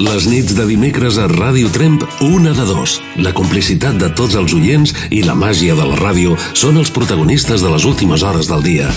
Les 0.00 0.24
nits 0.24 0.54
de 0.56 0.64
dimecres 0.64 1.18
a 1.20 1.26
Ràdio 1.28 1.68
Tremp, 1.74 2.00
una 2.24 2.54
de 2.56 2.64
dos. 2.64 2.94
La 3.20 3.34
complicitat 3.36 3.98
de 4.00 4.08
tots 4.16 4.36
els 4.38 4.54
oients 4.56 4.94
i 5.12 5.20
la 5.26 5.34
màgia 5.36 5.74
de 5.76 5.84
la 5.84 5.98
ràdio 5.98 6.38
són 6.56 6.80
els 6.80 6.88
protagonistes 6.94 7.60
de 7.60 7.68
les 7.68 7.84
últimes 7.84 8.24
hores 8.24 8.48
del 8.48 8.64
dia. 8.64 8.88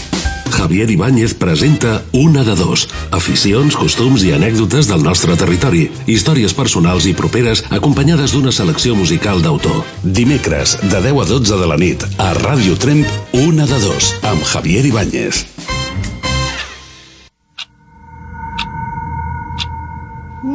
Javier 0.54 0.88
Ibáñez 0.94 1.34
presenta 1.34 2.06
Una 2.14 2.46
de 2.48 2.56
dos. 2.56 2.88
Aficions, 3.12 3.76
costums 3.76 4.24
i 4.24 4.32
anècdotes 4.32 4.88
del 4.88 5.04
nostre 5.04 5.36
territori. 5.36 5.90
Històries 6.08 6.56
personals 6.56 7.10
i 7.10 7.16
properes 7.18 7.66
acompanyades 7.68 8.32
d'una 8.32 8.56
selecció 8.56 8.96
musical 8.96 9.44
d'autor. 9.44 9.84
Dimecres, 10.04 10.78
de 10.88 11.04
10 11.04 11.20
a 11.20 11.30
12 11.36 11.60
de 11.66 11.72
la 11.74 11.80
nit, 11.84 12.08
a 12.16 12.32
Ràdio 12.40 12.80
Tremp, 12.80 13.04
Una 13.44 13.68
de 13.68 13.84
dos, 13.90 14.14
amb 14.24 14.46
Javier 14.56 14.86
Ibáñez. 14.88 15.48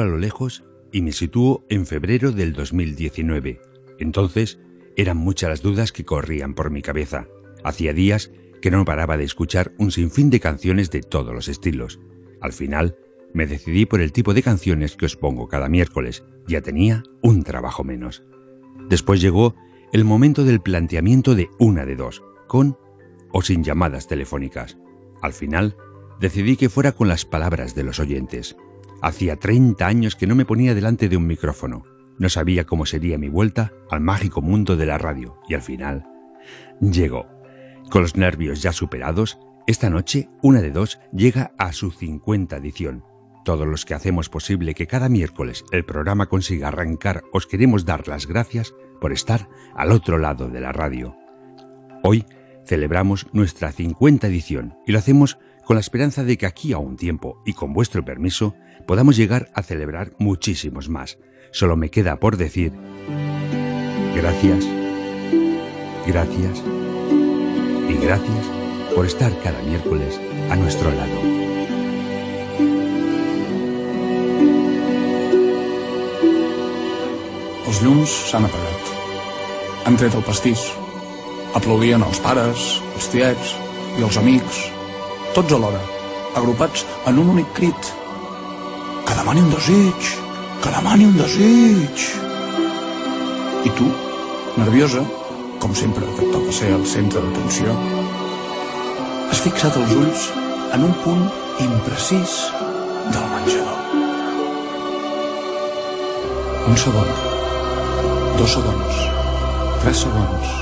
A 0.00 0.06
lo 0.06 0.16
lejos 0.18 0.64
y 0.90 1.02
me 1.02 1.12
sitúo 1.12 1.64
en 1.68 1.86
febrero 1.86 2.32
del 2.32 2.52
2019. 2.52 3.60
Entonces 3.98 4.58
eran 4.96 5.16
muchas 5.16 5.50
las 5.50 5.62
dudas 5.62 5.92
que 5.92 6.04
corrían 6.04 6.54
por 6.54 6.70
mi 6.70 6.82
cabeza. 6.82 7.28
Hacía 7.64 7.92
días 7.92 8.30
que 8.60 8.70
no 8.70 8.84
paraba 8.84 9.16
de 9.16 9.24
escuchar 9.24 9.72
un 9.78 9.90
sinfín 9.90 10.30
de 10.30 10.40
canciones 10.40 10.90
de 10.90 11.00
todos 11.00 11.34
los 11.34 11.48
estilos. 11.48 12.00
Al 12.40 12.52
final, 12.52 12.96
me 13.34 13.46
decidí 13.46 13.86
por 13.86 14.00
el 14.00 14.12
tipo 14.12 14.34
de 14.34 14.42
canciones 14.42 14.96
que 14.96 15.06
os 15.06 15.16
pongo 15.16 15.48
cada 15.48 15.68
miércoles. 15.68 16.24
Ya 16.46 16.60
tenía 16.60 17.02
un 17.22 17.42
trabajo 17.42 17.84
menos. 17.84 18.22
Después 18.88 19.20
llegó 19.20 19.54
el 19.92 20.04
momento 20.04 20.44
del 20.44 20.60
planteamiento 20.60 21.34
de 21.34 21.50
una 21.58 21.84
de 21.84 21.96
dos, 21.96 22.22
con 22.46 22.78
o 23.32 23.42
sin 23.42 23.64
llamadas 23.64 24.06
telefónicas. 24.06 24.78
Al 25.22 25.32
final, 25.32 25.76
decidí 26.20 26.56
que 26.56 26.68
fuera 26.68 26.92
con 26.92 27.08
las 27.08 27.24
palabras 27.24 27.74
de 27.74 27.84
los 27.84 27.98
oyentes. 27.98 28.56
Hacía 29.02 29.36
30 29.36 29.84
años 29.84 30.14
que 30.14 30.28
no 30.28 30.36
me 30.36 30.44
ponía 30.44 30.76
delante 30.76 31.08
de 31.08 31.16
un 31.16 31.26
micrófono. 31.26 31.82
No 32.18 32.28
sabía 32.28 32.64
cómo 32.64 32.86
sería 32.86 33.18
mi 33.18 33.28
vuelta 33.28 33.72
al 33.90 34.00
mágico 34.00 34.40
mundo 34.40 34.76
de 34.76 34.86
la 34.86 34.96
radio 34.96 35.40
y 35.48 35.54
al 35.54 35.62
final 35.62 36.06
llegó. 36.80 37.26
Con 37.90 38.02
los 38.02 38.16
nervios 38.16 38.62
ya 38.62 38.72
superados, 38.72 39.40
esta 39.66 39.90
noche 39.90 40.28
una 40.40 40.62
de 40.62 40.70
dos 40.70 41.00
llega 41.12 41.52
a 41.58 41.72
su 41.72 41.90
50 41.90 42.56
edición. 42.56 43.04
Todos 43.44 43.66
los 43.66 43.84
que 43.84 43.94
hacemos 43.94 44.28
posible 44.28 44.72
que 44.74 44.86
cada 44.86 45.08
miércoles 45.08 45.64
el 45.72 45.84
programa 45.84 46.26
consiga 46.26 46.68
arrancar 46.68 47.24
os 47.32 47.48
queremos 47.48 47.84
dar 47.84 48.06
las 48.06 48.28
gracias 48.28 48.72
por 49.00 49.12
estar 49.12 49.48
al 49.74 49.90
otro 49.90 50.16
lado 50.16 50.48
de 50.48 50.60
la 50.60 50.70
radio. 50.70 51.16
Hoy 52.04 52.24
celebramos 52.64 53.26
nuestra 53.32 53.72
50 53.72 54.28
edición 54.28 54.76
y 54.86 54.92
lo 54.92 55.00
hacemos 55.00 55.38
con 55.64 55.74
la 55.74 55.80
esperanza 55.80 56.22
de 56.22 56.36
que 56.38 56.46
aquí 56.46 56.72
a 56.72 56.78
un 56.78 56.96
tiempo 56.96 57.42
y 57.44 57.52
con 57.52 57.72
vuestro 57.72 58.04
permiso 58.04 58.54
podamos 58.92 59.16
llegar 59.16 59.50
a 59.54 59.62
celebrar 59.62 60.12
muchísimos 60.18 60.90
más. 60.90 61.16
Solo 61.50 61.76
me 61.76 61.88
queda 61.88 62.20
por 62.20 62.36
decir 62.36 62.74
gracias, 64.14 64.66
gracias 66.06 66.62
y 67.88 67.94
gracias 67.94 68.46
por 68.94 69.06
estar 69.06 69.32
cada 69.42 69.62
miércoles 69.62 70.20
a 70.50 70.56
nuestro 70.56 70.90
lado. 70.90 71.22
Els 77.64 77.80
llums 77.80 78.12
s'han 78.28 78.44
apagat. 78.44 78.92
Han 79.88 79.96
tret 79.96 80.20
el 80.20 80.26
pastís. 80.28 80.66
Aplaudien 81.56 82.04
els 82.04 82.20
pares, 82.20 82.68
els 82.92 83.08
tiets 83.08 83.56
i 83.96 84.04
els 84.04 84.20
amics, 84.20 84.60
tots 85.32 85.56
alhora, 85.56 85.80
agrupats 86.36 86.84
en 87.08 87.24
un 87.24 87.32
únic 87.38 87.56
crit. 87.56 87.92
Que 89.12 89.18
demani 89.18 89.42
un 89.44 89.50
desig! 89.52 90.06
Que 90.64 90.70
demani 90.72 91.04
un 91.04 91.16
desig! 91.18 92.04
I 93.68 93.72
tu, 93.76 93.88
nerviosa, 94.56 95.02
com 95.60 95.74
sempre 95.76 96.08
que 96.16 96.24
et 96.24 96.32
toca 96.32 96.54
ser 96.56 96.70
el 96.72 96.86
centre 96.88 97.20
d'atenció, 97.20 97.74
has 99.28 99.44
fixat 99.44 99.76
els 99.82 99.92
ulls 99.98 100.24
en 100.78 100.88
un 100.88 100.96
punt 101.04 101.28
imprecís 101.60 102.38
del 103.12 103.28
menjador. 103.34 103.78
Un 106.72 106.80
segon, 106.86 107.16
dos 108.40 108.56
segons, 108.56 109.02
tres 109.84 110.06
segons, 110.06 110.56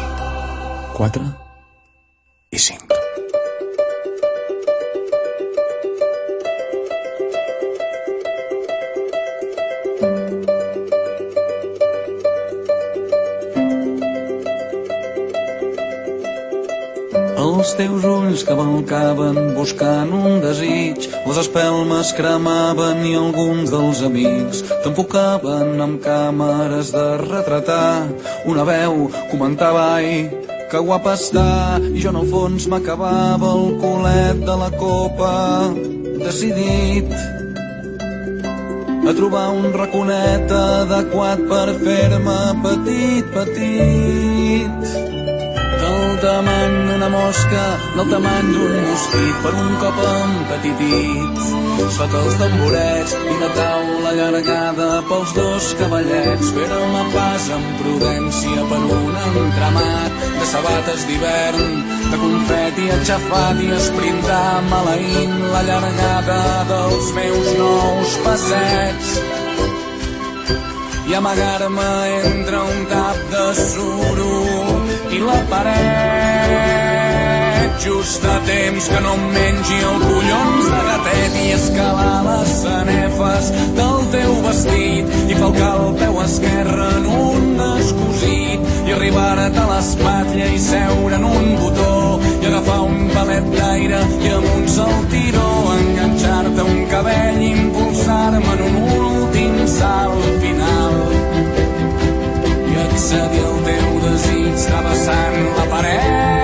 quatre 0.98 1.30
i 2.50 2.66
cinc. 2.66 2.99
Els 17.60 17.74
teus 17.76 18.04
ulls 18.08 18.40
cavalcaven 18.48 19.50
buscant 19.52 20.08
un 20.16 20.38
desig, 20.40 21.10
les 21.26 21.40
espelmes 21.42 22.08
cremaven 22.16 23.02
i 23.04 23.10
alguns 23.18 23.68
dels 23.68 24.00
amics 24.06 24.62
t'enfocaven 24.80 25.82
amb 25.84 26.00
càmeres 26.00 26.88
de 26.94 27.02
retratar. 27.20 28.06
Una 28.48 28.64
veu 28.64 29.10
comentava, 29.28 29.82
ai, 29.98 30.30
que 30.72 30.80
guapa 30.86 31.12
està, 31.20 31.76
i 31.84 32.00
jo 32.00 32.14
en 32.14 32.22
el 32.22 32.30
fons 32.32 32.64
m'acabava 32.72 33.52
el 33.58 33.76
culet 33.84 34.40
de 34.46 34.56
la 34.62 34.70
copa, 34.80 35.34
decidit 36.24 37.12
a 39.04 39.16
trobar 39.20 39.50
un 39.52 39.68
raconet 39.76 40.56
adequat 40.62 41.44
per 41.52 41.68
fer-me 41.84 42.40
petit, 42.64 43.32
petit 43.36 45.10
del 45.90 46.18
tamany 46.22 46.74
d'una 46.88 47.08
mosca, 47.08 47.64
del 47.96 48.08
tamany 48.12 48.48
d'un 48.54 48.74
mosquit, 48.86 49.36
per 49.42 49.52
un 49.62 49.72
cop 49.82 49.98
empetitit. 50.10 51.40
Sota 51.96 52.20
els 52.22 52.36
tamborets 52.38 53.14
i 53.32 53.36
la 53.40 53.48
taula 53.56 54.10
allargada 54.12 54.88
pels 55.08 55.32
dos 55.38 55.70
cavallets, 55.80 56.52
feren-me 56.56 57.02
pas 57.14 57.48
amb 57.56 57.72
prudència 57.80 58.66
per 58.70 58.80
un 59.00 59.18
entramat 59.24 60.22
de 60.38 60.46
sabates 60.52 61.04
d'hivern, 61.08 61.82
de 62.12 62.22
confeti 62.24 62.88
aixafat 62.98 63.64
i 63.66 63.70
esprintar 63.80 64.62
maleint 64.70 65.36
la 65.56 65.66
llargada 65.68 66.40
dels 66.70 67.12
meus 67.18 67.52
nous 67.58 68.18
passets 68.28 69.14
i 71.10 71.14
amagar-me 71.14 71.92
entre 72.24 72.58
un 72.72 72.84
tap 72.86 73.16
de 73.32 73.46
suro 73.58 74.69
i 75.12 75.18
la 75.18 75.38
paret. 75.50 77.00
Just 77.80 78.24
a 78.24 78.38
temps 78.44 78.88
que 78.88 79.00
no 79.00 79.12
em 79.16 79.22
mengi 79.34 79.78
el 79.90 79.98
collons 80.04 80.66
de 80.68 80.80
gatet 80.88 81.32
i 81.40 81.46
escalar 81.56 82.18
les 82.26 82.50
sanefes 82.60 83.46
del 83.78 83.98
teu 84.14 84.32
vestit. 84.44 85.04
I 85.32 85.34
falcar 85.40 85.72
el 85.80 85.94
peu 86.02 86.14
esquerre 86.26 86.88
en 86.98 87.04
un 87.16 87.40
descosit. 87.60 88.60
I 88.86 88.90
arribar-te 88.96 89.60
a 89.64 89.66
l'espatlla 89.72 90.46
i 90.52 90.58
seure 90.60 91.14
en 91.16 91.24
un 91.30 91.46
botó. 91.62 91.96
I 92.42 92.44
agafar 92.52 92.80
un 92.90 92.98
palet 93.14 93.46
d'aire 93.56 94.00
i 94.20 94.28
amb 94.36 94.46
un 94.54 94.64
saltiró 94.76 95.50
enganxar-te 95.78 96.62
un 96.74 96.80
cabell 96.92 97.40
i 97.40 97.50
impulsar-me 97.64 98.50
en 98.58 98.60
un 98.68 98.76
últim 99.00 99.54
salt 99.78 100.49
accedir 103.10 103.42
al 103.44 103.56
teu 103.66 103.96
desig 104.04 104.66
travessant 104.68 105.40
la 105.56 105.66
paret 105.72 106.39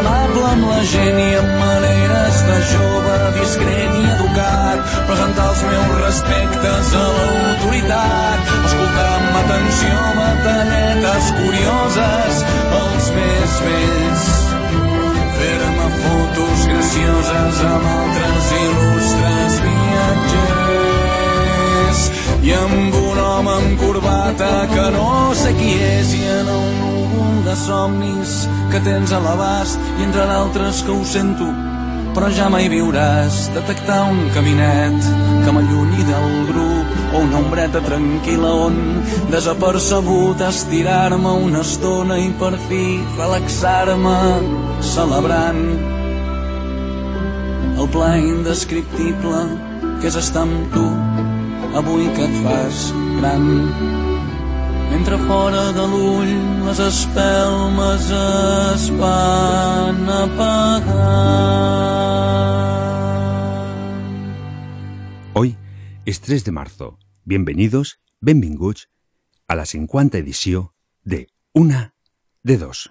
amable 0.00 0.44
amb 0.50 0.66
la 0.68 0.80
gent 0.92 1.18
i 1.20 1.28
amb 1.38 1.50
maneres 1.60 2.38
de 2.48 2.58
jove, 2.72 3.16
discret 3.36 3.96
i 4.00 4.04
educat. 4.14 4.94
Presentar 5.08 5.48
els 5.52 5.64
meus 5.68 5.90
respectes 6.04 6.94
a 7.00 7.04
l'autoritat, 7.16 8.54
escoltar 8.68 9.08
amb 9.16 9.40
atenció 9.42 9.98
batalletes 10.20 11.32
curioses, 11.40 12.40
els 12.80 13.12
més 13.18 13.58
vells. 13.66 14.30
Fer-me 15.40 15.92
fotos 15.98 16.64
gracioses 16.72 17.62
amb 17.74 17.92
altres 17.98 18.56
il·lustres 18.62 19.62
viatgers 19.68 20.59
i 22.42 22.52
amb 22.56 22.94
un 23.00 23.18
home 23.20 23.56
amb 23.56 23.82
corbata 23.82 24.52
que 24.74 24.86
no 24.96 25.08
sé 25.36 25.52
qui 25.58 25.74
és 25.88 26.14
i 26.16 26.22
en 26.38 26.52
un 26.58 26.78
núvol 26.84 27.42
de 27.48 27.56
somnis 27.66 28.38
que 28.72 28.80
tens 28.86 29.12
a 29.12 29.20
l'abast 29.24 29.92
i 29.98 30.06
entre 30.08 30.24
d'altres 30.30 30.84
que 30.86 30.94
ho 30.94 31.04
sento 31.04 31.50
però 32.14 32.28
ja 32.34 32.48
mai 32.50 32.66
viuràs. 32.70 33.36
Detectar 33.54 34.00
un 34.10 34.20
caminet 34.34 35.08
que 35.44 35.52
m'allunyi 35.54 36.06
del 36.08 36.32
grup 36.50 37.14
o 37.14 37.22
una 37.22 37.38
ombreta 37.38 37.82
tranquil·la 37.86 38.50
on 38.66 38.76
desapercebut 39.30 40.42
estirar-me 40.48 41.34
una 41.46 41.62
estona 41.66 42.18
i 42.18 42.30
per 42.40 42.54
fi 42.68 42.84
relaxar-me 43.18 44.18
celebrant 44.94 45.62
el 47.80 47.88
pla 47.94 48.14
indescriptible 48.18 49.44
que 50.00 50.10
és 50.10 50.18
estar 50.20 50.44
amb 50.48 50.74
tu 50.74 50.88
avui 51.74 52.06
que 52.16 52.24
et 52.26 52.36
fas 52.42 52.92
gran 53.18 53.44
mentre 54.90 55.16
fora 55.26 55.72
de 55.72 55.84
l'ull 55.92 56.32
les 56.66 56.80
espelmes 56.86 58.10
es 58.10 58.90
van 58.98 60.08
apagant. 60.08 61.30
Hoy 65.34 65.56
es 66.06 66.20
3 66.20 66.44
de 66.44 66.52
marzo. 66.52 66.98
Bienvenidos, 67.24 68.00
benvinguts 68.20 68.88
a 69.48 69.54
la 69.54 69.66
50 69.66 70.18
edició 70.18 70.74
de 71.04 71.28
Una 71.52 71.94
de 72.42 72.58
Dos. 72.58 72.90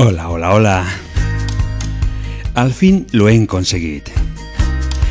Hola, 0.00 0.30
hola, 0.30 0.52
hola. 0.54 0.86
Al 2.54 2.72
fin 2.72 3.08
lo 3.10 3.28
hem 3.28 3.48
aconseguit. 3.48 4.12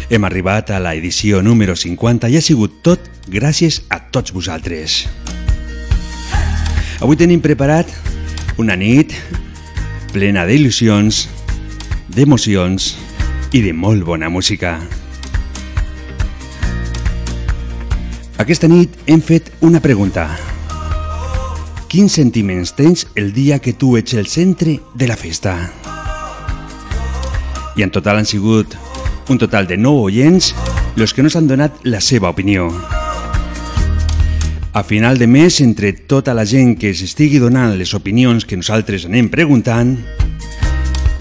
Hem 0.10 0.24
arribat 0.24 0.70
a 0.72 0.80
la 0.80 0.94
edició 0.96 1.42
número 1.44 1.76
50 1.76 2.30
i 2.32 2.38
ha 2.40 2.42
sigut 2.42 2.78
tot 2.88 3.04
gràcies 3.28 3.82
a 3.92 4.00
tots 4.00 4.32
vosaltres. 4.32 5.02
Avui 7.04 7.20
tenim 7.20 7.44
preparat 7.44 7.92
una 8.56 8.80
nit 8.80 9.12
plena 10.16 10.48
d'il·lusions, 10.48 11.26
d'emocions 12.08 12.94
i 13.52 13.66
de 13.68 13.76
molt 13.76 14.08
bona 14.08 14.32
música. 14.32 14.78
Aquesta 18.40 18.72
nit 18.72 18.96
hem 19.04 19.20
fet 19.20 19.52
una 19.60 19.84
pregunta. 19.84 20.32
Quins 21.88 22.18
sentiments 22.20 22.74
tens 22.76 23.06
el 23.16 23.32
dia 23.32 23.62
que 23.64 23.72
tu 23.72 23.94
ets 23.96 24.12
el 24.20 24.28
centre 24.28 24.74
de 24.94 25.08
la 25.08 25.16
festa? 25.16 25.54
I 27.80 27.84
en 27.86 27.94
total 27.96 28.20
han 28.20 28.28
sigut 28.28 28.76
un 29.32 29.40
total 29.40 29.68
de 29.68 29.78
9 29.78 30.02
oients 30.10 30.54
los 30.98 31.14
que 31.14 31.24
nos 31.24 31.38
han 31.38 31.48
donat 31.48 31.80
la 31.84 32.02
seva 32.02 32.28
opinió. 32.30 32.68
A 34.74 34.84
final 34.84 35.18
de 35.18 35.28
mes, 35.28 35.62
entre 35.62 35.94
tota 35.94 36.36
la 36.36 36.44
gent 36.46 36.76
que 36.76 36.92
s'estigui 36.92 37.40
donant 37.40 37.78
les 37.80 37.96
opinions 37.96 38.44
que 38.44 38.60
nosaltres 38.60 39.08
anem 39.08 39.32
preguntant, 39.32 39.96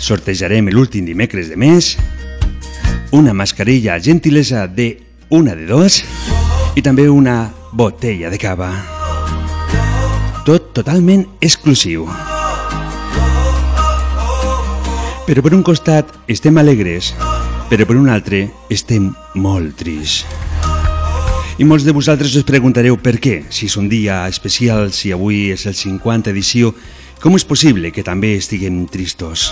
sortejarem 0.03 0.67
l'últim 0.75 1.07
dimecres 1.07 1.47
de 1.47 1.57
mes 1.57 1.95
una 3.15 3.33
mascarilla 3.33 4.01
gentilesa 4.03 4.67
de 4.67 4.99
una 5.31 5.55
de 5.55 5.71
dos 5.71 6.03
i 6.75 6.83
també 6.83 7.07
una 7.09 7.53
botella 7.73 8.35
de 8.35 8.43
cava. 8.43 8.96
Tot 10.47 10.69
totalment 10.71 11.25
exclusiu. 11.43 12.05
Però 15.27 15.43
per 15.43 15.51
un 15.57 15.65
costat 15.67 16.13
estem 16.31 16.61
alegres, 16.63 17.09
però 17.67 17.83
per 17.83 17.97
un 17.99 18.07
altre 18.07 18.45
estem 18.71 19.09
molt 19.43 19.75
trists. 19.81 20.23
I 21.59 21.67
molts 21.67 21.83
de 21.83 21.97
vosaltres 21.97 22.39
us 22.39 22.47
preguntareu 22.47 22.95
per 22.95 23.17
què, 23.19 23.41
si 23.51 23.67
és 23.67 23.75
un 23.75 23.91
dia 23.91 24.21
especial, 24.31 24.93
si 24.95 25.11
avui 25.11 25.51
és 25.51 25.67
el 25.67 25.75
50 25.75 26.31
edició, 26.31 26.71
com 27.19 27.35
és 27.35 27.49
possible 27.49 27.91
que 27.91 28.07
també 28.07 28.37
estiguem 28.39 28.85
tristos? 28.87 29.51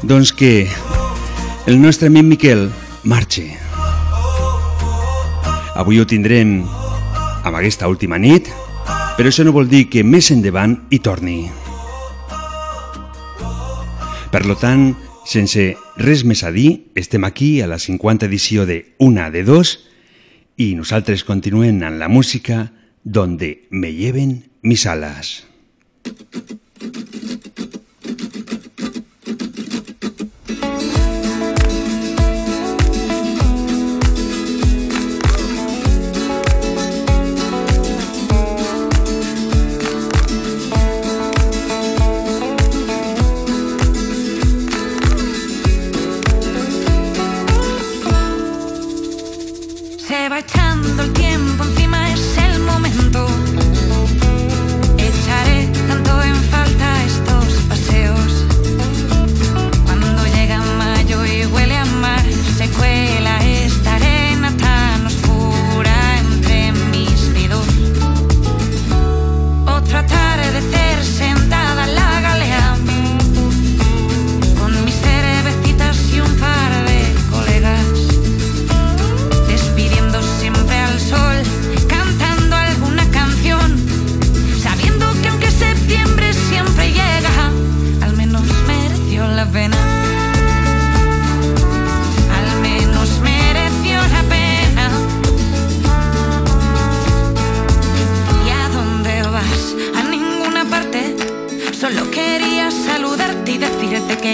Doncs 0.00 0.32
que 0.32 0.64
el 1.68 1.76
nostre 1.76 2.08
amic 2.08 2.30
Miquel 2.32 2.70
marxe. 3.04 3.50
Avui 5.76 6.00
ho 6.00 6.08
tindrem 6.08 6.62
amb 7.44 7.56
aquesta 7.58 7.84
última 7.92 8.16
nit, 8.16 8.48
però 9.16 9.30
això 9.30 9.44
no 9.46 9.54
vol 9.54 9.68
dir 9.70 9.86
que 9.90 10.02
més 10.02 10.30
endavant 10.34 10.74
hi 10.90 10.98
torni. 10.98 11.38
Per 14.34 14.42
lo 14.48 14.56
tant, 14.58 14.88
sense 15.24 15.68
res 16.02 16.24
més 16.26 16.42
a 16.42 16.50
dir, 16.50 16.90
estem 16.98 17.22
aquí 17.24 17.60
a 17.62 17.68
la 17.70 17.78
50 17.78 18.26
edició 18.26 18.66
de 18.66 18.96
Una 18.98 19.30
de 19.30 19.44
Dos 19.46 19.76
i 20.58 20.74
nosaltres 20.74 21.22
continuem 21.24 21.82
amb 21.82 22.00
la 22.02 22.08
música 22.08 22.72
Donde 23.04 23.68
me 23.70 23.92
lleven 23.92 24.50
mis 24.62 24.86
alas. 24.86 25.44
Se 26.04 26.43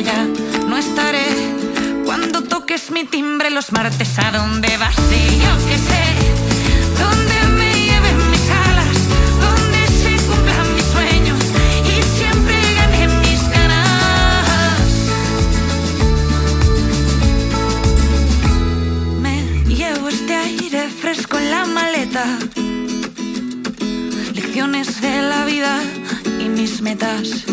ya 0.02 0.26
no 0.68 0.76
estaré. 0.76 1.26
Cuando 2.04 2.42
toques 2.42 2.90
mi 2.90 3.04
timbre 3.04 3.50
los 3.50 3.72
martes, 3.72 4.18
¿a 4.18 4.30
dónde 4.32 4.76
vas? 4.78 4.96
Y 4.98 5.38
yo 5.38 5.52
que 5.68 5.76
sé, 5.78 6.02
dónde 6.98 7.36
me 7.58 7.72
lleven 7.86 8.30
mis 8.30 8.50
alas, 8.68 8.96
dónde 9.46 9.86
se 10.00 10.12
cumplan 10.26 10.74
mis 10.74 10.84
sueños 10.84 11.38
y 11.84 12.18
siempre 12.18 12.56
gane 12.76 13.08
mis 13.20 13.42
ganas. 13.50 14.88
Me 19.20 19.34
llevo 19.66 20.08
este 20.08 20.34
aire 20.34 20.88
fresco 20.88 21.38
en 21.38 21.50
la 21.50 21.64
maleta, 21.66 22.24
lecciones 24.34 25.00
de 25.00 25.22
la 25.22 25.44
vida 25.44 25.82
y 26.38 26.48
mis 26.48 26.80
metas. 26.80 27.44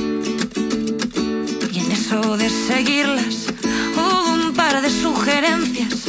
De 2.17 2.49
seguirlas, 2.49 3.45
hubo 3.95 4.33
un 4.33 4.53
par 4.53 4.81
de 4.81 4.89
sugerencias. 4.89 6.07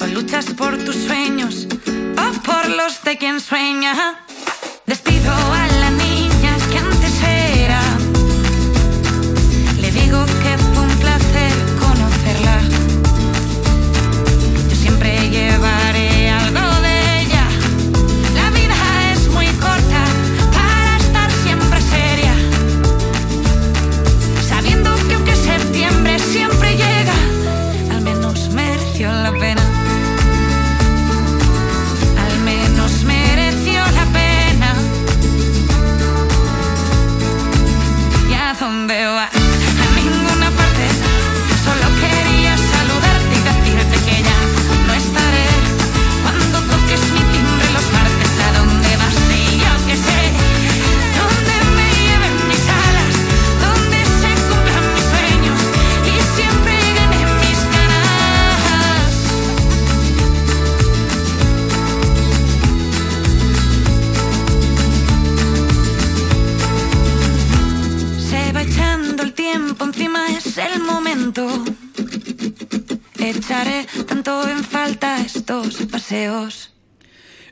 O 0.00 0.06
luchas 0.06 0.46
por 0.56 0.78
tus 0.78 0.96
sueños, 0.96 1.68
o 2.16 2.42
por 2.42 2.70
los 2.70 3.04
de 3.04 3.18
quien 3.18 3.38
sueña. 3.38 3.92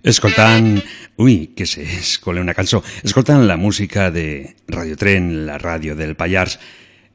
Escoltant... 0.02 0.78
Ui, 1.20 1.50
què 1.52 1.66
sé, 1.68 1.82
escolé 1.84 2.40
una 2.40 2.54
cançó. 2.56 2.80
Escoltant 3.04 3.42
la 3.44 3.58
música 3.60 4.08
de 4.10 4.56
Radio 4.72 4.96
Tren, 4.96 5.44
la 5.44 5.58
ràdio 5.60 5.92
del 5.96 6.14
Pallars, 6.16 6.56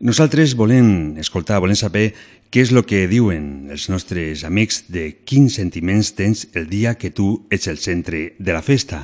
nosaltres 0.06 0.54
volem 0.54 1.18
escoltar, 1.18 1.58
volem 1.63 1.77
saber 1.80 2.12
què 2.54 2.62
és 2.62 2.70
el 2.70 2.84
que 2.86 3.08
diuen 3.10 3.72
els 3.74 3.88
nostres 3.89 4.46
amics 4.46 4.84
de 4.94 5.08
quins 5.25 5.58
sentiments 5.58 6.13
tens 6.13 6.46
el 6.54 6.70
dia 6.70 6.94
que 6.94 7.10
tu 7.10 7.48
ets 7.50 7.65
el 7.74 7.82
centre 7.82 8.36
de 8.38 8.54
la 8.54 8.62
festa. 8.62 9.01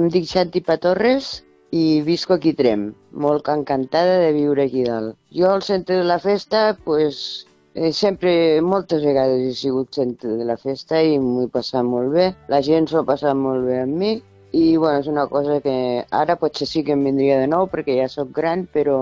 Em 0.00 0.08
dic 0.08 0.24
Xanti 0.32 0.64
Patorres 0.64 1.42
i 1.72 2.02
visco 2.04 2.34
aquí 2.34 2.52
Trem, 2.52 2.90
molt 3.16 3.46
encantada 3.48 4.18
de 4.20 4.32
viure 4.36 4.66
aquí 4.68 4.82
dalt. 4.84 5.16
Jo 5.32 5.48
al 5.50 5.62
centre 5.64 5.96
de 5.96 6.04
la 6.04 6.18
festa, 6.20 6.76
pues, 6.84 7.46
eh, 7.74 7.92
sempre, 7.96 8.60
moltes 8.60 9.00
vegades 9.02 9.40
he 9.40 9.54
sigut 9.56 9.96
centre 9.96 10.36
de 10.36 10.44
la 10.44 10.58
festa 10.60 11.00
i 11.00 11.16
m'ho 11.18 11.46
he 11.46 11.48
passat 11.54 11.88
molt 11.88 12.12
bé. 12.12 12.26
La 12.52 12.60
gent 12.66 12.90
s'ho 12.90 13.00
ha 13.00 13.08
passat 13.08 13.32
molt 13.36 13.64
bé 13.64 13.80
amb 13.86 13.96
mi 13.96 14.12
i 14.52 14.76
bueno, 14.76 14.98
és 15.00 15.08
una 15.08 15.24
cosa 15.32 15.62
que 15.64 16.04
ara 16.10 16.36
potser 16.36 16.68
sí 16.68 16.82
que 16.84 16.92
em 16.92 17.06
vindria 17.08 17.40
de 17.40 17.48
nou 17.48 17.64
perquè 17.72 17.96
ja 18.02 18.08
sóc 18.12 18.34
gran, 18.36 18.66
però 18.68 18.98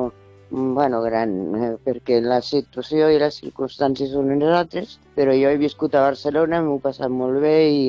mm, 0.52 0.74
bueno, 0.78 1.02
gran, 1.02 1.34
eh, 1.58 1.72
perquè 1.82 2.20
la 2.22 2.38
situació 2.40 3.10
i 3.10 3.18
les 3.18 3.40
circumstàncies 3.42 4.14
són 4.14 4.30
unes 4.30 4.54
altres, 4.60 5.00
però 5.18 5.34
jo 5.34 5.50
he 5.50 5.58
viscut 5.58 5.98
a 5.98 6.06
Barcelona, 6.06 6.62
m'ho 6.62 6.78
he 6.78 6.86
passat 6.86 7.10
molt 7.10 7.42
bé 7.42 7.56
i, 7.66 7.84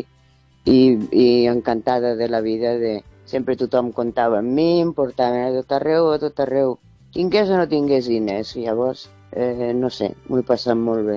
i, 0.66 0.82
i 1.14 1.30
encantada 1.54 2.16
de 2.18 2.34
la 2.34 2.42
vida 2.42 2.74
de, 2.82 2.98
Sempre 3.32 3.56
tothom 3.56 3.94
comptava 3.96 4.42
amb 4.42 4.52
mi, 4.52 4.82
em 4.84 4.90
portaven 4.92 5.46
a 5.46 5.52
tot 5.56 5.70
arreu, 5.78 6.10
a 6.12 6.18
tot 6.20 6.40
arreu. 6.44 6.74
Tingués 7.16 7.48
o 7.48 7.56
no 7.56 7.68
tingués 7.74 8.10
diners, 8.12 8.50
llavors, 8.60 9.06
eh, 9.32 9.72
no 9.72 9.88
sé, 9.88 10.10
m'ho 10.28 10.42
he 10.42 10.44
passat 10.50 10.76
molt 10.76 11.06
bé. 11.08 11.16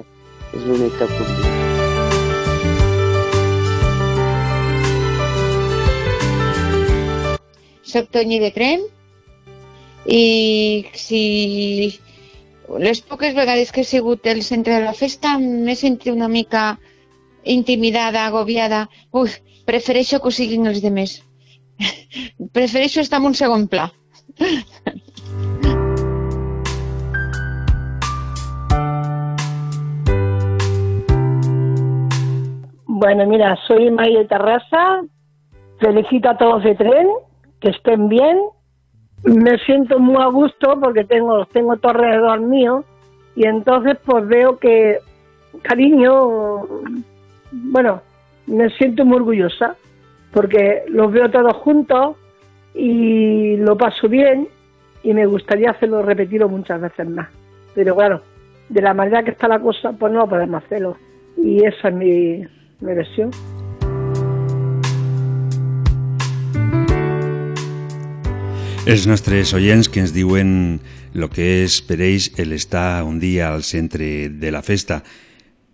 És 0.55 0.63
l'únic 0.63 0.95
que 1.01 1.09
puc 1.11 1.33
dir. 1.41 1.51
Soc 7.95 8.15
Toni 8.15 8.39
de 8.47 8.53
Trem 8.55 8.87
i 10.07 10.23
si 10.95 11.25
les 12.79 13.03
poques 13.11 13.35
vegades 13.35 13.75
que 13.75 13.83
he 13.83 13.91
sigut 13.91 14.31
el 14.31 14.47
centre 14.47 14.79
de 14.79 14.87
la 14.87 14.95
festa 15.03 15.35
m'he 15.43 15.75
sentit 15.83 16.15
una 16.15 16.31
mica 16.31 16.79
intimidada, 17.43 18.29
agobiada. 18.31 18.87
Ui, 19.11 19.35
prefereixo 19.67 20.23
que 20.23 20.31
ho 20.31 20.39
siguin 20.43 20.71
els 20.71 20.83
demés. 20.91 21.25
Prefereixo 22.53 23.01
estar 23.01 23.21
en 23.21 23.27
un 23.27 23.35
segon 23.35 23.69
pla. 23.69 23.93
Bueno, 32.97 33.27
mira, 33.27 33.59
soy 33.67 33.91
María 33.91 34.21
de 34.21 34.25
Terraza. 34.27 35.03
Felicito 35.79 36.31
a 36.31 36.39
todos 36.39 36.63
de 36.63 36.77
tren, 36.77 37.09
que 37.61 37.71
estén 37.71 38.09
bien. 38.09 38.39
Me 39.25 39.59
siento 39.67 39.99
muy 39.99 40.23
a 40.23 40.29
gusto 40.29 40.79
porque 40.81 41.05
tengo, 41.05 41.45
tengo 41.47 41.77
todo 41.77 41.91
alrededor 41.91 42.41
mío 42.41 42.85
y 43.35 43.47
entonces 43.47 43.99
pues 44.07 44.27
veo 44.29 44.59
que, 44.59 45.01
cariño, 45.63 46.67
bueno, 47.51 48.01
me 48.47 48.71
siento 48.71 49.05
muy 49.05 49.17
orgullosa 49.17 49.77
porque 50.35 50.83
los 50.89 51.13
veo 51.13 51.31
todos 51.31 51.57
juntos 51.59 52.17
y 52.75 53.57
lo 53.57 53.79
paso 53.79 54.09
bien 54.09 54.49
y 55.05 55.15
me 55.15 55.27
gustaría 55.27 55.71
hacerlo 55.71 56.03
repetido 56.03 56.49
muchas 56.49 56.81
veces 56.81 57.09
más. 57.09 57.29
Pero 57.73 57.95
claro, 57.95 58.21
de 58.69 58.83
la 58.83 58.95
manera 58.95 59.23
que 59.23 59.31
está 59.31 59.47
la 59.47 59.61
cosa, 59.61 59.93
pues 59.93 60.13
no 60.13 60.29
podemos 60.29 60.65
hacerlo. 60.65 60.99
Y 61.37 61.65
esa 61.65 61.89
es 61.89 61.95
mi, 61.95 62.45
mi 62.81 62.95
versión. 62.95 63.31
Els 68.87 69.07
nostres 69.09 69.55
oients 69.57 69.89
que 69.89 70.03
ens 70.03 70.13
diuen 70.13 70.83
lo 71.15 71.31
que 71.33 71.63
és 71.63 71.79
per 71.81 72.03
ells 72.05 72.35
el 72.37 72.53
estar 72.53 73.01
un 73.07 73.17
dia 73.17 73.55
al 73.55 73.63
centre 73.65 74.29
de 74.29 74.51
la 74.53 74.61
festa. 74.61 75.01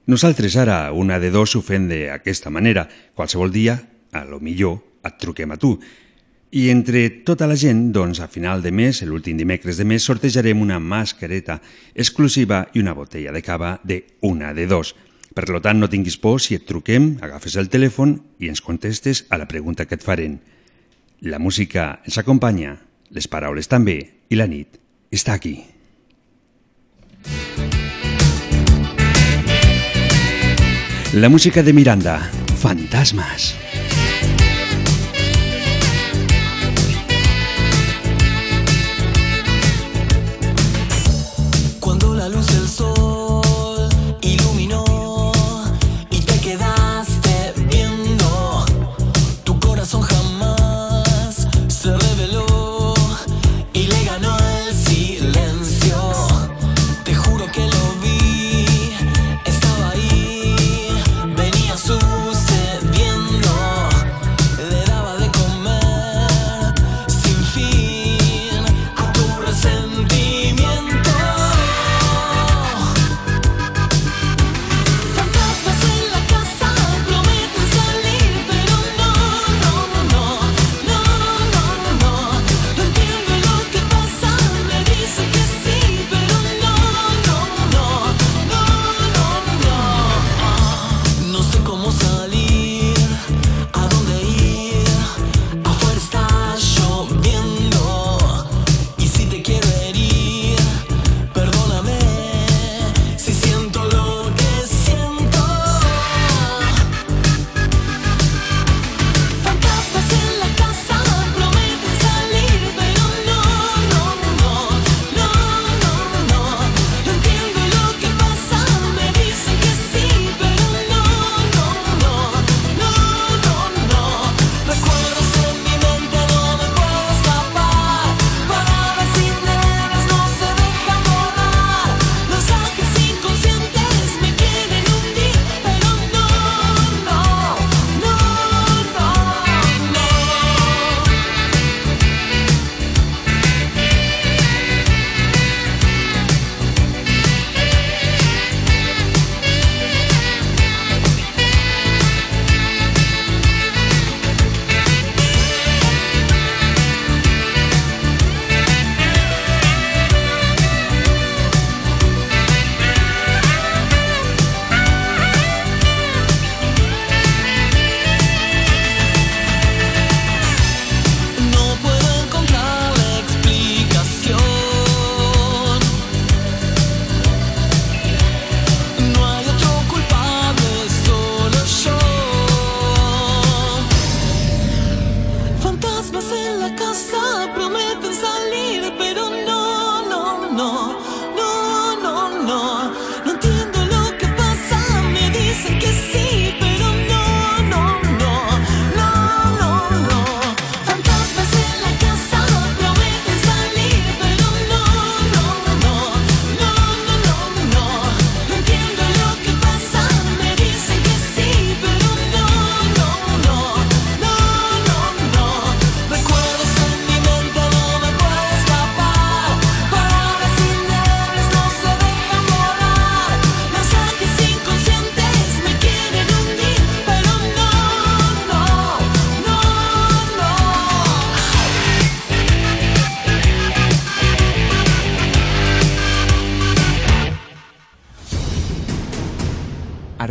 Nosaltres 0.07 0.55
ara, 0.55 0.93
una 0.93 1.19
de 1.19 1.33
dos, 1.35 1.57
ho 1.57 1.63
fem 1.65 1.89
d'aquesta 1.91 2.55
manera. 2.55 2.87
Qualsevol 3.19 3.51
dia 3.51 3.81
a 4.13 4.25
lo 4.25 4.41
millor 4.41 4.81
et 5.05 5.19
truquem 5.21 5.51
a 5.51 5.59
tu. 5.59 5.77
I 6.51 6.67
entre 6.73 7.05
tota 7.23 7.47
la 7.47 7.55
gent, 7.55 7.93
doncs, 7.95 8.19
a 8.19 8.27
final 8.27 8.63
de 8.63 8.73
mes, 8.75 9.05
l'últim 9.07 9.39
dimecres 9.39 9.79
de 9.79 9.87
mes, 9.87 10.03
sortejarem 10.03 10.59
una 10.61 10.81
mascareta 10.83 11.61
exclusiva 11.95 12.65
i 12.75 12.83
una 12.83 12.95
botella 12.95 13.31
de 13.31 13.43
cava 13.43 13.79
de 13.85 14.03
una 14.27 14.51
de 14.55 14.67
dos. 14.67 14.97
Per 15.31 15.47
lo 15.49 15.61
tant, 15.63 15.79
no 15.79 15.89
tinguis 15.89 16.19
por 16.19 16.41
si 16.43 16.59
et 16.59 16.67
truquem, 16.67 17.21
agafes 17.23 17.55
el 17.55 17.71
telèfon 17.71 18.17
i 18.43 18.51
ens 18.51 18.65
contestes 18.67 19.29
a 19.31 19.39
la 19.39 19.47
pregunta 19.47 19.87
que 19.87 19.95
et 19.95 20.03
farem. 20.03 20.41
La 21.23 21.39
música 21.39 22.01
ens 22.03 22.19
acompanya, 22.19 22.81
les 23.15 23.31
paraules 23.31 23.71
també, 23.71 24.01
i 24.27 24.35
la 24.35 24.51
nit 24.51 24.81
està 25.15 25.39
aquí. 25.39 25.61
La 31.15 31.29
música 31.29 31.63
de 31.63 31.73
Miranda, 31.73 32.19
Fantasmas. 32.59 33.70
sucediendo 33.70 33.70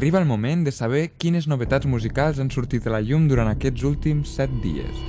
Arriba 0.10 0.22
el 0.22 0.26
moment 0.26 0.64
de 0.66 0.72
saber 0.74 1.12
quines 1.22 1.46
novetats 1.46 1.86
musicals 1.86 2.40
han 2.42 2.48
sortit 2.50 2.88
a 2.88 2.94
la 2.96 3.00
llum 3.06 3.28
durant 3.30 3.46
aquests 3.52 3.84
últims 3.86 4.32
7 4.40 4.56
dies. 4.64 5.04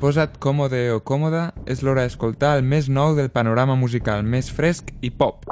Posa't 0.00 0.38
còmode 0.40 0.80
o 0.94 1.02
còmoda, 1.04 1.42
és 1.68 1.84
l'hora 1.84 2.06
d'escoltar 2.06 2.54
el 2.56 2.64
més 2.64 2.88
nou 2.88 3.12
del 3.20 3.28
panorama 3.28 3.76
musical, 3.76 4.24
més 4.24 4.48
fresc 4.48 4.94
i 5.04 5.12
pop. 5.12 5.44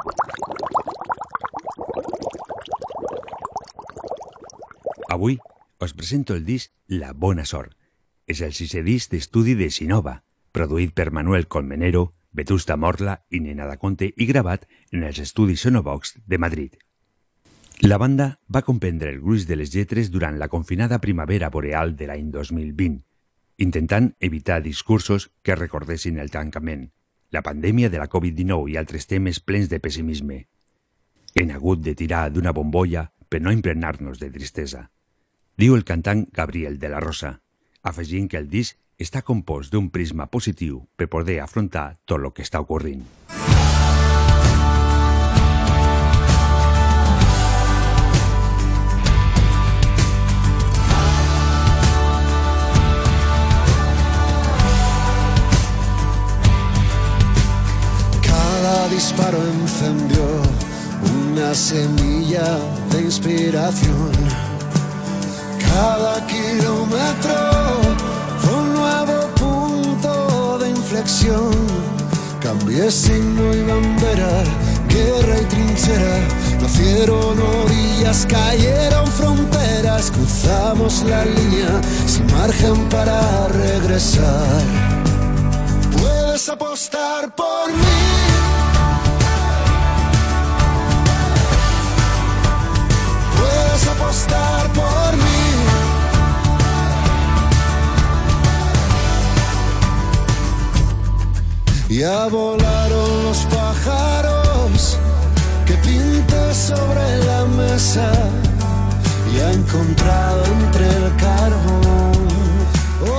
Avui 5.13 5.37
us 5.85 5.93
presento 5.93 6.33
el 6.33 6.49
disc 6.49 6.73
La 6.87 7.13
Bona 7.13 7.45
Sort. 7.45 7.77
És 8.25 8.41
el 8.41 8.57
sisè 8.57 8.81
disc 8.81 9.13
d'estudi 9.13 9.53
de 9.53 9.69
Sinova, 9.69 10.17
produït 10.51 10.93
per 10.93 11.11
Manuel 11.11 11.47
Colmenero, 11.47 12.13
Vetusta 12.31 12.77
Morla 12.77 13.17
i 13.29 13.41
Nena 13.43 13.67
da 13.67 13.77
Conte 13.77 14.07
i 14.15 14.27
gravat 14.27 14.67
en 14.91 15.03
els 15.03 15.19
estudis 15.19 15.65
Sonobox 15.65 16.15
de 16.25 16.37
Madrid. 16.37 16.77
La 17.81 17.97
banda 17.97 18.39
va 18.47 18.61
comprendre 18.61 19.09
el 19.09 19.19
gruix 19.19 19.47
de 19.49 19.57
les 19.57 19.73
lletres 19.73 20.11
durant 20.11 20.37
la 20.39 20.47
confinada 20.47 20.99
primavera 21.01 21.49
boreal 21.49 21.95
de 21.97 22.07
l'any 22.07 22.29
2020, 22.31 23.01
intentant 23.57 24.11
evitar 24.19 24.61
discursos 24.61 25.31
que 25.41 25.57
recordessin 25.57 26.19
el 26.21 26.29
tancament, 26.29 26.91
la 27.31 27.41
pandèmia 27.41 27.89
de 27.89 27.97
la 27.97 28.07
Covid-19 28.11 28.69
i 28.69 28.77
altres 28.77 29.07
temes 29.07 29.39
plens 29.39 29.69
de 29.71 29.79
pessimisme. 29.79 30.45
Hem 31.33 31.51
hagut 31.55 31.81
de 31.81 31.95
tirar 31.95 32.29
d'una 32.29 32.53
bombolla 32.53 33.07
per 33.29 33.41
no 33.41 33.51
impregnar-nos 33.55 34.19
de 34.19 34.29
tristesa. 34.29 34.89
Diu 35.57 35.75
el 35.75 35.85
cantant 35.87 36.25
Gabriel 36.31 36.77
de 36.79 36.89
la 36.91 36.99
Rosa, 36.99 37.39
afegint 37.81 38.27
que 38.29 38.37
el 38.37 38.49
disc 38.49 38.77
està 39.01 39.23
compost 39.25 39.73
d'un 39.73 39.89
prisma 39.89 40.27
positiu 40.29 40.83
per 40.95 41.09
poder 41.09 41.39
afrontar 41.41 41.95
tot 42.05 42.21
el 42.21 42.29
que 42.35 42.45
està 42.45 42.61
ocorrint. 42.61 43.01
Cada 58.21 58.87
disparo 58.93 59.41
encendió 59.55 60.27
una 61.11 61.53
semilla 61.55 62.47
de 62.91 63.01
inspiración. 63.01 64.11
Cada 65.59 66.27
kilómetro 66.27 67.80
inflexión. 71.01 71.51
Cambié 72.39 72.91
signo 72.91 73.53
y 73.53 73.63
bandera, 73.63 74.43
guerra 74.87 75.39
y 75.41 75.45
trinchera. 75.45 76.19
Nacieron 76.61 77.39
orillas, 77.39 78.25
cayeron 78.27 79.07
fronteras, 79.07 80.11
cruzamos 80.11 81.03
la 81.03 81.25
línea 81.25 81.81
sin 82.05 82.25
margen 82.31 82.89
para 82.89 83.47
regresar. 83.47 84.61
Puedes 85.97 86.49
apostar 86.49 87.33
por 87.35 87.67
mí. 87.71 88.01
Puedes 93.37 93.87
apostar 93.87 94.50
Ya 101.91 102.27
volaron 102.27 103.23
los 103.25 103.39
pájaros 103.51 104.97
que 105.65 105.73
pinté 105.73 106.53
sobre 106.53 107.17
la 107.25 107.43
mesa 107.43 108.09
y 109.29 109.39
ha 109.41 109.51
encontrado 109.51 110.41
entre 110.45 110.87
el 110.87 111.15
carbón 111.17 112.13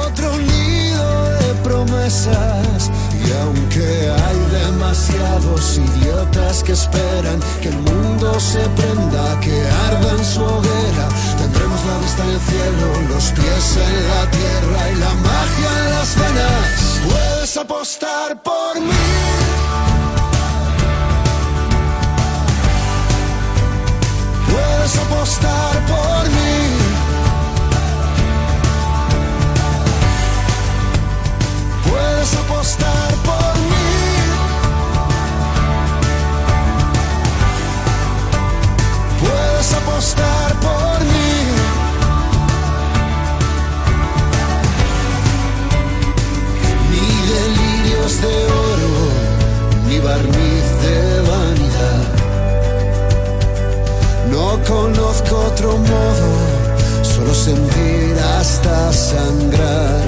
otro 0.07 0.33
nido 0.39 1.25
de 1.39 1.55
promesas. 1.63 2.91
Y 3.23 3.31
aunque 3.43 4.11
hay 4.11 4.39
demasiados 4.65 5.77
idiotas 5.77 6.63
que 6.63 6.73
esperan 6.73 7.41
que 7.61 7.69
el 7.69 7.77
mundo 7.77 8.41
se 8.41 8.61
prenda, 8.71 9.39
que 9.41 9.69
arda 9.87 10.13
en 10.17 10.25
su 10.25 10.41
hoguera, 10.43 11.09
tendremos 11.37 11.85
la 11.85 11.99
vista 11.99 12.25
en 12.25 12.31
el 12.31 12.41
cielo, 12.41 13.15
los 13.15 13.25
pies 13.33 13.77
en 13.77 14.09
la 14.09 14.31
tierra 14.31 14.91
y 14.93 14.95
la 14.97 15.15
magia 15.29 15.71
en 15.79 15.91
las 15.91 16.17
venas. 16.17 16.82
Puedes 17.09 17.57
apostar 17.57 18.43
por 18.43 18.81
mí. 18.81 18.93
Puedes 24.51 24.99
apostar 24.99 25.87
por 25.87 26.29
mí. 26.31 26.53
Puedes 31.89 32.35
apostar 32.35 33.12
de 48.21 48.27
oro, 48.27 48.95
ni 49.87 49.99
barniz 49.99 50.67
de 50.85 51.21
vanidad. 51.31 52.05
No 54.31 54.59
conozco 54.65 55.37
otro 55.51 55.79
modo, 55.79 56.29
solo 57.03 57.35
sentir 57.35 58.15
hasta 58.39 58.93
sangrar. 58.93 60.03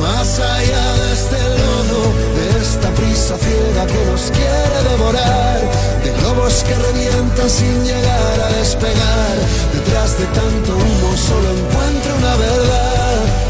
Más 0.00 0.38
allá 0.38 0.86
de 1.00 1.12
este 1.12 1.40
lodo, 1.60 2.02
de 2.36 2.46
esta 2.62 2.88
prisa 2.90 3.36
ciega 3.38 3.86
que 3.86 4.04
nos 4.10 4.30
quiere 4.30 4.78
devorar, 4.90 5.60
de 6.04 6.12
globos 6.20 6.62
que 6.64 6.74
revientan 6.74 7.48
sin 7.48 7.84
llegar 7.84 8.40
a 8.46 8.48
despegar, 8.58 9.36
detrás 9.72 10.18
de 10.18 10.26
tanto 10.26 10.72
humo 10.74 11.16
solo 11.16 11.48
encuentro 11.58 12.16
una 12.18 12.36
verdad. 12.36 13.44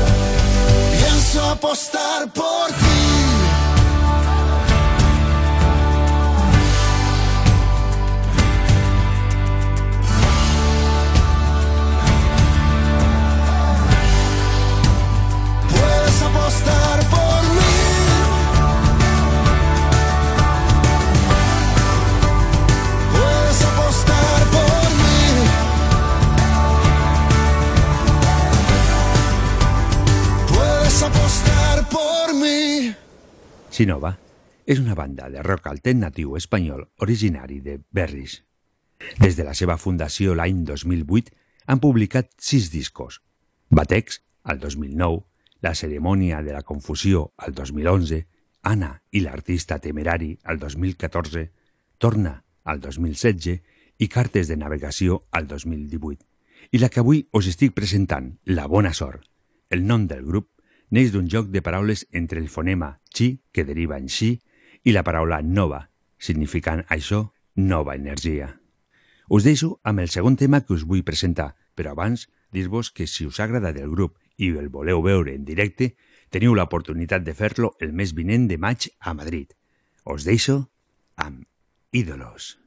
Pienso 1.01 1.51
apostar 1.51 2.29
por 2.33 2.69
ti. 2.69 2.84
Apostar 16.35 16.99
por 17.11 17.43
mí. 17.55 17.75
Puedes 23.13 23.65
apostar 23.65 24.41
por 24.51 24.91
mí. 25.03 25.21
Puedes 30.55 31.03
apostar 31.03 31.89
por 31.89 32.35
mí. 32.35 32.95
Sinova 33.71 34.19
és 34.67 34.79
una 34.81 34.95
banda 34.95 35.29
de 35.31 35.43
rock 35.43 35.69
alternatiu 35.69 36.37
espanyol 36.37 36.89
originari 36.99 37.61
de 37.61 37.81
Berris. 37.91 38.43
Des 39.21 39.37
de 39.37 39.45
la 39.45 39.55
seva 39.55 39.77
fundació 39.77 40.35
l'any 40.35 40.65
2008 40.65 41.35
han 41.67 41.81
publicat 41.81 42.31
sis 42.39 42.71
discos. 42.73 43.21
Batex, 43.71 44.23
al 44.45 44.61
2009, 44.61 45.25
La 45.65 45.73
cerimònia 45.75 46.43
de 46.45 46.53
la 46.53 46.61
confusió, 46.63 47.33
al 47.39 47.55
2011, 47.57 48.19
Anna 48.69 48.91
i 49.17 49.23
l'artista 49.25 49.79
temerari, 49.81 50.35
al 50.45 50.59
2014, 50.61 51.45
Torna, 51.97 52.35
al 52.65 52.81
2016 52.85 53.63
i 53.97 54.09
Cartes 54.13 54.51
de 54.51 54.59
navegació, 54.61 55.23
al 55.33 55.47
2018. 55.49 56.21
I 56.77 56.81
la 56.83 56.91
que 56.93 57.01
avui 57.01 57.23
us 57.33 57.49
estic 57.49 57.73
presentant, 57.73 58.35
La 58.45 58.67
bona 58.67 58.93
sort. 58.93 59.23
El 59.71 59.87
nom 59.89 60.05
del 60.07 60.27
grup 60.27 60.51
neix 60.91 61.15
d'un 61.15 61.31
joc 61.33 61.49
de 61.49 61.63
paraules 61.65 62.05
entre 62.13 62.41
el 62.41 62.51
fonema 62.53 62.99
chi, 63.09 63.41
que 63.51 63.65
deriva 63.65 63.97
en 63.97 64.11
xi, 64.13 64.35
i 64.85 64.93
la 64.93 65.05
paraula 65.07 65.41
nova, 65.41 65.89
significant 66.19 66.85
això, 66.93 67.31
nova 67.57 67.97
energia. 67.97 68.51
Us 69.33 69.49
deixo 69.49 69.79
amb 69.83 70.05
el 70.05 70.13
segon 70.13 70.37
tema 70.37 70.61
que 70.61 70.77
us 70.77 70.85
vull 70.85 71.09
presentar, 71.09 71.55
però 71.75 71.97
abans 71.97 72.29
dir-vos 72.53 72.93
que 72.93 73.09
si 73.09 73.25
us 73.25 73.41
ha 73.41 73.49
agradat 73.49 73.81
el 73.81 73.89
grup 73.89 74.21
i 74.39 74.51
el 74.59 74.69
voleu 74.69 75.03
veure 75.05 75.35
en 75.35 75.45
directe, 75.45 75.95
teniu 76.31 76.55
l'oportunitat 76.55 77.23
de 77.23 77.35
fer-lo 77.35 77.75
el 77.81 77.93
mes 77.93 78.15
vinent 78.17 78.49
de 78.51 78.59
maig 78.59 78.89
a 79.01 79.15
Madrid. 79.15 79.55
Us 80.05 80.27
deixo 80.27 80.59
amb 81.17 81.47
Ídolos. 81.95 82.64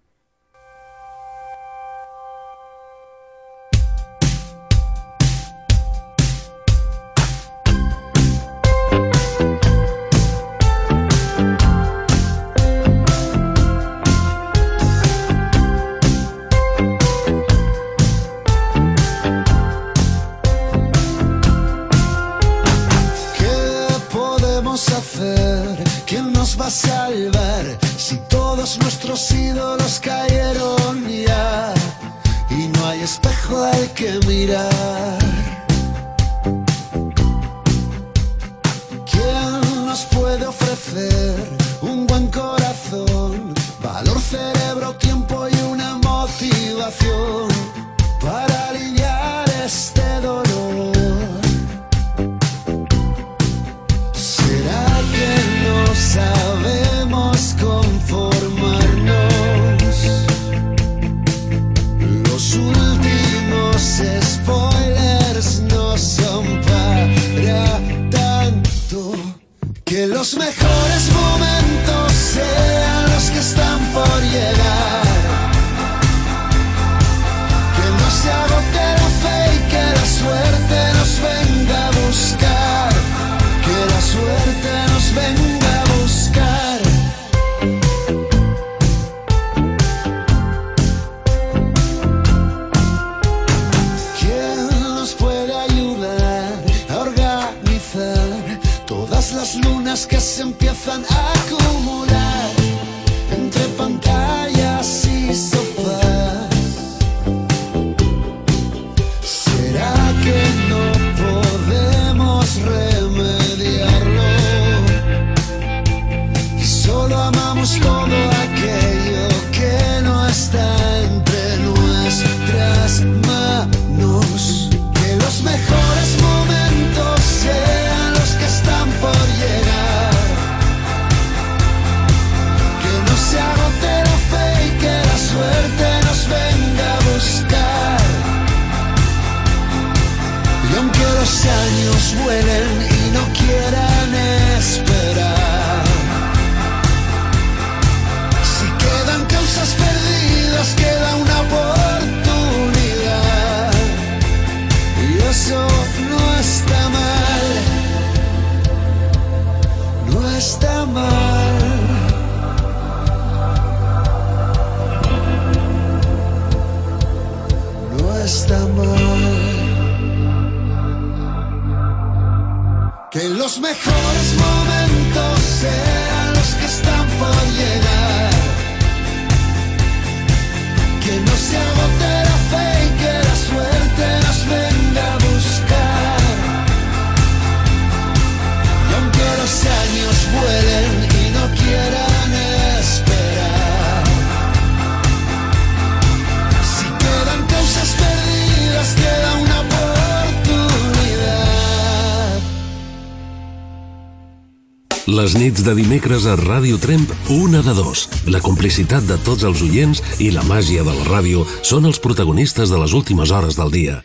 les 205.17 205.34
nits 205.34 205.63
de 205.65 205.73
dimecres 205.73 206.27
a 206.30 206.36
Ràdio 206.38 206.77
Tremp, 206.77 207.10
una 207.34 207.63
de 207.65 207.73
dos. 207.73 208.03
La 208.30 208.41
complicitat 208.43 209.06
de 209.10 209.15
tots 209.25 209.45
els 209.47 209.63
oients 209.65 210.01
i 210.21 210.27
la 210.36 210.43
màgia 210.45 210.84
de 210.86 210.93
la 210.93 211.06
ràdio 211.08 211.45
són 211.65 211.88
els 211.89 211.97
protagonistes 212.03 212.69
de 212.69 212.77
les 212.77 212.93
últimes 212.93 213.34
hores 213.34 213.58
del 213.58 213.73
dia. 213.73 213.95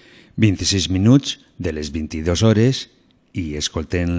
26 0.40 0.88
minuts 0.94 1.37
de 1.61 1.75
les 1.77 1.90
22 1.92 2.44
hores 2.48 2.87
i 3.37 3.59
escoltem 3.61 4.14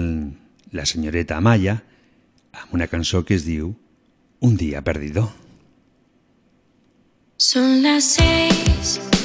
la 0.70 0.86
senyoreta 0.86 1.40
Amaya 1.40 1.80
amb 2.62 2.78
una 2.78 2.86
cançó 2.86 3.24
que 3.24 3.34
es 3.34 3.48
diu 3.48 3.74
Un 4.44 4.54
dia 4.60 4.82
perdido. 4.84 5.26
Són 7.40 7.80
les 7.82 8.14
6 8.20 9.23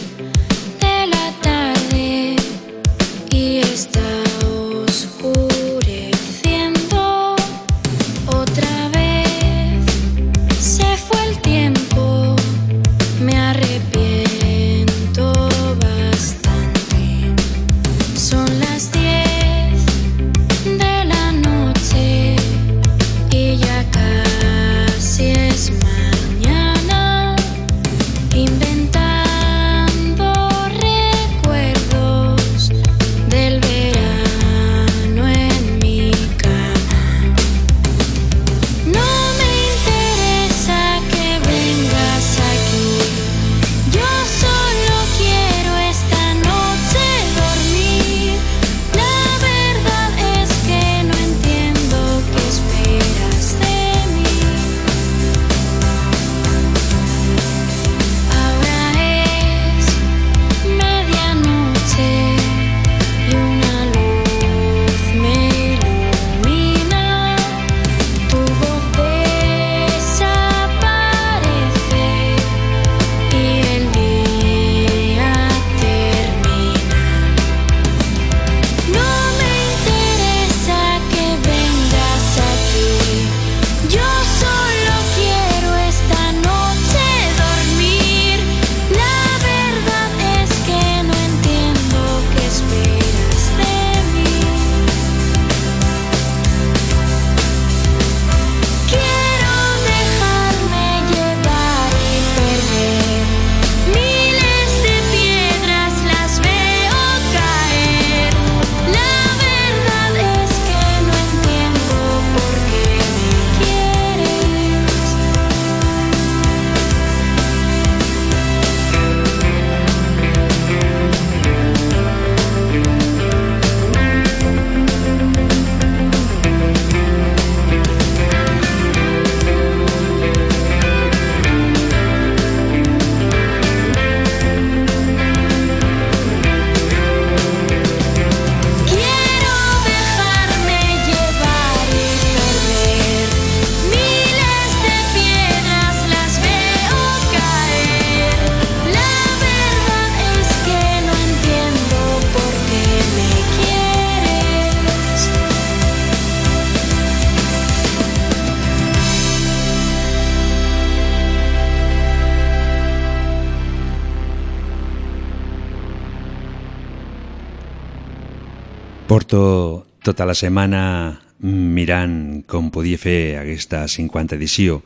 tota 170.03 170.25
la 170.25 170.35
setmana 170.37 171.19
mirant 171.39 172.43
com 172.47 172.69
podia 172.71 172.99
fer 172.99 173.39
aquesta 173.39 173.85
50 173.87 174.37
edició. 174.37 174.81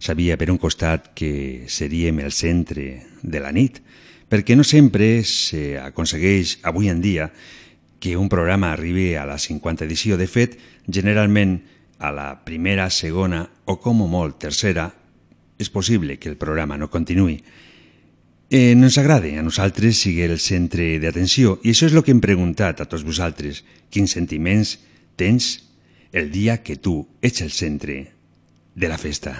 Sabia 0.00 0.36
per 0.40 0.50
un 0.52 0.58
costat 0.60 1.10
que 1.16 1.66
seríem 1.68 2.20
el 2.24 2.32
centre 2.32 3.02
de 3.20 3.40
la 3.40 3.52
nit, 3.52 3.80
perquè 4.28 4.56
no 4.56 4.64
sempre 4.64 5.20
s'aconsegueix 5.26 6.60
avui 6.64 6.88
en 6.88 7.02
dia 7.04 7.28
que 8.00 8.16
un 8.16 8.30
programa 8.32 8.72
arribi 8.72 9.14
a 9.14 9.26
la 9.28 9.36
50 9.38 9.84
edició. 9.84 10.16
De 10.16 10.26
fet, 10.26 10.56
generalment 10.88 11.58
a 12.00 12.12
la 12.12 12.30
primera, 12.44 12.88
segona 12.88 13.44
o 13.68 13.76
com 13.80 14.00
molt 14.08 14.40
tercera 14.40 14.88
és 15.60 15.68
possible 15.68 16.16
que 16.16 16.30
el 16.32 16.40
programa 16.40 16.78
no 16.80 16.88
continuï. 16.88 17.36
Eh, 18.52 18.74
no 18.74 18.88
ens 18.88 18.96
agrada 18.98 19.30
a 19.38 19.44
nosaltres 19.46 20.00
sigui 20.02 20.24
el 20.26 20.40
centre 20.42 20.96
d'atenció 20.98 21.60
i 21.62 21.70
això 21.70 21.86
és 21.86 21.92
el 21.94 22.02
que 22.02 22.10
hem 22.10 22.18
preguntat 22.18 22.80
a 22.82 22.86
tots 22.90 23.04
vosaltres. 23.06 23.60
Quins 23.94 24.10
sentiments 24.10 24.72
tens 25.14 25.52
el 26.10 26.32
dia 26.34 26.56
que 26.58 26.74
tu 26.74 26.96
ets 27.22 27.44
el 27.46 27.54
centre 27.54 28.00
de 28.74 28.90
la 28.90 28.98
festa? 28.98 29.36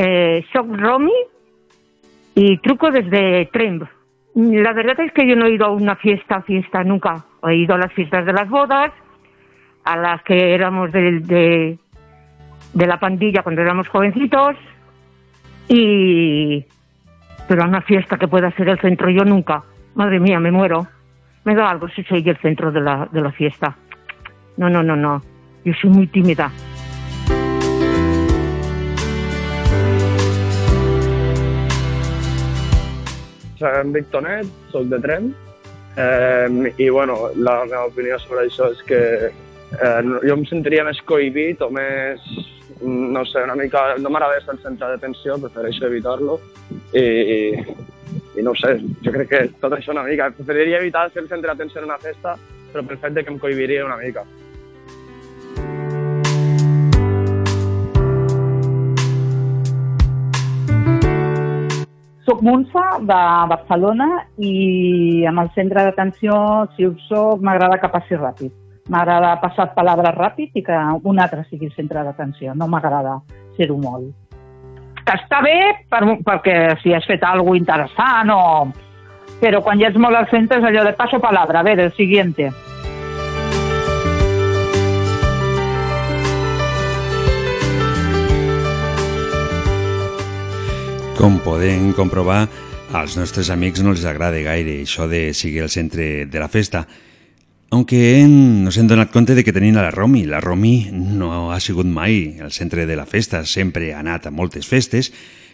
Eh, 0.00 0.46
soy 0.48 0.76
Romy 0.80 1.18
y 2.34 2.56
truco 2.64 2.90
desde 2.90 3.50
Tremp. 3.52 3.84
La 4.34 4.72
verdad 4.72 4.98
es 5.04 5.12
que 5.12 5.28
yo 5.28 5.36
no 5.36 5.44
he 5.44 5.56
ido 5.56 5.66
a 5.66 5.72
una 5.72 5.96
fiesta, 5.96 6.40
fiesta 6.40 6.82
nunca. 6.84 7.27
He 7.46 7.54
ido 7.54 7.74
a 7.74 7.78
las 7.78 7.92
fiestas 7.92 8.26
de 8.26 8.32
las 8.32 8.48
bodas, 8.48 8.92
a 9.84 9.96
las 9.96 10.22
que 10.22 10.54
éramos 10.54 10.92
de, 10.92 11.78
de, 12.74 12.86
la 12.86 12.98
pandilla 12.98 13.42
cuando 13.42 13.62
éramos 13.62 13.88
jovencitos, 13.88 14.56
y 15.68 16.64
pero 17.46 17.62
a 17.62 17.66
una 17.66 17.82
fiesta 17.82 18.18
que 18.18 18.28
pueda 18.28 18.50
ser 18.52 18.68
el 18.68 18.80
centro 18.80 19.10
yo 19.10 19.24
nunca. 19.24 19.62
Madre 19.94 20.20
mía, 20.20 20.38
me 20.40 20.50
muero. 20.50 20.86
Me 21.44 21.54
da 21.54 21.70
algo 21.70 21.88
si 21.88 22.02
soy 22.04 22.28
el 22.28 22.36
centro 22.38 22.70
de 22.70 22.80
la, 22.80 23.08
de 23.10 23.20
la 23.22 23.32
fiesta. 23.32 23.76
No, 24.56 24.68
no, 24.68 24.82
no, 24.82 24.96
no. 24.96 25.22
Yo 25.64 25.72
soy 25.80 25.90
muy 25.90 26.06
tímida. 26.08 26.52
Em 33.58 33.92
dic 33.92 34.06
Tonet, 34.12 34.46
soc 34.70 34.86
de 34.86 34.98
Trem, 35.02 35.32
eh, 35.96 36.74
i 36.76 36.88
bueno, 36.88 37.30
la 37.36 37.64
meva 37.64 37.86
opinió 37.86 38.18
sobre 38.18 38.46
això 38.46 38.70
és 38.74 38.82
que 38.88 39.00
eh, 39.28 40.00
jo 40.24 40.36
em 40.36 40.44
sentiria 40.48 40.86
més 40.86 41.00
cohibit 41.08 41.62
o 41.62 41.70
més, 41.70 42.24
no 42.82 43.24
sé, 43.26 43.42
una 43.44 43.56
mica... 43.58 43.96
No 43.98 44.10
m'agrada 44.10 44.38
estar 44.40 44.56
al 44.56 44.62
centre 44.62 44.92
d'atenció, 44.92 45.38
prefereixo 45.42 45.86
evitar-lo, 45.88 46.38
i, 46.92 47.04
i, 47.04 47.38
i 48.38 48.44
no 48.46 48.54
sé, 48.58 48.76
jo 49.04 49.14
crec 49.14 49.32
que 49.32 49.44
tot 49.62 49.74
això 49.76 49.94
una 49.94 50.06
mica... 50.08 50.30
Preferiria 50.36 50.82
evitar 50.82 51.08
ser 51.10 51.24
el 51.24 51.32
centre 51.32 51.52
d'atenció 51.52 51.82
en 51.82 51.90
una 51.90 52.02
festa, 52.02 52.36
però 52.72 52.84
pel 52.86 53.00
fet 53.02 53.16
de 53.16 53.24
que 53.24 53.34
em 53.34 53.40
cohibiria 53.42 53.86
una 53.86 53.98
mica. 54.00 54.26
Soc 62.28 62.42
Montse, 62.44 62.80
de 63.08 63.18
Barcelona, 63.48 64.06
i 64.36 65.24
amb 65.24 65.40
el 65.40 65.46
centre 65.54 65.80
d'atenció, 65.86 66.34
si 66.76 66.84
ho 66.84 66.90
soc, 67.06 67.40
m'agrada 67.40 67.78
que 67.80 67.88
passi 67.88 68.18
ràpid. 68.18 68.52
M'agrada 68.92 69.30
passar 69.40 69.70
palabres 69.72 70.12
ràpid 70.12 70.58
i 70.60 70.62
que 70.66 70.76
un 71.08 71.22
altre 71.24 71.46
sigui 71.48 71.70
el 71.70 71.72
centre 71.72 72.02
d'atenció. 72.04 72.52
No 72.52 72.68
m'agrada 72.68 73.14
ser-ho 73.56 73.78
molt. 73.80 74.12
Que 75.08 75.16
està 75.16 75.40
bé 75.40 75.56
per, 75.88 76.02
perquè 76.28 76.58
si 76.82 76.92
has 76.92 77.08
fet 77.08 77.24
alguna 77.24 77.62
interessant 77.62 78.34
o... 78.36 78.42
Però 79.40 79.62
quan 79.64 79.80
ja 79.80 79.88
ets 79.88 79.96
molt 79.96 80.20
al 80.20 80.28
centre 80.28 80.60
és 80.60 80.68
allò 80.68 80.84
de 80.84 80.92
paso 81.00 81.22
palabra, 81.24 81.62
a 81.62 81.64
ver, 81.64 81.78
el 81.80 81.94
siguiente. 81.96 82.50
Com 91.18 91.40
podem 91.42 91.88
comprovar, 91.98 92.44
als 92.94 93.16
nostres 93.18 93.48
amics 93.50 93.82
no 93.82 93.90
els 93.90 94.04
agrada 94.06 94.38
gaire 94.38 94.76
això 94.78 95.08
de 95.10 95.32
seguir 95.34 95.64
el 95.64 95.70
centre 95.72 96.26
de 96.30 96.38
la 96.38 96.46
festa. 96.46 96.84
Aunque 97.74 98.20
hem, 98.20 98.62
nos 98.62 98.76
hem 98.78 98.86
donat 98.86 99.10
compte 99.10 99.34
de 99.34 99.42
que 99.42 99.50
tenim 99.52 99.74
a 99.74 99.82
la 99.82 99.90
Romi. 99.90 100.22
La 100.30 100.38
Romi 100.38 100.92
no 100.94 101.50
ha 101.50 101.58
sigut 101.58 101.88
mai 101.90 102.38
el 102.38 102.52
centre 102.54 102.84
de 102.86 102.94
la 102.94 103.02
festa, 103.02 103.40
sempre 103.50 103.90
ha 103.90 103.98
anat 103.98 104.28
a 104.28 104.30
moltes 104.30 104.68
festes, 104.70 105.08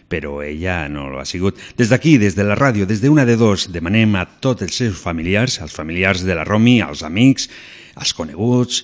però 0.07 0.43
ella 0.45 0.83
no 0.87 1.07
lo 1.09 1.17
ha 1.17 1.25
sigut. 1.25 1.57
Des 1.79 1.89
d'aquí, 1.89 2.19
des 2.21 2.37
de 2.37 2.45
la 2.45 2.53
ràdio, 2.53 2.85
des 2.85 3.01
d'una 3.01 3.25
de 3.25 3.33
dos, 3.33 3.71
demanem 3.73 4.13
a 4.21 4.27
tots 4.29 4.61
els 4.61 4.77
seus 4.77 4.99
familiars, 5.01 5.57
als 5.65 5.73
familiars 5.73 6.21
de 6.21 6.35
la 6.37 6.45
Romi, 6.45 6.77
als 6.85 7.01
amics, 7.01 7.49
als 7.95 8.13
coneguts, 8.13 8.83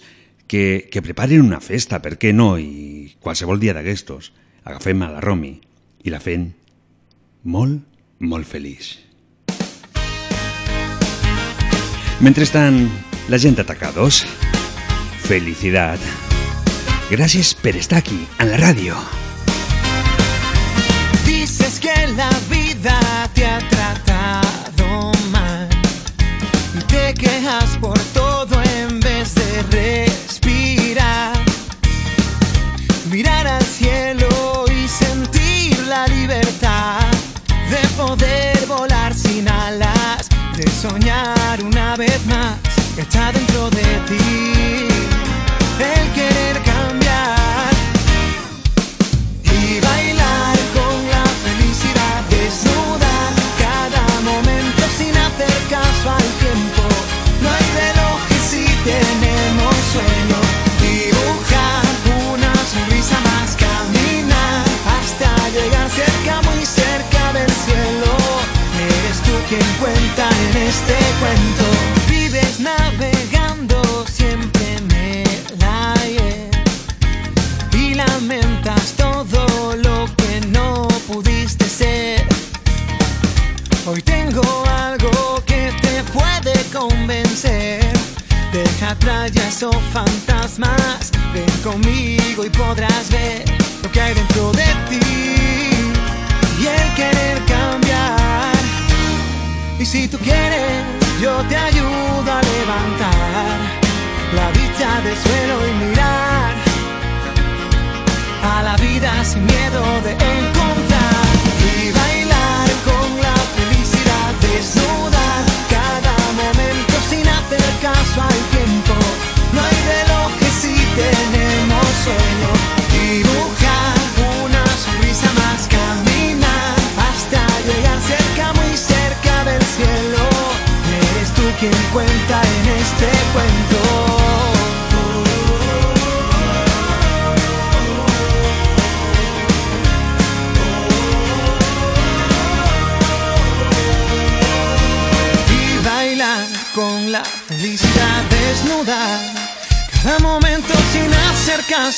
que, 0.50 0.89
que 0.89 1.06
preparen 1.06 1.46
una 1.46 1.62
festa, 1.62 2.02
per 2.02 2.17
què 2.17 2.34
no? 2.34 2.56
I 2.58 3.13
qualsevol 3.22 3.62
dia 3.62 3.78
d'aquestos, 3.78 4.32
agafem 4.65 5.06
a 5.06 5.12
la 5.13 5.22
Romi 5.22 5.54
i 6.02 6.10
la 6.10 6.20
fem 6.20 6.50
molt, 7.43 7.82
molt 8.19 8.45
feliç. 8.47 8.97
Mentrestant, 12.21 12.86
la 13.30 13.38
gent 13.41 13.58
atacados, 13.60 14.25
felicidad. 15.25 15.97
Gràcies 17.10 17.56
per 17.58 17.73
estar 17.80 17.97
aquí, 17.97 18.19
en 18.39 18.51
la 18.51 18.60
ràdio. 18.62 18.95
Dices 21.25 21.80
que 21.80 21.95
la 22.15 22.30
vida 22.49 22.99
te 23.34 23.45
ha 23.45 23.58
tratado 23.69 25.12
mal 25.32 25.67
y 26.77 26.84
te 26.86 27.13
quejas 27.15 27.77
por 27.82 27.97
todo 28.13 28.62
en 28.77 28.99
vez 28.99 29.34
de 29.36 30.06
respirar, 30.06 31.34
mirar 33.10 33.47
al 33.47 33.63
cielo 33.63 34.65
y 34.69 34.88
sentir 34.88 35.77
la 35.88 36.06
libertad 36.08 37.01
poder 38.06 38.66
volar 38.66 39.14
sin 39.14 39.48
alas, 39.48 40.28
de 40.58 40.68
soñar 40.70 41.64
una 41.64 41.96
vez 41.96 42.26
más 42.26 42.58
que 42.96 43.02
está 43.02 43.32
dentro 43.32 43.70
de 43.70 43.88
ti, 44.08 44.88
el 45.80 46.12
querer 46.14 46.71
quien 69.52 69.62
cuenta 69.82 70.30
en 70.30 70.58
este 70.66 70.96
cuento. 71.20 72.01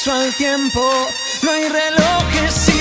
Caso 0.04 0.12
al 0.12 0.34
tiempo. 0.36 0.92
No 1.44 1.52
hay 1.52 1.70
relojes 1.70 2.73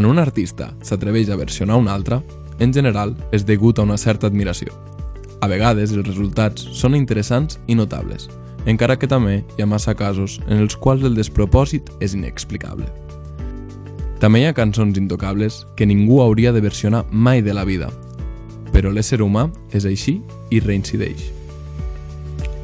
Quan 0.00 0.08
un 0.08 0.18
artista 0.22 0.70
s'atreveix 0.80 1.28
a 1.28 1.36
versionar 1.36 1.76
un 1.76 1.84
altre, 1.92 2.22
en 2.64 2.70
general 2.72 3.10
és 3.36 3.42
degut 3.44 3.76
a 3.76 3.82
una 3.84 3.98
certa 4.00 4.30
admiració. 4.30 4.72
A 5.44 5.48
vegades 5.52 5.90
els 5.92 6.06
resultats 6.06 6.62
són 6.72 6.94
interessants 6.96 7.58
i 7.68 7.74
notables, 7.76 8.30
encara 8.64 8.94
que 8.96 9.10
també 9.12 9.34
hi 9.58 9.60
ha 9.60 9.66
massa 9.68 9.92
casos 9.92 10.38
en 10.46 10.62
els 10.64 10.72
quals 10.72 11.04
el 11.04 11.18
despropòsit 11.18 11.90
és 12.00 12.14
inexplicable. 12.16 12.88
També 14.24 14.40
hi 14.40 14.46
ha 14.48 14.54
cançons 14.56 14.96
intocables 14.96 15.66
que 15.76 15.84
ningú 15.84 16.22
hauria 16.24 16.54
de 16.56 16.64
versionar 16.64 17.02
mai 17.12 17.44
de 17.44 17.52
la 17.52 17.66
vida, 17.68 17.90
però 18.72 18.88
l'ésser 18.88 19.20
humà 19.20 19.50
és 19.76 19.84
així 19.84 20.22
i 20.48 20.62
reincideix. 20.64 21.26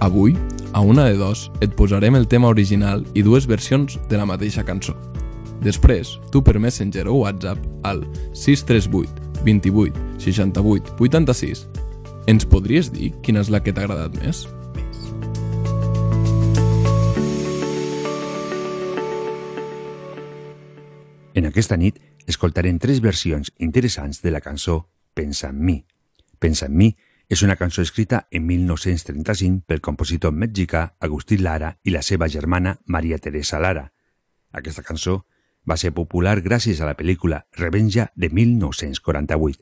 Avui, 0.00 0.32
a 0.72 0.80
una 0.80 1.04
de 1.04 1.20
dos, 1.20 1.50
et 1.60 1.76
posarem 1.76 2.16
el 2.16 2.24
tema 2.32 2.48
original 2.48 3.04
i 3.12 3.20
dues 3.20 3.44
versions 3.44 4.00
de 4.08 4.16
la 4.16 4.24
mateixa 4.24 4.64
cançó. 4.64 4.96
Després, 5.64 6.16
tu 6.32 6.42
per 6.44 6.58
Messenger 6.60 7.06
o 7.08 7.22
WhatsApp 7.22 7.62
al 7.86 8.04
638 8.32 9.44
28 9.44 10.20
68 10.20 10.96
86 10.98 11.66
ens 12.26 12.46
podries 12.50 12.90
dir 12.90 13.12
quina 13.22 13.42
és 13.44 13.50
la 13.54 13.60
que 13.62 13.72
t'ha 13.72 13.84
agradat 13.86 14.16
més? 14.18 14.44
En 21.36 21.46
aquesta 21.46 21.76
nit 21.78 22.00
escoltarem 22.26 22.80
tres 22.82 22.98
versions 23.04 23.52
interessants 23.62 24.22
de 24.24 24.32
la 24.34 24.42
cançó 24.42 24.88
Pensa 25.16 25.48
en 25.48 25.62
mi. 25.64 25.78
Pensa 26.38 26.66
en 26.66 26.74
mi 26.76 26.90
és 27.28 27.42
una 27.42 27.56
cançó 27.56 27.80
escrita 27.82 28.26
en 28.30 28.44
1935 28.46 29.64
pel 29.66 29.80
compositor 29.80 30.32
mexicà 30.32 30.96
Agustí 31.00 31.38
Lara 31.38 31.70
i 31.84 31.94
la 31.94 32.02
seva 32.02 32.28
germana 32.28 32.76
Maria 32.86 33.18
Teresa 33.18 33.60
Lara. 33.62 33.86
Aquesta 34.52 34.82
cançó 34.82 35.22
va 35.68 35.76
ser 35.76 35.92
popular 35.92 36.40
gràcies 36.42 36.80
a 36.80 36.86
la 36.86 36.96
pel·lícula 36.96 37.44
Revenja 37.58 38.10
de 38.14 38.30
1948. 38.30 39.60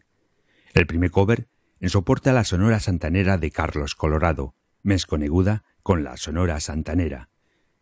El 0.75 0.87
primer 0.87 1.11
cover 1.11 1.47
ens 1.81 1.95
ho 1.97 2.05
porta 2.05 2.33
la 2.33 2.45
Sonora 2.45 2.81
Santanera 2.81 3.39
de 3.39 3.51
Carlos 3.51 3.95
Colorado, 3.95 4.55
més 4.83 5.07
coneguda 5.07 5.63
com 5.83 6.03
la 6.05 6.17
Sonora 6.17 6.61
Santanera. 6.61 7.29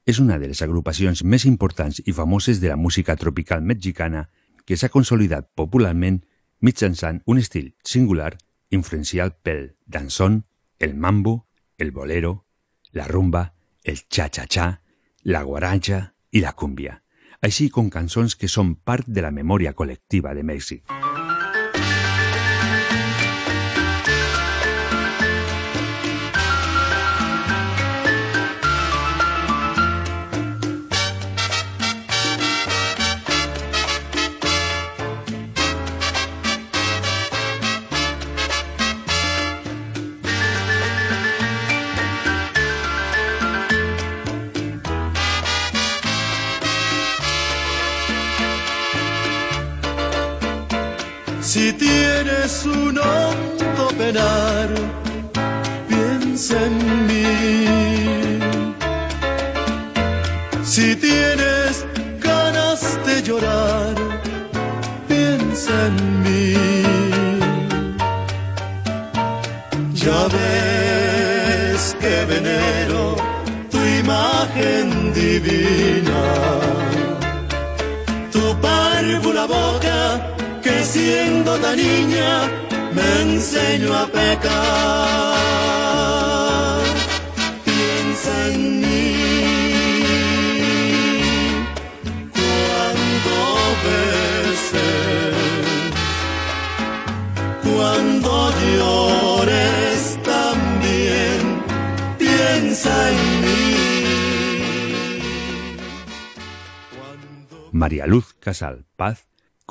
És 0.06 0.18
una 0.18 0.38
de 0.38 0.48
les 0.50 0.62
agrupacions 0.62 1.22
més 1.24 1.44
importants 1.46 2.02
i 2.04 2.12
famoses 2.12 2.60
de 2.60 2.70
la 2.70 2.76
música 2.76 3.16
tropical 3.16 3.62
mexicana 3.62 4.28
que 4.66 4.76
s'ha 4.76 4.90
consolidat 4.90 5.50
popularment 5.54 6.22
mitjançant 6.60 7.20
un 7.26 7.38
estil 7.42 7.74
singular 7.84 8.36
influenciat 8.70 9.38
pel 9.42 9.76
danzón, 9.86 10.46
el 10.78 10.94
mambo, 10.94 11.46
el 11.76 11.90
bolero, 11.90 12.46
la 12.92 13.06
rumba, 13.06 13.54
el 13.84 14.08
cha-cha-cha, 14.08 14.80
la 15.22 15.42
guaracha 15.42 16.14
i 16.30 16.40
la 16.40 16.54
cumbia, 16.54 17.01
així 17.42 17.68
com 17.74 17.88
cançons 17.90 18.36
que 18.38 18.46
són 18.46 18.76
part 18.86 19.08
de 19.10 19.24
la 19.24 19.32
memòria 19.34 19.74
col·lectiva 19.74 20.34
de 20.38 20.46
Mèxic. 20.46 21.01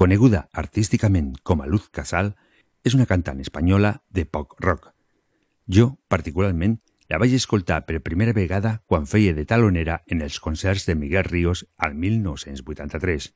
Coneguda 0.01 0.49
artísticament 0.51 1.35
com 1.43 1.59
a 1.61 1.67
Luz 1.69 1.91
Casal, 1.93 2.31
és 2.81 2.95
una 2.97 3.05
cantant 3.05 3.37
espanyola 3.43 3.99
de 4.09 4.23
pop 4.25 4.55
rock. 4.57 4.95
Jo, 5.69 5.99
particularment, 6.09 6.79
la 7.05 7.19
vaig 7.21 7.35
escoltar 7.37 7.83
per 7.85 7.99
primera 8.01 8.33
vegada 8.33 8.79
quan 8.89 9.05
feia 9.05 9.35
de 9.37 9.45
talonera 9.45 9.99
en 10.07 10.23
els 10.25 10.39
concerts 10.41 10.87
de 10.89 10.95
Miguel 10.97 11.29
Ríos 11.29 11.67
al 11.77 11.93
1983. 11.93 13.29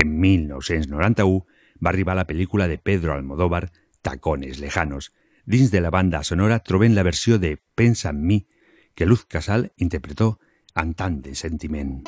En 0.00 0.16
1991 0.16 1.44
va 1.84 1.92
arribar 1.92 2.16
la 2.16 2.24
pel·lícula 2.24 2.72
de 2.72 2.80
Pedro 2.80 3.12
Almodóvar, 3.12 3.68
Tacones 4.00 4.64
Lejanos. 4.64 5.12
Dins 5.44 5.68
de 5.70 5.82
la 5.84 5.92
banda 5.92 6.24
sonora 6.24 6.62
trobem 6.64 6.96
la 6.96 7.04
versió 7.04 7.36
de 7.36 7.58
Pensa 7.74 8.16
en 8.16 8.24
mi, 8.24 8.46
que 8.94 9.04
Luz 9.04 9.26
Casal 9.28 9.74
interpretó 9.76 10.38
amb 10.72 10.96
tant 10.96 11.20
de 11.20 11.36
sentiment. 11.36 11.98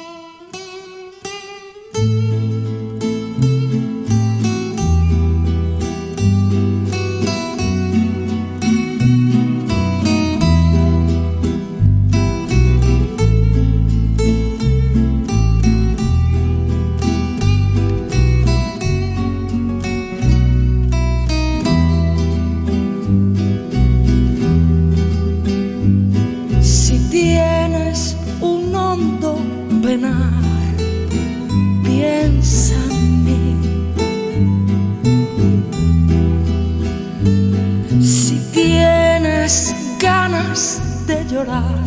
De 41.06 41.26
llorar, 41.30 41.84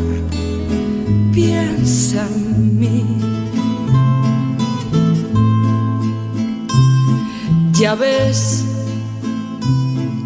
piensa 1.34 2.28
en 2.28 2.80
mí. 2.80 3.04
Ya 7.74 7.96
ves 7.96 8.64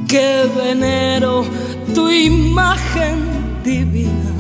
que 0.07 0.49
venero 0.55 1.45
tu 1.95 2.09
imagen 2.09 3.17
divina. 3.63 4.32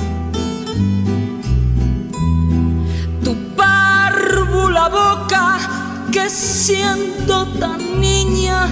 Tu 3.23 3.35
párvula 3.55 4.89
boca 4.89 5.59
que 6.11 6.29
siendo 6.29 7.47
tan 7.59 8.01
niña 8.01 8.67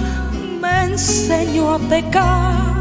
me 0.60 0.84
enseñó 0.84 1.74
a 1.74 1.78
pecar. 1.78 2.75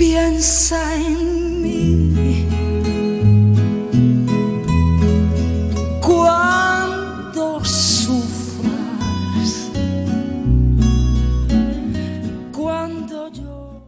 Piensa 0.00 0.96
en 0.96 1.60
mí. 1.60 2.48
Cuando 6.00 7.62
sufras, 7.62 8.72
cuando 12.50 13.30
yo 13.30 13.84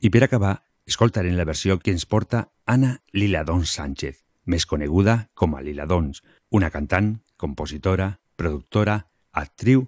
I 0.00 0.08
per 0.08 0.24
acabar, 0.24 0.64
escoltarem 0.86 1.36
la 1.36 1.44
versió 1.44 1.78
que 1.78 1.92
ens 1.92 2.06
porta 2.06 2.48
Anna 2.64 3.02
Liladons 3.12 3.76
Sánchez, 3.76 4.24
més 4.48 4.64
coneguda 4.64 5.28
com 5.34 5.52
a 5.52 5.60
Liladons, 5.60 6.24
una 6.48 6.72
cantant, 6.72 7.18
compositora, 7.36 8.22
productora, 8.40 9.02
actriu 9.32 9.84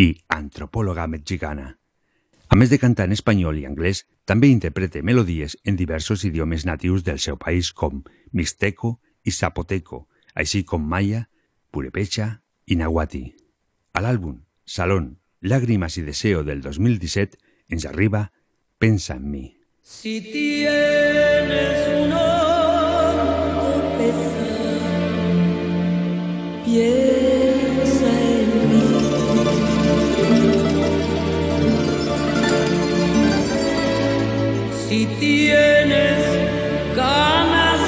i 0.00 0.14
antropòloga 0.32 1.04
mexicana. 1.06 1.74
A 2.54 2.56
més 2.56 2.70
de 2.70 2.76
cantar 2.78 3.08
en 3.08 3.12
espanyol 3.16 3.56
i 3.58 3.64
anglès, 3.66 4.04
també 4.30 4.46
interpreta 4.46 5.00
melodies 5.02 5.56
en 5.66 5.74
diversos 5.74 6.22
idiomes 6.28 6.62
natius 6.68 7.02
del 7.02 7.18
seu 7.18 7.34
país 7.34 7.72
com 7.74 8.04
mixteco 8.30 8.92
i 9.26 9.34
zapoteco, 9.34 10.04
així 10.38 10.62
com 10.62 10.86
maya, 10.92 11.24
purepecha 11.74 12.28
i 12.70 12.78
nahuatl. 12.78 13.32
A 13.98 14.04
l'àlbum 14.06 14.38
Salón, 14.64 15.18
Lágrimas 15.40 15.98
y 15.98 16.06
Deseo 16.06 16.44
del 16.44 16.62
2017 16.62 17.42
ens 17.74 17.86
arriba 17.90 18.30
Pensa 18.78 19.16
en 19.16 19.30
mi. 19.32 19.58
Si 19.82 20.20
tienes 20.20 21.88
tienes 35.24 36.22
ganas 36.94 37.82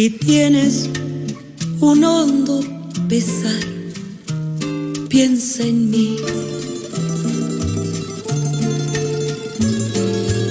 Si 0.00 0.08
tienes 0.08 0.88
un 1.78 2.02
hondo 2.04 2.62
pesar, 3.06 3.62
piensa 5.10 5.62
en 5.62 5.90
mí. 5.90 6.16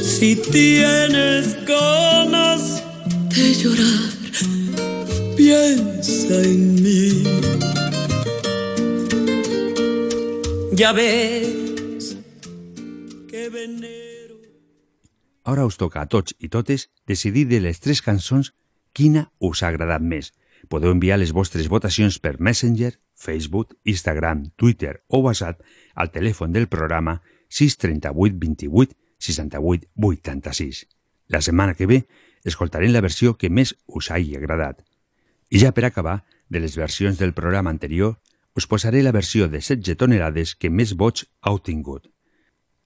Si 0.04 0.36
tienes 0.36 1.58
ganas 1.66 2.84
de 3.34 3.54
llorar, 3.56 4.14
piensa 5.36 6.44
en 6.44 6.84
mí. 6.84 7.24
Ya 10.74 10.92
ves 10.92 12.18
que 13.28 13.50
venero. 13.50 14.36
Ara 15.44 15.66
us 15.66 15.78
toca 15.78 16.02
a 16.02 16.06
tots 16.06 16.38
i 16.38 16.50
totes 16.50 16.92
decidir 17.08 17.48
de 17.48 17.66
les 17.66 17.80
tres 17.80 18.06
cançons 18.06 18.54
quina 18.94 19.30
us 19.40 19.64
ha 19.64 19.70
agradat 19.70 20.02
més. 20.02 20.32
Podeu 20.70 20.92
enviar 20.92 21.18
les 21.20 21.32
vostres 21.34 21.70
votacions 21.72 22.20
per 22.20 22.40
Messenger, 22.40 22.94
Facebook, 23.16 23.76
Instagram, 23.84 24.52
Twitter 24.56 25.04
o 25.08 25.20
WhatsApp 25.26 25.62
al 25.96 26.12
telèfon 26.12 26.54
del 26.54 26.68
programa 26.68 27.22
638 27.50 28.38
28 28.40 28.96
68 29.20 29.88
86. 29.96 30.88
La 31.28 31.42
setmana 31.42 31.76
que 31.76 31.88
ve 31.88 32.06
escoltarem 32.44 32.94
la 32.94 33.04
versió 33.04 33.36
que 33.38 33.50
més 33.50 33.76
us 33.88 34.10
hagi 34.12 34.36
agradat. 34.38 34.84
I 35.50 35.60
ja 35.60 35.72
per 35.74 35.86
acabar, 35.86 36.24
de 36.50 36.60
les 36.60 36.76
versions 36.78 37.20
del 37.20 37.34
programa 37.34 37.70
anterior, 37.70 38.18
us 38.56 38.68
posaré 38.68 39.04
la 39.04 39.12
versió 39.12 39.48
de 39.48 39.60
16 39.60 39.98
tonelades 39.98 40.56
que 40.56 40.70
més 40.70 40.96
vots 40.98 41.28
ha 41.42 41.54
obtingut. 41.54 42.08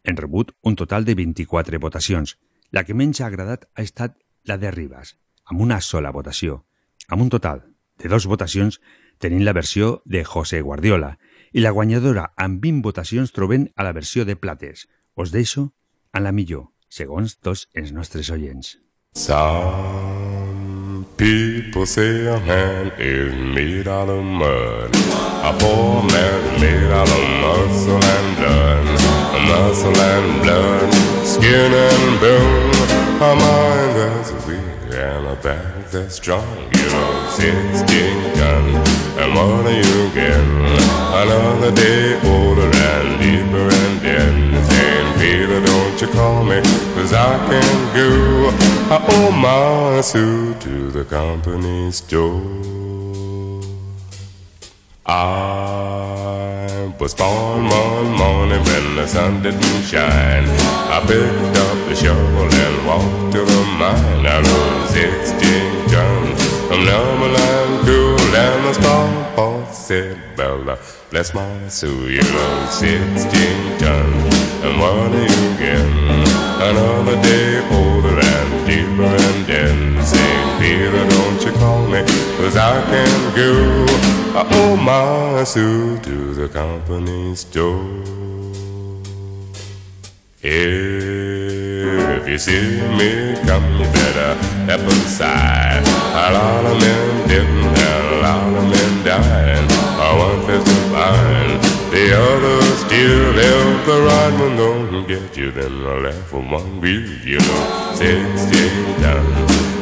Hem 0.03 0.17
rebut 0.19 0.51
un 0.61 0.75
total 0.75 1.05
de 1.05 1.15
24 1.15 1.79
votacions. 1.79 2.37
La 2.71 2.83
que 2.83 2.93
menys 2.93 3.21
ha 3.21 3.27
agradat 3.27 3.69
ha 3.75 3.83
estat 3.85 4.17
la 4.43 4.57
de 4.57 4.71
Ribas, 4.71 5.15
amb 5.45 5.61
una 5.61 5.79
sola 5.81 6.11
votació. 6.11 6.63
Amb 7.09 7.21
un 7.23 7.29
total 7.29 7.63
de 8.01 8.09
dos 8.09 8.27
votacions 8.27 8.79
tenim 9.19 9.43
la 9.45 9.53
versió 9.53 10.01
de 10.05 10.23
José 10.23 10.61
Guardiola 10.61 11.17
i 11.53 11.61
la 11.61 11.71
guanyadora 11.71 12.31
amb 12.35 12.61
20 12.63 12.83
votacions 12.83 13.31
trobem 13.31 13.67
a 13.75 13.83
la 13.83 13.93
versió 13.93 14.25
de 14.25 14.35
Plates. 14.35 14.87
Us 15.15 15.31
deixo 15.31 15.71
a 16.11 16.19
la 16.19 16.31
millor, 16.31 16.71
segons 16.89 17.37
tots 17.39 17.67
els 17.73 17.93
nostres 17.93 18.29
oients. 18.33 18.77
Some 19.13 21.05
people 21.17 21.85
say 21.85 22.25
a 22.27 22.39
man 22.39 22.91
is 22.97 23.33
made 23.53 23.87
out 23.87 24.09
of 24.09 24.23
mud. 24.23 24.89
A 25.45 25.53
poor 25.59 26.01
man 26.09 26.41
made 26.59 26.91
out 26.91 27.07
of 27.07 27.23
muscle 27.43 28.01
and 28.01 28.37
blood. 28.37 28.85
Muscle 29.45 30.01
and 30.01 30.41
blood, 30.41 30.93
skin 31.23 31.73
and 31.73 32.19
bone. 32.19 32.73
A 33.21 33.35
mind 33.35 33.95
that's 33.99 34.31
weak 34.47 34.72
and 34.93 35.27
a 35.27 35.35
back 35.35 35.89
that's 35.91 36.15
strong. 36.15 36.45
You 36.75 36.85
know, 36.91 37.29
16 37.29 38.35
guns. 38.35 38.89
And 39.17 39.33
what 39.33 39.65
are 39.65 39.71
you 39.71 40.13
getting? 40.13 40.65
Another 41.21 41.71
day 41.71 42.19
older 42.25 42.69
and 42.69 43.19
deeper 43.19 43.69
and 43.81 44.01
dead. 44.01 44.65
Saying, 44.71 45.19
Peter, 45.19 45.65
don't 45.65 46.01
you 46.01 46.07
call 46.07 46.43
me, 46.43 46.61
cause 46.95 47.13
I 47.13 47.37
can 47.47 47.95
go. 47.95 48.49
I 48.93 49.05
owe 49.09 49.31
my 49.31 50.01
suit 50.01 50.61
to 50.61 50.91
the 50.91 51.05
company 51.05 51.91
store. 51.91 52.72
I 55.05 56.93
was 56.97 57.13
born 57.13 57.67
one 57.67 58.11
morning 58.15 58.63
when 58.63 58.95
the 58.95 59.05
sun 59.05 59.43
didn't 59.43 59.83
shine. 59.83 60.45
I 60.47 61.01
picked 61.05 61.57
up 61.57 61.89
the 61.89 61.95
shovel 61.95 62.47
and 62.47 62.87
walked 62.87 63.33
to 63.33 63.43
the 63.43 63.63
mine. 63.77 64.25
I 64.25 64.39
rode 64.39 64.87
16 64.89 65.89
tons 65.89 66.41
from 66.67 66.85
Numberland 66.85 67.85
cool 67.85 68.35
and 68.35 68.63
the 68.65 68.73
star 68.73 69.35
boss 69.35 69.87
said, 69.87 70.17
Bella, 70.37 70.77
bless 71.11 71.33
my 71.33 71.67
soul, 71.67 72.09
you 72.09 72.21
know 72.21 72.67
16 72.71 73.79
tons. 73.79 74.35
And 74.63 74.79
what 74.79 75.11
getting? 75.59 76.23
Another 76.63 77.21
day 77.21 77.59
older 77.75 77.92
Don't 80.63 81.41
you 81.43 81.51
call 81.59 81.85
me, 81.87 82.01
cause 82.37 82.55
I 82.55 82.81
can't 82.85 83.35
go. 83.35 83.85
Uh, 84.35 84.47
oh, 84.49 84.49
I 84.49 84.55
owe 84.57 84.75
my 84.77 85.43
suit 85.43 86.03
to 86.03 86.33
the 86.33 86.47
company 86.47 87.35
store. 87.35 88.01
If 90.41 92.27
you 92.27 92.37
see 92.37 92.81
me 92.97 93.35
come, 93.45 93.77
you 93.79 93.85
better 93.91 94.35
step 94.63 94.81
aside. 94.81 95.83
A 95.85 96.31
lot 96.33 96.65
of 96.65 96.77
men 96.79 97.27
didn't, 97.27 97.77
a 97.77 98.21
lot 98.21 98.47
of 98.47 98.63
men 98.71 99.03
died. 99.03 99.69
Want 100.13 100.45
fist 100.45 100.67
of 100.67 100.93
iron. 100.93 101.59
The 101.89 102.03
others 102.15 102.77
still 102.85 103.33
if 103.35 103.85
the 103.87 103.97
right 104.07 104.33
one 104.39 104.55
don't 104.57 105.07
get 105.07 105.35
you, 105.35 105.49
then 105.51 105.73
the 105.81 105.95
left 106.01 106.31
one 106.31 106.79
will. 106.79 107.07
You 107.25 107.39
know, 107.39 107.93
sixteen 107.95 109.01
done, 109.01 109.25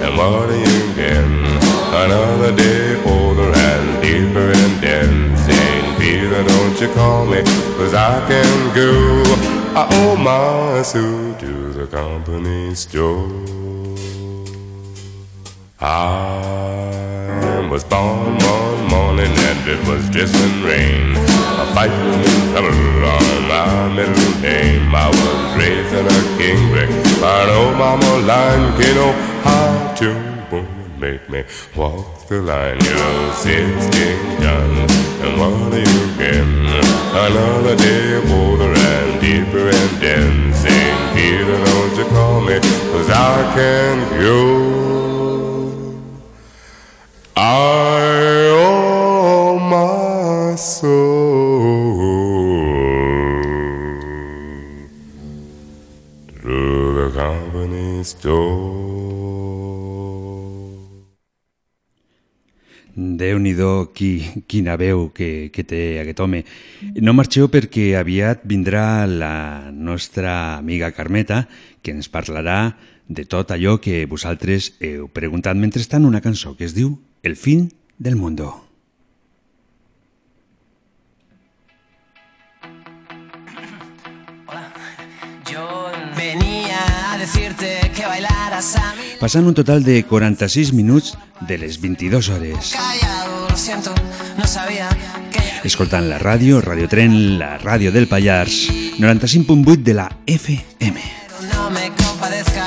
and 0.01 0.19
are 0.19 0.51
you 0.51 0.95
getting? 0.95 1.45
Another 1.93 2.55
day 2.55 2.95
older 3.05 3.51
and 3.53 4.01
deeper 4.01 4.49
in 4.49 4.71
debt. 4.81 5.37
Saint 5.37 5.99
Peter, 5.99 6.43
don't 6.43 6.81
you 6.81 6.89
call 6.93 7.25
me, 7.25 7.41
cause 7.77 7.93
I 7.93 8.19
can 8.27 8.75
go. 8.75 9.23
I 9.75 9.87
owe 9.99 10.15
my 10.17 10.81
suit 10.81 11.39
to 11.39 11.73
the 11.73 11.87
company 11.87 12.73
store. 12.73 13.29
I 15.79 17.67
was 17.71 17.83
born 17.83 18.37
one 18.37 18.87
morning 18.87 19.31
and 19.49 19.67
it 19.67 19.87
was 19.87 20.09
drizzling 20.09 20.63
rain. 20.63 21.15
A 21.15 21.65
fighting 21.75 22.23
color 22.53 22.71
on 23.15 23.47
my 23.47 23.93
middle 23.95 24.41
name. 24.41 24.93
I 24.93 25.07
was 25.09 25.57
raised 25.57 25.93
in 25.93 26.05
a 26.05 26.37
king 26.37 26.71
brick 26.71 26.89
by 27.21 27.43
an 27.43 27.49
old 27.49 27.77
mama 27.77 28.11
know 28.95 29.30
how 29.43 29.93
to 29.95 30.09
make 30.97 31.29
me 31.29 31.43
walk 31.75 32.27
the 32.27 32.41
line. 32.41 32.79
You 32.85 32.93
know, 32.93 33.31
sixteen 33.33 34.39
guns 34.39 34.91
and 35.23 35.33
what 35.39 35.73
are 35.73 35.79
you 35.79 36.03
getting? 36.17 36.69
Another 37.13 37.75
day 37.75 38.21
older 38.37 38.73
and 38.73 39.19
deeper 39.19 39.65
and 39.79 39.93
dancing. 39.99 40.97
Peter, 41.13 41.59
don't 41.65 41.95
you 41.97 42.05
call 42.05 42.39
me, 42.41 42.59
cause 42.91 43.09
I 43.09 43.53
can 43.55 43.95
go. 44.21 44.39
I 47.35 47.39
owe 48.53 49.59
my 49.59 50.55
soul 50.55 51.11
to 56.41 56.57
the 56.93 57.07
company 57.15 58.03
store. 58.03 58.70
Déu-n'hi-do, 62.95 63.91
qui, 63.95 64.43
quina 64.47 64.75
veu 64.77 65.09
que, 65.15 65.49
que 65.53 65.63
té 65.63 65.99
aquest 66.01 66.19
home. 66.23 66.43
No 66.99 67.15
marxeu 67.15 67.47
perquè 67.51 67.91
aviat 67.99 68.43
vindrà 68.47 69.05
la 69.07 69.71
nostra 69.71 70.57
amiga 70.57 70.91
Carmeta, 70.95 71.45
que 71.81 71.95
ens 71.95 72.11
parlarà 72.11 72.75
de 73.11 73.25
tot 73.27 73.51
allò 73.51 73.77
que 73.83 74.05
vosaltres 74.07 74.73
heu 74.79 75.07
preguntat 75.11 75.59
mentrestant 75.59 76.07
una 76.07 76.23
cançó 76.23 76.55
que 76.55 76.67
es 76.67 76.75
diu 76.75 76.97
El 77.23 77.35
fin 77.35 77.69
del 77.99 78.15
mundo. 78.15 78.70
Passant 89.19 89.45
un 89.47 89.53
total 89.55 89.83
de 89.83 90.01
46 90.03 90.73
minuts 90.73 91.13
de 91.47 91.57
les 91.57 91.79
22 91.79 92.29
hores. 92.29 92.73
Escoltant 95.63 96.09
la 96.09 96.17
ràdio, 96.19 96.59
Radio 96.61 96.89
Tren, 96.91 97.39
la 97.39 97.57
ràdio 97.61 97.93
del 97.95 98.09
Pallars, 98.11 98.67
95.8 98.99 99.83
de 99.83 99.93
la 99.93 100.09
FM. 100.27 101.01
no 101.53 101.69
me 101.69 101.91
compadezcas 101.95 102.60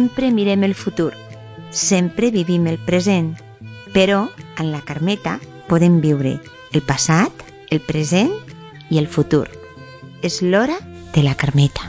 Sempre 0.00 0.30
mirem 0.32 0.62
el 0.64 0.74
futur, 0.74 1.12
sempre 1.68 2.30
vivim 2.30 2.64
el 2.70 2.78
present, 2.80 3.34
però 3.92 4.30
en 4.56 4.70
la 4.72 4.78
Carmeta 4.80 5.34
podem 5.68 5.98
viure 6.00 6.38
el 6.72 6.80
passat, 6.88 7.42
el 7.68 7.82
present 7.84 8.32
i 8.88 8.96
el 8.96 9.10
futur. 9.12 9.44
És 10.24 10.38
l'hora 10.40 10.78
de 11.12 11.20
la 11.20 11.34
Carmeta. 11.36 11.84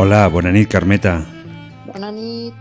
Hola, 0.00 0.22
bona 0.32 0.54
nit, 0.56 0.72
Carmeta. 0.72 1.18
Bona 1.90 2.08
nit. 2.16 2.56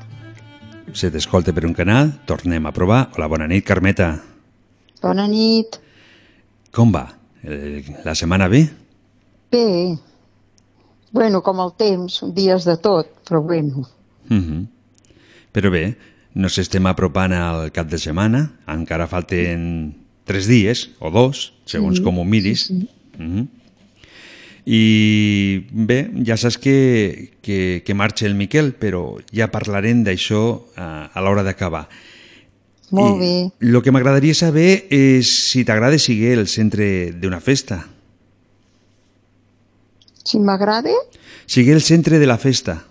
Se 0.92 1.08
t'escolta 1.08 1.56
per 1.56 1.64
un 1.72 1.78
canal, 1.80 2.12
tornem 2.28 2.68
a 2.68 2.76
provar. 2.76 3.06
Hola, 3.16 3.32
bona 3.32 3.48
nit, 3.48 3.64
Carmeta. 3.64 4.12
Bona 5.00 5.24
nit. 5.32 5.80
Com 6.76 6.92
va? 6.92 7.08
El, 7.48 7.80
la 8.04 8.12
setmana 8.12 8.52
bé? 8.52 8.66
Bé. 9.56 10.09
Bueno, 11.12 11.42
com 11.42 11.60
el 11.64 11.74
temps, 11.78 12.22
dies 12.36 12.66
de 12.66 12.78
tot, 12.78 13.08
però 13.28 13.42
bueno. 13.42 13.88
Mm 14.30 14.40
-hmm. 14.40 14.68
Però 15.52 15.72
bé, 15.72 15.98
nos 16.34 16.58
estem 16.58 16.86
apropant 16.86 17.34
al 17.34 17.72
cap 17.72 17.90
de 17.90 17.98
setmana, 17.98 18.60
encara 18.68 19.08
falten 19.08 19.96
tres 20.24 20.48
dies, 20.48 20.92
o 21.00 21.10
dos, 21.10 21.54
segons 21.66 21.98
Sí, 21.98 22.04
com 22.04 22.20
ho 22.20 22.26
miris. 22.26 22.68
sí, 22.68 22.80
sí. 22.80 22.90
Mm 23.18 23.36
-hmm. 23.36 23.48
I 24.66 25.66
bé, 25.72 26.12
ja 26.26 26.38
saps 26.38 26.58
que, 26.58 27.32
que, 27.42 27.82
que 27.86 27.94
marxa 27.94 28.28
el 28.28 28.36
Miquel, 28.36 28.76
però 28.76 29.18
ja 29.34 29.48
parlarem 29.50 30.04
d'això 30.04 30.62
a, 30.76 31.10
a 31.14 31.22
l'hora 31.22 31.44
d'acabar. 31.44 31.88
Molt 32.92 33.20
bé. 33.20 33.52
El 33.62 33.82
que 33.82 33.92
m'agradaria 33.92 34.34
saber 34.34 34.86
és 34.90 35.30
si 35.50 35.64
t'agrada 35.66 35.98
seguir 35.98 36.38
el 36.38 36.48
centre 36.48 37.12
d'una 37.12 37.40
festa. 37.40 37.88
Si 40.24 40.40
m'agrada, 40.40 40.92
Seguir 41.46 41.74
el 41.74 41.82
centre 41.82 42.20
de 42.20 42.28
la 42.28 42.38
festa. 42.38 42.84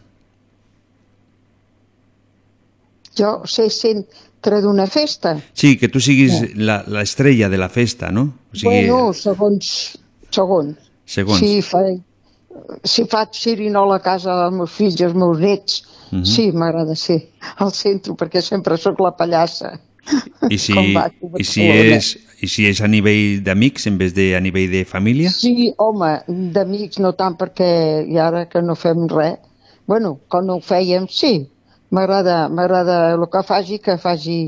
jo 3.18 3.42
sé 3.50 3.68
centre 3.70 4.60
d'una 4.62 4.86
festa. 4.86 5.36
Sí, 5.52 5.76
que 5.78 5.88
tu 5.88 5.98
siguis 6.00 6.54
la, 6.56 6.84
la 6.86 7.02
estrella 7.02 7.48
de 7.48 7.58
la 7.58 7.68
festa, 7.68 8.10
no? 8.12 8.22
O 8.54 8.58
Bueno, 8.64 9.12
segons... 9.12 9.98
Segons. 10.30 10.76
Segons. 11.04 11.40
Si, 11.40 11.62
fa, 11.62 11.80
si 12.84 13.04
faig 13.10 13.32
xirinola 13.34 13.96
a 13.98 14.02
casa 14.04 14.36
dels 14.42 14.54
meus 14.54 14.70
fills 14.76 15.00
i 15.00 15.04
els 15.08 15.14
meus 15.18 15.38
nets, 15.42 15.82
Mhm. 16.08 16.24
sí, 16.24 16.46
m'agrada 16.56 16.94
ser 16.96 17.18
al 17.60 17.68
centre, 17.76 18.14
perquè 18.16 18.40
sempre 18.40 18.78
sóc 18.80 18.96
la 19.04 19.10
pallassa. 19.12 19.74
I 20.48 20.58
si, 20.60 20.74
Com 20.76 20.92
va, 20.94 21.08
tu, 21.12 21.30
i 21.38 21.44
si, 21.44 21.66
és, 21.68 22.12
i 22.42 22.48
si 22.50 22.66
és 22.68 22.80
a 22.84 22.88
nivell 22.90 23.42
d'amics 23.44 23.88
en 23.90 23.98
vez 24.00 24.14
de 24.16 24.30
a 24.38 24.40
nivell 24.40 24.70
de 24.72 24.84
família? 24.88 25.32
Sí, 25.34 25.72
home, 25.82 26.10
d'amics 26.54 27.00
no 27.02 27.12
tant 27.18 27.36
perquè 27.40 27.68
i 28.08 28.18
ara 28.22 28.46
que 28.50 28.62
no 28.64 28.76
fem 28.78 29.06
res, 29.12 29.38
bueno, 29.88 30.18
quan 30.28 30.48
no 30.48 30.58
ho 30.58 30.64
fèiem, 30.64 31.08
sí, 31.10 31.48
m'agrada 31.90 32.48
m'agrada 32.52 32.98
el 33.14 33.26
que 33.32 33.42
faci, 33.46 33.78
que 33.84 33.98
faci, 33.98 34.38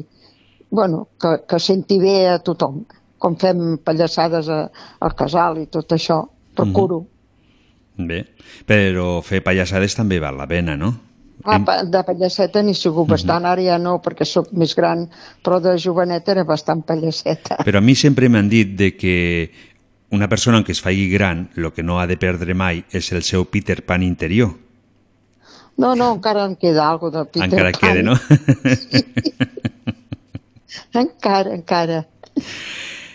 bueno, 0.70 1.08
que, 1.20 1.40
que 1.48 1.58
senti 1.58 1.98
bé 1.98 2.16
a 2.28 2.38
tothom. 2.44 2.82
Com 3.20 3.36
fem 3.36 3.78
pallassades 3.84 4.48
a, 4.48 4.62
al 5.00 5.16
casal 5.16 5.58
i 5.60 5.66
tot 5.72 5.92
això, 5.96 6.22
procuro. 6.56 7.02
Bé, 8.00 8.22
però 8.68 9.18
fer 9.24 9.42
pallassades 9.44 9.96
també 9.96 10.20
val 10.22 10.38
la 10.40 10.48
pena, 10.48 10.76
no? 10.80 10.94
Ah, 11.44 11.58
pa- 11.64 11.82
de 11.84 12.02
pallasseta 12.04 12.62
n'hi 12.62 12.74
sigut 12.74 13.08
bastant, 13.08 13.46
ara 13.48 13.62
ja 13.64 13.78
no, 13.78 13.98
perquè 14.04 14.26
sóc 14.28 14.50
més 14.52 14.74
gran, 14.76 15.06
però 15.42 15.60
de 15.60 15.76
joveneta 15.80 16.32
era 16.32 16.44
bastant 16.44 16.82
pallasseta. 16.84 17.56
Però 17.64 17.78
a 17.78 17.80
mi 17.84 17.94
sempre 17.94 18.28
m'han 18.28 18.48
dit 18.48 18.74
de 18.76 18.90
que 18.96 19.50
una 20.10 20.28
persona 20.28 20.62
que 20.64 20.72
es 20.72 20.80
faci 20.82 21.08
gran, 21.08 21.48
el 21.56 21.70
que 21.72 21.82
no 21.82 22.00
ha 22.00 22.06
de 22.06 22.16
perdre 22.18 22.52
mai 22.54 22.84
és 22.90 23.12
el 23.12 23.22
seu 23.22 23.44
Peter 23.46 23.80
Pan 23.86 24.02
interior. 24.02 24.50
No, 25.80 25.94
no, 25.96 26.10
encara 26.12 26.44
em 26.44 26.56
queda 26.60 26.84
alguna 26.90 27.22
de 27.22 27.24
Peter 27.32 27.46
Encara 27.48 27.72
Pan. 27.72 27.80
queda, 27.80 28.02
no? 28.02 28.14
Encara, 30.94 31.54
encara. 31.54 32.04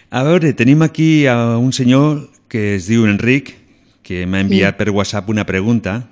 A 0.10 0.24
veure, 0.24 0.54
tenim 0.56 0.82
aquí 0.84 1.28
a 1.28 1.58
un 1.58 1.74
senyor 1.74 2.30
que 2.48 2.76
es 2.76 2.88
diu 2.88 3.06
Enric, 3.08 3.54
que 4.06 4.26
m'ha 4.30 4.40
enviat 4.46 4.78
per 4.80 4.90
WhatsApp 4.94 5.30
una 5.30 5.46
pregunta. 5.46 6.06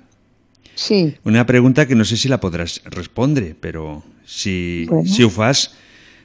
Sí. 0.74 1.14
Una 1.24 1.46
pregunta 1.46 1.86
que 1.86 1.94
no 1.94 2.04
sé 2.04 2.16
si 2.16 2.28
la 2.28 2.40
podràs 2.40 2.80
respondre, 2.90 3.54
però 3.54 4.02
si, 4.26 4.86
Bueno. 4.88 5.08
si 5.08 5.22
ho 5.22 5.30
fas, 5.30 5.70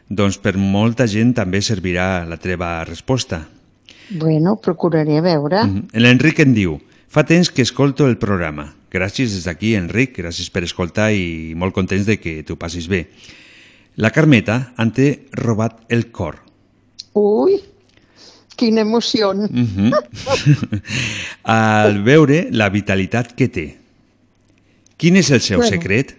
doncs 0.10 0.38
per 0.38 0.58
molta 0.58 1.06
gent 1.08 1.36
també 1.38 1.62
servirà 1.62 2.26
la 2.26 2.38
teva 2.38 2.84
resposta. 2.84 3.48
Bueno, 4.10 4.56
procuraré 4.58 5.22
veure. 5.22 5.64
Mhm. 5.66 5.88
L'Enric 5.94 6.40
en 6.40 6.54
diu, 6.54 6.80
fa 7.08 7.24
temps 7.26 7.52
que 7.52 7.62
escolto 7.62 8.08
el 8.08 8.18
programa. 8.18 8.74
Gràcies 8.92 9.36
des 9.36 9.44
d'aquí, 9.46 9.76
Enric, 9.76 10.18
gràcies 10.18 10.50
per 10.50 10.64
escoltar 10.64 11.12
i 11.14 11.54
molt 11.56 11.76
contents 11.76 12.08
de 12.08 12.18
que 12.20 12.42
t'ho 12.44 12.56
passis 12.58 12.88
bé. 12.88 13.10
La 13.98 14.10
Carmeta 14.10 14.74
en 14.80 14.92
té 14.92 15.28
robat 15.32 15.82
el 15.90 16.10
cor. 16.10 16.40
Ui, 17.14 17.60
quina 18.56 18.82
emoció. 18.82 19.34
Mhm. 19.36 19.92
Al 21.44 22.02
veure 22.04 22.48
la 22.52 22.70
vitalitat 22.70 23.34
que 23.36 23.48
té. 23.48 23.79
Quin 25.00 25.16
és 25.16 25.30
el 25.32 25.40
seu 25.42 25.62
Bueno. 25.62 25.72
secret? 25.72 26.16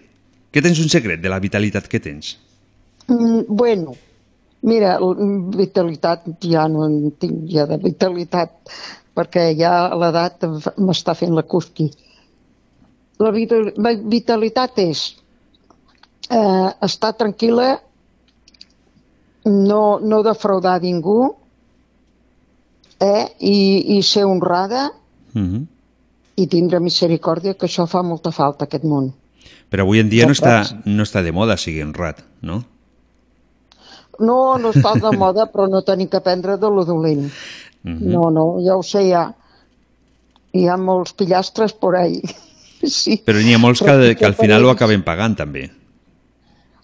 Que 0.51 0.61
tens 0.65 0.79
un 0.81 0.89
secret 0.89 1.21
de 1.21 1.29
la 1.29 1.39
vitalitat 1.39 1.85
que 1.87 1.99
tens? 2.01 2.33
Mm, 3.07 3.43
bueno, 3.47 3.93
mira, 4.67 4.97
vitalitat 5.55 6.25
ja 6.43 6.67
no 6.67 6.85
en 6.87 7.11
tinc 7.19 7.45
ja 7.51 7.65
de 7.69 7.77
vitalitat, 7.77 8.51
perquè 9.15 9.51
ja 9.57 9.93
l'edat 9.95 10.43
m'està 10.77 11.15
fent 11.15 11.33
la 11.35 11.43
cusqui. 11.43 11.89
La 13.21 13.31
vita- 13.31 13.61
la 13.77 13.93
vitalitat 13.95 14.79
és 14.79 15.15
eh, 16.29 16.69
estar 16.81 17.13
tranquil·la, 17.17 17.79
no, 19.45 19.99
no 19.99 20.21
defraudar 20.23 20.79
ningú, 20.81 21.35
eh, 23.01 23.25
i, 23.39 23.97
i 23.97 24.01
ser 24.03 24.25
honrada 24.25 24.91
Mhm. 25.33 25.67
I 26.37 26.47
tindre 26.47 26.79
misericòrdia, 26.79 27.53
que 27.55 27.67
això 27.67 27.87
fa 27.87 28.01
molta 28.03 28.31
falta 28.31 28.65
aquest 28.65 28.83
món. 28.87 29.11
Però 29.71 29.83
avui 29.85 29.99
en 29.99 30.09
dia 30.09 30.25
no 30.27 30.33
està, 30.35 30.61
no 30.85 31.03
està 31.03 31.21
de 31.23 31.31
moda 31.31 31.57
seguir 31.57 31.83
honrat, 31.85 32.21
no? 32.41 32.63
No, 34.19 34.57
no 34.61 34.71
està 34.75 34.93
de 34.99 35.11
moda, 35.23 35.47
però 35.51 35.67
no 35.69 35.81
tenim 35.87 36.07
que 36.11 36.19
aprendre 36.19 36.57
de 36.57 36.69
lo 36.69 36.85
dolent. 36.85 37.29
Mhm. 37.83 38.11
No, 38.13 38.29
no, 38.29 38.45
ja 38.61 38.75
ho 38.77 38.83
sé, 38.83 39.07
ja. 39.09 39.27
Hi 40.53 40.65
ha 40.67 40.75
molts 40.77 41.13
pillastres 41.13 41.73
por 41.73 41.95
ahí. 41.95 42.21
Sí. 42.81 43.19
Però 43.21 43.37
n'hi 43.37 43.51
ha 43.53 43.59
molts 43.61 43.77
que, 43.85 43.85
Però 43.93 44.13
que 44.17 44.25
al 44.25 44.33
per 44.33 44.41
final 44.47 44.63
ho 44.65 44.71
acaben 44.71 45.03
pagant, 45.05 45.35
també. 45.37 45.67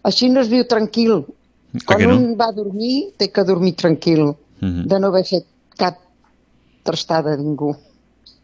Així 0.05 0.27
no 0.29 0.43
es 0.43 0.47
viu 0.51 0.61
tranquil. 0.69 1.23
Ah, 1.73 1.79
Quan 1.89 2.03
no? 2.05 2.17
un 2.19 2.35
va 2.37 2.51
a 2.51 2.53
dormir, 2.53 3.15
té 3.17 3.31
que 3.33 3.41
dormir 3.43 3.71
tranquil, 3.75 4.27
Mhm. 4.61 4.83
de 4.91 4.99
no 5.01 5.07
haver 5.09 5.23
fet 5.25 5.47
cap 5.75 5.97
trastada 6.85 7.33
a 7.33 7.37
ningú. 7.41 7.71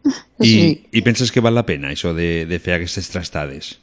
I, 0.40 0.46
Sí. 0.46 0.86
I 0.92 1.02
penses 1.02 1.32
que 1.32 1.40
val 1.40 1.54
la 1.56 1.64
pena, 1.66 1.90
això 1.94 2.12
de, 2.16 2.44
de 2.46 2.58
fer 2.60 2.74
aquestes 2.76 3.08
trastades? 3.12 3.74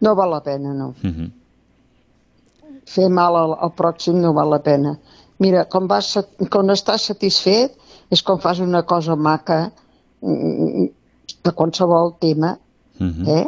No 0.00 0.14
val 0.18 0.30
la 0.32 0.42
pena, 0.42 0.72
no. 0.74 0.94
Mhm. 1.02 1.30
Fer 2.92 3.08
mal 3.12 3.36
al, 3.38 3.52
al 3.62 3.72
pròxim 3.78 4.18
no 4.20 4.32
val 4.36 4.50
la 4.50 4.58
pena. 4.64 4.96
Mira, 5.42 5.64
quan, 5.70 5.86
vas, 5.90 6.12
quan 6.50 6.70
estàs 6.74 7.06
satisfet 7.12 7.76
és 8.12 8.22
quan 8.26 8.40
fas 8.42 8.60
una 8.60 8.82
cosa 8.86 9.14
maca 9.16 9.70
mm, 10.22 10.86
de 11.44 11.52
qualsevol 11.58 12.16
tema, 12.20 12.56
Mhm. 12.98 13.28
eh? 13.28 13.46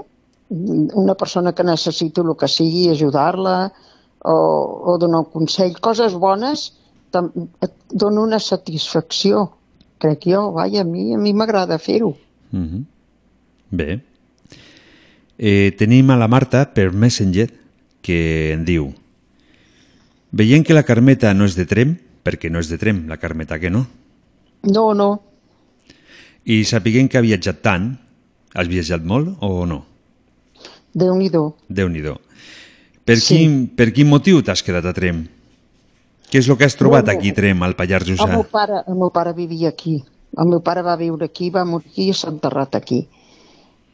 Una 0.51 1.15
persona 1.15 1.53
que 1.55 1.65
necessita 1.65 2.21
el 2.23 2.35
que 2.37 2.49
sigui, 2.49 2.89
ajudar-la 2.91 3.73
o, 4.25 4.35
o 4.93 4.97
donar 4.99 5.21
un 5.25 5.31
consell, 5.33 5.77
coses 5.81 6.15
bones 6.15 6.73
et 7.15 7.73
dona 7.91 8.21
una 8.23 8.39
satisfacció, 8.41 9.45
crec 9.99 10.27
jo, 10.27 10.53
vaja, 10.53 10.81
a 10.83 10.85
mi 10.85 11.15
a 11.15 11.19
mi 11.19 11.33
m'agrada 11.33 11.79
fer-ho. 11.79 12.17
Mhm. 12.53 12.85
Bé. 13.71 14.01
Eh, 15.39 15.75
tenim 15.79 16.11
a 16.11 16.17
la 16.17 16.29
Marta 16.29 16.73
per 16.75 16.93
Messenger 16.93 17.51
que 18.01 18.53
en 18.53 18.65
diu 18.65 18.93
Veient 20.31 20.63
que 20.67 20.75
la 20.75 20.85
Carmeta 20.87 21.33
no 21.35 21.45
és 21.45 21.57
de 21.57 21.65
Trem, 21.67 21.97
perquè 22.23 22.51
no 22.51 22.61
és 22.63 22.69
de 22.71 22.79
Trem, 22.79 23.09
la 23.09 23.17
Carmeta 23.19 23.59
que 23.59 23.71
no, 23.71 23.87
No, 24.63 24.95
no, 24.95 25.23
i 26.45 26.63
sapiguent 26.65 27.09
que 27.11 27.19
ha 27.19 27.25
viatjat 27.25 27.61
tant, 27.65 27.91
has 28.55 28.69
viatjat 28.69 29.03
molt 29.05 29.37
o 29.41 29.65
no? 29.67 29.85
Déu-n'hi-do. 30.95 31.55
Déu-n'hi-do. 31.69 32.15
Per, 33.05 33.17
Sí. 33.19 33.37
quin, 33.39 33.67
per 33.69 33.93
quin 33.93 34.09
motiu 34.09 34.43
t'has 34.43 34.63
quedat 34.63 34.85
a 34.87 34.93
Trem? 34.93 35.27
Què 36.31 36.41
és 36.41 36.49
el 36.49 36.59
que 36.59 36.67
has 36.67 36.77
trobat 36.77 37.05
Bueno, 37.07 37.21
aquí 37.21 37.33
Trem, 37.33 37.63
al 37.63 37.77
Pallars 37.79 38.09
El 38.09 38.17
Jussà? 38.17 38.31
meu 38.33 38.45
pare, 38.51 38.83
el 38.89 38.99
meu 38.99 39.11
pare 39.15 39.33
vivia 39.33 39.69
aquí. 39.69 40.03
El 40.39 40.49
meu 40.51 40.61
pare 40.61 40.83
va 40.83 40.97
viure 40.97 41.25
aquí, 41.31 41.51
va 41.51 41.65
morir 41.65 41.91
aquí 41.93 42.09
i 42.11 42.15
s'ha 42.15 42.31
enterrat 42.33 42.75
aquí. 42.75 43.05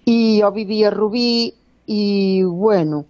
I 0.08 0.40
jo 0.40 0.50
vivia 0.54 0.88
a 0.88 0.94
Rubí 0.94 1.52
i, 1.86 2.02
bueno, 2.44 3.04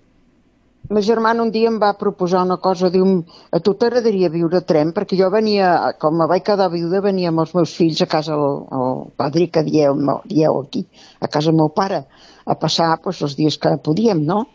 ma 0.91 1.01
germana 1.07 1.45
un 1.45 1.53
dia 1.55 1.69
em 1.71 1.79
va 1.79 1.93
proposar 1.99 2.43
una 2.43 2.57
cosa, 2.59 2.91
diu, 2.91 3.07
a 3.53 3.61
tu 3.63 3.75
t'agradaria 3.79 4.33
viure 4.33 4.59
a 4.59 4.67
Trem? 4.67 4.91
Perquè 4.97 5.19
jo 5.21 5.29
venia, 5.31 5.93
com 6.03 6.17
me 6.19 6.27
vaig 6.27 6.43
quedar 6.49 6.71
viuda, 6.73 7.03
venia 7.05 7.31
amb 7.31 7.45
els 7.45 7.55
meus 7.55 7.75
fills 7.77 8.01
a 8.03 8.09
casa 8.11 8.35
del 8.35 8.57
el 8.81 9.05
padrí 9.21 9.47
que 9.55 9.63
dieu, 9.63 9.95
dieu 10.27 10.59
aquí, 10.59 10.87
a 11.21 11.29
casa 11.29 11.53
del 11.53 11.61
meu 11.63 11.71
pare, 11.71 12.03
a 12.45 12.59
passar 12.59 12.97
pues, 13.05 13.23
els 13.23 13.37
dies 13.39 13.59
que 13.59 13.77
podíem, 13.85 14.25
no? 14.27 14.47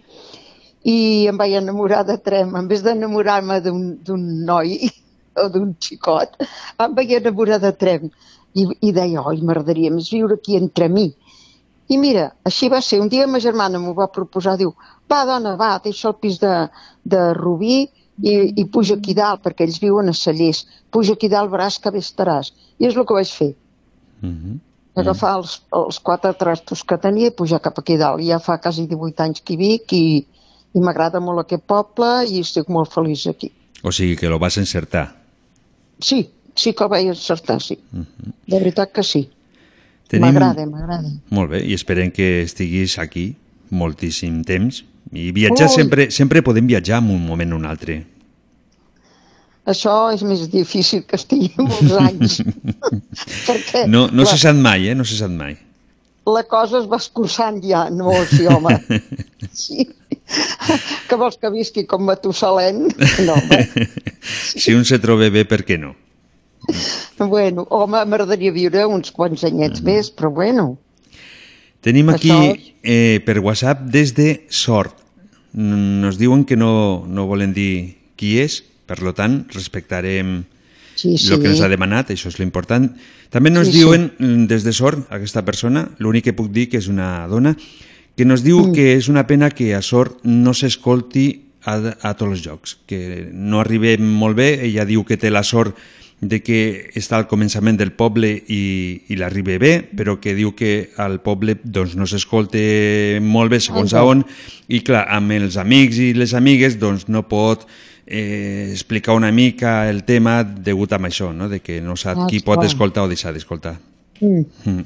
I 0.85 1.25
em 1.29 1.37
vaig 1.37 1.55
enamorar 1.57 2.03
de 2.05 2.17
Trem. 2.21 2.53
En 2.55 2.67
vez 2.69 2.83
d'enamorar-me 2.85 3.59
d'un 3.65 4.25
noi 4.45 4.77
o 5.41 5.47
d'un 5.49 5.73
xicot, 5.81 6.37
em 6.85 6.95
vaig 6.97 7.15
enamorar 7.19 7.59
de 7.63 7.73
Trem. 7.73 8.09
I, 8.55 8.67
i 8.87 8.91
deia, 8.95 9.23
oi, 9.27 9.41
m'agradaria 9.43 9.91
més 9.91 10.07
viure 10.13 10.37
aquí 10.37 10.55
entre 10.55 10.87
mi. 10.87 11.09
I 11.91 11.97
mira, 12.01 12.29
així 12.47 12.69
va 12.71 12.79
ser. 12.81 13.01
Un 13.01 13.09
dia 13.11 13.25
ma 13.27 13.41
germana 13.41 13.81
m'ho 13.81 13.93
va 13.97 14.07
proposar, 14.13 14.55
diu, 14.61 14.71
va, 15.11 15.23
dona, 15.27 15.55
va, 15.59 15.73
deixa 15.83 16.07
el 16.11 16.15
pis 16.21 16.37
de, 16.41 16.53
de 17.03 17.25
Rubí 17.37 17.81
i, 17.81 18.35
i 18.61 18.65
puja 18.71 18.95
aquí 18.95 19.17
dalt, 19.17 19.41
perquè 19.43 19.65
ells 19.67 19.81
viuen 19.81 20.09
a 20.09 20.15
Cellers. 20.15 20.63
Puja 20.93 21.17
aquí 21.17 21.29
dalt, 21.33 21.51
veràs 21.51 21.81
que 21.81 21.91
bé 21.91 22.01
estaràs. 22.05 22.53
I 22.79 22.87
és 22.89 22.95
el 22.95 23.05
que 23.09 23.17
vaig 23.17 23.33
fer. 23.41 23.51
Mhm. 24.21 24.61
Agafar 24.95 25.33
els, 25.41 25.57
els 25.75 25.97
quatre 25.99 26.31
trastos 26.39 26.85
que 26.87 26.95
tenia 27.03 27.27
i 27.27 27.35
pujar 27.35 27.59
cap 27.59 27.81
aquí 27.81 27.97
dalt. 27.99 28.23
Ja 28.23 28.39
fa 28.39 28.61
quasi 28.63 28.85
18 28.87 29.25
anys 29.25 29.43
que 29.43 29.53
hi 29.53 29.59
vic 29.59 29.93
i, 29.97 30.05
i 30.75 30.81
m'agrada 30.83 31.21
molt 31.23 31.39
aquest 31.45 31.63
poble 31.69 32.09
i 32.27 32.41
estic 32.43 32.67
molt 32.69 32.91
feliç 32.93 33.25
aquí. 33.31 33.51
O 33.83 33.91
sigui 33.95 34.15
que 34.19 34.27
lo 34.29 34.39
vas 34.41 34.57
encertar. 34.59 35.07
Sí, 36.03 36.25
sí 36.55 36.73
que 36.73 36.83
el 36.83 36.89
vaig 36.91 37.07
encertar, 37.13 37.61
sí. 37.63 37.77
De 37.93 38.59
veritat 38.59 38.91
que 38.91 39.03
sí. 39.03 39.29
Tenim- 40.09 40.27
M'agrada, 40.33 40.65
m'agrada. 40.69 41.11
Molt 41.33 41.51
bé, 41.55 41.63
i 41.65 41.73
esperem 41.73 42.11
que 42.11 42.41
estiguis 42.43 42.97
aquí 42.99 43.35
moltíssim 43.71 44.43
temps. 44.45 44.83
I 45.15 45.31
viatjar 45.31 45.69
Ui. 45.69 45.73
sempre, 45.73 46.09
sempre 46.11 46.41
podem 46.43 46.67
viatjar 46.67 46.99
en 47.01 47.09
un 47.15 47.23
moment 47.25 47.53
o 47.53 47.57
un 47.61 47.65
altre. 47.69 48.01
Això 49.65 49.93
és 50.13 50.21
més 50.21 50.43
difícil 50.51 51.05
que 51.09 51.15
estigui 51.17 51.49
molts 51.57 51.93
anys. 51.97 52.35
perquè 53.47 53.85
No, 53.89 54.07
no 54.11 54.25
la, 54.25 54.29
se 54.29 54.37
sap 54.43 54.57
mai, 54.59 54.89
eh? 54.91 54.95
No 54.97 55.05
se 55.07 55.17
sap 55.17 55.31
mai. 55.33 55.55
La 56.25 56.43
cosa 56.49 56.79
es 56.81 56.87
va 56.89 56.97
escurçant 57.01 57.61
ja. 57.63 57.85
No, 57.89 58.13
sí, 58.31 58.47
home. 58.47 58.79
Sí. 59.55 59.85
Que 61.07 61.15
vols 61.15 61.37
que 61.39 61.51
visqui 61.53 61.85
com 61.87 62.01
Matusalén? 62.03 62.87
No, 63.23 63.35
home. 63.37 63.87
Si 64.25 64.73
un 64.73 64.83
se 64.89 64.97
troba 64.99 65.29
bé, 65.31 65.45
per 65.47 65.61
què 65.67 65.77
no? 65.79 65.93
Bueno, 67.21 67.67
home, 67.69 68.01
m'agradaria 68.09 68.51
viure 68.51 68.87
uns 68.89 69.13
quants 69.15 69.45
anyets 69.47 69.83
més, 69.85 70.09
però 70.11 70.31
bueno. 70.33 70.65
Tenim 71.85 72.09
aquí 72.09 72.33
Això 72.33 72.57
eh, 72.81 73.21
per 73.25 73.37
WhatsApp 73.45 73.85
des 73.93 74.15
de 74.17 74.29
Sort. 74.49 74.97
Nos 75.53 76.17
diuen 76.19 76.43
que 76.43 76.57
no, 76.57 77.05
no 77.07 77.29
volen 77.29 77.53
dir 77.55 78.01
qui 78.17 78.35
és, 78.41 78.59
per 78.89 78.99
lo 79.05 79.13
tant, 79.15 79.43
respectarem 79.53 80.41
Sí, 80.95 81.15
el 81.15 81.39
que 81.41 81.47
sí. 81.49 81.53
ens 81.53 81.61
ha 81.61 81.69
demanat, 81.69 82.09
això 82.11 82.29
és 82.31 82.39
l'important. 82.39 82.89
També 83.29 83.51
nos 83.51 83.67
Sí, 83.67 83.73
sí. 83.73 83.79
diuen, 83.79 84.11
mm, 84.17 84.45
des 84.47 84.63
de 84.63 84.71
Sort, 84.73 85.05
aquesta 85.11 85.43
persona, 85.45 85.89
l'únic 85.99 86.23
que 86.23 86.33
puc 86.33 86.51
dir 86.51 86.69
que 86.69 86.77
és 86.77 86.87
una 86.87 87.27
dona, 87.27 87.55
que 88.15 88.23
nos 88.25 88.43
diu 88.43 88.67
Mm. 88.67 88.73
que 88.73 88.93
és 88.95 89.09
una 89.09 89.27
pena 89.27 89.49
que 89.51 89.75
a 89.75 89.81
Sort 89.81 90.23
no 90.23 90.53
s'escolti 90.53 91.41
a, 91.65 91.75
a 92.01 92.13
tots 92.13 92.31
els 92.31 92.41
jocs, 92.45 92.77
que 92.87 93.29
no 93.33 93.59
arribem 93.59 94.01
molt 94.01 94.37
bé, 94.37 94.63
ella 94.63 94.85
diu 94.85 95.03
que 95.03 95.17
té 95.17 95.29
la 95.31 95.43
sort 95.43 95.75
de 96.21 96.39
que 96.41 96.91
està 96.95 97.17
al 97.17 97.27
començament 97.27 97.75
del 97.77 97.91
poble 97.91 98.29
i, 98.47 99.01
i 99.09 99.15
l'arriba 99.17 99.57
bé, 99.59 99.89
però 99.97 100.15
que 100.21 100.33
diu 100.33 100.53
que 100.55 100.91
al 100.97 101.19
poble 101.21 101.57
doncs, 101.63 101.95
no 101.97 102.05
s'escolta 102.07 102.61
molt 103.21 103.51
bé 103.51 103.59
segons 103.59 103.93
a 103.93 104.03
on, 104.05 104.23
i 104.69 104.79
clar, 104.81 105.07
amb 105.11 105.31
els 105.35 105.57
amics 105.57 105.97
i 105.97 106.13
les 106.13 106.33
amigues 106.33 106.79
doncs, 106.79 107.09
no 107.09 107.25
pot 107.27 107.67
eh, 108.05 108.69
explicar 108.71 109.15
una 109.15 109.31
mica 109.31 109.89
el 109.89 110.03
tema 110.03 110.43
degut 110.43 110.93
a 110.93 110.99
això, 110.99 111.33
no? 111.33 111.49
de 111.49 111.59
que 111.59 111.81
no 111.81 111.95
sap 111.95 112.17
Ah, 112.17 112.27
qui 112.29 112.39
pot 112.39 112.63
escoltar 112.63 113.03
o 113.03 113.07
deixar 113.07 113.33
d'escoltar. 113.33 113.79
Mm. 114.21 114.45
Mm. 114.63 114.83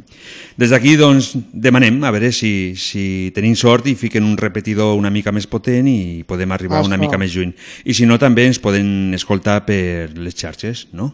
Des 0.58 0.72
d'aquí, 0.72 0.96
doncs, 0.98 1.36
demanem 1.54 2.02
a 2.04 2.12
veure 2.12 2.32
si, 2.34 2.74
si 2.76 3.32
tenim 3.36 3.56
sort 3.56 3.86
i 3.88 3.94
fiquen 3.96 4.26
un 4.26 4.38
repetidor 4.38 4.96
una 4.98 5.12
mica 5.14 5.32
més 5.32 5.46
potent 5.46 5.88
i 5.88 6.24
podem 6.26 6.52
arribar 6.52 6.82
una 6.86 6.98
mica 6.98 7.18
més 7.18 7.36
lluny. 7.36 7.54
I 7.86 7.94
si 7.94 8.08
no, 8.10 8.18
també 8.18 8.48
ens 8.50 8.60
poden 8.60 9.14
escoltar 9.14 9.66
per 9.68 10.10
les 10.16 10.36
xarxes, 10.36 10.88
no? 10.94 11.14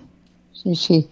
Sí, 0.53 0.75
sí. 0.79 1.05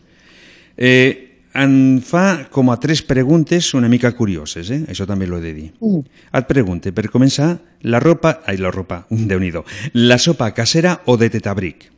Eh, 0.77 1.32
em 1.53 2.01
fa 2.01 2.47
com 2.51 2.71
a 2.71 2.77
tres 2.81 3.03
preguntes 3.05 3.73
una 3.77 3.89
mica 3.89 4.11
curioses, 4.17 4.69
eh? 4.73 4.81
això 4.89 5.05
també 5.09 5.27
l'ho 5.29 5.37
he 5.37 5.45
de 5.45 5.53
dir. 5.53 5.69
Mm. 5.79 6.03
Et 6.39 6.47
pregunte, 6.49 6.93
per 6.93 7.09
començar, 7.13 7.57
la 7.83 7.99
ropa... 8.01 8.39
Ai, 8.49 8.57
la 8.57 8.71
ropa, 8.73 9.03
déu 9.31 9.39
nhi 9.39 9.51
La 9.93 10.17
sopa 10.17 10.51
casera 10.53 11.01
o 11.05 11.17
de 11.17 11.29
tetabric? 11.29 11.89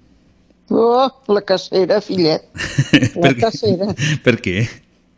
Oh, 0.69 1.07
la 1.27 1.41
cacera, 1.41 2.01
fillet. 2.01 2.41
La 3.21 3.29
Per 3.29 3.33
què? 3.35 3.41
cacera. 3.41 3.93
Per 4.25 4.35
què? 4.41 4.65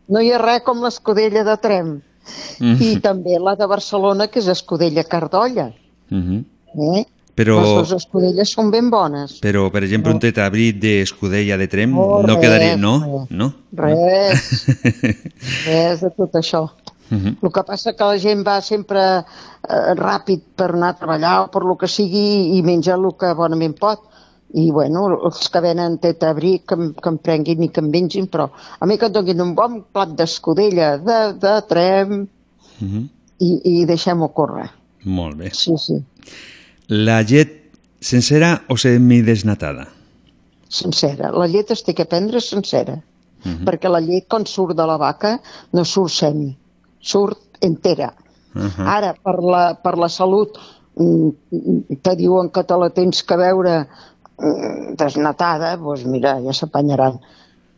No 0.08 0.20
hi 0.20 0.30
ha 0.32 0.38
res 0.40 0.62
com 0.64 0.82
l'escudella 0.84 1.42
de 1.44 1.56
Trem. 1.60 1.94
Mm. 2.60 2.76
I 2.84 2.96
també 3.00 3.38
la 3.40 3.54
de 3.56 3.66
Barcelona, 3.66 4.28
que 4.28 4.42
és 4.42 4.48
escudella 4.52 5.04
cardolla. 5.08 5.70
Mhm. 6.10 6.44
Eh? 6.96 7.04
Però, 7.38 7.56
Les 7.78 7.92
escudelles 7.94 8.50
són 8.50 8.70
ben 8.74 8.88
bones. 8.90 9.36
però, 9.40 9.68
per 9.70 9.84
exemple, 9.86 10.10
un 10.10 10.18
tetabric 10.18 10.80
d'escudella 10.82 11.56
de 11.60 11.68
trem 11.70 11.92
Oh, 11.96 12.20
no 12.26 12.34
res, 12.34 12.40
quedaria... 12.42 12.76
No? 12.76 12.96
res. 12.98 13.30
No? 13.30 13.52
Res, 13.72 14.66
res 15.68 16.00
de 16.02 16.10
tot 16.16 16.34
això. 16.40 16.64
Mhm. 17.10 17.36
El 17.42 17.52
que 17.54 17.62
passa 17.64 17.94
que 17.96 18.04
la 18.04 18.18
gent 18.20 18.42
va 18.44 18.58
sempre 18.60 19.00
eh, 19.22 19.94
ràpid 19.96 20.42
per 20.58 20.72
anar 20.74 20.90
a 20.92 20.98
treballar 20.98 21.36
o 21.44 21.48
per 21.54 21.62
lo 21.64 21.76
que 21.80 21.88
sigui 21.88 22.58
i 22.58 22.62
menja 22.66 22.96
el 22.98 23.06
que 23.18 23.30
bonament 23.38 23.78
pot. 23.78 24.02
I, 24.56 24.70
bueno, 24.72 25.02
els 25.28 25.48
que 25.52 25.60
venen 25.60 25.98
tetabric, 26.00 26.62
que, 26.68 26.74
em- 26.74 26.92
que 26.96 27.08
em 27.12 27.16
prenguin 27.20 27.62
i 27.62 27.68
que 27.68 27.82
em 27.84 27.90
mengin, 27.92 28.28
però 28.32 28.46
a 28.80 28.86
mi 28.88 28.96
que 28.96 29.06
em 29.10 29.12
donin 29.12 29.42
un 29.44 29.54
bon 29.54 29.82
plat 29.92 30.14
d'escudella, 30.16 30.94
de, 30.98 31.18
de 31.38 31.54
trem, 31.68 32.26
Mhm. 32.80 33.08
i, 33.44 33.50
i 33.82 33.84
deixem-ho 33.84 34.28
córrer. 34.32 34.68
Molt 35.04 35.36
bé. 35.36 35.50
Sí, 35.52 35.74
sí. 35.78 35.98
La 36.88 37.20
llet 37.22 37.54
sencera 38.00 38.62
o 38.68 38.76
semidesnatada? 38.80 39.88
Sencera. 40.68 41.30
La 41.32 41.46
llet 41.46 41.70
es 41.70 41.84
té 41.84 41.94
que 41.94 42.08
prendre 42.08 42.40
sencera. 42.40 42.98
Mhm. 43.44 43.64
perquè 43.66 43.90
la 43.90 44.00
llet 44.02 44.26
quan 44.28 44.46
surt 44.46 44.76
de 44.76 44.84
la 44.86 44.96
vaca 44.98 45.38
no 45.72 45.84
surt 45.84 46.10
semi, 46.10 46.56
surt 47.00 47.38
entera. 47.62 48.12
Uh 48.54 48.82
Ara, 48.82 49.12
per 49.14 49.36
la, 49.42 49.74
per 49.74 49.96
la 49.98 50.08
salut, 50.08 50.58
mm, 50.96 51.98
te 52.02 52.16
diuen 52.16 52.50
que 52.50 52.64
te 52.64 52.76
la 52.76 52.88
tens 52.90 53.22
que 53.22 53.36
veure 53.36 53.74
mm, 53.84 54.96
desnatada, 54.98 55.76
doncs 55.76 56.04
mira, 56.04 56.40
ja 56.42 56.52
s'apanyaran. 56.52 57.20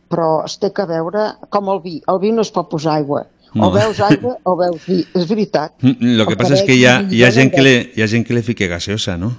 Però 0.09 0.43
es 0.45 0.57
té 0.57 0.71
que 0.73 0.85
veure 0.85 1.35
com 1.49 1.69
el 1.69 1.81
vi. 1.81 2.01
El 2.07 2.19
vi 2.19 2.31
no 2.31 2.41
es 2.41 2.51
pot 2.51 2.69
posar 2.69 2.95
aigua. 2.95 3.25
No. 3.53 3.67
O 3.67 3.71
veus 3.71 3.99
aigua 3.99 4.37
o 4.43 4.55
veus 4.55 4.85
vi. 4.87 5.01
És 5.13 5.27
veritat. 5.27 5.73
Lo 5.81 6.25
que 6.25 6.33
El 6.33 6.37
passa 6.39 6.53
és 6.55 6.61
que 6.63 6.75
hi 6.75 6.85
ha, 6.85 7.01
hi 7.09 7.23
ha, 7.23 7.31
gent 7.35 7.51
que 7.51 7.61
le, 7.61 7.73
hi 7.95 8.01
ha 8.01 8.07
gent 8.07 8.25
que 8.27 8.33
le 8.33 8.41
fica 8.43 8.67
gaseosa, 8.71 9.17
no? 9.17 9.33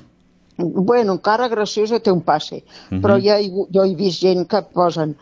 Bueno, 0.59 1.15
encara 1.15 1.49
graciosa 1.49 1.99
té 2.01 2.13
un 2.13 2.21
passe, 2.21 2.63
Mhm. 2.91 3.01
però 3.01 3.17
ja 3.25 3.39
hi, 3.41 3.49
jo 3.73 3.85
he 3.85 3.95
vist 3.97 4.21
gent 4.21 4.47
que 4.47 4.61
posen 4.75 5.17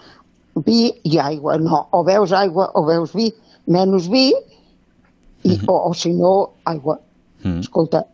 vi 0.66 0.93
i 1.05 1.18
aigua. 1.18 1.57
No, 1.59 1.86
o 1.93 2.03
veus 2.05 2.32
aigua 2.32 2.70
o 2.74 2.84
veus 2.84 3.12
vi. 3.14 3.32
Menys 3.66 4.09
vi, 4.11 4.32
i, 5.45 5.59
o, 5.66 5.76
o 5.91 5.95
si 5.95 6.11
no, 6.12 6.51
aigua. 6.64 6.99
Mm. 7.45 7.61
Escolta, 7.61 8.07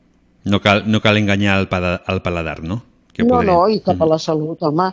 No 0.45 0.61
cal, 0.61 0.85
no 0.87 1.01
cal 1.01 1.17
enganyar 1.17 1.59
el, 1.59 1.67
pada, 1.67 2.03
el 2.07 2.21
paladar, 2.23 2.63
no? 2.63 2.83
Que 3.13 3.25
no, 3.25 3.35
podria- 3.41 3.51
no, 3.53 3.69
i 3.69 3.81
cap 3.81 4.01
a 4.01 4.07
la 4.07 4.19
salut, 4.19 4.61
home. 4.63 4.93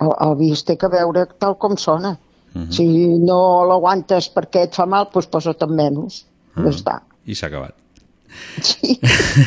El, 0.00 0.12
el 0.24 0.36
vi 0.38 0.52
es 0.54 0.62
té 0.64 0.78
que 0.78 0.88
veure 0.88 1.26
tal 1.38 1.58
com 1.58 1.76
sona. 1.76 2.14
Mhm. 2.58 2.72
Si 2.74 2.84
no 3.22 3.40
l'aguantes 3.68 4.30
perquè 4.34 4.64
et 4.66 4.74
fa 4.74 4.86
mal, 4.86 5.08
doncs 5.14 5.26
posa't 5.30 5.62
en 5.62 5.74
menys. 5.78 6.24
Ah. 6.56 6.62
Ja 6.64 6.70
està. 6.74 6.94
I 7.26 7.34
s'ha 7.38 7.46
acabat. 7.46 7.74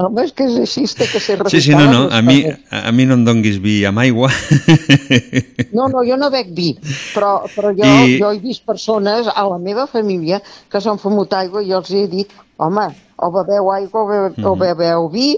Home, 0.00 0.22
és 0.24 0.30
que 0.32 0.46
és 0.48 0.54
així, 0.62 0.86
té 0.96 1.04
que 1.10 1.20
ser 1.20 1.34
Sí, 1.52 1.58
sí, 1.60 1.72
no, 1.76 1.84
no, 1.92 1.98
a 2.08 2.22
mi, 2.24 2.38
a, 2.72 2.88
mi 2.96 3.04
no 3.04 3.18
em 3.18 3.24
donguis 3.26 3.58
vi 3.60 3.82
amb 3.84 4.00
aigua. 4.00 4.30
No, 5.76 5.84
no, 5.92 6.00
jo 6.02 6.16
no 6.18 6.30
bec 6.32 6.48
vi, 6.56 6.72
però, 7.14 7.44
però 7.54 7.70
jo, 7.76 7.84
I- 7.86 8.14
I... 8.16 8.18
jo 8.18 8.30
he 8.32 8.38
vist 8.42 8.64
persones 8.66 9.28
a 9.30 9.44
la 9.46 9.58
meva 9.62 9.84
família 9.86 10.40
que 10.72 10.80
s'han 10.82 10.98
fumut 10.98 11.30
aigua 11.36 11.62
i 11.62 11.68
jo 11.70 11.78
els 11.78 11.90
he 11.94 12.06
dit, 12.10 12.32
home, 12.58 12.88
o 13.22 13.28
beveu 13.36 13.68
aigua 13.76 14.02
o, 14.02 14.06
beveu, 14.08 14.30
mm 14.30 14.34
-hmm. 14.34 14.46
o 14.50 14.54
Mhm. 14.56 14.60
beveu 14.64 15.08
vi, 15.12 15.28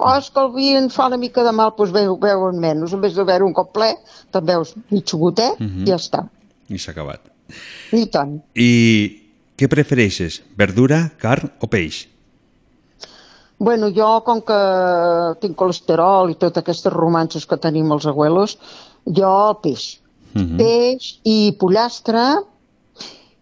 o 0.00 0.10
és 0.16 0.30
que 0.32 0.40
el 0.40 0.52
vi 0.54 0.68
ens 0.78 0.94
fa 0.96 1.06
una 1.10 1.18
mica 1.20 1.44
de 1.44 1.52
mal, 1.52 1.72
doncs 1.76 1.92
beu, 1.94 2.16
beuen 2.20 2.58
menys. 2.60 2.92
En 2.96 3.00
vez 3.04 3.14
de 3.14 3.24
beure 3.28 3.44
un 3.46 3.52
cop 3.56 3.72
ple, 3.76 3.92
te'n 4.32 4.46
beus 4.48 4.74
mig 4.90 5.10
gotet 5.12 5.58
Mhm. 5.60 5.84
i 5.86 5.90
ja 5.90 5.96
està. 6.00 6.24
I 6.68 6.78
s'ha 6.78 6.92
acabat. 6.92 7.20
I 7.92 8.06
tant. 8.06 8.38
I 8.54 8.70
què 9.58 9.68
prefereixes, 9.68 10.40
verdura, 10.56 11.10
carn 11.18 11.50
o 11.60 11.66
peix? 11.66 12.06
Bueno, 13.58 13.90
jo, 13.92 14.22
com 14.24 14.40
que 14.40 14.60
tinc 15.42 15.56
colesterol 15.56 16.30
i 16.30 16.34
totes 16.40 16.62
aquestes 16.62 16.92
romances 16.94 17.44
que 17.46 17.58
tenim 17.60 17.90
els 17.92 18.06
abuelos, 18.06 18.56
jo 19.04 19.58
peix. 19.62 19.98
Mhm. 20.32 20.56
peix 20.56 21.18
i 21.24 21.52
pollastre 21.58 22.22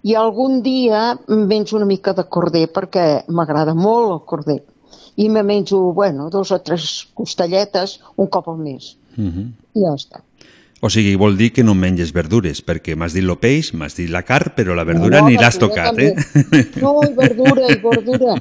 i 0.02 0.14
algun 0.14 0.62
dia 0.62 1.18
menjo 1.28 1.76
una 1.76 1.84
mica 1.84 2.14
de 2.14 2.24
corder 2.24 2.72
perquè 2.72 3.24
m'agrada 3.28 3.74
molt 3.74 4.12
el 4.14 4.20
corder 4.24 4.62
i 5.18 5.28
me 5.28 5.42
menjo, 5.42 5.80
bueno, 5.92 6.30
dos 6.30 6.52
o 6.54 6.60
tres 6.62 7.08
costelletes 7.14 7.98
un 8.16 8.28
cop 8.30 8.48
al 8.52 8.58
mes 8.62 8.94
Mhm. 9.18 9.52
i 9.74 9.82
ja 9.82 9.92
està. 9.98 10.22
O 10.80 10.86
sigui, 10.94 11.16
vol 11.18 11.34
dir 11.36 11.48
que 11.52 11.64
no 11.66 11.74
menges 11.74 12.12
verdures, 12.14 12.60
perquè 12.64 12.94
m'has 12.94 13.12
dit 13.16 13.24
el 13.26 13.34
peix, 13.42 13.72
m'has 13.74 13.96
dit 13.98 14.08
la 14.14 14.22
carn, 14.22 14.52
però 14.54 14.76
la 14.78 14.84
verdura 14.86 15.20
No, 15.20 15.26
ni 15.26 15.34
l'has 15.34 15.58
tocat, 15.58 15.98
eh? 15.98 16.14
No, 16.80 17.00
i 17.02 17.10
verdura, 17.16 17.66
i 17.66 17.80
verdura. 17.82 18.36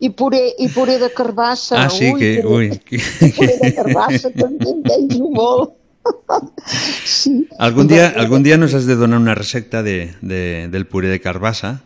I 0.00 0.08
puré, 0.16 0.40
i 0.58 0.66
puré 0.72 0.98
de 0.98 1.10
carbassa. 1.14 1.84
Ah, 1.84 1.90
sí, 1.90 2.08
ui, 2.10 2.18
que... 2.18 2.30
puré- 2.42 2.70
Ui, 2.72 2.78
que, 2.88 2.98
Puré 3.36 3.58
de 3.62 3.70
carbassa 3.76 4.30
també 4.34 4.66
en 4.72 4.82
menjo 4.82 5.30
molt. 5.30 5.76
sí. 7.04 7.46
Algun 7.58 7.86
dia, 7.86 8.08
algun 8.16 8.42
dia 8.42 8.56
nos 8.56 8.74
has 8.74 8.86
de 8.86 8.96
donar 8.96 9.20
una 9.20 9.34
recepta 9.36 9.82
de, 9.84 10.14
de, 10.22 10.68
del 10.72 10.86
puré 10.86 11.08
de 11.08 11.20
carbassa. 11.20 11.82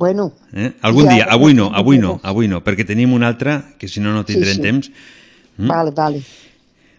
Bueno, 0.00 0.32
Eh? 0.56 0.72
Algun 0.80 1.04
Ja, 1.04 1.12
dia, 1.12 1.24
avui 1.28 1.52
no, 1.52 1.66
avui 1.76 1.98
no, 2.00 2.14
avui 2.24 2.48
no, 2.48 2.62
perquè 2.64 2.86
tenim 2.88 3.12
un 3.12 3.20
altre 3.22 3.58
que 3.76 3.84
si 3.86 4.00
no 4.00 4.14
no 4.16 4.22
tindrem 4.24 4.56
sí. 4.56 4.62
temps. 4.64 4.88
Mm? 5.58 5.68
vale, 5.68 5.90
vale. 5.92 6.22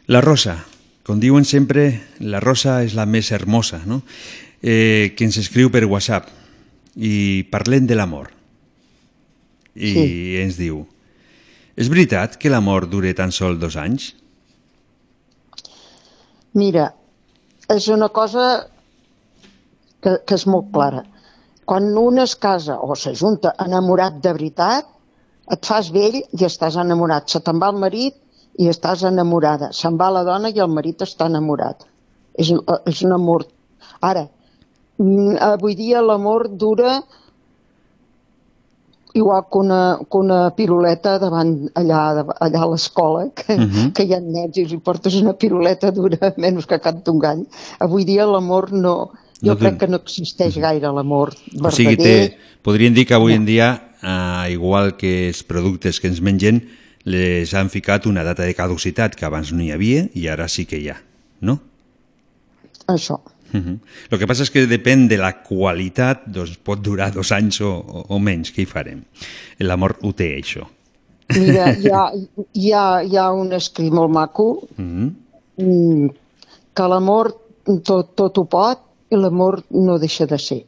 La 0.06 0.22
rosa, 0.22 0.54
com 1.02 1.18
diuen 1.18 1.42
sempre, 1.50 1.88
la 2.22 2.38
rosa 2.40 2.84
és 2.86 2.94
la 2.94 3.08
més 3.10 3.32
hermosa, 3.34 3.80
no? 3.90 4.04
Eh, 4.62 5.16
que 5.18 5.26
ens 5.26 5.40
escriu 5.42 5.72
per 5.74 5.82
WhatsApp 5.90 6.30
i 7.02 7.42
parlem 7.50 7.88
de 7.90 7.98
l'amor. 7.98 8.30
I 9.74 9.94
Sí. 9.96 10.06
ens 10.44 10.60
diu, 10.62 10.84
és 11.76 11.90
veritat 11.90 12.38
que 12.38 12.54
l'amor 12.54 12.86
dure 12.86 13.16
tan 13.18 13.32
sol 13.34 13.58
dos 13.58 13.80
anys? 13.82 14.12
Mira, 16.54 16.94
és 17.68 17.88
una 17.88 18.10
cosa 18.14 18.68
que, 20.04 20.20
que 20.22 20.38
és 20.38 20.46
molt 20.46 20.70
clara. 20.70 21.02
Quan 21.72 21.86
un 21.98 22.20
es 22.20 22.34
casa 22.36 22.76
o 22.84 22.98
s'ajunta 23.00 23.54
enamorat 23.66 24.18
de 24.24 24.34
veritat, 24.36 24.90
et 25.56 25.70
fas 25.70 25.88
vell 25.96 26.18
i 26.20 26.44
estàs 26.48 26.76
enamorat. 26.84 27.30
Se 27.32 27.40
te'n 27.46 27.62
va 27.64 27.70
el 27.72 27.80
marit 27.80 28.18
i 28.60 28.68
estàs 28.68 29.06
enamorada. 29.08 29.70
Se'n 29.78 29.96
va 30.02 30.10
la 30.12 30.26
dona 30.28 30.52
i 30.52 30.60
el 30.60 30.68
marit 30.76 31.06
està 31.06 31.30
enamorat. 31.32 31.88
És, 32.36 32.52
és 32.92 33.02
un 33.08 33.16
amor. 33.16 33.46
Ara, 34.04 34.26
mm, 35.00 35.40
avui 35.48 35.78
dia 35.80 36.04
l'amor 36.04 36.50
dura 36.66 36.98
igual 39.14 39.48
que 39.52 39.58
una, 39.60 39.80
que 40.10 40.18
una 40.18 40.42
piruleta 40.56 41.18
davant 41.20 41.56
allà, 41.76 42.04
allà 42.40 42.62
a 42.64 42.70
l'escola, 42.74 43.26
que, 43.36 43.58
Mhm. 43.58 43.92
que 43.96 44.04
hi 44.04 44.14
ha 44.14 44.20
nens 44.20 44.58
i 44.58 44.66
li 44.66 44.78
portes 44.78 45.16
una 45.22 45.34
piruleta 45.34 45.92
dura 45.92 46.34
menys 46.38 46.66
que 46.66 46.80
cap 46.80 47.04
d'un 47.04 47.20
gall. 47.20 47.46
Avui 47.80 48.06
dia 48.06 48.26
l'amor 48.26 48.72
no... 48.72 49.12
Jo 49.42 49.56
No 49.56 49.58
crec 49.58 49.80
que 49.82 49.90
no 49.90 49.98
existeix 50.02 50.58
gaire 50.62 50.92
l'amor 50.94 51.34
verdader. 51.34 51.72
O 51.72 51.74
sigui, 51.74 51.98
té, 51.98 52.38
podríem 52.62 52.94
dir 52.94 53.08
que 53.10 53.18
avui 53.18 53.34
en 53.34 53.46
dia, 53.48 53.72
eh, 54.02 54.54
igual 54.54 54.96
que 54.98 55.30
els 55.32 55.42
productes 55.44 56.00
que 56.00 56.12
ens 56.12 56.22
mengen, 56.22 56.62
les 57.10 57.54
han 57.58 57.72
ficat 57.74 58.06
una 58.06 58.24
data 58.24 58.46
de 58.46 58.54
caducitat 58.54 59.16
que 59.18 59.26
abans 59.26 59.50
no 59.54 59.64
hi 59.66 59.72
havia 59.74 60.06
i 60.14 60.28
ara 60.30 60.46
sí 60.52 60.68
que 60.70 60.78
hi 60.78 60.92
ha, 60.94 61.00
no? 61.42 61.60
Això. 62.88 63.18
Uh 63.52 63.80
El 64.12 64.20
que 64.20 64.28
passa 64.30 64.46
és 64.46 64.52
que 64.54 64.64
depèn 64.64 65.10
de 65.12 65.18
la 65.20 65.34
qualitat, 65.44 66.22
doncs 66.28 66.54
pot 66.64 66.80
durar 66.80 67.10
dos 67.12 67.34
anys 67.36 67.60
o, 67.66 67.72
o, 67.82 68.06
o 68.16 68.20
menys, 68.20 68.54
què 68.56 68.64
hi 68.64 68.70
farem? 68.70 69.02
L'amor 69.60 69.98
ho 70.06 70.14
té, 70.16 70.30
això. 70.38 70.70
Mira, 71.36 71.74
hi 71.82 71.92
ha, 71.92 72.06
hi 72.54 72.72
ha, 72.72 72.86
hi 73.04 73.18
ha 73.18 73.28
un 73.36 73.52
escrit 73.58 73.92
molt 73.92 74.12
maco 74.12 74.48
Mm 74.78 75.10
mm, 75.58 76.10
que 76.72 76.88
l'amor 76.88 77.34
tot, 77.84 78.14
tot 78.16 78.38
ho 78.40 78.46
pot 78.48 78.80
i 79.12 79.20
l'amor 79.20 79.62
no 79.72 79.98
deixa 80.00 80.26
de 80.26 80.40
ser. 80.40 80.64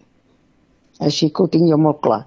Així 1.00 1.32
que 1.32 1.44
ho 1.44 1.48
tinc 1.48 1.70
jo 1.72 1.78
molt 1.78 2.02
clar. 2.02 2.26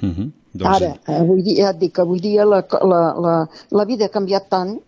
-hmm. 0.00 0.30
Ara, 0.64 0.96
avui 1.06 1.42
dia, 1.42 1.64
ja 1.64 1.70
et 1.70 1.78
dic, 1.78 1.98
avui 1.98 2.20
dia 2.20 2.44
la, 2.44 2.64
la, 2.84 3.14
la, 3.16 3.48
la 3.70 3.84
vida 3.84 4.04
ha 4.04 4.08
canviat 4.12 4.48
tant 4.50 4.78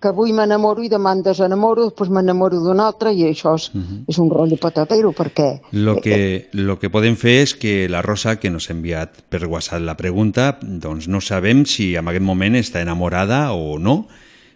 que 0.00 0.08
avui 0.08 0.32
m'enamoro 0.32 0.82
i 0.82 0.88
demà 0.88 1.12
em 1.12 1.22
desenamoro, 1.22 1.88
després 1.88 2.08
m'enamoro 2.08 2.60
d'un 2.62 2.78
altre 2.80 3.12
i 3.12 3.24
això 3.26 3.56
és, 3.58 3.70
és 4.06 4.18
un 4.18 4.30
rotllo 4.30 4.56
patatero 4.56 5.10
perquè 5.12 5.60
Lo 5.72 5.96
que, 6.00 6.48
lo 6.52 6.78
que 6.78 6.88
podem 6.88 7.16
fer 7.16 7.42
és 7.42 7.54
que 7.54 7.88
la 7.88 8.00
Rosa, 8.00 8.36
que 8.38 8.48
nos 8.48 8.70
ha 8.70 8.74
enviat 8.74 9.10
per 9.28 9.44
WhatsApp 9.46 9.82
la 9.82 9.96
pregunta, 9.96 10.56
doncs 10.62 11.08
no 11.08 11.20
sabem 11.20 11.64
si 11.66 11.96
en 11.96 12.06
aquest 12.08 12.24
moment 12.24 12.54
està 12.54 12.80
enamorada 12.80 13.52
o 13.52 13.78
no, 13.78 14.06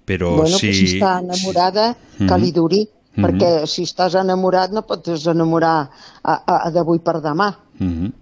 però 0.06 0.36
bueno, 0.36 0.56
si... 0.56 0.66
pues 0.68 0.78
si 0.78 0.98
està 1.00 1.18
enamorada, 1.20 1.96
que 2.18 2.24
Mhm. 2.24 2.40
li 2.40 2.52
duri, 2.52 2.88
Mhm. 3.14 3.24
perquè 3.26 3.66
si 3.66 3.82
estàs 3.84 4.14
enamorat 4.16 4.72
no 4.72 4.82
pots 4.86 5.04
desenamorar 5.10 5.90
a, 6.22 6.32
a, 6.46 6.56
a 6.66 6.70
d'avui 6.70 6.98
per 7.00 7.20
demà. 7.20 7.50
Mhm. 7.78 8.12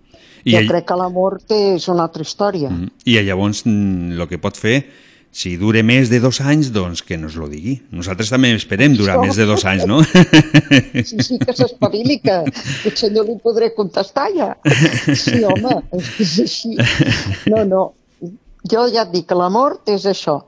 I 0.44 0.50
I, 0.50 0.52
jo 0.54 0.58
ell- 0.62 0.68
crec 0.68 0.86
que 0.88 0.96
l'amor 0.96 1.38
és 1.48 1.86
una 1.88 2.02
altra 2.08 2.22
història. 2.22 2.70
Mhm. 2.70 2.88
I 3.04 3.20
llavors 3.22 3.62
el 3.66 4.26
que 4.28 4.38
pot 4.38 4.56
fer, 4.56 4.86
si 5.30 5.56
dure 5.56 5.82
més 5.84 6.08
de 6.10 6.18
dos 6.18 6.40
anys, 6.40 6.72
doncs 6.72 7.02
que 7.06 7.16
nos 7.16 7.36
lo 7.36 7.46
digui. 7.46 7.76
Nosaltres 7.92 8.30
també 8.30 8.50
esperem 8.54 8.96
durar 8.96 9.18
Això. 9.18 9.26
més 9.26 9.36
de 9.36 9.44
dos 9.46 9.64
anys, 9.64 9.86
no? 9.86 10.00
Sí, 11.04 11.16
sí, 11.22 11.38
que 11.38 11.52
s'espavili, 11.54 12.18
que 12.18 12.40
potser 12.82 13.12
no 13.12 13.22
li 13.22 13.36
podré 13.42 13.72
contestar 13.74 14.28
ja. 14.34 14.56
Sí, 15.14 15.44
home, 15.44 15.82
és 16.18 16.38
així. 16.40 16.74
No, 17.46 17.64
no. 17.64 17.92
Jo 18.70 18.88
ja 18.92 19.02
et 19.06 19.12
dic 19.12 19.26
que 19.28 19.34
l'amor 19.38 19.78
és 19.86 20.04
això. 20.06 20.40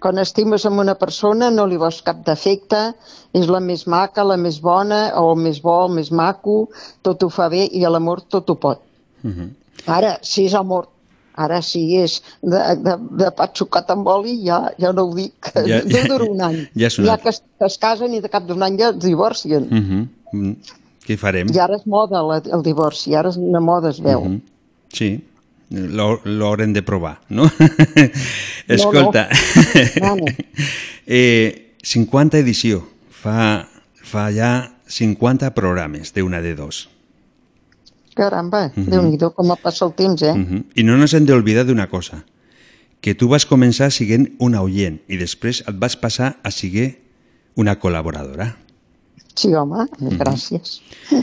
Quan 0.00 0.18
estimes 0.22 0.64
amb 0.68 0.78
una 0.78 0.94
persona 0.94 1.48
no 1.50 1.64
li 1.66 1.76
veus 1.80 2.02
cap 2.06 2.20
defecte, 2.26 2.92
és 3.34 3.48
la 3.50 3.58
més 3.60 3.86
maca, 3.90 4.22
la 4.24 4.36
més 4.38 4.60
bona, 4.62 5.08
o 5.18 5.32
el 5.32 5.40
més 5.42 5.58
bo, 5.64 5.74
el 5.88 5.94
més 5.96 6.12
maco, 6.14 6.68
tot 7.02 7.22
ho 7.26 7.28
fa 7.34 7.48
bé 7.50 7.64
i 7.72 7.82
a 7.84 7.90
l'amor 7.90 8.20
tot 8.30 8.50
ho 8.50 8.54
pot. 8.54 8.80
Mhm. 9.22 9.48
Ara, 9.86 10.18
si 10.22 10.44
és 10.46 10.54
amor, 10.54 10.86
ara 11.38 11.60
si 11.62 11.96
és 11.98 12.20
de, 12.42 12.58
de, 12.82 12.94
de 13.24 13.30
pa 13.34 13.48
xocat 13.54 13.90
amb 13.90 14.06
oli, 14.10 14.36
ja, 14.46 14.70
ja 14.78 14.92
no 14.92 15.04
ho 15.08 15.14
dic, 15.14 15.50
Ja- 15.54 15.82
ja, 15.82 16.04
dura 16.06 16.24
un 16.30 16.40
any. 16.42 16.60
ja 16.76 16.86
ha 16.88 17.12
altre. 17.12 17.22
que 17.22 17.28
es, 17.30 17.42
que 17.58 17.66
es 17.66 17.78
casen 17.78 18.14
i 18.14 18.20
de 18.20 18.28
cap 18.28 18.46
d'un 18.46 18.62
any 18.62 18.78
ja 18.78 18.90
es 18.90 18.98
divorcien. 19.02 19.66
Mhm. 19.70 20.08
Mm. 20.32 20.54
Què 21.06 21.14
hi 21.14 21.16
farem? 21.16 21.48
I 21.54 21.58
ara 21.58 21.74
és 21.76 21.86
moda 21.86 22.22
la, 22.22 22.40
el 22.52 22.62
divorci, 22.62 23.14
ara 23.16 23.30
és 23.30 23.36
una 23.36 23.60
moda, 23.60 23.88
es 23.90 23.98
veu. 24.00 24.22
Mhm. 24.24 24.40
Sí, 24.92 25.24
l'ho 25.70 26.20
l'ho 26.24 26.46
haurem 26.46 26.72
de 26.72 26.82
provar, 26.82 27.20
no? 27.28 27.48
Escolta, 28.68 29.28
No, 30.00 30.16
no. 30.16 30.24
eh, 31.06 31.74
50 31.82 32.38
edició, 32.38 32.82
fa, 33.10 33.68
fa 34.02 34.28
ja 34.32 34.52
50 34.88 35.52
programes 35.54 36.12
d'una 36.14 36.40
de 36.40 36.54
dos. 36.56 36.88
Caramba, 38.18 38.72
Mhm. 38.74 38.88
Déu-n'hi-do 38.90 39.30
com 39.34 39.52
ha 39.52 39.56
passat 39.56 39.86
el 39.88 39.94
temps, 39.94 40.22
eh? 40.22 40.34
Mhm. 40.34 40.64
I 40.74 40.82
no 40.82 40.96
ens 40.98 41.14
hem 41.14 41.24
d'oblidar 41.26 41.64
d'una 41.66 41.86
cosa, 41.88 42.24
que 43.00 43.14
tu 43.14 43.28
vas 43.28 43.46
començar 43.46 43.90
siguent 43.94 44.32
una 44.42 44.62
oient 44.62 44.98
i 45.06 45.16
després 45.16 45.60
et 45.68 45.76
vas 45.78 45.94
passar 45.96 46.38
a 46.42 46.50
seguir 46.50 46.98
una 47.54 47.78
col·laboradora. 47.78 48.56
Sí, 49.38 49.52
home, 49.54 49.86
gràcies. 50.18 50.80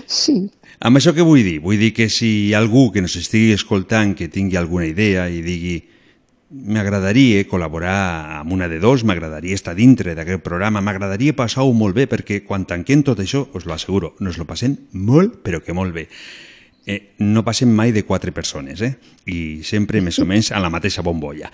Sí. 0.07 0.49
Amb 0.79 0.99
això 0.99 1.13
què 1.15 1.23
vull 1.23 1.43
dir? 1.45 1.59
Vull 1.63 1.79
dir 1.79 1.93
que 1.95 2.09
si 2.11 2.53
algú 2.53 2.89
que 2.91 3.03
nos 3.03 3.15
estigui 3.15 3.53
escoltant 3.55 4.15
que 4.15 4.27
tingui 4.27 4.57
alguna 4.59 4.89
idea 4.89 5.29
i 5.31 5.41
digui 5.45 5.77
m'agradaria 6.55 7.43
col·laborar 7.49 8.39
amb 8.41 8.53
una 8.53 8.67
de 8.71 8.79
dos, 8.79 9.03
m'agradaria 9.03 9.55
estar 9.55 9.73
dintre 9.75 10.13
d'aquest 10.15 10.43
programa, 10.43 10.81
m'agradaria 10.81 11.35
passar-ho 11.35 11.73
molt 11.73 11.95
bé, 11.95 12.05
perquè 12.07 12.43
quan 12.45 12.67
tanquem 12.69 13.03
tot 13.03 13.19
això, 13.19 13.47
us 13.53 13.65
lo 13.65 13.73
asseguro, 13.73 14.13
nos 14.19 14.37
lo 14.37 14.45
passem 14.45 14.75
molt, 14.93 15.41
però 15.43 15.63
que 15.63 15.73
molt 15.73 15.95
bé. 15.95 16.07
Eh, 16.85 17.15
no 17.17 17.41
passem 17.41 17.65
mai 17.65 17.89
de 17.89 18.03
quatre 18.05 18.29
persones, 18.29 18.81
eh? 18.85 18.91
I 19.25 19.63
sempre 19.65 20.03
més 20.05 20.19
o 20.21 20.25
menys 20.29 20.51
a 20.53 20.59
la 20.61 20.69
mateixa 20.69 21.01
bombolla. 21.01 21.49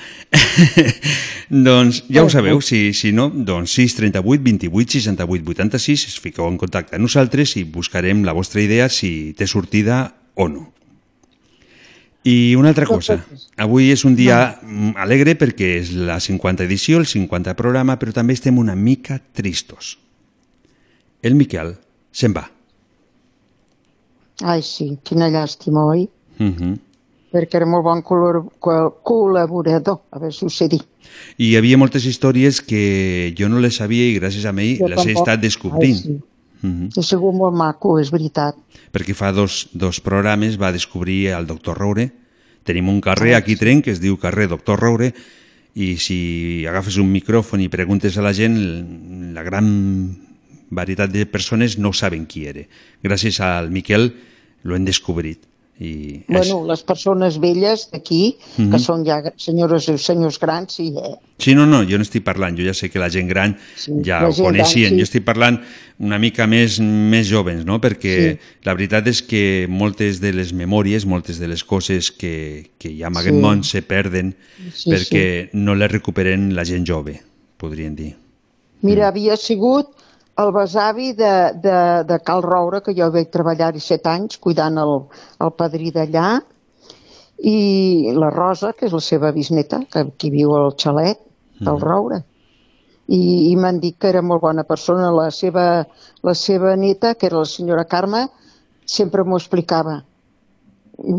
doncs 1.68 2.04
ja 2.12 2.26
ho 2.26 2.30
sabeu, 2.34 2.60
si, 2.60 2.92
si 2.92 3.14
no, 3.16 3.30
doncs 3.32 3.78
6 3.80 3.96
38 4.02 4.44
28 4.44 5.00
68 5.00 5.56
86, 5.56 6.06
es 6.12 6.20
fiqueu 6.20 6.50
en 6.52 6.60
contacte 6.60 7.00
amb 7.00 7.08
nosaltres 7.08 7.56
i 7.56 7.64
buscarem 7.64 8.26
la 8.28 8.36
vostra 8.36 8.60
idea 8.60 8.90
si 8.92 9.32
té 9.38 9.48
sortida 9.48 10.04
o 10.36 10.50
no. 10.52 10.68
I 12.28 12.54
una 12.54 12.70
altra 12.70 12.86
cosa, 12.86 13.18
avui 13.58 13.90
és 13.90 14.04
un 14.06 14.14
dia 14.20 14.60
mm, 14.62 14.94
alegre 15.02 15.34
perquè 15.40 15.72
és 15.80 15.96
la 15.96 16.20
50 16.22 16.68
edició, 16.68 17.00
el 17.00 17.08
50 17.10 17.56
programa, 17.58 17.96
però 17.98 18.14
també 18.14 18.36
estem 18.38 18.60
una 18.62 18.76
mica 18.76 19.18
tristos. 19.34 19.96
El 21.24 21.40
Miquel 21.40 21.78
se'n 22.12 22.36
va. 22.36 22.50
Ai, 24.44 24.62
sí, 24.64 24.98
quina 25.04 25.30
llàstima, 25.30 25.84
oi? 25.86 26.08
Uh 26.40 26.46
-huh. 26.48 26.78
Perquè 27.32 27.56
era 27.56 27.66
molt 27.66 27.84
bon 27.84 28.02
col·labor- 28.04 28.50
col- 28.60 28.94
col·laborador, 29.04 30.00
a 30.12 30.20
veure 30.20 30.34
si 30.34 30.46
ho 30.46 30.50
sé 30.50 30.68
dir. 30.68 30.82
I 31.38 31.52
hi 31.52 31.56
havia 31.58 31.78
moltes 31.78 32.06
històries 32.06 32.62
que 32.62 33.34
jo 33.38 33.48
no 33.50 33.60
les 33.60 33.76
sabia 33.76 34.04
i 34.06 34.20
gràcies 34.20 34.46
a 34.46 34.50
ell 34.50 34.78
Jo 34.80 34.88
les 34.88 35.00
he 35.00 35.14
tampoc. 35.14 35.22
estat 35.28 35.40
descobrint. 35.42 35.96
Ai, 35.96 36.02
sí. 36.04 36.20
Uh 36.64 36.70
-huh. 36.70 36.90
Ha 36.98 37.02
sigut 37.04 37.34
molt 37.34 37.56
maco, 37.56 38.00
és 38.00 38.10
veritat. 38.12 38.56
Perquè 38.92 39.14
fa 39.14 39.32
dos, 39.32 39.70
dos 39.74 40.00
programes 40.00 40.58
va 40.60 40.72
descobrir 40.72 41.28
el 41.28 41.46
doctor 41.48 41.78
Roure. 41.78 42.12
Tenim 42.64 42.90
un 42.90 43.02
carrer 43.02 43.36
aquí 43.36 43.54
a 43.54 43.58
Tren 43.58 43.82
que 43.82 43.92
es 43.92 44.00
diu 44.00 44.18
carrer 44.18 44.48
Doctor 44.48 44.80
Roure 44.80 45.14
i 45.74 45.98
si 45.98 46.66
agafes 46.68 46.98
un 46.98 47.12
micròfon 47.12 47.62
i 47.62 47.70
preguntes 47.70 48.18
a 48.18 48.22
la 48.22 48.34
gent, 48.34 49.34
la 49.34 49.42
gran 49.42 50.18
varietat 50.70 51.12
de 51.12 51.26
persones 51.26 51.78
no 51.78 51.92
saben 51.94 52.26
qui 52.28 52.46
era. 52.46 52.62
Gràcies 53.04 53.40
al 53.40 53.72
Miquel 53.72 54.14
lo 54.64 54.76
hem 54.76 54.86
descobrit. 54.86 55.48
I 55.82 56.22
Bueno, 56.28 56.68
les 56.68 56.84
persones 56.84 57.40
velles 57.42 57.88
d'aquí, 57.90 58.38
Mhm. 58.58 58.70
que 58.72 58.78
són 58.78 59.04
ja 59.04 59.16
senyores 59.36 59.88
i 59.90 59.98
senyors 59.98 60.38
grans, 60.40 60.76
sí, 60.76 60.94
eh? 60.96 61.16
Sí, 61.40 61.56
no, 61.56 61.66
no, 61.66 61.80
jo 61.82 61.98
no 61.98 62.04
estic 62.04 62.24
parlant, 62.24 62.56
jo 62.56 62.64
ja 62.64 62.74
sé 62.76 62.92
que 62.92 63.00
la 63.00 63.10
gent 63.10 63.28
gran 63.28 63.58
Sí, 63.76 63.92
ja 64.06 64.20
ho 64.22 64.32
gent 64.32 64.46
gran, 64.46 64.52
coneixien, 64.52 64.90
sí. 64.92 64.98
jo 65.00 65.04
estic 65.04 65.24
parlant 65.26 65.60
una 65.98 66.20
mica 66.20 66.46
més, 66.46 66.80
més 66.80 67.28
jovens, 67.28 67.66
no? 67.66 67.80
perquè 67.82 68.34
Sí. 68.34 68.40
la 68.64 68.76
veritat 68.76 69.08
és 69.08 69.24
que 69.24 69.66
moltes 69.68 70.20
de 70.22 70.34
les 70.34 70.54
memòries, 70.54 71.04
moltes 71.08 71.40
de 71.40 71.48
les 71.48 71.64
coses 71.64 72.12
que, 72.12 72.70
que 72.78 72.90
hi 72.92 73.02
ha 73.02 73.08
en 73.08 73.18
aquest 73.18 73.34
Sí. 73.36 73.42
món 73.42 73.64
se 73.64 73.82
perden 73.82 74.36
Sí, 74.76 74.92
perquè 74.92 75.50
no 75.54 75.74
les 75.74 75.92
recuperen 75.92 76.54
la 76.54 76.64
gent 76.64 76.86
jove, 76.88 77.22
podríem 77.58 77.96
dir. 77.96 78.16
Mira, 78.84 79.08
havia 79.08 79.36
sigut 79.36 79.88
el 80.42 80.52
besavi 80.56 81.12
de, 81.14 81.34
de, 81.64 81.78
de 82.08 82.20
Cal 82.26 82.44
Roure, 82.44 82.82
que 82.86 82.96
jo 82.98 83.10
vaig 83.14 83.30
treballar-hi 83.34 83.82
set 83.84 84.08
anys 84.10 84.40
cuidant 84.42 84.80
el, 84.82 84.98
el 85.46 85.54
padrí 85.58 85.92
d'allà, 85.96 86.40
i 87.42 88.12
la 88.14 88.30
Rosa, 88.34 88.74
que 88.78 88.86
és 88.88 88.94
la 88.94 89.02
seva 89.02 89.32
bisneta, 89.34 89.82
que 89.92 90.06
aquí 90.06 90.30
viu 90.34 90.54
al 90.58 90.76
xalet 90.78 91.20
del 91.60 91.76
Mhm. 91.76 91.82
Roure. 91.82 92.24
I, 93.12 93.52
i 93.52 93.56
m'han 93.60 93.80
dit 93.80 93.98
que 94.00 94.08
era 94.08 94.22
molt 94.22 94.42
bona 94.42 94.64
persona. 94.64 95.10
La 95.12 95.32
seva, 95.32 95.86
la 96.24 96.34
seva 96.34 96.76
neta, 96.76 97.16
que 97.16 97.28
era 97.28 97.42
la 97.42 97.50
senyora 97.50 97.86
Carme, 97.86 98.30
sempre 98.86 99.24
m'ho 99.24 99.38
explicava. 99.38 100.04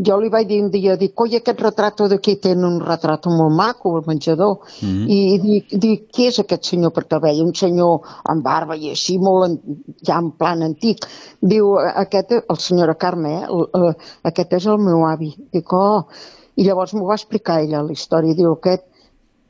Jo 0.06 0.16
li 0.20 0.28
vaig 0.30 0.46
dir 0.48 0.60
un 0.62 0.68
dia, 0.70 0.96
dic, 1.00 1.14
oi, 1.20 1.36
aquest 1.38 1.60
retrato 1.64 2.06
d'aquí 2.10 2.36
tenen 2.42 2.64
un 2.68 2.80
retrato 2.80 3.30
molt 3.30 3.54
maco 3.56 3.96
al 3.96 4.04
menjador. 4.06 4.58
Mhm. 4.82 5.06
I 5.08 5.38
dic, 5.42 5.72
dic, 5.84 6.04
qui 6.12 6.26
és 6.26 6.38
aquest 6.38 6.70
senyor? 6.70 6.92
El 6.96 7.20
veia 7.20 7.42
un 7.44 7.54
senyor 7.54 8.00
amb 8.24 8.44
barba 8.44 8.76
i 8.76 8.90
així, 8.90 9.18
molt 9.18 9.48
en, 9.48 9.82
ja 10.06 10.18
en 10.18 10.30
plan 10.32 10.62
antic. 10.62 11.06
Diu, 11.40 11.74
aquest, 11.78 12.32
el 12.32 12.58
senyora 12.58 12.94
Carme, 12.94 13.34
eh? 13.40 13.46
el, 13.48 13.66
el, 13.74 13.94
aquest 14.30 14.52
és 14.60 14.66
el 14.66 14.78
meu 14.78 15.06
avi. 15.06 15.34
Dic, 15.52 15.72
oh... 15.72 16.06
I 16.52 16.66
llavors 16.66 16.90
m'ho 16.92 17.06
va 17.08 17.14
explicar 17.16 17.62
ella, 17.62 17.80
la 17.80 17.94
història. 17.94 18.36
Diu, 18.36 18.50
aquest 18.52 18.84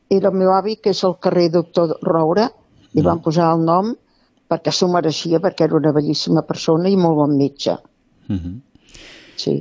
era 0.09 0.31
el 0.31 0.37
meu 0.39 0.53
avi, 0.55 0.77
que 0.79 0.93
és 0.95 1.01
el 1.03 1.17
carrer 1.19 1.49
Doctor 1.51 1.97
Roure, 2.07 2.47
li 2.95 3.03
van 3.03 3.19
posar 3.25 3.49
el 3.57 3.65
nom 3.67 3.91
perquè 4.53 4.73
s'ho 4.75 4.89
mereixia, 4.93 5.41
perquè 5.41 5.67
era 5.67 5.79
una 5.79 5.93
bellíssima 5.97 6.45
persona 6.49 6.91
i 6.93 6.99
molt 7.01 7.17
bon 7.23 7.37
metge. 7.39 7.79
Mhm. 8.29 8.61
Sí. 9.37 9.55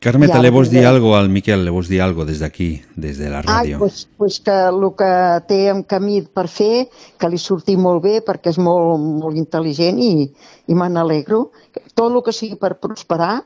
Carmeta, 0.00 0.38
I 0.38 0.42
le 0.42 0.50
vols 0.50 0.70
dir 0.70 0.78
diré- 0.80 0.88
algo 0.88 1.14
al 1.14 1.28
Miquel? 1.28 1.62
Le 1.62 1.70
vols 1.70 1.88
dir 1.92 2.00
algo 2.00 2.24
des 2.24 2.38
d'aquí, 2.40 2.80
des 2.96 3.18
de 3.18 3.28
la 3.28 3.42
Ai, 3.44 3.44
ràdio? 3.44 3.78
pues, 3.78 4.08
pues 4.16 4.40
que 4.40 4.50
el 4.50 4.80
que 4.96 5.10
té 5.46 5.68
en 5.68 5.82
camí 5.84 6.22
per 6.22 6.48
fer, 6.48 6.88
que 7.18 7.28
li 7.28 7.36
surti 7.36 7.76
molt 7.76 8.02
bé, 8.02 8.22
perquè 8.24 8.48
és 8.48 8.56
molt, 8.58 8.98
molt 8.98 9.36
intel·ligent 9.36 10.00
i, 10.00 10.32
i 10.68 10.74
me 10.74 10.88
n'alegro. 10.88 11.50
Tot 11.94 12.10
el 12.12 12.22
que 12.22 12.32
sigui 12.32 12.56
per 12.56 12.78
prosperar 12.80 13.44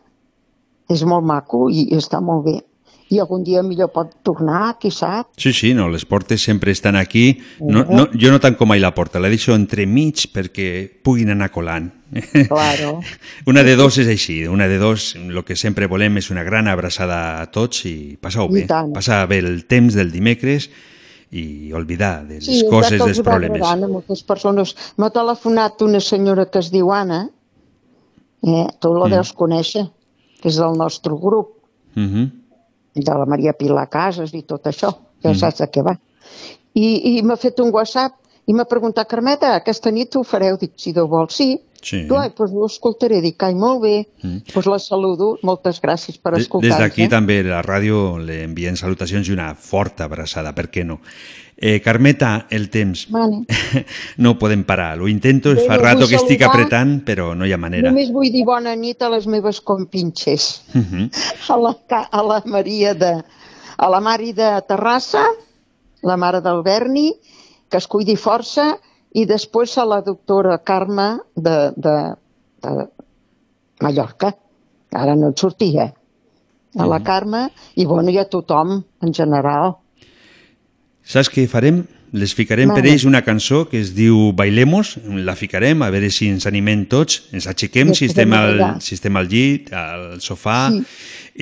és 0.88 1.02
molt 1.02 1.24
maco 1.26 1.68
i 1.70 1.88
està 1.96 2.20
molt 2.22 2.44
bé. 2.44 2.60
I 3.12 3.18
algun 3.20 3.42
dia 3.44 3.60
millor 3.62 3.90
pot 3.92 4.14
tornar, 4.24 4.78
qui 4.80 4.90
sap. 4.90 5.28
Sí, 5.36 5.52
sí, 5.52 5.74
no, 5.76 5.88
les 5.92 6.06
portes 6.08 6.40
sempre 6.42 6.72
estan 6.72 6.96
aquí. 6.96 7.38
No, 7.60 7.84
no, 7.84 8.06
jo 8.16 8.30
no 8.32 8.40
tanco 8.40 8.64
mai 8.66 8.80
la 8.80 8.94
porta, 8.94 9.20
la 9.20 9.28
deixo 9.28 9.54
entremig 9.54 10.30
perquè 10.32 10.88
puguin 11.04 11.30
anar 11.30 11.50
colant. 11.52 11.90
Claro. 12.48 13.00
Una 13.50 13.62
de 13.62 13.76
dos 13.76 13.98
és 13.98 14.08
així, 14.08 14.46
una 14.48 14.66
de 14.70 14.78
dos, 14.78 15.14
el 15.16 15.42
que 15.44 15.54
sempre 15.56 15.86
volem 15.86 16.16
és 16.16 16.30
una 16.30 16.42
gran 16.46 16.66
abraçada 16.68 17.42
a 17.42 17.46
tots 17.52 17.84
i 17.90 18.16
passar-ho 18.20 18.48
bé, 18.48 18.64
tant. 18.70 18.92
passar 18.94 19.26
bé 19.28 19.38
el 19.44 19.66
temps 19.66 19.94
del 19.94 20.10
dimecres 20.10 20.70
i 21.34 21.72
oblidar 21.74 22.22
de 22.26 22.38
les 22.38 22.46
Sí, 22.46 22.62
coses, 22.70 23.00
dels 23.02 23.20
problemes. 23.20 23.58
agradant 23.60 23.84
a 23.84 23.88
moltes 23.88 24.22
persones. 24.22 24.76
M'ha 24.96 25.10
telefonat 25.10 25.82
una 25.82 26.00
senyora 26.00 26.46
que 26.46 26.60
es 26.62 26.70
diu 26.70 26.92
Anna, 26.94 27.28
eh, 28.42 28.66
tu 28.80 28.94
la 28.94 29.06
Mm. 29.08 29.10
deus 29.10 29.32
conèixer, 29.34 29.90
que 30.40 30.48
és 30.48 30.56
del 30.56 30.76
nostre 30.78 31.12
grup, 31.20 31.58
Mhm. 31.96 32.30
De 32.94 33.14
la 33.14 33.26
Maria 33.26 33.52
Pilar 33.52 33.88
Casas 33.90 34.32
i 34.34 34.42
tot 34.42 34.64
això, 34.70 34.92
que 35.22 35.28
Mm. 35.30 35.34
saps 35.40 35.58
de 35.58 35.70
què 35.70 35.82
va. 35.84 35.96
I, 36.74 37.18
i 37.18 37.22
m'ha 37.22 37.36
fet 37.36 37.60
un 37.60 37.70
WhatsApp 37.72 38.14
i 38.46 38.52
m'ha 38.52 38.64
preguntat, 38.68 39.08
Carmeta, 39.08 39.54
aquesta 39.56 39.90
nit 39.90 40.14
ho 40.16 40.22
fareu? 40.24 40.56
Dic, 40.60 40.72
si 40.76 40.92
Déu 40.92 41.06
vol, 41.08 41.28
sí. 41.30 41.60
Sí. 41.84 42.06
Tu, 42.08 42.16
ai, 42.16 42.30
doncs 42.36 42.52
ho 42.52 42.64
escoltaré. 42.66 43.20
Dic, 43.20 43.42
ai, 43.44 43.54
molt 43.54 43.82
bé. 43.82 44.06
Mm. 44.22 44.38
Doncs 44.54 44.66
la 44.66 44.78
saludo. 44.78 45.38
Moltes 45.42 45.80
gràcies 45.82 46.16
per 46.18 46.32
escoltar-nos. 46.38 46.78
Des 46.78 46.80
d'aquí 46.80 47.02
eh? 47.04 47.08
també 47.12 47.42
la 47.44 47.62
ràdio 47.62 48.16
le 48.18 48.42
envien 48.44 48.76
salutacions 48.76 49.28
i 49.28 49.32
una 49.32 49.54
forta 49.54 50.04
abraçada, 50.04 50.54
per 50.54 50.70
què 50.72 50.84
no? 50.84 51.00
Eh, 51.56 51.80
Carmeta, 51.80 52.46
el 52.50 52.68
temps 52.68 53.06
Vale. 53.14 53.44
no 54.22 54.34
ho 54.34 54.38
podem 54.38 54.64
parar. 54.66 54.98
Lo 54.98 55.06
intento, 55.08 55.54
Bé, 55.54 55.66
fa 55.68 55.78
rato 55.78 56.08
que 56.10 56.18
estic 56.18 56.42
apretant, 56.42 56.98
però 57.06 57.32
no 57.38 57.46
hi 57.46 57.54
ha 57.54 57.60
manera. 57.60 57.92
Només 57.92 58.10
vull 58.14 58.32
dir 58.34 58.42
bona 58.46 58.74
nit 58.74 59.02
a 59.02 59.10
les 59.12 59.28
meves 59.30 59.60
compinxes. 59.62 60.48
Mhm. 60.74 61.08
a 61.48 61.56
la, 61.62 61.74
a 62.10 62.22
la 62.22 62.42
Maria 62.46 62.94
de... 62.94 63.14
a 63.76 63.88
la 63.90 64.00
Mari 64.00 64.32
de 64.32 64.50
Terrassa, 64.68 65.24
la 66.02 66.16
mare 66.16 66.40
del 66.40 66.62
Berni, 66.62 67.12
que 67.68 67.78
es 67.78 67.86
cuidi 67.90 68.14
força, 68.16 68.74
i 69.14 69.24
després 69.26 69.76
a 69.78 69.84
la 69.86 70.00
doctora 70.02 70.58
Carme 70.58 71.18
de, 71.34 71.72
de, 71.76 71.94
de 72.62 72.88
Mallorca. 73.82 74.34
Ara 74.94 75.14
no 75.18 75.30
et 75.30 75.38
sortia. 75.38 75.92
A 76.74 76.86
la 76.90 77.00
Carme, 77.06 77.48
i 77.78 77.86
bueno, 77.86 78.10
i 78.10 78.18
a 78.18 78.26
tothom, 78.26 78.80
en 79.02 79.14
general. 79.14 79.76
Saps 81.04 81.28
què 81.32 81.44
farem? 81.50 81.82
Les 82.14 82.30
ficarem 82.32 82.70
per 82.70 82.78
Vale. 82.78 82.92
ells 82.94 83.04
una 83.08 83.24
cançó 83.26 83.64
que 83.68 83.80
es 83.82 83.90
diu 83.96 84.30
Bailemos, 84.38 84.94
la 85.26 85.34
ficarem, 85.34 85.82
a 85.82 85.88
veure 85.90 86.10
si 86.14 86.28
ens 86.30 86.46
animem 86.46 86.84
tots, 86.86 87.24
ens 87.34 87.48
aixequem, 87.50 87.90
si 87.92 88.06
estem, 88.06 88.32
al, 88.38 88.60
si 88.80 88.94
estem 88.94 89.16
al 89.18 89.26
llit, 89.28 89.72
al 89.74 90.20
sofà, 90.22 90.70
Sí. 90.70 90.84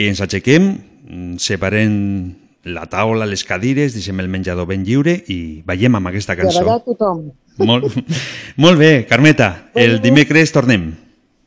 i 0.01 0.07
ens 0.09 0.23
aixequem, 0.25 0.71
mm, 1.05 1.37
separem 1.37 2.35
la 2.65 2.87
taula, 2.87 3.27
les 3.27 3.45
cadires, 3.45 3.93
deixem 3.93 4.19
el 4.21 4.29
menjador 4.33 4.67
ben 4.67 4.83
lliure 4.87 5.19
i 5.29 5.63
ballem 5.67 5.95
amb 6.01 6.09
aquesta 6.09 6.33
I 6.33 6.41
a 6.41 6.43
cançó. 6.43 6.65
tothom. 6.87 7.33
Molt, 7.59 7.93
molt 8.57 8.79
bé, 8.79 9.05
Carmeta, 9.07 9.69
el 9.75 10.01
dimecres 10.01 10.53
tornem. 10.53 10.95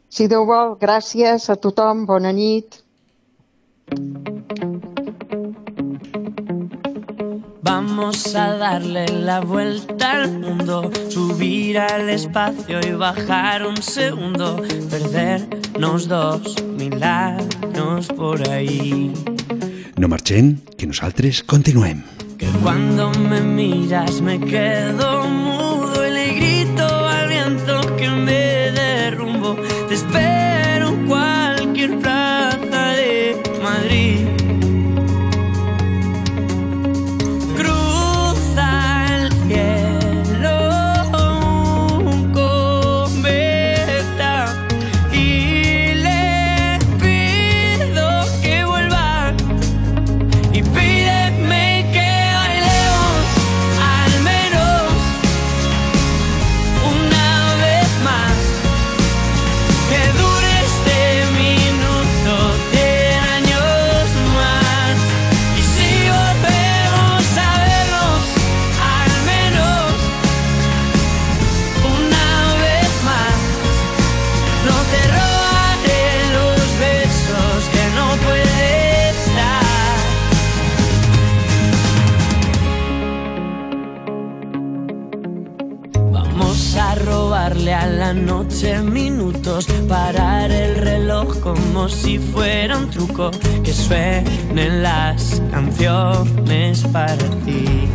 Si 0.08 0.28
Déu 0.28 0.46
vol, 0.46 0.78
gràcies 0.80 1.50
a 1.50 1.56
tothom, 1.56 2.06
bona 2.06 2.32
nit. 2.32 2.78
Vamos 7.68 8.36
a 8.36 8.58
darle 8.58 9.08
la 9.08 9.40
vuelta 9.40 10.12
al 10.12 10.40
mundo, 10.40 10.92
subir 11.10 11.80
al 11.80 12.10
espacio 12.10 12.80
y 12.80 12.92
bajar 12.92 13.66
un 13.66 13.82
segundo, 13.82 14.62
perdernos 14.88 16.08
dos 16.08 16.64
mil 16.78 17.04
años 17.04 18.06
por 18.16 18.48
ahí. 18.52 19.12
No 19.98 20.08
marxem, 20.08 20.60
que 20.78 20.86
nosaltres 20.86 21.42
continuem. 21.42 22.04
Que 22.38 22.46
cuando 22.62 23.10
me 23.10 23.42
miras 23.42 24.22
me 24.22 24.40
quedo 24.40 25.24
mudo 25.28 26.06
y 26.08 26.12
le 26.12 26.34
grito 26.36 26.86
al 26.86 27.30
viento 27.30 27.96
que 27.98 28.10
me 28.12 28.45
minutos, 88.74 89.68
parar 89.88 90.52
el 90.52 90.76
reloj 90.76 91.40
como 91.40 91.88
si 91.88 92.18
fuera 92.18 92.78
un 92.78 92.90
truco, 92.90 93.30
que 93.64 93.72
suenen 93.72 94.82
las 94.82 95.42
canciones 95.52 96.84
para 96.92 97.30
ti. 97.46 97.88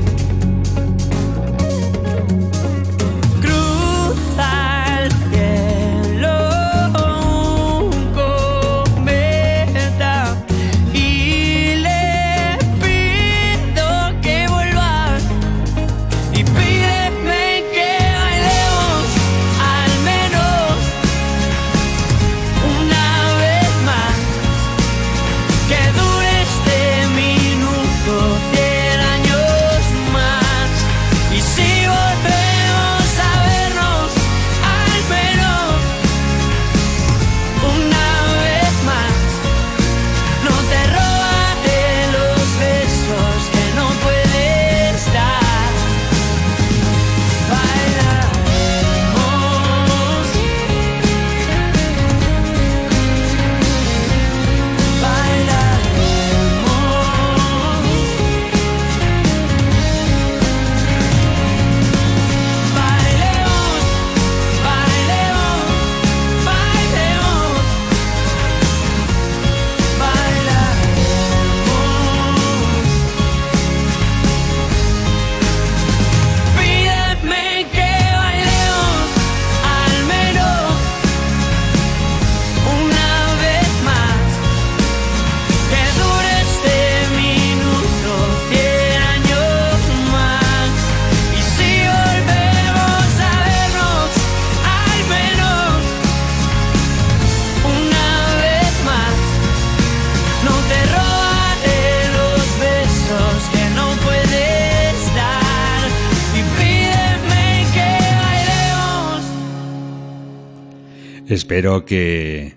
Espero 111.30 111.84
que 111.86 112.56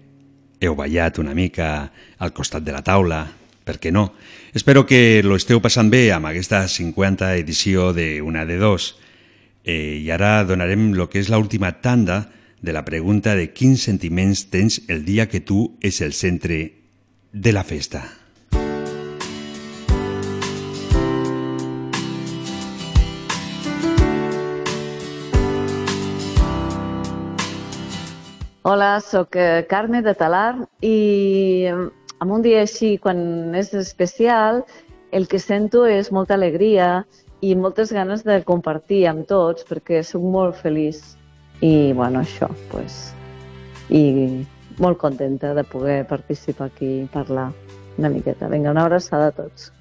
heu 0.57 0.73
ballat 0.73 1.19
una 1.21 1.35
mica 1.37 1.91
al 2.17 2.31
costat 2.33 2.63
de 2.65 2.73
la 2.73 2.81
taula, 2.81 3.19
per 3.61 3.75
què 3.77 3.91
no? 3.93 4.15
Espero 4.57 4.81
que 4.89 5.21
lo 5.21 5.37
esteu 5.37 5.61
passant 5.61 5.91
bé 5.93 6.07
amb 6.09 6.25
aquesta 6.25 6.63
50 6.65 7.35
edició 7.37 7.91
de 7.93 8.23
Una 8.25 8.47
de 8.49 8.57
Dos. 8.57 8.95
Eh, 9.61 10.01
I 10.01 10.09
ara 10.09 10.41
donarem 10.49 10.89
lo 10.97 11.05
que 11.05 11.21
és 11.21 11.29
l'última 11.29 11.69
tanda 11.85 12.31
de 12.65 12.73
la 12.73 12.81
pregunta 12.81 13.37
de 13.37 13.51
quins 13.53 13.85
sentiments 13.85 14.47
tens 14.49 14.81
el 14.89 15.05
dia 15.05 15.29
que 15.29 15.45
tu 15.45 15.77
és 15.77 16.01
el 16.01 16.17
centre 16.17 16.63
de 17.29 17.53
la 17.53 17.61
festa. 17.61 18.22
Hola, 28.65 29.01
sóc 29.01 29.35
eh, 29.35 29.65
Carme 29.67 29.99
de 30.01 30.13
Talar 30.15 30.55
i 30.79 31.67
en 31.67 32.29
un 32.31 32.45
dia 32.45 32.61
així, 32.63 32.93
quan 32.95 33.51
és 33.59 33.73
especial, 33.75 34.61
el 35.11 35.27
que 35.27 35.41
sento 35.43 35.81
és 35.83 36.13
molta 36.15 36.37
alegria 36.37 37.03
i 37.43 37.57
moltes 37.59 37.91
ganes 37.91 38.23
de 38.23 38.37
compartir 38.47 39.01
amb 39.11 39.27
tots 39.27 39.67
perquè 39.67 39.99
sóc 40.07 40.23
molt 40.23 40.55
feliç. 40.61 41.03
I, 41.59 41.91
bueno, 41.91 42.23
això, 42.23 42.47
pues, 42.71 43.11
i 43.91 44.47
molt 44.79 45.01
contenta 45.03 45.51
de 45.59 45.67
poder 45.67 45.99
participar 46.07 46.71
aquí 46.71 47.01
i 47.01 47.07
parlar 47.11 47.49
una 47.97 48.15
miqueta. 48.15 48.47
Vinga, 48.47 48.71
una 48.71 48.87
abraçada 48.87 49.27
a 49.27 49.39
tots. 49.43 49.73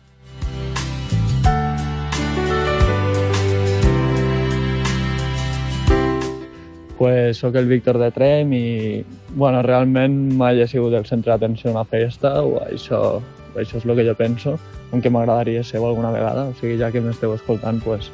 Pues 7.03 7.39
sóc 7.39 7.57
el 7.57 7.67
Víctor 7.67 7.99
de 7.99 8.13
Trem 8.13 8.53
i 8.55 9.05
bueno, 9.35 9.59
realment 9.67 10.37
mai 10.39 10.61
he 10.63 10.69
sigut 10.71 10.95
el 10.95 11.03
centre 11.03 11.33
d'atenció 11.33 11.73
d'una 11.73 11.83
festa 11.83 12.31
o 12.47 12.61
això, 12.63 13.01
això 13.59 13.81
és 13.81 13.87
el 13.89 13.97
que 13.99 14.05
jo 14.07 14.13
penso, 14.15 14.53
aunque 14.93 15.11
m'agradaria 15.11 15.65
ser 15.67 15.81
alguna 15.83 16.13
vegada, 16.15 16.45
o 16.47 16.53
sigui, 16.61 16.77
ja 16.79 16.93
que 16.95 17.01
m'esteu 17.03 17.35
escoltant, 17.35 17.81
pues, 17.83 18.13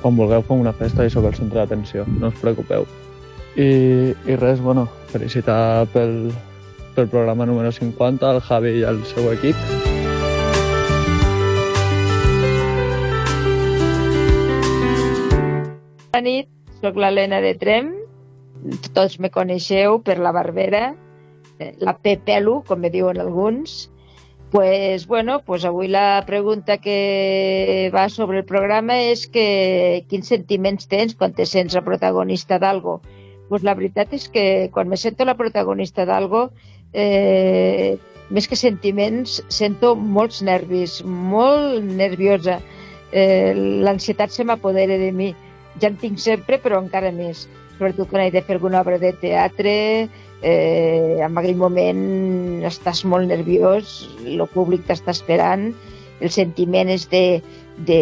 quan 0.00 0.16
vulgueu 0.16 0.40
fem 0.48 0.62
una 0.64 0.72
festa 0.72 1.04
i 1.04 1.12
sóc 1.12 1.26
el 1.28 1.36
centre 1.36 1.60
d'atenció, 1.60 2.06
no 2.16 2.30
us 2.32 2.40
preocupeu. 2.40 2.86
I, 3.52 3.68
i 4.24 4.38
res, 4.40 4.64
bueno, 4.64 4.86
felicitar 5.12 5.84
pel, 5.92 6.32
pel 6.96 7.12
programa 7.12 7.44
número 7.44 7.68
50 7.68 8.30
al 8.30 8.40
Javi 8.48 8.78
i 8.80 8.86
al 8.88 9.04
seu 9.12 9.28
equip. 9.34 9.60
Bona 16.16 16.24
nit, 16.24 16.48
sóc 16.80 16.96
l'Helena 16.96 17.44
de 17.44 17.52
Trem. 17.60 18.05
Tots 18.94 19.18
me 19.20 19.30
coneixeu 19.30 20.00
per 20.02 20.18
la 20.18 20.32
Barbera, 20.32 20.94
eh, 21.58 21.74
la 21.78 21.96
Pepelu, 21.98 22.62
com 22.66 22.80
me 22.80 22.90
diuen 22.90 23.20
alguns. 23.20 23.90
Pues, 24.50 25.06
bueno, 25.06 25.40
pues 25.44 25.64
avui 25.64 25.88
la 25.88 26.22
pregunta 26.26 26.78
que 26.78 27.90
va 27.94 28.08
sobre 28.08 28.38
el 28.38 28.44
programa 28.44 28.96
és 29.02 29.26
que 29.26 30.04
quins 30.08 30.30
sentiments 30.30 30.86
tens 30.86 31.16
quan 31.18 31.34
te 31.34 31.46
sents 31.46 31.74
la 31.74 31.82
protagonista 31.84 32.60
d'algo. 32.62 33.00
Pues 33.48 33.66
la 33.66 33.74
veritat 33.74 34.14
és 34.14 34.28
que 34.30 34.70
quan 34.72 34.88
me 34.88 34.96
sento 34.96 35.26
la 35.26 35.36
protagonista 35.36 36.06
d'algo, 36.06 36.50
eh, 36.92 37.98
més 38.30 38.46
que 38.48 38.56
sentiments, 38.58 39.42
sento 39.48 39.94
molts 39.96 40.40
nervis, 40.42 41.02
molt 41.04 41.82
nerviosa. 41.84 42.60
Eh, 43.12 43.52
L'ansietat 43.54 44.30
se 44.30 44.44
m'apodera 44.44 44.98
de 44.98 45.12
mi. 45.12 45.34
Ja 45.80 45.90
en 45.90 45.98
tinc 46.00 46.18
sempre, 46.22 46.58
però 46.62 46.80
encara 46.82 47.12
més. 47.12 47.46
Sobretot 47.76 48.08
quan 48.08 48.24
he 48.24 48.32
de 48.32 48.40
fer 48.42 48.56
alguna 48.56 48.80
obra 48.80 48.96
de 48.98 49.12
teatre, 49.20 49.74
eh, 50.42 51.18
en 51.20 51.36
aquell 51.36 51.58
moment 51.60 52.64
estàs 52.64 53.04
molt 53.04 53.28
nerviós, 53.28 53.98
el 54.24 54.42
públic 54.54 54.86
t'està 54.88 55.12
esperant, 55.12 55.70
el 56.24 56.32
sentiment 56.32 56.88
és 56.88 57.04
de, 57.12 57.42
de, 57.88 58.00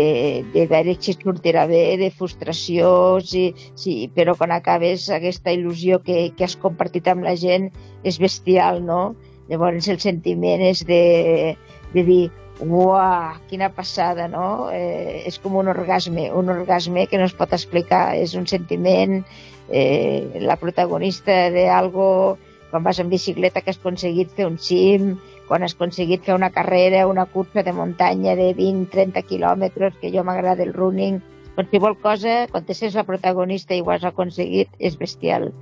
de 0.54 0.66
veure 0.70 0.94
si 1.00 1.16
sortirà 1.16 1.66
bé, 1.70 1.96
de 1.98 2.10
frustració, 2.14 3.18
sí, 3.26 3.48
sí, 3.74 3.96
però 4.14 4.36
quan 4.38 4.54
acabes 4.54 5.08
aquesta 5.10 5.54
il·lusió 5.54 5.98
que, 6.06 6.30
que 6.36 6.46
has 6.46 6.54
compartit 6.60 7.10
amb 7.10 7.26
la 7.26 7.34
gent 7.34 7.70
és 8.06 8.20
bestial, 8.22 8.82
no? 8.86 9.16
Llavors 9.50 9.90
el 9.90 9.98
sentiment 10.00 10.62
és 10.64 10.84
de, 10.88 11.56
de 11.92 12.06
dir, 12.06 12.22
uah, 12.62 13.34
quina 13.50 13.68
passada, 13.74 14.28
no? 14.30 14.70
Eh, 14.72 15.24
és 15.26 15.40
com 15.42 15.58
un 15.58 15.68
orgasme, 15.68 16.30
un 16.32 16.52
orgasme 16.54 17.08
que 17.10 17.18
no 17.18 17.26
es 17.26 17.34
pot 17.34 17.52
explicar, 17.52 18.14
és 18.16 18.38
un 18.38 18.46
sentiment, 18.46 19.24
eh, 19.68 20.40
la 20.40 20.56
protagonista 20.56 21.50
d'algo, 21.50 22.38
quan 22.70 22.82
vas 22.82 22.98
en 22.98 23.10
bicicleta 23.10 23.62
que 23.62 23.70
has 23.70 23.78
aconseguit 23.78 24.32
fer 24.34 24.48
un 24.48 24.58
cim, 24.58 25.14
quan 25.48 25.62
has 25.62 25.76
aconseguit 25.76 26.24
fer 26.24 26.34
una 26.34 26.50
carrera, 26.50 27.06
una 27.06 27.26
cursa 27.26 27.62
de 27.62 27.72
muntanya 27.72 28.34
de 28.36 28.50
20-30 28.56 29.24
quilòmetres, 29.28 29.94
que 30.00 30.10
jo 30.14 30.24
m'agrada 30.24 30.64
el 30.64 30.74
running, 30.74 31.22
qualsevol 31.54 31.98
cosa, 32.02 32.44
quan 32.50 32.66
te 32.66 32.74
sents 32.74 32.98
la 32.98 33.06
protagonista 33.06 33.76
i 33.76 33.82
ho 33.84 33.94
has 33.94 34.04
aconseguit, 34.04 34.72
és 34.78 34.98
bestial. 34.98 35.52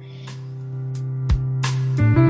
Para 1.97 2.22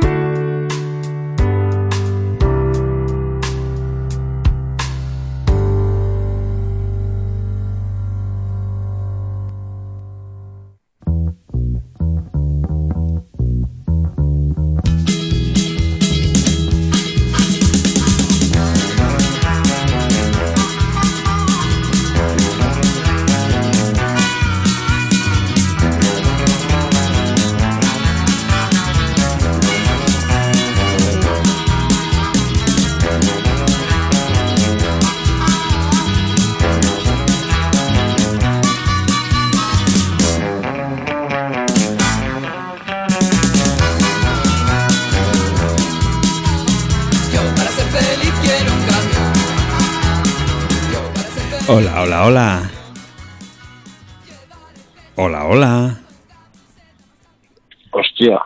Hòstia, 58.23 58.39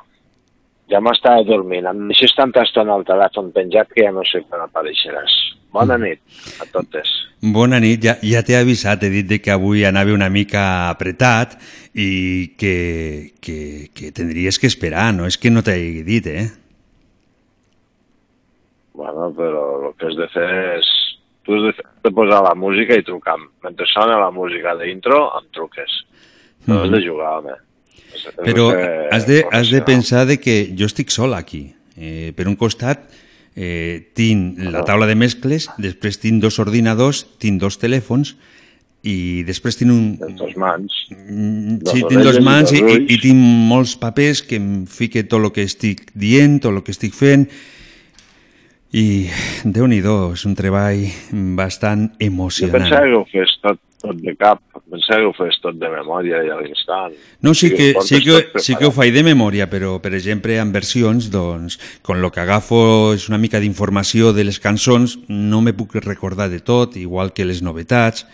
ja 0.89 1.01
m'estava 1.05 1.45
dormint. 1.45 1.87
Em 1.91 2.07
deixes 2.09 2.33
tanta 2.37 2.63
estona 2.65 2.95
al 2.95 3.05
telèfon 3.05 3.53
penjat 3.53 3.91
que 3.93 4.07
ja 4.07 4.13
no 4.15 4.25
sé 4.25 4.41
quan 4.49 4.63
apareixeràs. 4.65 5.35
Bona 5.73 5.99
nit 6.01 6.21
a 6.63 6.67
totes. 6.73 7.11
Bona 7.43 7.81
nit, 7.83 8.01
ja, 8.01 8.15
ja 8.25 8.41
t'he 8.43 8.57
avisat, 8.57 9.05
he 9.05 9.11
dit 9.11 9.43
que 9.43 9.53
avui 9.53 9.85
anava 9.85 10.15
una 10.15 10.31
mica 10.33 10.89
apretat 10.89 11.59
i 11.93 12.55
que, 12.57 13.33
que, 13.45 13.59
que 13.93 14.13
tindries 14.17 14.59
que 14.59 14.71
esperar, 14.71 15.11
no 15.13 15.27
és 15.29 15.37
que 15.37 15.53
no 15.53 15.61
t'hagi 15.67 16.01
dit, 16.07 16.31
eh? 16.33 16.47
Bueno, 18.97 19.29
però 19.37 19.67
el 19.83 19.93
que 19.99 20.09
has 20.09 20.17
de 20.17 20.31
fer 20.33 20.49
és... 20.79 20.95
Tu 21.45 21.55
has 21.55 21.63
de, 21.63 21.77
fer, 21.77 21.85
de 22.03 22.11
posar 22.11 22.41
la 22.43 22.57
música 22.59 22.97
i 22.97 23.05
trucar. 23.07 23.37
Mentre 23.63 23.87
sona 23.93 24.17
la 24.19 24.33
música 24.35 24.73
d'intro, 24.81 25.21
em 25.37 25.53
truques. 25.55 26.01
No 26.67 26.81
has 26.81 26.91
de 26.91 27.05
jugar, 27.05 27.37
home. 27.37 27.61
Però 28.43 28.71
has 29.13 29.27
de, 29.29 29.45
has 29.53 29.71
de 29.71 29.83
pensar 29.87 30.27
de 30.27 30.39
que 30.43 30.75
jo 30.79 30.89
estic 30.89 31.11
sol 31.15 31.35
aquí. 31.35 31.75
Eh, 31.97 32.33
per 32.37 32.49
un 32.49 32.57
costat, 32.57 33.07
eh, 33.57 34.11
tinc 34.15 34.59
la 34.73 34.83
taula 34.85 35.07
de 35.09 35.15
mescles, 35.17 35.71
després 35.81 36.19
tinc 36.21 36.43
dos 36.43 36.59
ordinadors, 36.61 37.25
tinc 37.41 37.61
dos 37.63 37.79
telèfons 37.81 38.35
i 39.07 39.45
després 39.47 39.79
tinc 39.79 39.93
un... 39.93 40.35
Dos 40.37 40.57
mans. 40.59 40.93
Mm, 41.15 41.79
Sí, 41.87 42.03
tinc 42.09 42.23
dos 42.27 42.41
mans 42.43 42.73
i, 42.75 42.83
i, 42.83 42.99
i 43.15 43.19
tinc 43.23 43.39
molts 43.71 43.95
papers 44.01 44.43
que 44.43 44.59
em 44.59 44.85
fique 44.91 45.23
tot 45.25 45.41
el 45.45 45.53
que 45.55 45.65
estic 45.65 46.11
dient, 46.13 46.59
tot 46.61 46.75
el 46.75 46.83
que 46.83 46.93
estic 46.97 47.15
fent 47.15 47.47
i 48.97 49.29
déu 49.65 49.87
nhi 49.91 50.01
és 50.35 50.45
un 50.49 50.55
treball 50.59 51.03
bastant 51.59 52.09
Jo 52.17 52.27
emocionant. 52.29 52.77
pensava 52.79 53.07
que 53.07 53.19
ho 53.19 53.25
fes 53.31 53.57
tot, 53.63 53.81
tot 54.07 54.23
de 54.23 54.35
cap. 54.39 54.63
Pensava 54.87 55.21
que 55.25 55.29
ho 55.29 55.35
fes 55.37 55.59
tot 55.63 55.77
de 55.81 55.91
memòria 55.91 56.41
i 56.47 56.51
a 56.53 56.57
l'instant. 56.63 57.15
No, 57.43 57.53
sí 57.59 57.73
que, 57.75 57.93
sí, 58.07 58.23
que, 58.25 58.63
sí 58.63 58.79
que 58.79 58.87
ho 58.89 58.95
faig 58.95 59.13
de 59.15 59.25
memòria, 59.27 59.69
però, 59.73 59.97
per 60.03 60.15
exemple, 60.15 60.57
en 60.63 60.73
versions, 60.75 61.31
doncs, 61.35 61.79
con 62.07 62.23
lo 62.23 62.31
que 62.33 62.43
agafo 62.45 62.81
és 63.17 63.29
una 63.31 63.41
mica 63.43 63.61
d'informació 63.63 64.33
de 64.37 64.47
les 64.47 64.61
cançons, 64.63 65.19
no 65.29 65.63
me 65.63 65.75
puc 65.77 65.99
recordar 66.05 66.49
de 66.53 66.63
tot, 66.63 66.97
igual 67.01 67.35
que 67.35 67.49
les 67.49 67.63
novetats, 67.67 68.27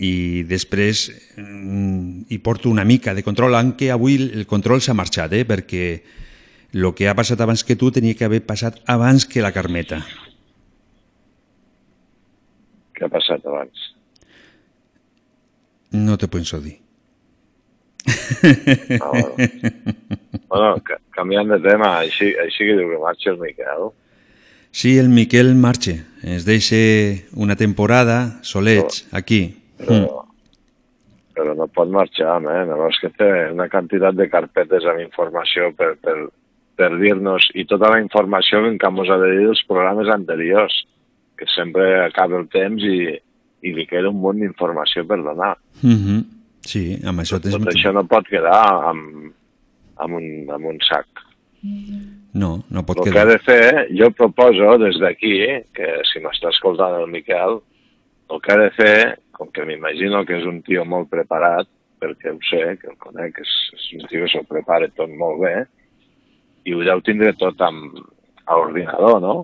i 0.00 0.44
després 0.48 1.06
mm, 1.36 2.26
hi 2.32 2.38
porto 2.40 2.70
una 2.72 2.84
mica 2.88 3.14
de 3.14 3.22
control, 3.22 3.54
aunque 3.54 3.90
avui 3.92 4.16
el 4.16 4.46
control 4.48 4.80
s'ha 4.80 4.96
marxat, 4.96 5.32
eh, 5.36 5.44
perquè 5.44 5.84
el 6.74 6.90
que 6.96 7.08
ha 7.08 7.14
passat 7.14 7.40
abans 7.40 7.62
que 7.62 7.76
tu 7.76 7.92
tenia 7.94 8.16
que 8.18 8.26
haver 8.26 8.42
passat 8.46 8.80
abans 8.90 9.28
que 9.28 9.44
la 9.44 9.52
Carmeta. 9.54 10.00
Què 12.94 13.06
ha 13.06 13.12
passat 13.12 13.44
abans? 13.46 13.93
No 15.94 16.16
te 16.18 16.26
penso 16.28 16.60
dir. 16.60 16.78
Ah, 19.00 19.10
bueno. 19.12 19.34
bueno, 20.48 20.74
ca- 20.84 21.00
canviant 21.14 21.48
de 21.54 21.58
tema, 21.64 21.98
així, 22.02 22.32
així 22.42 22.66
que 22.68 22.76
diu 22.78 22.90
que 22.92 22.98
marxa 23.00 23.30
el 23.32 23.38
Miquel. 23.40 23.88
Sí, 24.74 24.96
el 24.98 25.08
Miquel 25.08 25.54
marxe. 25.54 26.00
Ens 26.26 26.44
deixa 26.48 26.76
una 27.38 27.54
temporada 27.56 28.40
solets 28.42 29.04
aquí. 29.14 29.42
Però, 29.78 30.24
però 31.36 31.54
no 31.58 31.68
pot 31.70 31.90
marxar. 31.94 32.40
No, 32.42 32.54
és 32.90 32.98
que 33.02 33.12
té 33.14 33.28
una 33.52 33.68
quantitat 33.70 34.16
de 34.18 34.28
carpetes 34.32 34.86
amb 34.90 35.02
informació 35.04 35.70
per, 35.78 35.94
per, 36.02 36.16
per 36.78 36.90
dir-nos 36.98 37.48
i 37.54 37.64
tota 37.70 37.92
la 37.94 38.00
informació 38.02 38.64
que 38.66 38.74
ens 38.74 39.10
ha 39.14 39.20
de 39.22 39.30
dir 39.36 39.46
dels 39.46 39.62
programes 39.70 40.10
anteriors, 40.10 40.74
que 41.38 41.46
sempre 41.54 41.88
acaba 42.04 42.38
el 42.42 42.48
temps 42.50 42.82
i, 42.82 43.14
i 43.64 43.72
li 43.72 43.86
queda 43.88 44.10
un 44.12 44.20
munt 44.20 44.40
d'informació 44.42 45.06
per 45.08 45.20
donar. 45.22 45.54
Mm 45.82 45.98
-hmm. 46.00 46.24
Sí, 46.64 46.98
amb 47.04 47.20
això 47.20 47.40
tens... 47.40 47.56
Tot 47.56 47.72
això 47.72 47.92
no 47.92 48.04
pot 48.08 48.28
quedar 48.28 48.60
amb, 48.90 49.32
amb, 49.96 50.14
un, 50.14 50.26
amb 50.50 50.64
un 50.72 50.78
sac. 50.88 51.06
No, 52.34 52.64
no 52.68 52.82
pot 52.84 52.98
El 52.98 53.04
que 53.04 53.10
ha 53.10 53.24
quedar. 53.24 53.32
de 53.32 53.38
fer, 53.38 53.88
jo 53.98 54.10
proposo 54.10 54.78
des 54.78 54.98
d'aquí, 55.00 55.36
que 55.76 55.88
si 56.10 56.20
m'està 56.20 56.50
escoltant 56.50 57.00
el 57.00 57.10
Miquel, 57.10 57.60
el 58.30 58.40
que 58.40 58.52
ha 58.52 58.58
de 58.58 58.70
fer, 58.70 59.18
com 59.32 59.50
que 59.50 59.64
m'imagino 59.64 60.24
que 60.24 60.36
és 60.38 60.44
un 60.44 60.62
tio 60.62 60.84
molt 60.84 61.08
preparat, 61.10 61.68
perquè 62.00 62.32
ho 62.32 62.38
sé, 62.50 62.76
que 62.80 62.90
el 62.90 62.98
conec, 62.98 63.40
és, 63.40 63.52
és 63.74 63.86
un 63.98 64.08
tio 64.08 64.24
que 64.24 64.32
s'ho 64.32 64.44
prepara 64.44 64.88
tot 64.88 65.10
molt 65.10 65.40
bé, 65.40 65.56
i 66.64 66.74
ho 66.74 66.84
deu 66.84 67.00
tindre 67.00 67.32
tot 67.40 67.60
amb, 67.60 67.98
a 68.46 68.56
l'ordinador, 68.56 69.20
no? 69.20 69.36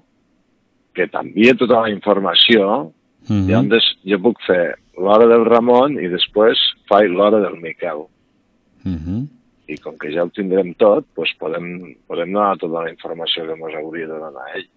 Que 0.97 1.07
t'envia 1.09 1.55
tota 1.57 1.85
la 1.85 1.93
informació, 1.93 2.93
Mm 3.29 3.49
i 3.49 3.53
llavors 3.53 3.87
jo 4.05 4.19
puc 4.25 4.41
fer 4.47 4.77
l'hora 4.99 5.27
del 5.31 5.45
Ramon 5.49 5.99
i 6.01 6.09
després 6.13 6.59
faig 6.89 7.11
l'hora 7.11 7.41
del 7.41 7.61
Miquel. 7.61 8.07
Mm 8.85 8.99
-hmm. 8.99 9.29
I 9.69 9.77
com 9.79 9.97
que 9.99 10.11
ja 10.13 10.25
ho 10.25 10.29
tindrem 10.29 10.75
tot, 10.75 11.07
doncs 11.17 11.33
podem, 11.39 11.95
podem 12.07 12.33
donar 12.33 12.59
tota 12.59 12.83
la 12.83 12.91
informació 12.91 13.47
que 13.47 13.53
ens 13.53 13.75
hauria 13.75 14.07
de 14.07 14.19
donar 14.19 14.47
ell. 14.57 14.69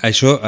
Això, 0.00 0.38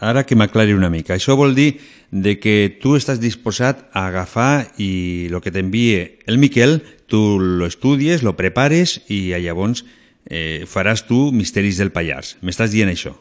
ara 0.00 0.24
que 0.26 0.34
m'aclari 0.34 0.74
una 0.74 0.90
mica, 0.90 1.14
això 1.14 1.36
vol 1.38 1.54
dir 1.54 1.78
de 2.10 2.40
que 2.42 2.76
tu 2.82 2.96
estàs 2.98 3.20
disposat 3.20 3.86
a 3.92 4.08
agafar 4.08 4.66
i 4.78 5.28
el 5.30 5.40
que 5.40 5.52
t'envie 5.54 6.18
el 6.26 6.38
Miquel, 6.38 6.82
tu 7.06 7.38
lo 7.38 7.66
estudies, 7.66 8.24
lo 8.26 8.34
prepares 8.34 9.00
i 9.08 9.30
llavors 9.30 9.84
eh, 10.26 10.66
faràs 10.66 11.06
tu 11.06 11.30
Misteris 11.32 11.78
del 11.78 11.92
Pallars. 11.94 12.36
M'estàs 12.42 12.74
dient 12.74 12.90
això? 12.90 13.14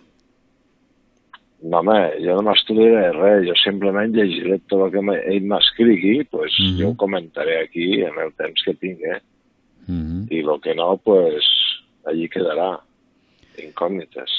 No, 1.62 1.80
home, 1.80 1.98
jo 2.24 2.36
no 2.38 2.44
m'estudiaré 2.48 3.12
res, 3.12 3.48
jo 3.50 3.54
simplement 3.64 4.14
llegiré 4.16 4.60
tot 4.72 4.86
el 4.86 4.92
que 4.94 5.02
ell 5.34 5.44
m'escrigui, 5.44 6.24
pues 6.32 6.54
Mhm. 6.60 6.78
jo 6.80 6.90
ho 6.90 6.96
comentaré 6.96 7.62
aquí 7.64 8.02
en 8.02 8.16
el 8.24 8.32
temps 8.38 8.62
que 8.66 8.74
tingui, 8.76 9.18
Mm 9.88 10.02
-hmm. 10.06 10.32
i 10.32 10.40
el 10.40 10.62
que 10.62 10.74
no, 10.76 10.98
pues 11.04 11.44
allí 12.06 12.30
quedarà, 12.30 12.80
incògnites 13.58 14.30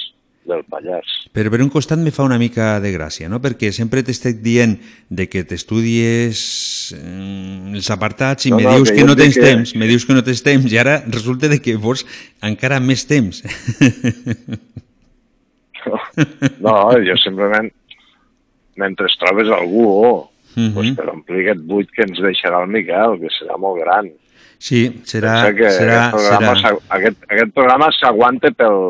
del 0.47 0.65
Pallars. 0.65 1.29
Però 1.35 1.51
per 1.51 1.61
un 1.61 1.69
costat 1.69 1.99
me 1.99 2.11
fa 2.11 2.23
una 2.25 2.39
mica 2.39 2.81
de 2.81 2.91
gràcia, 2.97 3.29
no? 3.29 3.39
Perquè 3.41 3.71
sempre 3.73 4.03
t'estic 4.03 4.41
dient 4.41 4.79
de 5.11 5.29
que 5.29 5.45
t'estudies 5.45 6.95
eh, 6.97 7.73
els 7.75 7.91
apartats 7.91 8.47
i 8.47 8.51
No, 8.51 8.57
me 8.57 8.63
no, 8.63 8.77
dius 8.77 8.91
que 8.91 8.97
que 8.97 9.05
no 9.05 9.15
tens 9.15 9.35
que- 9.35 9.43
temps, 9.43 9.75
me 9.77 9.87
dius 9.87 10.07
que 10.07 10.15
no 10.15 10.23
tens 10.25 10.43
temps 10.43 10.73
i 10.73 10.79
ara 10.79 11.05
resulta 11.07 11.49
de 11.49 11.61
que 11.61 11.77
vols 11.77 12.07
encara 12.43 12.81
més 12.81 13.07
temps. 13.07 13.43
No, 16.61 16.75
jo 17.05 17.17
simplement, 17.23 17.71
mentre 18.77 19.07
trobes 19.19 19.49
algú, 19.49 20.27
Mhm. 20.57 20.73
pues, 20.75 20.89
per 20.99 21.09
omplir 21.13 21.45
aquest 21.45 21.61
buit 21.63 21.91
que 21.95 22.03
ens 22.03 22.19
deixarà 22.19 22.59
el 22.65 22.69
Miquel, 22.73 23.21
que 23.21 23.29
serà 23.31 23.57
molt 23.57 23.79
gran. 23.85 24.09
Sí, 24.59 24.81
serà... 25.07 25.45
Pensa 25.45 25.55
que 25.55 25.71
serà, 25.71 25.99
aquest 26.09 26.17
programa, 26.17 26.55
serà... 26.59 26.73
aquest, 26.97 27.23
aquest 27.31 27.53
programa 27.55 27.91
s'aguanta 27.95 28.51
pel, 28.59 28.81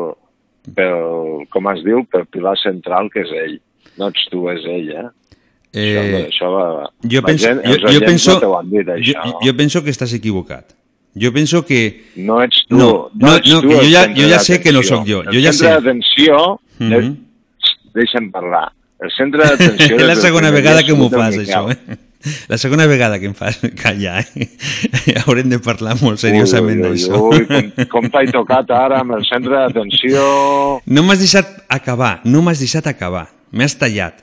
pel, 0.75 1.45
com 1.53 1.69
es 1.71 1.83
diu, 1.85 2.01
pel 2.09 2.25
pilar 2.33 2.55
central, 2.59 3.11
que 3.13 3.21
és 3.21 3.31
ell. 3.43 3.59
No 4.01 4.09
ets 4.09 4.25
tu, 4.31 4.47
és 4.49 4.65
ell, 4.65 4.89
eh? 4.89 5.05
Eh, 5.71 6.25
això, 6.25 6.25
això 6.27 6.49
la, 6.51 6.89
jo 7.07 7.21
la 7.21 7.27
penso, 7.29 7.45
gent, 7.47 7.61
jo, 7.63 7.77
jo, 7.93 7.99
penso, 8.09 8.33
no 8.41 8.63
dit, 8.67 8.89
jo, 8.89 9.13
això. 9.21 9.39
jo 9.45 9.53
penso 9.61 9.83
que 9.85 9.93
estàs 9.93 10.13
equivocat. 10.17 10.73
Jo 11.15 11.31
penso 11.31 11.61
que... 11.63 11.79
No 12.15 12.41
ets 12.41 12.65
tu. 12.67 12.75
No, 12.79 12.89
no, 13.13 13.35
ets 13.37 13.47
no, 13.53 13.61
tu 13.61 13.69
jo 13.69 13.81
ja, 13.85 14.07
jo 14.15 14.27
ja 14.31 14.39
sé 14.39 14.59
que 14.63 14.71
no 14.73 14.81
sóc 14.83 15.05
jo. 15.07 15.21
El 15.21 15.35
Jo 15.35 15.45
ja 15.45 15.53
sé. 15.53 15.67
centre 15.69 15.93
eh, 16.81 17.09
deixa'm 17.97 18.31
parlar. 18.33 18.69
El 19.01 19.11
centre 19.15 19.45
d'atenció... 19.45 19.97
És 19.99 20.07
la 20.07 20.15
segona 20.19 20.51
vegada 20.53 20.83
que 20.85 20.95
m'ho 20.97 21.09
fas, 21.13 21.37
això. 21.41 21.67
Eh? 21.73 21.99
La 22.51 22.57
segona 22.61 22.85
vegada 22.85 23.17
que 23.19 23.25
em 23.25 23.33
fas 23.33 23.57
callar. 23.83 24.25
Eh? 24.35 24.49
Haurem 25.25 25.49
de 25.49 25.59
parlar 25.63 25.95
molt 26.01 26.21
seriosament 26.21 26.83
d'això. 26.85 27.21
Com, 27.49 27.71
com 27.95 28.09
t'he 28.13 28.27
tocat 28.33 28.73
ara 28.77 29.01
amb 29.01 29.17
el 29.17 29.25
centre 29.29 29.57
d'atenció... 29.57 30.25
No 30.85 31.05
m'has 31.07 31.23
deixat 31.23 31.49
acabar, 31.69 32.19
no 32.25 32.43
m'has 32.45 32.61
deixat 32.61 32.89
acabar. 32.91 33.27
M'has 33.51 33.75
tallat. 33.79 34.21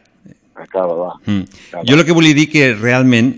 Acaba, 0.58 0.94
va. 0.94 1.10
Mm. 1.26 1.44
Jo 1.86 1.98
el 1.98 2.04
que 2.06 2.14
volia 2.16 2.34
dir 2.34 2.48
que 2.50 2.72
realment 2.74 3.34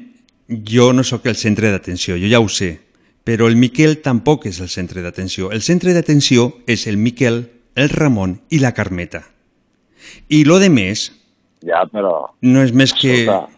jo 0.49 0.93
no 0.97 1.05
sóc 1.05 1.27
el 1.31 1.37
centre 1.37 1.71
d'atenció, 1.71 2.17
jo 2.19 2.31
ja 2.31 2.41
ho 2.41 2.49
sé, 2.49 2.71
però 3.25 3.47
el 3.49 3.59
Miquel 3.61 4.01
tampoc 4.03 4.47
és 4.51 4.61
el 4.65 4.71
centre 4.73 5.03
d'atenció. 5.05 5.51
El 5.53 5.63
centre 5.63 5.93
d'atenció 5.95 6.51
és 6.67 6.87
el 6.91 6.97
Miquel, 6.97 7.45
el 7.77 7.89
Ramon 7.91 8.41
i 8.51 8.59
la 8.59 8.73
Carmeta. 8.73 9.23
I 10.29 10.45
lo 10.45 10.59
de 10.59 10.71
més 10.71 11.11
Ja, 11.63 11.85
però... 11.93 12.31
no 12.43 12.63
és 12.63 12.73
més 12.73 12.93
que... 12.97 13.23
Escolta. 13.25 13.57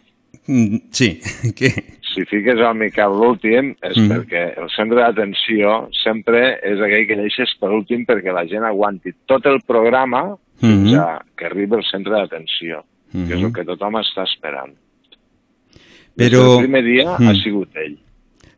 Mm, 0.49 0.79
Sí, 0.91 1.21
que... 1.59 1.71
Si 2.13 2.25
fiques 2.29 2.59
el 2.61 2.75
Miquel 2.77 3.15
l'últim 3.17 3.71
és 3.81 3.97
Mhm. 3.97 4.09
perquè 4.11 4.41
el 4.61 4.69
centre 4.75 4.99
d'atenció 5.01 5.89
sempre 6.03 6.59
és 6.63 6.81
aquell 6.83 7.07
que 7.09 7.17
deixes 7.17 7.55
per 7.61 7.71
últim 7.73 8.05
perquè 8.05 8.35
la 8.35 8.45
gent 8.45 8.65
aguanti 8.69 9.15
tot 9.25 9.47
el 9.47 9.63
programa 9.67 10.37
fins 10.61 10.91
Mhm. 10.93 10.99
a 11.01 11.25
que 11.37 11.47
arribi 11.47 11.75
el 11.79 11.85
centre 11.91 12.13
d'atenció, 12.13 12.83
que 13.13 13.33
és 13.35 13.43
el 13.43 13.53
que 13.53 13.65
tothom 13.65 13.95
està 14.03 14.25
esperant. 14.29 14.75
Però- 16.15 16.17
Des 16.17 16.31
del 16.33 16.59
primer 16.67 16.85
dia 16.85 17.17
Mm. 17.19 17.29
ha 17.29 17.35
sigut 17.43 17.77
ell. 17.77 17.97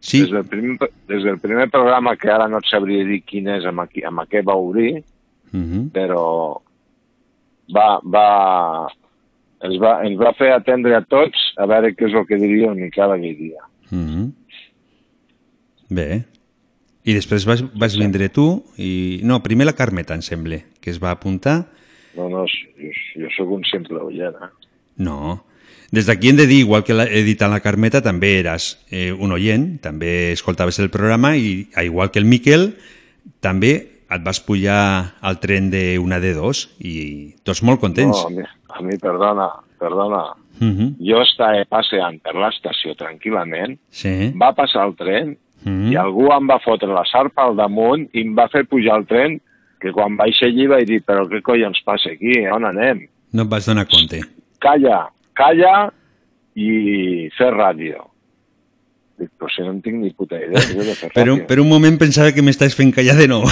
Sí. 0.01 0.21
Des, 0.23 0.31
del 0.31 0.45
primer, 0.45 0.79
des 1.09 1.23
del 1.23 1.39
primer 1.39 1.71
programa, 1.71 2.17
que 2.17 2.29
ara 2.31 2.49
no 2.49 2.59
et 2.59 2.65
sabria 2.69 3.05
dir 3.05 3.23
quin 3.25 3.47
és, 3.49 3.65
amb, 3.65 3.87
qui, 3.89 4.03
amb 4.05 4.21
què 4.29 4.43
va 4.45 4.55
obrir, 4.57 5.05
Mhm. 5.55 5.89
però 5.95 6.61
va, 7.75 7.87
va, 8.03 8.29
ens, 9.65 9.77
va, 9.81 9.93
ens 10.05 10.19
va 10.21 10.33
fer 10.37 10.51
atendre 10.53 10.97
a 10.99 11.05
tots 11.07 11.39
a 11.57 11.67
veure 11.71 11.95
què 11.95 12.09
és 12.11 12.15
el 12.19 12.27
que 12.27 12.37
diria 12.43 12.73
el 12.73 12.81
Miquel 12.81 13.15
aquell 13.15 13.39
dia. 13.39 13.63
Mhm. 13.91 14.33
Bé. 15.95 16.25
I 17.05 17.13
després 17.13 17.45
vas, 17.47 17.61
vas 17.77 17.95
vindre 18.01 18.31
tu 18.33 18.65
i... 18.81 19.21
No, 19.23 19.43
primer 19.45 19.67
la 19.69 19.75
Carmeta, 19.77 20.15
em 20.17 20.23
sembla, 20.25 20.63
que 20.81 20.91
es 20.91 20.99
va 21.03 21.11
apuntar. 21.13 21.67
No, 22.17 22.29
no, 22.33 22.47
jo, 22.49 22.93
jo 23.21 23.31
sóc 23.37 23.51
un 23.53 23.65
simple 23.69 24.01
oient, 24.01 24.35
eh? 24.41 24.49
No. 25.05 25.45
Des 25.95 26.07
d'aquí 26.09 26.31
hem 26.33 26.39
de 26.41 26.47
dir, 26.49 26.61
igual 26.65 26.83
que 26.83 26.95
la- 26.97 27.05
he 27.07 27.23
dit 27.23 27.41
a 27.45 27.49
la 27.53 27.61
Carmeta, 27.61 28.01
també 28.03 28.39
eres 28.41 28.79
eh, 28.91 29.13
un 29.13 29.33
oient, 29.37 29.79
també 29.85 30.33
escoltaves 30.33 30.79
el 30.81 30.89
programa 30.91 31.37
i, 31.37 31.69
igual 31.85 32.11
que 32.11 32.19
el 32.19 32.25
Miquel, 32.25 32.73
també 33.45 33.94
et 34.11 34.23
vas 34.25 34.41
pujar 34.41 35.15
al 35.23 35.39
tren 35.41 35.71
d'una 35.71 36.21
de 36.21 36.35
dos 36.35 36.69
i 36.79 37.35
tots 37.43 37.63
molt 37.63 37.81
contents. 37.81 38.25
No, 38.25 38.27
a 38.27 38.31
mi, 38.31 38.43
a 38.69 38.83
mi 38.83 38.99
perdona, 38.99 39.49
perdona. 39.81 40.25
Mhm. 40.61 40.97
Jo 41.03 41.23
estava 41.23 41.65
passeant 41.67 42.21
per 42.23 42.35
l'estació 42.35 42.95
tranquil·lament, 42.95 43.79
Sí. 43.91 44.33
va 44.41 44.53
passar 44.55 44.87
el 44.87 44.95
tren 44.95 45.37
Mhm. 45.65 45.93
i 45.93 45.97
algú 45.97 46.31
em 46.33 46.47
va 46.49 46.59
fotre 46.61 46.89
la 46.89 47.05
sarpa 47.11 47.43
al 47.49 47.57
damunt 47.57 48.09
i 48.13 48.21
em 48.21 48.35
va 48.37 48.49
fer 48.49 48.65
pujar 48.67 48.95
al 48.97 49.07
tren 49.07 49.41
que 49.81 49.91
quan 49.93 50.17
vaig 50.17 50.35
allí 50.43 50.67
vaig 50.67 50.87
dir 50.87 51.03
però 51.03 51.27
què 51.29 51.43
collons 51.43 51.81
passa 51.85 52.11
aquí, 52.11 52.47
on 52.47 52.65
anem? 52.65 53.07
No 53.33 53.43
et 53.43 53.49
vas 53.49 53.67
donar 53.67 53.87
compte. 53.89 54.21
Calla, 54.61 55.09
calla 55.35 55.93
i 56.55 57.29
fer 57.37 57.51
ràdio. 57.53 58.05
Dic, 59.19 59.29
però 59.39 59.49
si 59.55 59.63
no 59.63 59.71
en 59.71 59.81
tinc 59.85 60.01
ni 60.03 60.11
puta 60.11 60.37
idea 60.43 60.59
jo 60.73 60.83
de 60.83 60.95
fer 60.99 61.11
Per 61.15 61.23
un, 61.29 61.37
ràdio. 61.39 61.47
per 61.47 61.59
un 61.63 61.69
moment 61.71 61.99
pensava 62.01 62.33
que 62.35 62.43
m'estàs 62.43 62.75
fent 62.75 62.91
callar 62.97 63.15
de 63.21 63.29
nou. 63.31 63.45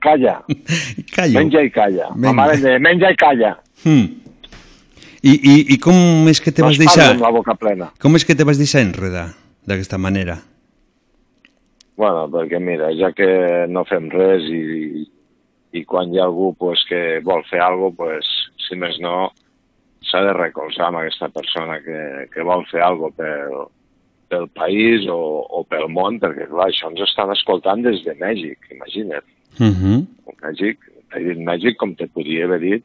Calla, 0.00 0.36
Callo. 1.12 1.34
menja 1.40 1.60
i 1.66 1.70
calla. 1.74 2.06
Venga. 2.14 2.28
Ma 2.30 2.32
mare 2.44 2.54
em 2.56 2.62
deia, 2.62 2.78
menja 2.80 3.10
i 3.10 3.16
calla. 3.18 3.56
Hmm. 3.82 4.06
I, 5.26 5.32
i, 5.34 5.54
I 5.74 5.78
com 5.82 6.28
és 6.30 6.38
que 6.40 6.52
te 6.54 6.62
No 6.62 6.68
vas 6.70 6.78
deixar... 6.78 7.08
amb 7.16 7.24
la 7.26 7.32
boca 7.34 7.56
plena. 7.58 7.90
Com 8.00 8.14
és 8.16 8.24
que 8.24 8.36
te 8.38 8.46
vas 8.46 8.60
deixar 8.60 8.84
enredar 8.86 9.26
d'aquesta 9.66 9.98
manera? 9.98 10.38
Bueno, 11.98 12.28
perquè 12.30 12.60
mira, 12.62 12.92
ja 12.94 13.10
que 13.12 13.26
no 13.68 13.82
fem 13.88 14.06
res 14.12 14.46
i, 14.54 15.02
i 15.74 15.82
quan 15.84 16.14
hi 16.14 16.20
ha 16.22 16.28
algú 16.30 16.52
pues, 16.54 16.84
que 16.88 17.18
vol 17.26 17.42
fer 17.50 17.58
alguna 17.60 17.90
cosa, 17.98 18.20
pues, 18.22 18.30
si 18.68 18.78
més 18.78 19.00
no, 19.02 19.32
s'ha 20.08 20.22
de 20.24 20.32
recolzar 20.36 20.88
amb 20.88 21.02
aquesta 21.02 21.28
persona 21.28 21.80
que, 21.84 22.28
que 22.32 22.46
vol 22.46 22.64
fer 22.70 22.80
alguna 22.82 23.12
cosa 23.12 23.22
per, 23.22 23.68
pel 24.28 24.48
país 24.52 25.08
o, 25.08 25.18
o 25.58 25.64
pel 25.68 25.88
món, 25.92 26.20
perquè 26.20 26.46
clar, 26.50 26.68
això 26.68 26.90
ens 26.90 27.02
estan 27.06 27.32
escoltant 27.32 27.82
des 27.84 28.02
de 28.04 28.14
Mèxic, 28.20 28.70
imagina't. 28.74 29.24
Uh 29.58 29.72
-huh. 29.72 30.00
Mèxic, 30.42 30.78
he 31.14 31.24
dit 31.24 31.38
Mèxic 31.38 31.76
com 31.76 31.94
te 31.94 32.06
podia 32.06 32.44
haver 32.44 32.60
dit, 32.60 32.84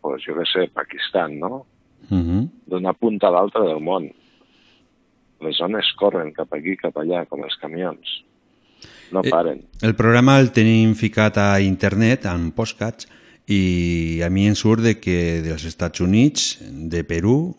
pues, 0.00 0.24
jo 0.24 0.34
què 0.34 0.46
sé, 0.52 0.68
Pakistan, 0.72 1.38
no? 1.38 1.66
Uh 2.10 2.18
-huh. 2.18 2.48
D'una 2.66 2.92
punta 2.92 3.28
a 3.28 3.30
l'altra 3.30 3.62
del 3.64 3.80
món. 3.80 4.10
Les 5.40 5.56
zones 5.56 5.92
corren 5.96 6.32
cap 6.32 6.52
aquí, 6.52 6.76
cap 6.76 6.96
allà, 6.96 7.26
com 7.26 7.44
els 7.44 7.56
camions. 7.56 8.24
No 9.12 9.20
Eh, 9.24 9.30
paren. 9.30 9.62
El 9.82 9.94
programa 9.94 10.38
el 10.40 10.50
tenim 10.52 10.94
ficat 10.94 11.36
a 11.36 11.60
internet, 11.60 12.24
en 12.24 12.50
postcats, 12.52 13.08
i 13.48 14.20
a 14.24 14.28
mi 14.28 14.46
em 14.46 14.54
surt 14.58 14.84
de 14.84 14.98
que 15.00 15.40
dels 15.44 15.64
Estats 15.64 16.02
Units, 16.04 16.58
de 16.60 17.00
Perú, 17.08 17.54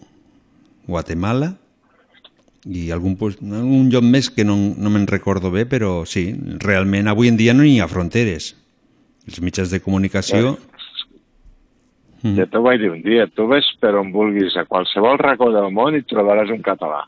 Guatemala 0.86 1.56
i 2.70 2.90
algun, 2.94 3.16
algun 3.18 3.90
lloc 3.90 4.06
més 4.06 4.30
que 4.30 4.46
no, 4.46 4.56
no 4.78 4.92
me'n 4.94 5.08
recordo 5.10 5.50
bé, 5.50 5.66
però 5.66 6.04
sí, 6.06 6.30
realment 6.62 7.10
avui 7.10 7.32
en 7.32 7.40
dia 7.40 7.56
no 7.58 7.66
hi 7.66 7.80
ha 7.80 7.88
fronteres. 7.90 8.54
Els 9.28 9.42
mitjans 9.42 9.74
de 9.74 9.82
comunicació... 9.82 10.58
Mm. 12.20 12.34
Ja 12.36 12.46
t'ho 12.52 12.60
vaig 12.66 12.82
dir 12.82 12.90
un 12.92 13.00
dia, 13.00 13.30
tu 13.32 13.46
ves 13.48 13.64
per 13.80 13.94
on 13.96 14.10
vulguis 14.12 14.58
a 14.60 14.66
qualsevol 14.68 15.16
racó 15.22 15.54
del 15.56 15.70
món 15.72 15.96
i 15.96 16.02
trobaràs 16.04 16.50
un 16.52 16.60
català. 16.60 17.06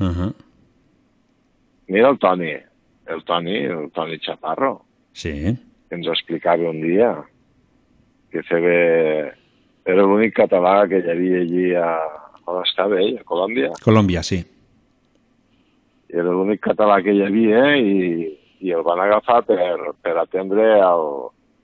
Uh 0.00 0.08
-huh. 0.08 0.30
Mira 1.88 2.08
el 2.08 2.18
Toni, 2.18 2.54
el 3.12 3.24
Toni, 3.24 3.56
el 3.68 3.90
Toni 3.92 4.18
Chaparro, 4.18 4.84
Sí. 5.12 5.54
que 5.88 5.94
ens 5.94 6.06
ho 6.06 6.12
explicava 6.12 6.70
un 6.70 6.80
dia, 6.80 7.12
que 8.32 8.44
feia... 8.48 9.34
Era 9.88 10.04
l'únic 10.04 10.34
català 10.36 10.82
que 10.88 11.00
hi 11.00 11.10
havia 11.12 11.42
allí 11.44 11.68
a... 11.80 11.88
on 12.48 12.58
estava 12.62 12.98
ell, 13.00 13.18
a 13.20 13.24
Colòmbia. 13.28 13.70
Colòmbia, 13.84 14.22
sí. 14.24 14.42
Era 16.08 16.32
l'únic 16.32 16.60
català 16.64 16.98
que 17.04 17.14
hi 17.16 17.22
havia 17.24 17.62
i, 17.76 18.28
i 18.64 18.74
el 18.76 18.84
van 18.84 19.00
agafar 19.04 19.42
per, 19.48 19.94
per 20.04 20.14
atendre 20.20 20.66
el, 20.76 21.08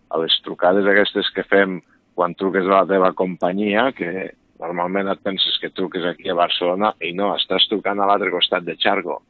a 0.08 0.20
les 0.22 0.36
trucades 0.44 0.88
aquestes 0.88 1.28
que 1.36 1.44
fem 1.48 1.80
quan 2.14 2.36
truques 2.38 2.64
a 2.68 2.80
la 2.80 2.88
teva 2.88 3.12
companyia, 3.16 3.90
que 3.96 4.30
normalment 4.62 5.10
et 5.10 5.22
penses 5.24 5.56
que 5.60 5.72
truques 5.74 6.04
aquí 6.06 6.30
a 6.30 6.38
Barcelona 6.38 6.92
i 7.04 7.12
no, 7.16 7.32
estàs 7.34 7.66
trucant 7.68 8.00
a 8.00 8.08
l'altre 8.08 8.32
costat 8.32 8.64
de 8.64 8.76
Xargo. 8.80 9.20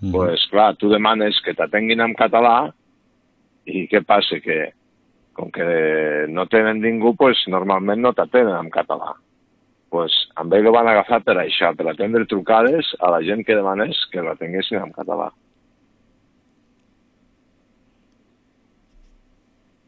Mm. 0.00 0.12
pues, 0.12 0.42
clar, 0.50 0.74
tu 0.76 0.90
demanes 0.90 1.38
que 1.44 1.54
t'atenguin 1.56 2.02
en 2.04 2.14
català 2.18 2.72
i 3.64 3.86
què 3.88 4.02
passa? 4.04 4.40
Que 4.42 4.74
com 5.34 5.50
que 5.52 6.26
no 6.30 6.46
tenen 6.50 6.80
ningú, 6.82 7.14
pues, 7.18 7.44
normalment 7.50 8.02
no 8.02 8.14
t'atenen 8.16 8.56
en 8.56 8.70
català. 8.72 9.12
Pues, 9.94 10.14
amb 10.40 10.54
ell 10.56 10.66
ho 10.66 10.72
van 10.74 10.88
agafar 10.90 11.20
per 11.26 11.36
això, 11.42 11.70
per 11.76 11.88
atendre 11.90 12.26
trucades 12.30 12.94
a 12.98 13.10
la 13.14 13.20
gent 13.26 13.44
que 13.46 13.58
demanés 13.58 13.98
que 14.10 14.22
l'atenguessin 14.24 14.80
en 14.80 14.94
català. 14.94 15.28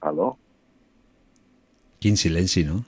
Aló? 0.07 0.37
Quin 2.03 2.19
silenci, 2.21 2.63
no? 2.67 2.85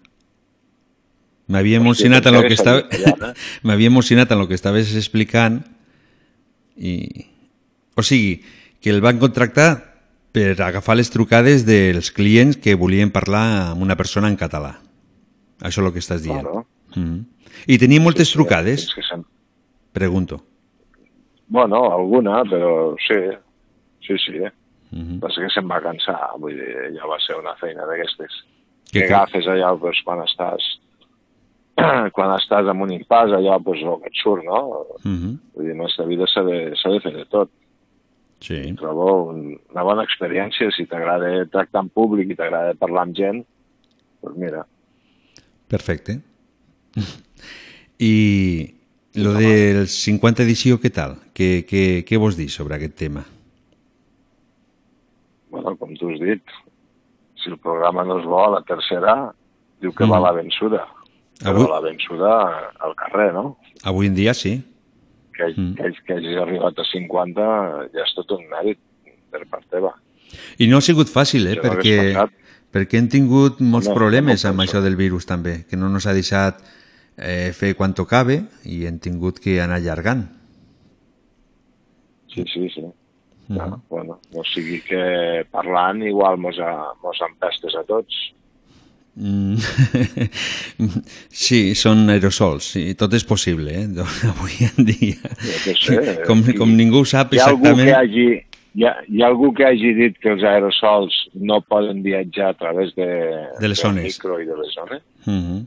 M'havia 1.48 1.80
emocionat 1.80 2.26
en 2.28 2.36
lo 2.36 2.44
que 2.44 2.54
estava... 2.54 2.84
callat, 2.92 3.38
M'havia 3.66 3.88
emocionat 3.88 4.30
en 4.30 4.42
lo 4.42 4.46
que 4.50 4.58
estaves 4.58 4.92
explicant 4.94 5.62
i... 6.76 7.26
O 7.98 8.04
sigui, 8.06 8.44
que 8.78 8.92
el 8.92 9.00
van 9.02 9.18
contractar 9.18 9.87
per 10.38 10.62
agafar 10.66 10.96
les 10.98 11.10
trucades 11.10 11.64
dels 11.66 12.10
clients 12.14 12.56
que 12.62 12.74
volien 12.78 13.10
parlar 13.10 13.72
amb 13.72 13.82
una 13.82 13.96
persona 13.96 14.28
en 14.30 14.36
català. 14.38 14.76
Això 15.60 15.82
és 15.82 15.86
el 15.88 15.92
que 15.92 16.02
estàs 16.04 16.22
dient. 16.22 16.44
Claro. 16.46 16.66
Mm. 16.94 17.24
I 17.66 17.78
tenia 17.82 18.00
moltes 18.00 18.30
trucades? 18.32 18.84
És 18.86 18.94
que 18.94 19.02
sem- 19.02 19.24
Pregunto. 19.92 20.38
Bueno, 21.48 21.80
alguna, 21.92 22.42
però 22.44 22.94
sí, 23.02 23.16
sí, 24.06 24.14
sí. 24.24 24.36
Eh? 24.36 24.52
Mm 24.90 25.00
-hmm. 25.02 25.20
Passa 25.20 25.40
que 25.40 25.50
se'm 25.50 25.68
va 25.70 25.80
cansar, 25.80 26.30
vull 26.38 26.54
dir, 26.54 26.94
ja 26.96 27.06
va 27.06 27.18
ser 27.26 27.36
una 27.36 27.54
feina 27.56 27.84
d'aquestes. 27.86 28.32
Que 28.92 29.00
Que 29.00 29.06
fe- 29.08 29.14
agafes 29.14 29.46
allà 29.46 29.76
doncs, 29.78 30.02
quan 30.04 30.18
estàs 30.20 30.62
quan 32.12 32.30
estàs 32.38 32.66
en 32.70 32.80
un 32.82 32.90
impàs, 32.90 33.30
allà 33.32 33.58
doncs, 33.62 33.82
el 33.82 34.00
que 34.02 34.08
et 34.08 34.14
surt, 34.22 34.44
no? 34.44 34.86
Mm 35.04 35.16
-hmm. 35.18 35.38
Vull 35.54 35.64
dir, 35.64 35.72
en 35.74 35.80
aquesta 35.80 36.04
vida 36.04 36.24
s'ha 36.26 36.42
de, 36.42 36.70
de 36.70 37.00
fer 37.00 37.12
de 37.16 37.24
tot. 37.26 37.50
Sí. 38.40 38.58
Trobo 38.78 39.06
un, 39.32 39.58
una 39.72 39.82
bona 39.82 40.04
experiència, 40.06 40.70
si 40.70 40.84
t'agrada 40.86 41.46
tractar 41.50 41.82
en 41.82 41.88
públic 41.90 42.30
i 42.30 42.36
t'agrada 42.38 42.74
parlar 42.78 43.02
amb 43.08 43.16
gent, 43.18 43.44
doncs 44.22 44.38
mira, 44.38 44.64
Perfecte. 45.68 46.14
I 47.98 48.74
lo 49.18 49.32
del 49.34 49.88
50 49.90 50.42
edició, 50.46 50.78
què 50.80 50.90
tal? 50.94 51.16
Què, 51.34 51.66
què, 51.68 51.82
què 52.06 52.16
vols 52.22 52.38
dir 52.38 52.48
sobre 52.48 52.76
aquest 52.78 52.94
tema? 52.96 53.24
bueno, 55.50 55.74
com 55.80 55.94
tu 55.96 56.10
has 56.12 56.20
dit, 56.20 56.42
si 57.40 57.48
el 57.50 57.56
programa 57.58 58.04
no 58.04 58.18
és 58.20 58.26
bo, 58.28 58.38
a 58.44 58.50
la 58.58 58.62
tercera 58.68 59.14
diu 59.80 59.92
que 59.96 60.04
va 60.04 60.18
Mm. 60.18 60.22
la 60.24 60.32
vençuda. 60.36 60.82
Però 61.40 61.54
Avui- 61.54 61.68
la 61.70 61.80
vençuda 61.80 62.30
al 62.80 62.94
carrer, 62.94 63.32
no? 63.32 63.56
Avui 63.84 64.06
en 64.08 64.14
dia 64.14 64.34
sí. 64.34 64.62
Que, 65.38 65.52
mm. 65.54 65.74
que, 65.78 65.92
que 66.02 66.18
hagis 66.18 66.38
arribat 66.42 66.80
a 66.82 66.84
50 66.88 67.48
ja 67.94 68.04
és 68.04 68.14
tot 68.16 68.32
un 68.34 68.44
mèrit 68.50 68.80
per 69.30 69.44
part 69.46 69.66
teva. 69.70 69.92
I 70.58 70.66
no 70.68 70.80
ha 70.80 70.84
sigut 70.84 71.10
fàcil, 71.12 71.46
eh? 71.48 71.56
Jo 71.56 71.64
perquè, 71.64 72.26
perquè 72.74 72.98
hem 72.98 73.06
tingut 73.12 73.62
molts 73.62 73.88
No, 73.88 73.94
problemes 73.96 74.44
no 74.44 74.50
amb 74.50 74.64
això 74.64 74.82
del 74.84 74.98
virus 74.98 75.28
també, 75.30 75.62
que 75.70 75.78
no 75.78 75.88
ens 75.92 76.08
ha 76.10 76.16
deixat 76.16 76.58
eh, 77.16 77.54
fer 77.54 77.74
quan 77.78 77.94
tocava 77.94 78.36
i 78.66 78.82
hem 78.88 78.98
tingut 79.02 79.38
que 79.42 79.60
anar 79.62 79.78
allargant. 79.80 80.26
Sí, 82.34 82.44
sí, 82.52 82.68
sí. 82.74 82.84
Mhm. 83.48 83.56
Ja, 83.56 83.68
bueno, 83.88 84.18
no 84.34 84.42
sigui 84.44 84.82
que 84.84 85.44
parlant 85.50 86.02
igual 86.04 86.36
mos, 86.36 86.58
a, 86.60 86.92
mos 87.02 87.20
empestes 87.24 87.74
a 87.74 87.84
tots. 87.88 88.18
Mm. 89.18 89.56
sí, 91.44 91.74
són 91.78 92.04
aerosols, 92.12 92.68
sí, 92.76 92.82
tot 92.98 93.14
és 93.18 93.24
possible, 93.26 93.72
eh? 93.74 93.86
avui 94.30 94.68
en 94.68 94.86
dia. 94.86 95.32
Què 95.64 95.74
sé. 95.74 95.96
Com, 96.28 96.44
com 96.58 96.74
ningú 96.78 97.02
sap 97.08 97.34
Hi 97.34 97.40
ha 97.42 97.48
algú 97.50 97.66
exactament... 97.66 97.88
que 97.90 97.96
hagi, 97.98 98.26
hi 98.78 98.86
ha, 98.86 98.92
hi 99.10 99.24
ha 99.24 99.30
algú 99.32 99.50
que 99.56 99.66
hagi 99.66 99.90
dit 99.98 100.20
que 100.22 100.30
els 100.36 100.44
aerosols 100.46 101.16
no 101.34 101.58
poden 101.66 102.04
viatjar 102.06 102.52
a 102.52 102.58
través 102.60 102.94
de, 102.98 103.08
De 103.58 103.72
les 103.72 103.82
zones. 103.82 104.06
micro 104.06 104.38
i 104.38 104.46
de 104.46 104.60
les 104.60 104.72
zones? 104.78 105.02
Mhm. 105.26 105.66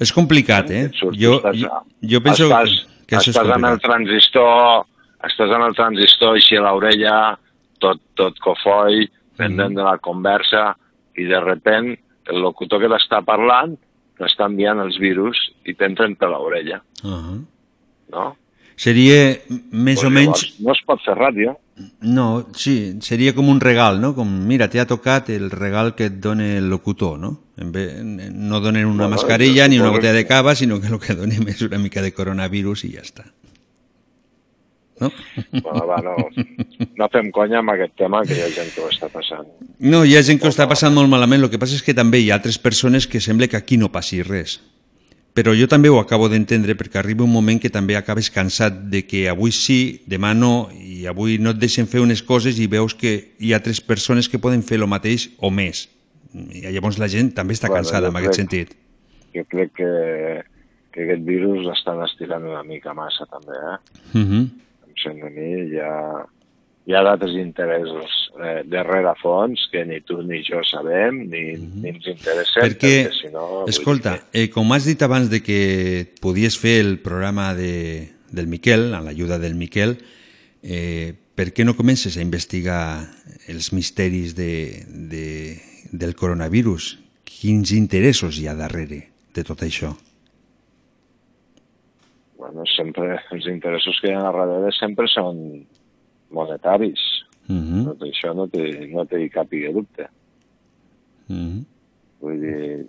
És 0.00 0.14
complicat, 0.16 0.70
eh? 0.72 0.86
Et 0.88 0.96
surts, 0.96 1.18
Jo, 1.20 1.36
estàs, 1.38 1.60
jo, 1.60 1.80
jo 2.14 2.22
penso 2.24 2.46
estàs, 2.48 2.76
que 3.06 3.18
això 3.18 3.30
és 3.30 3.34
estàs 3.36 3.46
amb 3.52 3.68
el 3.68 3.76
complicat. 3.76 3.86
transistor, 3.86 4.84
estàs 5.28 5.50
amb 5.54 5.66
el 5.68 5.74
transistor 5.76 6.38
així 6.38 6.56
a 6.56 6.62
l'orella, 6.64 7.16
tot, 7.84 8.00
tot 8.16 8.38
cofoi, 8.40 9.04
pendent 9.36 9.76
de 9.76 9.84
la 9.84 9.98
conversa, 10.02 10.70
i 11.20 11.26
de 11.28 11.38
repent 11.44 11.92
el 12.30 12.40
locutor 12.42 12.80
que 12.82 12.88
t'està 12.92 13.22
parlant 13.26 13.76
t'està 14.20 14.46
enviant 14.50 14.80
els 14.82 14.98
virus 15.00 15.38
i 15.66 15.74
t'entren 15.74 16.16
per 16.16 16.28
l'orella, 16.28 16.82
Uh 17.02 17.10
-huh. 17.10 17.40
no? 18.12 18.36
Seria 18.76 19.36
més 19.72 20.00
Pues 20.00 20.04
o 20.04 20.10
menys... 20.10 20.60
No 20.60 20.72
es 20.72 20.80
pot 20.86 21.00
fer 21.04 21.14
ràdio. 21.14 21.56
No, 22.00 22.46
sí, 22.54 22.96
seria 23.00 23.34
com 23.34 23.48
un 23.48 23.60
regal, 23.60 24.00
no? 24.00 24.14
Com, 24.14 24.28
mira, 24.46 24.68
t'ha 24.68 24.86
tocat 24.86 25.28
el 25.30 25.50
regal 25.50 25.94
que 25.94 26.06
et 26.06 26.20
dona 26.20 26.56
el 26.56 26.68
locutor, 26.70 27.18
no? 27.18 27.40
No 27.56 28.60
donen 28.60 28.86
una 28.86 29.04
Bueno, 29.04 29.08
mascarilla 29.10 29.64
jo 29.64 29.68
ni 29.70 29.78
una 29.80 29.90
botella 29.90 30.14
de 30.14 30.26
cava, 30.26 30.54
sinó 30.54 30.80
que 30.80 30.86
el 30.88 30.98
que 30.98 31.14
donem 31.14 31.46
és 31.48 31.60
una 31.62 31.78
mica 31.78 32.00
de 32.00 32.12
coronavirus 32.12 32.84
i 32.84 32.92
ja 32.94 33.02
està. 33.02 33.24
No? 35.00 35.10
Bueno, 35.62 35.86
va, 35.88 36.00
no, 36.04 36.14
no 36.96 37.08
fem 37.12 37.30
conya 37.32 37.58
amb 37.62 37.70
aquest 37.72 37.94
tema, 37.96 38.22
que 38.28 38.34
hi 38.36 38.42
ha 38.44 38.50
gent 38.52 38.68
que 38.74 38.82
ho 38.84 38.88
està 38.90 39.08
passant. 39.12 39.46
No, 39.78 40.04
hi 40.04 40.16
ha 40.16 40.22
gent 40.22 40.38
que 40.40 40.46
ho 40.46 40.52
està 40.52 40.66
passant 40.68 40.92
molt 40.94 41.08
malament, 41.08 41.42
el 41.42 41.50
que 41.50 41.58
passa 41.58 41.74
és 41.78 41.82
que 41.86 41.94
també 41.96 42.20
hi 42.20 42.30
ha 42.30 42.36
altres 42.36 42.58
persones 42.58 43.06
que 43.06 43.20
sembla 43.20 43.48
que 43.48 43.56
aquí 43.56 43.76
no 43.80 43.88
passi 43.92 44.22
res. 44.22 44.58
Però 45.32 45.52
jo 45.54 45.68
també 45.70 45.88
ho 45.88 46.00
acabo 46.00 46.28
d'entendre 46.28 46.74
perquè 46.74 46.98
arriba 46.98 47.22
un 47.24 47.30
moment 47.32 47.60
que 47.62 47.70
també 47.70 47.94
acabes 47.96 48.28
cansat 48.34 48.74
de 48.90 49.04
que 49.06 49.28
avui 49.30 49.52
sí, 49.54 50.02
demà 50.10 50.34
no, 50.34 50.68
i 50.74 51.06
avui 51.06 51.38
no 51.38 51.50
et 51.54 51.60
deixen 51.62 51.86
fer 51.86 52.00
unes 52.02 52.20
coses 52.26 52.58
i 52.58 52.66
veus 52.66 52.94
que 52.98 53.12
hi 53.38 53.52
ha 53.52 53.60
altres 53.60 53.80
persones 53.80 54.28
que 54.28 54.40
poden 54.42 54.62
fer 54.66 54.80
el 54.82 54.88
mateix 54.90 55.28
o 55.38 55.52
més. 55.54 55.86
I 56.34 56.66
llavors 56.74 56.98
la 56.98 57.08
gent 57.08 57.30
també 57.34 57.54
està 57.54 57.68
Bueno, 57.70 57.84
cansada 57.84 58.10
en 58.10 58.16
aquest 58.18 58.34
crec- 58.34 58.42
sentit. 58.42 58.74
Jo 59.34 59.44
crec 59.46 59.70
que, 59.78 59.88
que 60.90 61.04
aquest 61.06 61.22
virus 61.22 61.62
l'estan 61.64 62.02
estirant 62.02 62.44
una 62.50 62.64
mica 62.66 62.92
massa, 62.92 63.24
també, 63.30 63.54
eh? 63.54 63.78
Uh 64.18 64.26
-huh. 64.26 64.48
Sembla 65.00 65.30
a 65.30 65.34
mi, 65.34 65.48
hi 65.70 65.80
ha, 65.80 65.94
hi 66.88 66.96
ha 66.96 67.02
d'altres 67.06 67.36
interessos 67.40 68.16
eh, 68.40 68.60
de 68.68 68.82
rerefons 68.84 69.66
que 69.72 69.84
ni 69.88 70.00
tu 70.06 70.20
ni 70.26 70.42
jo 70.46 70.62
sabem, 70.66 71.22
ni, 71.30 71.44
ni 71.56 71.94
ens 71.94 72.08
interessen, 72.12 72.64
Perquè, 72.64 72.94
perquè 73.06 73.16
si 73.16 73.32
no... 73.34 73.64
escolta, 73.70 74.16
eh, 74.32 74.48
com 74.52 74.72
has 74.76 74.88
dit 74.88 75.02
abans 75.06 75.30
de 75.32 75.42
que 75.44 75.60
podies 76.20 76.58
fer 76.60 76.78
el 76.84 76.98
programa 77.04 77.52
de, 77.58 78.10
del 78.30 78.50
Miquel, 78.50 78.90
amb 78.94 79.08
l'ajuda 79.08 79.40
del 79.42 79.56
Miquel, 79.58 79.96
eh, 80.62 81.14
per 81.40 81.50
què 81.56 81.64
no 81.64 81.76
comences 81.78 82.18
a 82.18 82.24
investigar 82.24 82.82
els 83.48 83.70
misteris 83.72 84.34
de, 84.36 84.84
de, 84.86 85.56
del 85.92 86.12
coronavirus? 86.18 86.98
Quins 87.24 87.72
interessos 87.72 88.36
hi 88.36 88.50
ha 88.50 88.58
darrere 88.58 89.06
de 89.32 89.44
tot 89.46 89.64
això? 89.64 89.94
Bueno, 92.50 92.66
sempre, 92.66 93.20
els 93.30 93.46
interessos 93.46 93.98
que 94.02 94.10
hi 94.10 94.14
ha 94.14 94.20
a 94.26 94.30
darrere 94.32 94.72
sempre 94.74 95.06
són 95.08 95.38
monetaris. 96.34 97.00
Mhm. 97.46 97.84
Tot 97.86 98.06
això 98.06 98.34
no 98.34 98.46
té, 98.48 98.86
no 98.90 99.04
té 99.06 99.28
cap 99.30 99.48
dubte. 99.50 100.08
Mhm. 101.28 101.64
Vull 102.20 102.40
dir, 102.40 102.86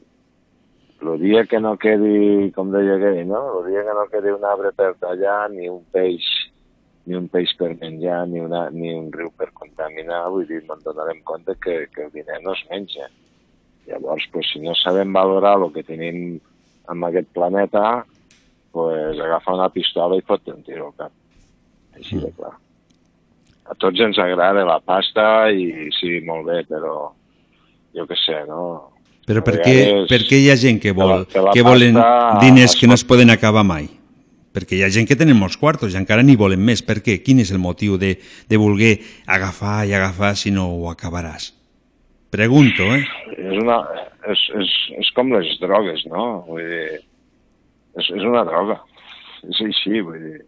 el 1.01 1.19
dia 1.19 1.45
que 1.45 1.59
no 1.59 1.77
quedi, 1.77 2.51
com 2.53 2.71
deia 2.71 2.95
aquell, 2.95 3.27
no? 3.27 3.59
El 3.59 3.71
dia 3.71 3.83
que 3.83 3.93
no 3.93 4.07
quedi 4.11 4.29
un 4.29 4.43
arbre 4.45 4.71
per 4.71 4.95
tallar, 4.95 5.49
ni 5.51 5.69
un 5.69 5.83
peix, 5.91 6.23
ni 7.05 7.15
un 7.15 7.27
peix 7.27 7.55
per 7.57 7.75
menjar, 7.79 8.27
ni, 8.27 8.39
una, 8.39 8.69
ni 8.69 8.93
un 8.93 9.11
riu 9.11 9.31
per 9.31 9.51
contaminar, 9.53 10.29
vull 10.29 10.45
dir, 10.47 10.61
ens 10.61 10.83
donarem 10.83 11.21
compte 11.23 11.55
que, 11.61 11.87
que 11.93 12.03
el 12.03 12.11
diner 12.11 12.41
no 12.43 12.53
es 12.53 12.63
menja. 12.69 13.09
Llavors, 13.87 14.27
pues, 14.31 14.47
si 14.51 14.59
no 14.59 14.75
sabem 14.75 15.13
valorar 15.13 15.57
el 15.59 15.71
que 15.73 15.83
tenim 15.83 16.39
en 16.89 17.03
aquest 17.03 17.29
planeta, 17.33 18.05
pues, 18.71 19.19
agafa 19.19 19.55
una 19.55 19.69
pistola 19.73 20.17
i 20.17 20.25
fot 20.27 20.47
un 20.51 20.61
tiro 20.63 20.89
al 20.89 20.97
cap. 20.97 21.13
Així 21.97 22.19
de 22.21 22.31
clar. 22.35 22.53
A 23.71 23.77
tots 23.79 24.01
ens 24.03 24.19
agrada 24.19 24.65
la 24.67 24.79
pasta 24.83 25.25
i 25.51 25.89
sí, 25.99 26.19
molt 26.27 26.47
bé, 26.49 26.63
però 26.67 27.11
jo 27.95 28.07
què 28.09 28.17
sé, 28.19 28.41
no? 28.49 28.63
Però 29.27 29.43
per 29.45 29.59
què, 29.61 29.75
per 30.09 30.23
què 30.27 30.41
hi 30.41 30.49
ha 30.51 30.57
gent 30.59 30.81
que, 30.81 30.95
vol, 30.97 31.27
que 31.29 31.43
la 31.43 31.53
que 31.55 31.63
volen 31.63 31.95
pasta 31.95 32.39
diners 32.41 32.75
que 32.79 32.89
no 32.89 32.97
es 32.97 33.05
poden 33.07 33.31
acabar 33.31 33.63
mai? 33.67 33.87
Perquè 34.51 34.75
hi 34.75 34.83
ha 34.83 34.91
gent 34.91 35.07
que 35.07 35.15
tenen 35.15 35.37
molts 35.39 35.55
quartos 35.59 35.93
i 35.93 35.99
encara 35.99 36.25
n'hi 36.25 36.35
volen 36.39 36.59
més. 36.59 36.81
Per 36.83 36.97
què? 37.05 37.21
Quin 37.23 37.39
és 37.39 37.53
el 37.55 37.61
motiu 37.63 37.95
de, 38.01 38.17
de 38.49 38.59
voler 38.59 38.97
agafar 39.23 39.85
i 39.87 39.93
agafar 39.95 40.33
si 40.35 40.51
no 40.51 40.67
ho 40.73 40.89
acabaràs? 40.91 41.53
Pregunto, 42.31 42.87
eh? 42.95 43.05
és, 43.37 43.55
una, 43.59 43.77
és, 44.31 44.43
és, 44.59 44.73
és 45.03 45.09
com 45.15 45.31
les 45.35 45.51
drogues, 45.59 46.03
no? 46.11 46.25
Vull 46.47 46.67
dir, 46.67 46.99
és, 47.97 48.07
és 48.09 48.23
una 48.27 48.43
droga. 48.47 48.79
És 49.49 49.59
així, 49.65 50.01
vull 50.05 50.21
dir, 50.21 50.39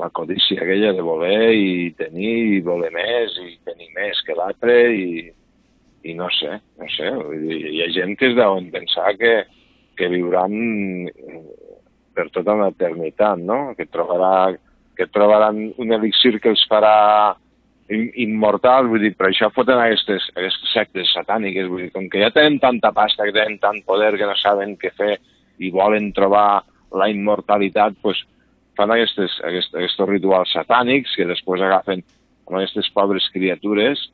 la 0.00 0.08
codícia 0.16 0.62
aquella 0.62 0.94
de 0.96 1.02
voler 1.04 1.50
i 1.52 1.90
tenir 1.98 2.32
i 2.56 2.60
voler 2.64 2.88
més 2.94 3.34
i 3.42 3.58
tenir 3.68 3.90
més 3.92 4.22
que 4.24 4.36
l'altre 4.38 4.76
i, 4.96 5.26
i 6.08 6.14
no 6.16 6.30
sé, 6.32 6.54
no 6.80 6.88
sé, 6.94 7.10
vull 7.18 7.42
dir, 7.44 7.58
hi 7.74 7.82
ha 7.84 7.90
gent 7.92 8.16
que 8.18 8.30
es 8.30 8.38
deuen 8.38 8.70
pensar 8.72 9.12
que, 9.20 9.34
que 9.98 10.08
viuran 10.08 10.54
eh, 11.10 11.42
per 12.16 12.30
tota 12.32 12.56
una 12.56 12.70
eternitat, 12.72 13.38
no? 13.44 13.74
Que, 13.76 13.84
trobarà, 13.92 14.54
que 14.96 15.06
trobaran 15.12 15.60
un 15.76 15.92
elixir 15.98 16.38
que 16.40 16.50
els 16.54 16.64
farà 16.70 17.36
im- 17.92 18.10
immortal, 18.24 18.88
vull 18.88 19.04
dir, 19.04 19.12
per 19.18 19.28
això 19.28 19.50
foten 19.52 19.76
aquestes, 19.80 20.30
aquestes 20.32 20.72
sectes 20.72 21.12
satàniques, 21.12 21.68
vull 21.68 21.84
dir, 21.84 21.92
com 21.92 22.08
que 22.08 22.24
ja 22.24 22.32
tenen 22.32 22.58
tanta 22.64 22.92
pasta, 22.96 23.28
que 23.28 23.36
tenen 23.36 23.60
tant 23.60 23.82
poder 23.84 24.14
que 24.16 24.28
no 24.28 24.36
saben 24.40 24.74
què 24.80 24.92
fer 24.96 25.18
i 25.58 25.70
volen 25.74 26.12
trobar 26.16 26.62
la 26.96 27.08
immortalitat, 27.12 27.96
doncs 28.02 28.24
fan 28.76 28.92
aquestes, 28.94 29.36
aquests, 29.44 29.74
aquests 29.74 30.08
rituals 30.08 30.52
satànics 30.56 31.16
que 31.16 31.28
després 31.28 31.62
agafen 31.64 32.02
amb 32.48 32.58
aquestes 32.58 32.88
pobres 32.94 33.28
criatures 33.34 34.08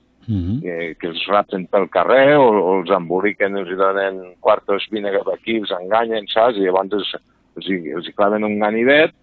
que, 0.61 0.95
que 1.01 1.09
els 1.09 1.23
rapten 1.31 1.65
pel 1.73 1.89
carrer 1.89 2.37
o, 2.37 2.49
o 2.49 2.73
els 2.81 2.91
emboliquen, 2.93 3.57
els 3.57 3.71
donen 3.81 4.21
quartos, 4.45 4.85
vine 4.93 5.13
cap 5.15 5.31
aquí, 5.33 5.57
els 5.63 5.73
enganyen, 5.73 6.29
saps? 6.29 6.59
I 6.59 6.67
llavors 6.67 6.93
els, 6.99 7.15
els, 7.57 7.71
hi, 7.71 7.79
els 7.97 8.09
hi 8.09 8.13
claven 8.17 8.45
un 8.45 8.59
ganivet, 8.61 9.15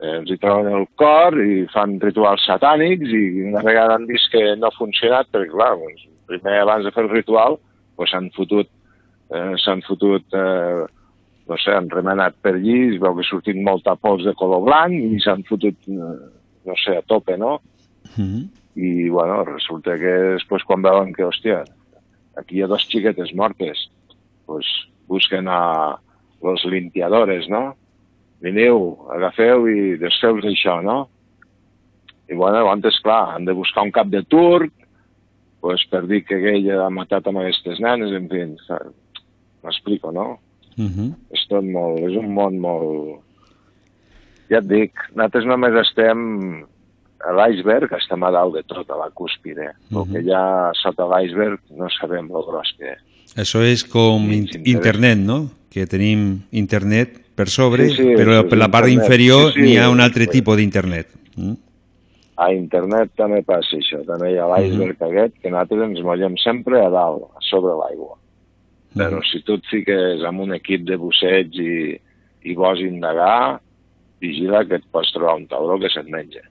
eh, 0.00 0.16
els 0.16 0.32
hi 0.32 0.38
troben 0.42 0.72
el 0.74 0.88
cor 0.98 1.38
i 1.38 1.62
fan 1.74 2.00
rituals 2.02 2.42
satànics 2.48 3.14
i 3.14 3.44
una 3.46 3.62
vegada 3.62 3.94
han 3.94 4.08
vist 4.10 4.32
que 4.32 4.42
no 4.58 4.70
ha 4.70 4.78
funcionat, 4.78 5.30
perquè 5.30 5.52
clar, 5.54 5.76
doncs, 5.78 6.08
primer 6.26 6.58
abans 6.64 6.88
de 6.88 6.92
fer 6.96 7.04
el 7.06 7.12
ritual 7.14 7.60
doncs 7.94 8.10
s'han 8.10 8.30
fotut, 8.34 8.70
eh, 9.30 9.54
s'han 9.62 9.86
fotut 9.86 10.34
eh, 10.34 10.84
no 11.48 11.58
sé, 11.60 11.74
han 11.76 11.90
remenat 11.92 12.36
per 12.42 12.54
allí, 12.56 12.94
es 12.94 13.00
veu 13.02 13.16
que 13.16 13.24
ha 13.24 13.28
sortit 13.28 13.58
molta 13.60 13.96
pols 14.00 14.24
de 14.24 14.34
color 14.38 14.64
blanc 14.64 14.94
i 14.96 15.20
s'han 15.20 15.44
fotut, 15.48 15.76
eh, 15.88 16.12
no 16.64 16.76
sé, 16.80 16.96
a 16.98 17.04
tope, 17.06 17.36
no? 17.40 17.58
i 18.74 19.08
bueno, 19.08 19.42
resulta 19.46 19.96
que 20.00 20.12
després 20.34 20.64
quan 20.66 20.82
veuen 20.82 21.12
que, 21.14 21.26
hòstia, 21.26 21.62
aquí 22.40 22.58
hi 22.58 22.64
ha 22.64 22.70
dos 22.70 22.86
xiquetes 22.90 23.34
mortes, 23.38 23.86
pues 24.46 24.66
busquen 25.08 25.48
a 25.48 25.96
los 26.42 26.64
limpiadores, 26.64 27.48
no? 27.48 27.74
Veniu, 28.44 28.96
agafeu 29.14 29.68
i 29.70 29.94
desfeu 30.00 30.40
d'això, 30.42 30.80
no? 30.84 30.98
I 32.28 32.34
bueno, 32.34 32.58
llavors, 32.58 32.98
clar, 33.04 33.36
han 33.36 33.44
de 33.44 33.54
buscar 33.56 33.84
un 33.84 33.92
cap 33.92 34.08
de 34.12 34.24
turc, 34.24 34.72
pues, 35.60 35.84
per 35.88 36.02
dir 36.08 36.24
que 36.24 36.36
aquell 36.36 36.66
ha 36.76 36.90
matat 36.92 37.28
amb 37.28 37.40
aquestes 37.40 37.80
nenes, 37.80 38.12
en 38.12 38.28
fi, 38.28 38.42
m'explico, 39.64 40.12
no? 40.12 40.26
És 41.34 41.46
tot 41.50 41.64
molt, 41.64 42.00
és 42.08 42.16
un 42.20 42.32
món 42.34 42.58
molt... 42.58 43.20
Ja 44.50 44.60
et 44.60 44.68
dic, 44.68 44.92
nosaltres 45.14 45.46
només 45.48 45.76
estem 45.80 46.64
a 47.24 47.32
l'iceberg, 47.32 47.92
estem 47.96 48.22
a 48.26 48.30
dalt 48.34 48.58
de 48.58 48.62
tot, 48.68 48.88
a 48.90 48.98
la 49.00 49.10
cúspide. 49.16 49.70
El 49.90 50.06
que 50.12 50.22
hi 50.26 50.32
ha 50.34 50.72
sota 50.76 51.06
l'iceberg 51.08 51.60
no 51.78 51.88
sabem 51.96 52.28
el 52.28 52.46
gros 52.46 52.72
que 52.78 52.92
és. 52.92 53.04
Això 53.40 53.64
és 53.66 53.82
com 53.88 54.28
in 54.30 54.46
internet, 54.62 55.18
no? 55.18 55.38
Que 55.72 55.88
tenim 55.90 56.44
internet 56.52 57.16
per 57.34 57.48
sobre, 57.50 57.88
Sí, 57.90 57.96
sí, 57.96 58.14
però 58.14 58.44
per 58.46 58.58
la 58.58 58.68
part 58.70 58.86
internet. 58.86 59.04
inferior 59.04 59.52
Sí, 59.52 59.60
sí, 59.60 59.62
n'hi 59.66 59.78
ha 59.78 59.88
un 59.90 60.00
altre 60.00 60.28
sí. 60.28 60.36
tipus 60.38 60.56
d'internet. 60.60 61.08
Mm? 61.36 61.56
A 62.36 62.50
internet 62.52 63.10
també 63.16 63.42
passa 63.46 63.76
això, 63.78 64.04
també 64.06 64.32
hi 64.32 64.38
ha 64.38 64.46
l'iceberg 64.50 65.02
aquest, 65.08 65.40
que 65.40 65.50
nosaltres 65.50 65.88
ens 65.88 66.02
mollem 66.02 66.36
sempre 66.42 66.80
a 66.82 66.90
dalt, 66.90 67.26
a 67.34 67.42
sobre 67.48 67.74
l'aigua. 67.78 68.18
Però 68.94 69.20
si 69.26 69.42
tu 69.42 69.56
et 69.58 69.66
fiques 69.70 70.22
amb 70.26 70.44
un 70.44 70.54
equip 70.54 70.84
de 70.86 70.96
busseig 71.00 71.54
i, 71.58 71.74
i 72.46 72.54
vols 72.54 72.80
indagar, 72.84 73.58
vigila 74.22 74.62
que 74.68 74.78
et 74.78 74.86
pots 74.92 75.10
trobar 75.12 75.34
un 75.40 75.48
tauró 75.50 75.78
que 75.82 75.90
se't 75.90 76.08
menja. 76.10 76.44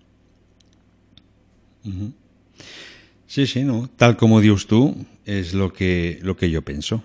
Mhm. 1.84 2.12
Sí, 3.28 3.48
sí, 3.48 3.64
no? 3.64 3.88
Tal 3.98 4.16
com 4.20 4.36
ho 4.36 4.42
dius 4.44 4.68
tu, 4.70 4.92
és 5.26 5.56
el 5.56 5.72
que, 5.74 6.20
lo 6.22 6.36
que 6.38 6.52
jo 6.54 6.62
penso. 6.62 7.00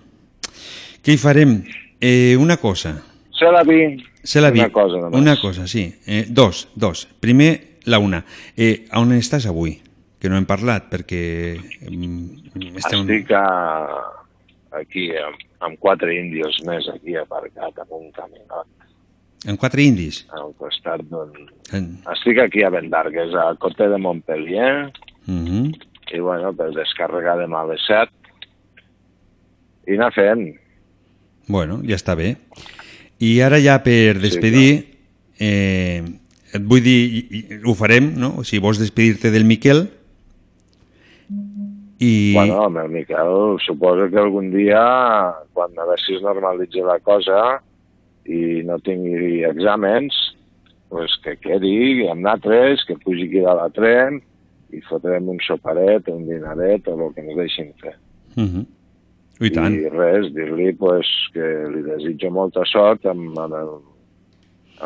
Què 1.01 1.15
hi 1.15 1.17
farem? 1.17 1.63
Eh, 1.99 2.35
una 2.37 2.57
cosa. 2.57 2.99
Se 3.33 3.49
la 3.49 3.63
vi. 3.63 3.97
Se 4.21 4.41
la 4.43 4.51
vi. 4.51 4.59
Una 4.59 4.69
cosa 4.69 4.99
només. 4.99 5.19
Una 5.19 5.35
cosa, 5.41 5.65
sí. 5.67 5.87
Eh, 6.05 6.25
dos, 6.29 6.67
dos. 6.75 7.07
Primer, 7.19 7.79
la 7.85 7.97
una. 7.99 8.23
Eh, 8.55 8.85
on 8.99 9.15
estàs 9.15 9.47
avui? 9.49 9.79
Que 10.19 10.29
no 10.29 10.35
hem 10.37 10.45
parlat, 10.45 10.89
perquè... 10.91 11.57
mm, 11.87 12.75
Estem... 12.77 13.05
Estic 13.07 13.31
a, 13.33 13.45
aquí 14.71 15.09
amb, 15.17 15.37
amb 15.65 15.79
quatre 15.79 16.13
índios 16.15 16.59
més 16.67 16.87
aquí 16.93 17.15
aparcat 17.15 17.77
amb 17.83 17.91
un 17.97 18.11
caminot 18.11 18.67
En 19.47 19.55
quatre 19.57 19.81
indis? 19.87 20.25
al 20.35 20.53
costat 20.59 21.01
d'un... 21.07 21.31
En... 21.71 21.85
Estic 22.11 22.39
aquí 22.43 22.63
a 22.63 22.69
Vendargues, 22.73 23.31
a 23.33 23.53
Cote 23.55 23.87
de 23.87 23.97
Montpellier, 23.97 24.91
Mhm. 25.29 25.71
i 26.11 26.19
bueno, 26.19 26.51
per 26.57 26.71
descarregar 26.73 27.37
les 27.37 27.49
7 27.85 28.09
i 29.87 29.93
anar 29.95 30.11
fent. 30.13 30.55
Bueno, 31.47 31.79
ja 31.85 31.95
està 31.95 32.15
bé. 32.17 32.35
I 33.19 33.39
ara 33.45 33.59
ja 33.61 33.77
per 33.83 34.17
despedir, 34.21 34.97
eh, 35.39 36.01
et 36.53 36.61
vull 36.65 36.81
dir, 36.81 37.61
ho 37.65 37.75
farem, 37.75 38.11
no? 38.17 38.43
Si 38.43 38.57
vols 38.59 38.79
despedir-te 38.81 39.29
del 39.31 39.45
Miquel, 39.45 39.85
i... 41.99 42.33
Bueno, 42.33 42.65
el 42.81 42.89
Miquel, 42.89 43.59
suposo 43.59 44.07
que 44.09 44.19
algun 44.19 44.51
dia, 44.53 44.79
quan 45.51 45.75
a 45.75 45.83
veure 45.83 45.99
si 45.99 46.15
es 46.15 46.23
normalitzi 46.23 46.79
la 46.85 46.95
cosa 47.03 47.59
i 48.23 48.61
no 48.63 48.77
tingui 48.85 49.43
exàmens, 49.43 50.15
pues 50.89 51.17
que 51.25 51.35
quedi 51.43 52.07
amb 52.07 52.23
nosaltres, 52.23 52.85
que 52.87 52.95
pugi 53.03 53.27
aquí 53.27 53.43
dalt 53.43 53.65
a 53.65 53.69
tren 53.75 54.21
i 54.71 54.79
fotrem 54.87 55.27
un 55.33 55.41
soparet, 55.43 56.07
un 56.07 56.23
dinaret 56.29 56.87
o 56.87 56.95
el 56.95 57.13
que 57.13 57.25
ens 57.25 57.35
deixin 57.37 57.73
fer. 57.83 57.95
Mhm. 58.35 58.65
I 59.39 59.51
tant. 59.55 59.75
I 59.75 59.91
res, 59.91 60.31
dir-li 60.35 60.71
pues, 60.79 61.07
que 61.33 61.45
li 61.73 61.83
desitjo 61.83 62.31
molta 62.31 62.65
sort 62.67 63.05
amb, 63.07 63.37
amb, 63.39 63.55
el, 63.55 63.75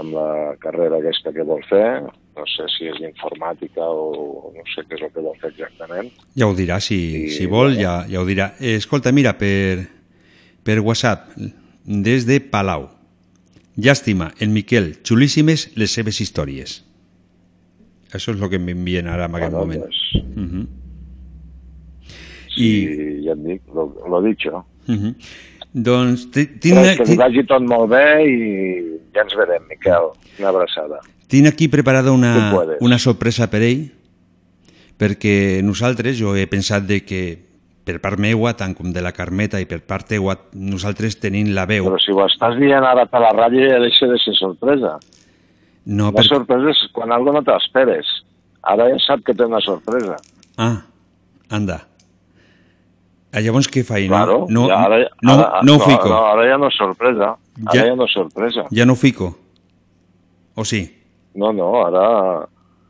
amb 0.01 0.13
la 0.13 0.29
carrera 0.61 0.97
aquesta 1.01 1.33
que 1.33 1.45
vol 1.45 1.61
fer, 1.69 2.03
no 2.35 2.45
sé 2.49 2.63
si 2.77 2.87
és 2.89 2.97
d'informàtica 3.01 3.85
o 3.85 4.51
no 4.55 4.63
sé 4.73 4.81
què 4.87 4.95
és 4.97 5.01
el 5.05 5.11
que 5.13 5.21
vol 5.21 5.35
fer 5.41 5.51
exactament. 5.51 6.09
Ja 6.37 6.47
ho 6.47 6.55
dirà, 6.57 6.79
si, 6.81 7.29
si 7.29 7.45
vol, 7.45 7.75
ja, 7.77 8.05
ja 8.09 8.21
ho 8.21 8.25
dirà. 8.25 8.53
Eh, 8.59 8.75
escolta, 8.79 9.11
mira, 9.11 9.35
per, 9.37 9.85
per 10.63 10.79
WhatsApp, 10.79 11.31
des 11.85 12.25
de 12.25 12.39
Palau. 12.41 12.89
Llàstima, 13.77 14.31
el 14.39 14.49
Miquel, 14.53 14.95
xulíssimes 15.03 15.71
les 15.75 15.91
seves 15.91 16.19
històries. 16.21 16.83
Això 18.13 18.35
és 18.35 18.41
el 18.41 18.49
que 18.51 18.59
m'envien 18.61 19.07
ara 19.09 19.25
en 19.25 19.35
aquest 19.35 19.51
Bueno, 19.51 19.65
moment. 19.65 19.83
pues, 19.83 20.23
Mhm. 20.35 20.67
I 22.57 23.23
ja 23.25 23.33
et 23.33 23.39
dic, 23.41 23.61
lo, 23.73 23.87
lo 24.09 24.21
dicho. 24.21 24.63
Mhm. 24.87 25.15
Doncs 25.73 26.27
ti- 26.29 26.45
tinc, 26.61 26.77
Res, 26.77 26.97
que 26.99 27.15
vagi 27.17 27.41
tot 27.49 27.63
molt 27.65 27.89
bé 27.89 28.03
i 28.29 28.35
ja 29.15 29.23
ens 29.23 29.33
veurem, 29.33 29.63
Miquel. 29.71 30.11
Una 30.37 30.49
abraçada. 30.49 30.99
Tinc 31.33 31.49
aquí 31.49 31.67
preparada 31.71 32.11
una, 32.13 32.33
una 32.85 32.99
sorpresa 33.01 33.47
per 33.49 33.63
ell, 33.65 33.87
perquè 35.01 35.61
nosaltres, 35.65 36.17
jo 36.19 36.35
he 36.37 36.45
pensat 36.47 36.85
de 36.85 36.99
que 37.05 37.23
per 37.83 37.97
part 37.99 38.19
meua, 38.21 38.53
tant 38.55 38.71
com 38.77 38.93
de 38.95 39.01
la 39.03 39.11
Carmeta 39.11 39.59
i 39.59 39.65
per 39.67 39.81
part 39.83 40.07
teua, 40.13 40.37
nosaltres 40.55 41.17
tenim 41.19 41.49
la 41.55 41.65
veu. 41.67 41.89
Però 41.89 41.97
si 41.99 42.13
ho 42.15 42.21
estàs 42.23 42.55
dient 42.61 42.85
ara 42.87 43.03
per 43.11 43.19
la 43.25 43.33
ràdio 43.35 43.65
ja 43.67 43.81
deixa 43.83 44.07
de 44.07 44.19
ser 44.23 44.35
sorpresa. 44.39 44.93
No, 45.85 46.13
La 46.15 46.23
sorpresa 46.23 46.69
és 46.71 46.85
quan 46.95 47.11
algo 47.11 47.33
no 47.35 47.41
t'esperes. 47.43 48.07
Ara 48.63 48.85
ja 48.93 49.01
sap 49.03 49.25
que 49.27 49.33
té 49.35 49.43
una 49.43 49.59
sorpresa. 49.59 50.15
Ah, 50.55 50.85
anda. 51.51 51.81
Ah, 53.33 53.41
llavors 53.43 53.67
què 53.67 53.81
fa? 53.83 53.97
Claro, 54.07 54.45
no, 54.47 54.61
no, 54.61 54.67
ja 54.69 54.79
ara, 54.85 55.01
no, 55.25 55.33
ara, 55.33 55.61
no 55.65 55.75
ho 55.75 55.79
fico. 55.83 56.07
No, 56.13 56.21
ara 56.37 56.45
ja 56.47 56.57
no 56.61 56.69
és 56.71 56.77
sorpresa. 56.79 57.33
Ara 57.65 57.73
Ja- 57.81 57.87
ja, 57.89 57.95
no 57.99 58.05
és 58.07 58.13
sorpresa. 58.15 58.63
Ja 58.71 58.85
no 58.85 58.93
ho 58.93 59.01
fico. 59.01 59.33
O 60.55 60.63
sí? 60.63 60.85
No, 61.35 61.51
no, 61.51 61.69
ara, 61.85 62.47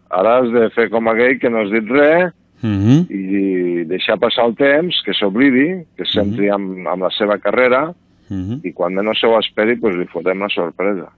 ara 0.09 0.37
has 0.39 0.49
de 0.51 0.69
fer 0.75 0.89
com 0.89 1.07
aquell 1.07 1.39
que 1.39 1.49
no 1.49 1.63
has 1.63 1.71
dit 1.71 1.89
res 1.89 2.31
Mm 2.63 2.79
-hmm. 2.79 2.99
i 3.11 3.83
deixar 3.83 4.17
passar 4.17 4.45
el 4.45 4.55
temps, 4.55 5.01
que 5.03 5.13
s'oblidi, 5.13 5.83
que 5.97 6.03
es 6.03 6.13
centri 6.13 6.47
amb, 6.49 6.87
amb 6.87 7.03
la 7.03 7.09
seva 7.11 7.37
carrera 7.37 7.93
Mm 8.29 8.43
-hmm. 8.49 8.59
i 8.67 8.73
quan 8.73 8.93
menys 8.93 9.19
se 9.19 9.27
ho 9.27 9.39
esperi, 9.39 9.75
doncs 9.75 9.97
li 9.97 10.07
fotem 10.07 10.39
la 10.39 10.49
sorpresa. 10.49 11.11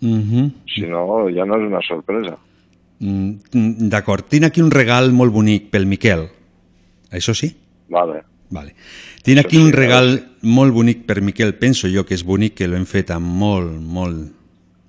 Mm 0.00 0.22
-hmm. 0.22 0.52
Si 0.74 0.86
no, 0.86 1.28
ja 1.30 1.44
no 1.44 1.56
és 1.56 1.66
una 1.66 1.80
sorpresa. 1.80 2.36
Mm, 2.98 3.88
D'acord, 3.88 4.28
tinc 4.28 4.44
aquí 4.44 4.62
un 4.62 4.70
regal 4.70 5.12
molt 5.12 5.32
bonic 5.32 5.70
pel 5.70 5.86
Miquel. 5.86 6.28
Això 7.10 7.34
sí? 7.34 7.54
Vale. 7.88 8.22
Vale. 8.50 8.74
Tinc 9.22 9.38
aquí 9.38 9.56
un 9.56 9.72
regal 9.72 10.36
molt 10.42 10.72
bonic 10.72 11.04
per 11.06 11.20
Miquel. 11.20 11.54
Penso 11.54 11.88
jo 11.88 12.04
que 12.04 12.14
és 12.14 12.24
bonic, 12.24 12.54
que 12.54 12.68
l'hem 12.68 12.86
fet 12.86 13.10
amb 13.10 13.26
molt, 13.26 13.70
molt... 13.80 14.32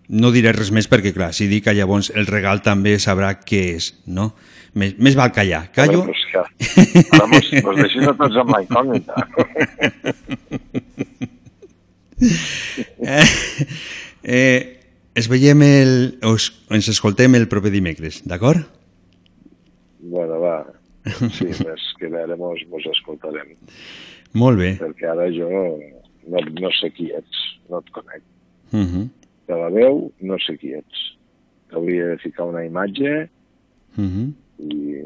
No 0.08 0.32
diré 0.32 0.54
res 0.56 0.72
més 0.72 0.88
perquè, 0.88 1.12
clar, 1.16 1.34
si 1.36 1.50
dic 1.52 1.66
que 1.66 1.74
llavors 1.76 2.12
el 2.16 2.30
regal 2.30 2.62
també 2.64 2.96
sabrà 3.04 3.34
què 3.42 3.76
és, 3.76 3.92
no? 4.08 4.32
Més, 4.78 4.94
més 5.04 5.18
val 5.20 5.34
callar. 5.36 5.68
Callo? 5.76 6.06
Home, 6.06 6.14
pues 6.14 6.24
que, 6.32 7.04
ara 7.18 7.28
mos, 7.28 7.50
mos 7.66 7.76
deixin 7.82 8.08
a 8.08 8.14
tots 8.16 8.36
amb 8.40 8.54
la 8.54 8.62
incògnita. 8.64 9.16
eh, 13.18 13.28
eh, 14.24 14.60
es 15.18 15.28
veiem 15.28 15.62
el... 15.66 15.94
Us, 16.30 16.52
ens 16.72 16.88
escoltem 16.94 17.36
el 17.36 17.50
proper 17.52 17.74
dimecres, 17.74 18.22
d'acord? 18.30 18.64
bueno, 20.08 20.40
va. 20.40 20.58
Sí, 21.38 21.48
més 21.64 21.84
que 22.00 22.10
veure 22.12 22.36
mos, 22.40 22.64
mos 22.72 22.86
escoltarem. 22.92 23.54
Molt 24.38 24.60
bé. 24.60 24.74
Perquè 24.80 25.08
ara 25.12 25.28
jo 25.34 25.48
no, 25.48 26.42
no 26.62 26.72
sé 26.80 26.92
qui 26.96 27.10
ets, 27.16 27.44
no 27.72 27.80
et 27.84 27.92
conec. 27.96 28.24
Uh 28.74 28.84
-huh. 28.84 29.06
De 29.48 29.56
la 29.56 29.70
veu 29.74 30.12
no 30.20 30.38
sé 30.44 30.58
qui 30.60 30.74
ets. 30.76 31.04
T'hauria 31.72 32.14
de 32.14 32.18
ficar 32.24 32.46
una 32.52 32.66
imatge 32.66 33.30
Uh 33.98 34.04
-huh. 34.04 34.34
i 34.60 35.02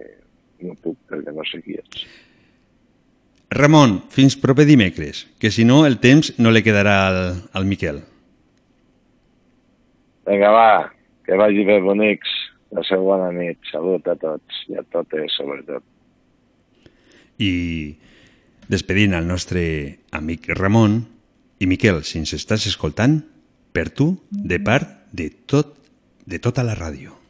no 0.65 0.75
puc 0.75 0.97
perquè 1.07 1.31
no 1.33 1.43
sé 1.45 1.61
qui 1.61 1.73
ets. 1.79 2.05
Ramon, 3.49 4.01
fins 4.09 4.35
proper 4.35 4.65
dimecres, 4.65 5.27
que 5.39 5.51
si 5.51 5.63
no 5.65 5.85
el 5.85 5.99
temps 5.99 6.37
no 6.39 6.51
li 6.51 6.61
quedarà 6.63 7.07
al, 7.07 7.41
al 7.53 7.65
Miquel. 7.65 8.01
Vinga, 10.27 10.51
va, 10.51 10.93
que 11.25 11.35
vagi 11.35 11.65
bé, 11.67 11.79
bonics. 11.81 12.29
Passeu 12.71 13.03
bona 13.03 13.31
nit. 13.35 13.57
Salut 13.71 14.05
a 14.07 14.15
tots 14.15 14.61
i 14.69 14.77
a 14.79 14.83
totes, 14.83 15.33
sobretot. 15.35 15.83
I 17.37 17.97
despedint 18.71 19.13
el 19.17 19.27
nostre 19.27 19.63
amic 20.11 20.47
Ramon, 20.55 21.01
i 21.59 21.67
Miquel, 21.67 22.03
si 22.07 22.21
ens 22.21 22.31
estàs 22.33 22.65
escoltant, 22.69 23.19
per 23.71 23.89
tu, 23.89 24.13
de 24.29 24.59
part 24.59 25.07
de 25.11 25.29
tot, 25.45 25.75
de 26.25 26.39
tota 26.39 26.63
la 26.67 26.75
ràdio. 26.77 27.20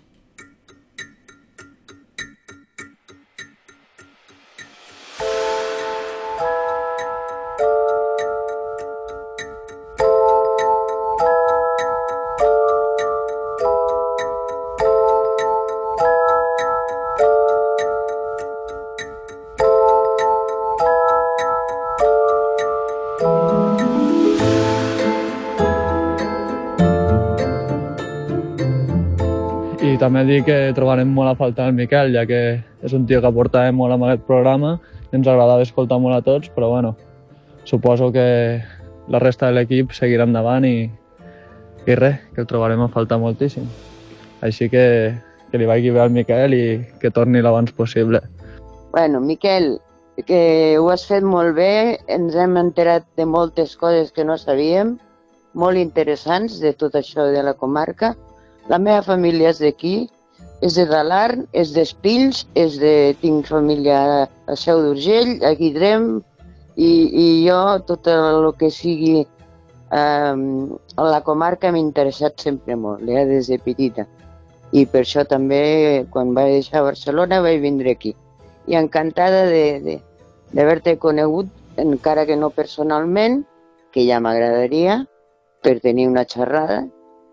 També 30.21 30.35
dir 30.37 30.43
que 30.45 30.73
trobarem 30.77 31.09
molt 31.09 31.31
a 31.31 31.37
faltar 31.37 31.71
el 31.71 31.73
Miquel, 31.73 32.11
ja 32.13 32.27
que 32.29 32.61
és 32.85 32.93
un 32.93 33.07
tio 33.09 33.21
que 33.21 33.29
aportava 33.29 33.71
molt 33.73 33.95
amb 33.95 34.05
aquest 34.05 34.27
programa 34.27 34.75
i 35.09 35.15
ens 35.17 35.27
agradava 35.27 35.63
escoltar 35.65 35.97
molt 35.97 36.13
a 36.13 36.21
tots, 36.21 36.51
però 36.53 36.69
bueno, 36.69 36.95
suposo 37.65 38.11
que 38.13 38.61
la 39.09 39.19
resta 39.19 39.47
de 39.47 39.57
l'equip 39.57 39.95
seguirà 39.97 40.27
endavant 40.29 40.65
i, 40.67 40.91
i 41.87 41.95
res, 41.97 42.19
que 42.35 42.43
el 42.43 42.47
trobarem 42.47 42.83
a 42.85 42.89
faltar 42.93 43.17
moltíssim. 43.17 43.65
Així 44.45 44.69
que, 44.69 44.85
que 45.49 45.57
li 45.57 45.65
vagi 45.65 45.89
bé 45.89 46.03
al 46.03 46.13
Miquel 46.13 46.53
i 46.53 46.65
que 47.01 47.09
torni 47.09 47.41
l'abans 47.41 47.73
possible. 47.73 48.21
Bueno, 48.93 49.21
Miquel, 49.25 49.79
que 50.27 50.77
ho 50.77 50.89
has 50.93 51.07
fet 51.09 51.25
molt 51.25 51.57
bé, 51.57 51.97
ens 52.13 52.37
hem 52.37 52.59
enterat 52.61 53.09
de 53.17 53.25
moltes 53.25 53.73
coses 53.75 54.13
que 54.13 54.25
no 54.27 54.37
sabíem, 54.37 54.99
molt 55.53 55.81
interessants 55.81 56.61
de 56.61 56.77
tot 56.77 56.93
això 56.93 57.25
de 57.33 57.41
la 57.41 57.57
comarca. 57.57 58.13
La 58.71 58.79
meva 58.79 59.01
família 59.03 59.51
és 59.51 59.59
d'aquí, 59.59 59.95
és 60.63 60.77
de 60.77 60.85
Dalarn, 60.87 61.43
és 61.57 61.73
d'Espills, 61.75 62.45
és 62.55 62.77
de... 62.79 62.93
tinc 63.19 63.49
família 63.49 63.97
a 64.47 64.55
Seu 64.55 64.79
d'Urgell, 64.85 65.33
a 65.43 65.51
Guidrem, 65.59 66.21
i, 66.77 66.91
i 67.11 67.25
jo 67.47 67.57
tot 67.89 68.07
el 68.07 68.47
que 68.59 68.69
sigui 68.71 69.25
eh, 69.25 70.35
la 71.11 71.21
comarca 71.25 71.71
m'ha 71.73 71.81
interessat 71.81 72.39
sempre 72.39 72.77
molt, 72.79 73.03
ja 73.09 73.25
des 73.27 73.49
de 73.51 73.59
petita. 73.59 74.07
I 74.71 74.85
per 74.87 75.03
això 75.03 75.25
també, 75.27 76.05
quan 76.13 76.31
vaig 76.37 76.61
deixar 76.61 76.85
Barcelona, 76.87 77.41
vaig 77.43 77.59
vindre 77.65 77.91
aquí. 77.91 78.15
I 78.71 78.79
encantada 78.79 79.43
d'haver-te 79.51 80.95
conegut, 81.01 81.51
encara 81.81 82.23
que 82.29 82.39
no 82.39 82.53
personalment, 82.55 83.41
que 83.91 84.07
ja 84.07 84.21
m'agradaria, 84.23 85.01
per 85.61 85.81
tenir 85.83 86.07
una 86.07 86.23
xerrada, 86.23 86.85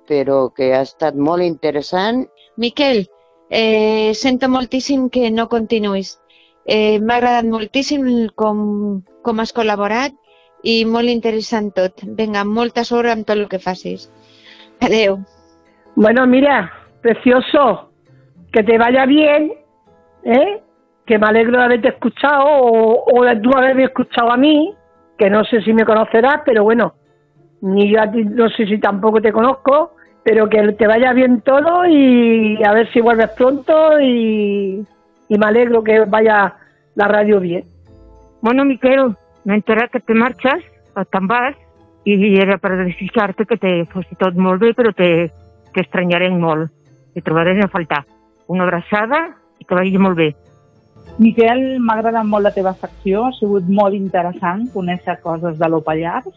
però 0.09 0.49
que 0.57 0.73
ha 0.75 0.83
estat 0.87 1.15
molt 1.15 1.45
interessant. 1.45 2.25
Miquel, 2.57 3.07
eh, 3.51 4.13
sento 4.15 4.49
moltíssim 4.49 5.09
que 5.11 5.31
no 5.31 5.49
continuïs. 5.49 6.17
Eh, 6.65 6.99
M'ha 7.01 7.17
agradat 7.17 7.49
moltíssim 7.49 8.05
com, 8.37 9.03
com 9.25 9.41
has 9.41 9.55
col·laborat 9.57 10.17
i 10.65 10.85
molt 10.85 11.09
interessant 11.09 11.71
tot. 11.77 12.05
Vinga, 12.19 12.45
molta 12.45 12.85
sort 12.85 13.13
amb 13.13 13.27
tot 13.29 13.37
el 13.37 13.49
que 13.49 13.61
facis. 13.63 14.09
Adeu. 14.81 15.19
Bueno, 15.95 16.27
mira, 16.27 16.71
precioso, 17.03 17.91
que 18.53 18.63
te 18.63 18.79
vaya 18.79 19.07
bien, 19.07 19.53
¿eh? 20.25 20.63
que 21.07 21.19
me 21.19 21.27
alegro 21.27 21.59
de 21.59 21.65
haberte 21.65 21.89
escuchado 21.89 22.45
o, 22.45 23.05
o 23.13 23.25
de 23.25 23.37
tú 23.37 23.51
haberme 23.57 23.85
escuchado 23.85 24.31
a 24.31 24.37
mí, 24.37 24.75
que 25.17 25.31
no 25.31 25.43
sé 25.45 25.63
si 25.63 25.73
me 25.73 25.85
conocerás, 25.85 26.43
pero 26.45 26.65
bueno, 26.65 26.95
ni 27.63 27.91
yo 27.91 28.03
a 28.03 28.11
ti 28.11 28.25
no 28.25 28.49
sé 28.51 28.67
si 28.67 28.79
tampoco 28.79 29.21
te 29.21 29.33
conozco, 29.33 29.93
pero 30.29 30.47
que 30.51 30.73
te 30.75 30.87
vaya 30.87 31.15
bien 31.15 31.41
todo 31.41 31.87
y 31.87 32.63
a 32.63 32.73
ver 32.73 32.93
si 32.93 33.01
vuelves 33.01 33.31
pronto 33.31 33.99
y, 33.99 34.85
y 35.27 35.39
me 35.39 35.47
alegro 35.47 35.83
que 35.83 36.01
vaya 36.01 36.55
la 36.95 37.09
radio 37.09 37.41
bien. 37.41 37.65
Bueno, 38.43 38.67
Miquel, 38.67 39.15
me 39.45 39.55
enteré 39.55 39.89
que 39.89 40.01
te 40.01 40.13
marxes, 40.13 40.63
te'n 41.09 41.27
vas, 41.31 41.57
i 42.05 42.37
era 42.37 42.59
per 42.61 42.75
desitjar-te 42.77 43.47
que 43.49 43.57
te 43.57 43.73
fos 43.89 44.05
tot 44.21 44.37
molt 44.37 44.61
bé, 44.61 44.75
però 44.77 44.93
te, 44.93 45.31
t'estranyarem 45.73 46.37
molt. 46.37 46.69
Te 47.17 47.25
trobarem 47.25 47.63
a 47.65 47.71
faltar. 47.73 48.03
Una 48.53 48.69
abraçada 48.69 49.23
i 49.57 49.65
que 49.65 49.81
vagi 49.81 49.97
molt 49.97 50.21
bé. 50.21 50.29
Miquel, 51.17 51.81
m'ha 51.81 51.97
agradat 52.03 52.29
molt 52.29 52.45
la 52.45 52.53
teva 52.53 52.77
secció, 52.77 53.25
ha 53.25 53.33
sigut 53.41 53.65
molt 53.65 53.97
interessant 53.97 54.69
conèixer 54.77 55.17
coses 55.25 55.57
de 55.57 55.73
l'Opallars 55.73 56.37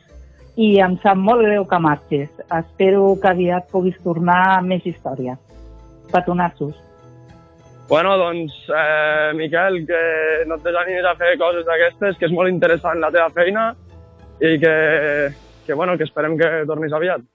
i 0.62 0.70
em 0.86 0.96
sap 1.02 1.18
molt 1.18 1.42
greu 1.46 1.66
que 1.66 1.80
marxis. 1.82 2.30
Espero 2.54 3.16
que 3.22 3.32
aviat 3.32 3.68
puguis 3.74 3.98
tornar 4.06 4.42
amb 4.60 4.74
més 4.76 4.86
històries. 4.86 5.40
Petonassos. 6.12 6.76
Bueno, 7.90 8.14
doncs, 8.18 8.54
eh, 8.70 9.32
Miquel, 9.36 9.82
que 9.88 10.02
no 10.48 10.56
et 10.56 10.64
desanimis 10.64 11.08
a 11.08 11.16
fer 11.20 11.34
coses 11.40 11.66
d'aquestes, 11.68 12.18
que 12.20 12.30
és 12.30 12.36
molt 12.36 12.52
interessant 12.52 13.02
la 13.02 13.10
teva 13.12 13.28
feina 13.36 13.72
i 14.40 14.54
que, 14.62 14.76
que, 15.66 15.74
bueno, 15.74 15.98
que 15.98 16.08
esperem 16.08 16.38
que 16.40 16.64
tornis 16.70 16.94
aviat. 16.94 17.26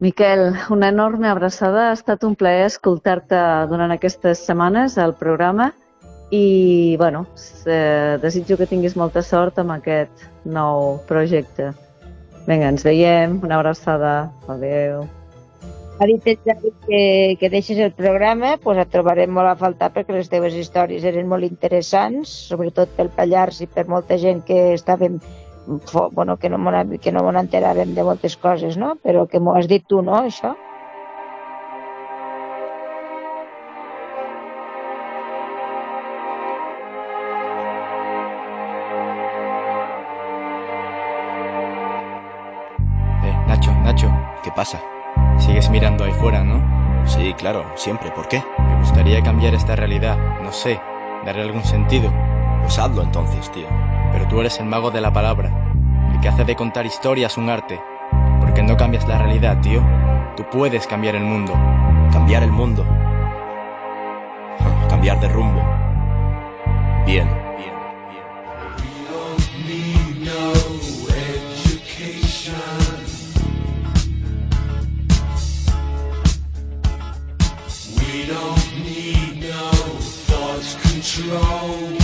Miquel, 0.00 0.54
una 0.72 0.88
enorme 0.88 1.28
abraçada. 1.28 1.90
Ha 1.90 1.98
estat 1.98 2.24
un 2.24 2.38
plaer 2.38 2.64
escoltar-te 2.70 3.42
durant 3.68 3.92
aquestes 3.92 4.40
setmanes 4.46 4.96
al 4.96 5.12
programa 5.20 5.72
i, 6.30 6.96
bueno, 6.96 7.26
eh, 7.66 8.16
desitjo 8.22 8.56
que 8.56 8.70
tinguis 8.70 8.96
molta 8.96 9.20
sort 9.20 9.60
amb 9.60 9.76
aquest 9.76 10.24
nou 10.48 10.96
projecte. 11.10 11.74
Vinga, 12.46 12.68
ens 12.68 12.84
veiem. 12.86 13.40
Una 13.44 13.58
abraçada. 13.60 14.30
Adéu. 14.48 15.06
Ha 16.00 16.06
dit 16.08 16.26
el 16.32 16.38
que, 16.86 17.00
que 17.36 17.50
deixes 17.52 17.78
el 17.78 17.92
programa, 17.92 18.54
pues 18.62 18.78
et 18.80 18.88
trobarem 18.88 19.34
molt 19.36 19.50
a 19.50 19.58
faltar 19.60 19.90
perquè 19.92 20.14
les 20.16 20.30
teves 20.32 20.56
històries 20.56 21.04
eren 21.04 21.28
molt 21.28 21.44
interessants, 21.44 22.32
sobretot 22.48 22.94
pel 22.96 23.12
Pallars 23.12 23.60
i 23.60 23.68
per 23.68 23.84
molta 23.84 24.16
gent 24.16 24.40
que 24.48 24.70
estàvem 24.72 25.18
bueno, 26.16 26.38
que 26.38 26.48
no 26.48 26.58
m'ho 26.58 26.72
no 26.72 27.40
enteràvem 27.42 27.92
de 27.94 28.02
moltes 28.02 28.36
coses, 28.36 28.76
no? 28.80 28.94
Però 29.04 29.26
que 29.28 29.40
m'ho 29.40 29.54
has 29.54 29.68
dit 29.68 29.84
tu, 29.86 30.00
no, 30.02 30.16
això? 30.24 30.54
Pasa? 44.50 44.80
Sigues 45.38 45.70
mirando 45.70 46.04
ahí 46.04 46.12
fuera, 46.12 46.42
¿no? 46.44 47.06
Sí, 47.06 47.34
claro, 47.34 47.64
siempre. 47.74 48.10
¿Por 48.10 48.28
qué? 48.28 48.42
Me 48.58 48.78
gustaría 48.78 49.22
cambiar 49.22 49.54
esta 49.54 49.74
realidad. 49.76 50.16
No 50.42 50.52
sé, 50.52 50.80
darle 51.24 51.42
algún 51.42 51.64
sentido. 51.64 52.12
Pues 52.62 52.78
hazlo 52.78 53.02
entonces, 53.02 53.50
tío. 53.52 53.66
Pero 54.12 54.26
tú 54.28 54.40
eres 54.40 54.58
el 54.60 54.66
mago 54.66 54.90
de 54.90 55.00
la 55.00 55.12
palabra. 55.12 55.50
El 56.12 56.20
que 56.20 56.28
hace 56.28 56.44
de 56.44 56.56
contar 56.56 56.86
historias 56.86 57.36
un 57.36 57.48
arte. 57.48 57.80
¿Por 58.40 58.52
qué 58.52 58.62
no 58.62 58.76
cambias 58.76 59.06
la 59.08 59.18
realidad, 59.18 59.60
tío? 59.60 59.82
Tú 60.36 60.44
puedes 60.50 60.86
cambiar 60.86 61.16
el 61.16 61.24
mundo. 61.24 61.52
Cambiar 62.12 62.42
el 62.42 62.50
mundo. 62.50 62.84
Cambiar 64.88 65.20
de 65.20 65.28
rumbo. 65.28 65.62
Bien. 67.06 67.39
Control. 81.20 81.99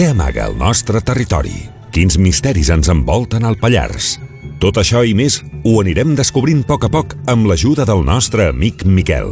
Què 0.00 0.06
amaga 0.14 0.46
el 0.48 0.54
nostre 0.56 1.02
territori? 1.04 1.58
Quins 1.92 2.14
misteris 2.16 2.70
ens 2.72 2.88
envolten 2.88 3.44
al 3.44 3.58
Pallars? 3.60 4.14
Tot 4.56 4.78
això 4.80 5.04
i 5.04 5.12
més 5.12 5.34
ho 5.60 5.74
anirem 5.82 6.14
descobrint 6.16 6.62
a 6.64 6.68
poc 6.70 6.86
a 6.86 6.88
poc 6.94 7.12
amb 7.28 7.44
l'ajuda 7.50 7.84
del 7.84 8.00
nostre 8.06 8.46
amic 8.48 8.86
Miquel. 8.88 9.28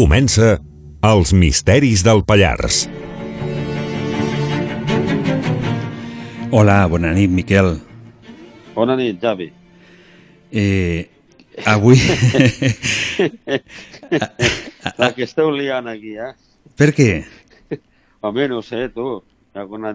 Comença 0.00 0.54
Els 1.04 1.34
misteris 1.36 2.00
del 2.06 2.24
Pallars. 2.24 2.88
Hola, 6.56 6.88
bona 6.88 7.12
nit, 7.12 7.28
Miquel. 7.28 7.76
Bona 8.72 8.96
nit, 8.96 9.20
Javi. 9.20 9.52
Eh, 10.48 11.04
avui... 11.66 12.00
La 15.02 15.12
que 15.12 15.28
esteu 15.28 15.52
liant 15.52 15.92
aquí, 15.92 16.16
eh? 16.16 16.32
per 16.80 16.96
què? 16.96 17.26
Home, 18.24 18.48
no 18.48 18.64
sé, 18.64 18.88
tu. 18.88 19.20
Alguna... 19.54 19.94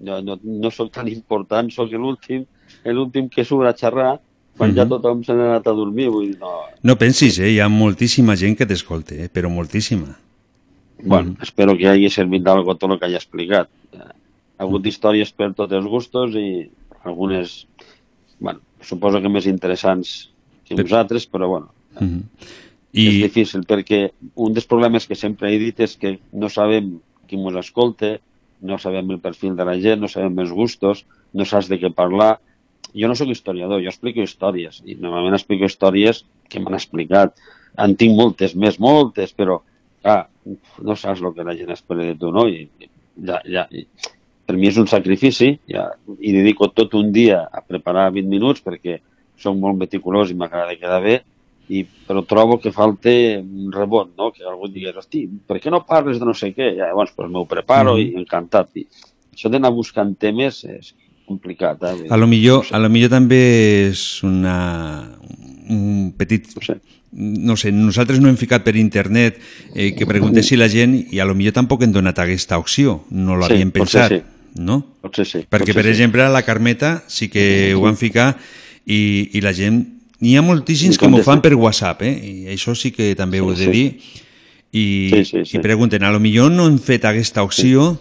Jo 0.00 0.20
no, 0.24 0.38
no 0.42 0.70
sóc 0.72 0.88
tan 0.94 1.08
important, 1.12 1.68
sóc 1.70 1.90
l'últim 1.92 2.46
l'últim 2.86 3.26
que 3.28 3.44
surt 3.44 3.68
a 3.68 3.74
xerrar 3.76 4.14
quan 4.56 4.72
ja 4.74 4.84
Mhm. 4.84 4.88
tothom 4.90 5.24
se 5.24 5.32
n'ha 5.34 5.46
anat 5.56 5.66
a 5.66 5.72
dormir. 5.72 6.08
Vull 6.10 6.26
dir, 6.30 6.38
no... 6.40 6.50
No 6.82 6.96
pensis, 6.96 7.38
eh? 7.38 7.50
Hi 7.52 7.60
ha 7.60 7.68
moltíssima 7.68 8.36
gent 8.36 8.56
que 8.56 8.66
t'escolta, 8.66 9.14
eh? 9.14 9.28
però 9.28 9.48
moltíssima. 9.50 10.16
Bueno, 11.02 11.34
espero 11.42 11.76
que 11.76 11.88
hagi 11.88 12.10
servit 12.10 12.42
d'algo 12.44 12.74
tot 12.76 12.90
el 12.92 12.98
que 12.98 13.06
hagi 13.06 13.16
explicat. 13.16 13.68
Eh, 13.92 13.98
Ha 14.60 14.64
hagut 14.66 14.84
històries 14.84 15.30
per 15.32 15.54
tots 15.56 15.72
els 15.72 15.86
gustos 15.88 16.34
i 16.36 16.70
algunes, 17.04 17.66
bueno, 18.38 18.60
suposo 18.82 19.20
que 19.22 19.28
més 19.32 19.46
interessants 19.46 20.28
que 20.66 20.74
nosaltres, 20.76 21.26
però 21.30 21.48
bueno, 21.48 21.70
Mhm. 22.00 22.22
I... 22.92 23.06
És 23.06 23.22
difícil, 23.32 23.60
perquè 23.66 24.10
un 24.34 24.52
dels 24.52 24.66
problemes 24.66 25.06
que 25.06 25.14
sempre 25.14 25.54
he 25.54 25.58
dit 25.58 25.80
és 25.80 25.96
que 25.96 26.18
no 26.32 26.48
sabem 26.48 27.00
qui 27.26 27.36
ens 27.36 27.56
escolta, 27.56 28.18
no 28.60 28.78
sabem 28.78 29.10
el 29.10 29.20
perfil 29.22 29.56
de 29.56 29.66
la 29.66 29.76
gent, 29.80 30.00
no 30.02 30.08
sabem 30.08 30.38
els 30.42 30.52
gustos, 30.52 31.04
no 31.32 31.46
saps 31.48 31.70
de 31.70 31.78
què 31.80 31.92
parlar. 31.94 32.36
Jo 32.96 33.08
no 33.08 33.16
sóc 33.18 33.30
historiador, 33.30 33.82
jo 33.82 33.90
explico 33.92 34.22
històries, 34.24 34.80
i 34.84 34.96
normalment 34.98 35.36
explico 35.38 35.68
històries 35.68 36.24
que 36.50 36.62
m'han 36.62 36.78
explicat. 36.78 37.36
En 37.78 37.94
tinc 37.96 38.16
moltes, 38.18 38.56
més 38.58 38.80
moltes, 38.82 39.32
però, 39.36 39.60
clar, 40.02 40.24
no 40.82 40.96
saps 40.98 41.22
el 41.22 41.34
que 41.36 41.46
la 41.46 41.54
gent 41.58 41.70
espera 41.76 42.06
de 42.08 42.16
tu, 42.18 42.32
no? 42.34 42.48
I, 42.50 42.66
ja, 43.26 43.38
ja, 43.46 43.66
per 44.46 44.56
mi 44.58 44.66
és 44.70 44.80
un 44.82 44.88
sacrifici, 44.90 45.52
ja, 45.70 45.86
i 46.18 46.34
dedico 46.34 46.70
tot 46.74 46.96
un 46.98 47.12
dia 47.14 47.44
a 47.46 47.62
preparar 47.62 48.08
20 48.16 48.32
minuts 48.32 48.64
perquè 48.64 48.98
soc 49.40 49.54
molt 49.56 49.78
meticulós 49.78 50.32
i 50.32 50.36
m'agrada 50.36 50.74
quedar 50.80 50.98
bé, 51.04 51.20
i, 51.70 51.84
però 52.08 52.24
trobo 52.26 52.58
que 52.58 52.72
falta 52.74 53.12
un 53.38 53.70
rebot, 53.72 54.10
no? 54.18 54.32
que 54.34 54.42
algú 54.42 54.66
digués, 54.72 54.96
hosti, 54.98 55.22
per 55.46 55.60
què 55.62 55.70
no 55.70 55.84
parles 55.86 56.18
de 56.18 56.26
no 56.26 56.34
sé 56.34 56.50
què? 56.56 56.72
Ja, 56.74 56.88
llavors, 56.90 57.12
pues, 57.14 57.30
m'ho 57.30 57.44
preparo 57.46 57.94
Mhm. 57.94 58.00
i 58.02 58.18
encantat. 58.18 58.72
I 58.74 58.86
això 59.36 59.50
d'anar 59.52 59.70
buscant 59.70 60.16
temes 60.18 60.64
és 60.64 60.94
complicat. 61.30 61.78
Eh? 61.84 62.08
A 62.10 62.16
lo 62.18 62.26
millor, 62.26 62.66
a 62.74 62.78
lo 62.82 62.88
millor 62.90 63.10
també 63.12 63.38
és 63.90 64.22
una, 64.26 65.14
un 65.68 66.12
petit... 66.18 66.48
No 67.12 67.56
sé, 67.58 67.72
nosaltres 67.74 68.20
no 68.22 68.28
hem 68.30 68.36
ficat 68.38 68.62
per 68.62 68.76
internet 68.78 69.38
eh, 69.74 69.92
que 69.96 70.06
preguntessi 70.06 70.54
la 70.58 70.68
gent 70.70 70.92
i 71.10 71.18
a 71.18 71.24
lo 71.26 71.34
millor 71.34 71.52
tampoc 71.56 71.82
hem 71.82 71.90
donat 71.94 72.18
aquesta 72.22 72.58
opció, 72.58 73.00
no 73.10 73.34
Sí, 73.34 73.40
l'havíem 73.42 73.72
potser 73.74 74.04
pensat, 74.06 74.12
sí. 74.14 74.60
no? 74.62 74.76
Potser 75.02 75.26
sí. 75.26 75.38
Perquè, 75.42 75.70
potser 75.72 75.74
per 75.74 75.86
sí. 75.88 75.90
exemple, 75.90 76.22
a 76.22 76.30
la 76.30 76.42
Carmeta 76.46 77.02
sí 77.10 77.28
que 77.28 77.74
ho 77.74 77.80
van 77.82 77.96
ficar 77.98 78.36
i, 78.86 79.30
i 79.34 79.40
la 79.42 79.52
gent... 79.54 79.99
N'hi 80.20 80.36
ha 80.36 80.42
moltíssims 80.44 80.98
que 81.00 81.08
m'ho 81.08 81.22
fan 81.24 81.40
per 81.40 81.54
WhatsApp, 81.56 82.02
eh? 82.04 82.12
I 82.12 82.32
això 82.52 82.74
sí 82.76 82.90
que 82.92 83.14
també 83.16 83.40
ho 83.40 83.50
he 83.52 83.56
de 83.56 83.64
Sí, 83.64 83.64
sí. 83.64 83.70
dir. 83.72 83.88
I, 84.72 84.84
Sí, 85.10 85.24
sí, 85.24 85.44
sí. 85.46 85.56
i 85.56 85.60
pregunten, 85.60 86.04
a 86.04 86.10
lo 86.12 86.20
millor 86.20 86.50
no 86.52 86.66
hem 86.68 86.78
fet 86.78 87.04
aquesta 87.08 87.42
opció 87.42 87.98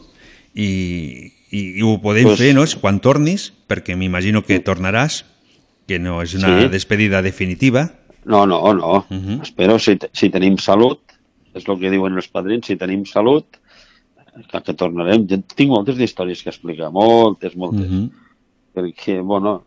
i, 0.54 1.32
i, 1.50 1.62
i 1.80 1.82
ho 1.82 1.96
podem 2.02 2.28
Pues- 2.28 2.38
fer, 2.40 2.54
no? 2.54 2.66
Quan 2.82 3.00
tornis, 3.00 3.54
perquè 3.68 3.96
m'imagino 3.98 4.44
que 4.44 4.60
tornaràs, 4.60 5.24
que 5.88 5.98
no 5.98 6.22
és 6.22 6.36
una 6.36 6.62
Sí. 6.62 6.68
despedida 6.70 7.22
definitiva. 7.24 7.88
No, 8.26 8.46
no, 8.46 8.74
no. 8.74 9.06
Uh 9.10 9.16
-huh. 9.16 9.42
Espero, 9.42 9.80
si, 9.80 9.98
si 10.14 10.30
tenim 10.30 10.58
salut, 10.58 11.00
és 11.56 11.64
el 11.68 11.80
que 11.80 11.90
diuen 11.90 12.14
els 12.16 12.28
padrins, 12.28 12.68
si 12.68 12.76
tenim 12.76 13.06
salut, 13.06 13.46
clar 14.52 14.62
que 14.64 14.74
tornarem. 14.74 15.26
Jo 15.28 15.40
tinc 15.56 15.70
moltes 15.72 15.98
històries 15.98 16.44
que 16.44 16.50
explicar, 16.50 16.92
moltes, 16.92 17.56
moltes. 17.56 17.90
Uh 17.90 17.94
-huh. 17.94 18.10
Perquè, 18.76 19.24
bueno, 19.24 19.64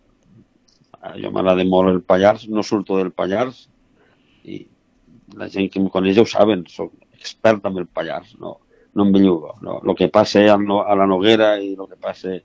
jo 1.19 1.33
m'agrada 1.35 1.65
molt 1.69 1.91
el 1.91 2.03
Pallars, 2.07 2.47
no 2.49 2.63
surto 2.63 2.99
del 2.99 3.13
Pallars, 3.13 3.67
i 4.45 4.65
la 5.39 5.49
gent 5.51 5.71
que 5.73 5.81
em 5.81 5.89
coneix 5.91 6.19
ja 6.19 6.25
ho 6.27 6.31
saben, 6.31 6.65
soc 6.71 6.93
expert 7.19 7.65
en 7.67 7.79
el 7.83 7.87
Pallars, 7.87 8.35
no, 8.41 8.57
no 8.95 9.07
em 9.07 9.13
bellugo. 9.15 9.57
No. 9.63 9.79
El 9.83 9.97
que 9.99 10.11
passa 10.13 10.43
a 10.53 10.59
la 10.99 11.09
Noguera 11.09 11.55
i 11.63 11.73
el 11.75 11.87
que 11.89 12.01
passa 12.01 12.37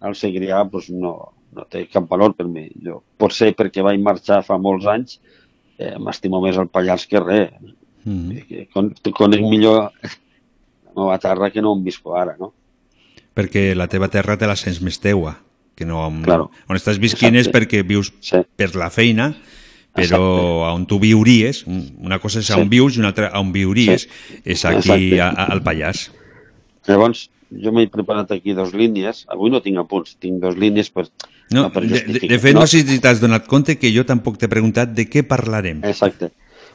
al 0.00 0.14
Segrià, 0.18 0.62
pues 0.70 0.90
no, 0.92 1.14
no 1.56 1.64
té 1.72 1.86
cap 1.92 2.08
valor 2.08 2.36
per 2.38 2.46
mi. 2.48 2.68
Jo, 2.84 3.00
potser 3.18 3.52
perquè 3.56 3.84
vaig 3.84 4.00
marxar 4.04 4.42
fa 4.46 4.58
molts 4.60 4.88
anys, 4.92 5.18
eh, 5.78 5.96
m'estimo 5.98 6.40
més 6.44 6.60
el 6.60 6.70
Pallars 6.72 7.06
que 7.10 7.20
res. 7.20 7.52
-huh. 8.06 8.46
Que 8.46 8.68
con, 8.72 8.94
conec 9.12 9.42
millor 9.42 9.90
la 10.02 10.92
meva 10.94 11.18
terra 11.18 11.50
que 11.50 11.62
no 11.62 11.72
on 11.72 11.84
visco 11.84 12.16
ara, 12.16 12.36
no? 12.38 12.52
Perquè 13.36 13.74
la 13.74 13.88
teva 13.88 14.08
terra 14.08 14.38
te 14.38 14.48
la 14.48 14.56
sents 14.56 14.80
més 14.80 14.98
teua, 15.02 15.34
que 15.76 15.84
no 15.86 16.00
on, 16.06 16.22
Claro. 16.24 16.50
on 16.66 16.76
estàs 16.76 16.98
visquint 16.98 17.36
és 17.36 17.46
Exacte. 17.46 17.58
perquè 17.60 17.86
vius 17.86 18.12
sí. 18.24 18.40
per 18.56 18.74
la 18.74 18.88
feina, 18.90 19.34
però 19.94 20.72
on 20.74 20.86
tu 20.88 20.98
viuries, 20.98 21.62
un- 21.66 21.94
una 22.00 22.18
cosa 22.18 22.40
és 22.40 22.46
Sí. 22.46 22.56
on 22.58 22.68
vius 22.68 22.96
i 22.96 23.00
una 23.00 23.08
altra 23.12 23.30
on 23.38 23.52
viuries, 23.52 24.08
Sí. 24.08 24.40
és 24.44 24.64
aquí 24.64 25.12
Exacte. 25.14 25.20
a, 25.20 25.28
a, 25.30 25.44
al 25.52 25.62
Pallars. 25.62 26.10
Llavors, 26.88 27.28
jo 27.50 27.72
m'he 27.72 27.86
preparat 27.88 28.30
aquí 28.32 28.52
dos 28.54 28.72
línies. 28.74 29.24
Avui 29.28 29.50
no 29.50 29.60
tinc 29.62 29.78
apunts, 29.78 30.16
tinc 30.18 30.40
dos 30.42 30.56
línies 30.56 30.90
per, 30.90 31.06
No, 31.52 31.70
per 31.72 31.86
de, 31.86 32.00
de, 32.26 32.38
fet, 32.40 32.54
no 32.54 32.66
sé 32.66 32.80
si 32.82 32.98
t'has 32.98 33.20
donat 33.20 33.46
compte 33.46 33.76
que 33.78 33.92
jo 33.94 34.04
tampoc 34.04 34.36
t'he 34.36 34.48
preguntat 34.48 34.90
de 34.92 35.04
què 35.08 35.22
parlarem. 35.22 35.84
Exacte. 35.84 36.32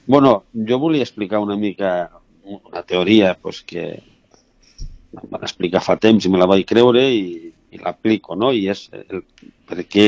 Bueno, 0.08 0.46
jo 0.54 0.80
volia 0.80 1.04
explicar 1.04 1.40
una 1.40 1.58
mica 1.58 2.10
una 2.44 2.82
teoria 2.84 3.38
pues, 3.42 3.62
que 3.62 3.84
em 3.92 5.30
van 5.30 5.44
explicar 5.44 5.82
fa 5.84 5.98
temps 5.98 6.26
i 6.26 6.30
me 6.30 6.40
la 6.40 6.46
vaig 6.48 6.66
creure 6.66 7.04
i, 7.14 7.51
i 7.72 7.80
l'aplico, 7.80 8.36
no? 8.36 8.52
I 8.52 8.68
és 8.74 8.88
el, 8.94 9.24
per 9.68 9.86
què 9.88 10.08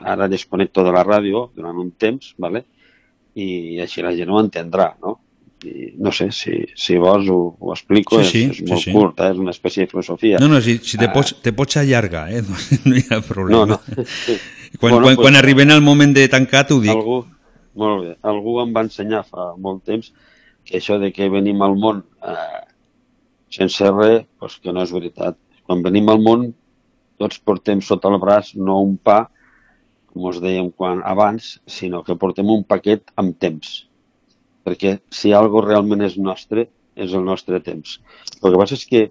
ara 0.00 0.28
desconnecto 0.32 0.84
de 0.86 0.92
la 0.94 1.04
ràdio 1.04 1.50
durant 1.56 1.76
un 1.80 1.90
temps, 2.00 2.32
¿vale? 2.38 2.64
i 3.34 3.80
així 3.82 4.02
la 4.04 4.14
gent 4.14 4.30
ho 4.30 4.40
entendrà, 4.42 4.92
no? 5.02 5.18
I 5.64 5.94
no 6.04 6.12
sé, 6.12 6.28
si, 6.34 6.58
si 6.76 6.96
vols 7.00 7.28
ho, 7.32 7.38
ho 7.58 7.72
explico, 7.72 8.20
Sí, 8.22 8.30
sí, 8.30 8.42
és, 8.44 8.50
és 8.50 8.58
sí, 8.60 8.66
molt 8.68 8.82
sí. 8.84 8.92
curt, 8.92 9.22
eh? 9.24 9.30
és 9.32 9.40
una 9.40 9.54
espècie 9.54 9.84
de 9.84 9.90
filosofia. 9.90 10.40
No, 10.42 10.48
no, 10.52 10.60
si, 10.62 10.76
si 10.84 11.00
te, 11.00 11.08
Ah, 11.08 11.14
pots, 11.14 11.38
te 11.42 11.54
pots 11.56 11.78
allargar, 11.80 12.26
eh? 12.36 12.42
no, 12.48 12.58
no 12.84 12.98
hi 12.98 13.04
ha 13.08 13.20
problema. 13.24 13.64
No, 13.64 13.78
no. 13.78 14.04
Sí. 14.26 14.36
Quan, 14.74 14.90
Bueno, 14.90 15.04
quan, 15.06 15.14
pues, 15.14 15.22
quan 15.22 15.36
arriben 15.38 15.70
al 15.70 15.82
moment 15.86 16.12
de 16.16 16.26
tancar 16.28 16.64
t'ho 16.66 16.80
dic. 16.82 16.90
Algú, 16.92 17.20
molt 17.78 18.02
bé, 18.02 18.12
algú 18.26 18.58
em 18.62 18.72
va 18.74 18.82
ensenyar 18.86 19.22
fa 19.26 19.52
molt 19.54 19.84
temps 19.86 20.10
que 20.66 20.80
això 20.80 20.98
de 20.98 21.12
que 21.14 21.28
venim 21.30 21.62
al 21.62 21.76
món 21.78 22.02
eh, 22.26 22.62
sense 23.54 23.90
res, 23.94 24.24
doncs 24.40 24.58
que 24.62 24.74
no 24.74 24.82
és 24.82 24.92
veritat. 24.94 25.38
Quan 25.64 25.82
venim 25.84 26.10
al 26.10 26.20
món 26.22 26.48
tots 27.20 27.40
portem 27.40 27.82
sota 27.84 28.10
el 28.10 28.20
braç 28.22 28.54
no 28.58 28.80
un 28.82 28.96
pa, 28.96 29.24
com 30.12 30.28
us 30.30 30.40
dèiem 30.42 30.70
quan, 30.70 31.02
abans, 31.06 31.58
sinó 31.66 32.02
que 32.06 32.16
portem 32.18 32.50
un 32.50 32.64
paquet 32.66 33.10
amb 33.20 33.36
temps. 33.42 33.84
Perquè 34.64 34.98
si 35.12 35.34
algo 35.34 35.62
realment 35.64 36.04
és 36.06 36.16
nostre, 36.18 36.68
és 36.94 37.12
el 37.12 37.24
nostre 37.26 37.60
temps. 37.60 37.98
El 38.40 38.50
que 38.50 38.60
passa 38.60 38.78
és 38.78 38.86
que 38.88 39.04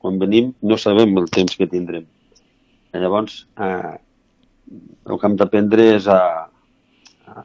quan 0.00 0.18
venim 0.20 0.52
no 0.62 0.78
sabem 0.80 1.16
el 1.20 1.28
temps 1.32 1.56
que 1.56 1.68
tindrem. 1.68 2.06
Llavors, 2.92 3.44
eh, 3.60 3.96
el 5.06 5.18
que 5.18 5.28
hem 5.28 5.36
d'aprendre 5.38 5.86
és 5.96 6.08
a, 6.10 6.20
a, 7.30 7.42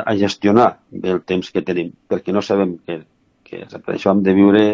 a 0.00 0.14
gestionar 0.20 0.70
bé 0.90 1.14
el 1.14 1.22
temps 1.26 1.50
que 1.54 1.64
tenim, 1.66 1.92
perquè 2.10 2.34
no 2.34 2.42
sabem 2.44 2.76
què, 2.86 3.00
què 3.46 3.64
és. 3.64 3.76
Per 3.76 3.94
això 3.94 4.12
hem 4.14 4.22
de 4.26 4.34
viure 4.36 4.64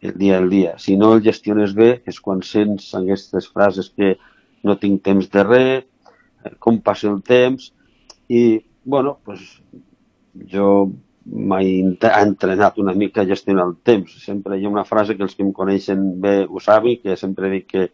el 0.00 0.14
dia 0.18 0.38
al 0.38 0.48
dia. 0.50 0.78
Si 0.78 0.96
no 0.96 1.12
el 1.14 1.22
gestiones 1.22 1.74
bé 1.76 2.02
és 2.08 2.20
quan 2.20 2.42
sents 2.42 2.94
aquestes 2.94 3.48
frases 3.52 3.90
que 3.96 4.16
no 4.64 4.76
tinc 4.80 5.02
temps 5.04 5.28
de 5.30 5.44
res, 5.44 5.84
com 6.58 6.80
passa 6.80 7.08
el 7.10 7.20
temps, 7.22 7.72
i, 8.28 8.60
bueno, 8.84 9.18
pues, 9.24 9.40
jo 10.52 10.90
m'he 11.24 11.60
ent- 11.82 12.06
entrenat 12.08 12.78
una 12.80 12.94
mica 12.96 13.22
a 13.22 13.26
gestionar 13.28 13.66
el 13.68 13.76
temps. 13.84 14.14
Sempre 14.24 14.56
hi 14.58 14.64
ha 14.64 14.72
una 14.72 14.84
frase 14.88 15.16
que 15.16 15.22
els 15.22 15.34
que 15.36 15.44
em 15.44 15.52
coneixen 15.52 16.20
bé 16.20 16.46
ho 16.48 16.60
saben, 16.60 16.96
que 17.02 17.16
sempre 17.16 17.50
dic 17.50 17.66
que 17.74 17.90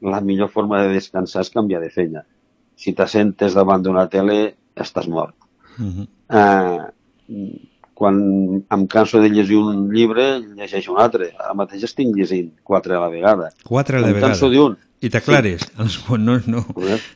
la 0.00 0.20
millor 0.20 0.48
forma 0.54 0.82
de 0.82 0.92
descansar 0.94 1.42
és 1.42 1.50
canviar 1.50 1.80
de 1.82 1.90
feina. 1.90 2.22
Si 2.78 2.92
t'assentes 2.94 3.54
davant 3.58 3.82
d'una 3.82 4.06
tele, 4.08 4.54
estàs 4.76 5.08
mort. 5.10 5.34
Uh 5.78 5.90
-huh. 5.90 6.06
Eh, 6.30 7.58
quan 7.98 8.18
em 8.62 8.82
canso 8.86 9.18
de 9.18 9.28
llegir 9.32 9.56
un 9.58 9.88
llibre, 9.90 10.28
llegeixo 10.54 10.92
un 10.94 11.00
altre. 11.02 11.32
Ara 11.34 11.56
mateix 11.58 11.82
estic 11.88 12.12
llegint 12.14 12.52
quatre 12.62 12.94
a 12.94 13.00
la 13.02 13.08
vegada. 13.10 13.48
Quatre 13.66 13.98
a 13.98 14.02
la 14.04 14.12
em 14.12 14.18
vegada. 14.20 14.36
canso 14.36 14.50
d'un. 14.52 14.76
I 15.02 15.10
t'aclares? 15.14 15.64
Sí. 15.66 16.14
No, 16.22 16.36
no. 16.46 16.62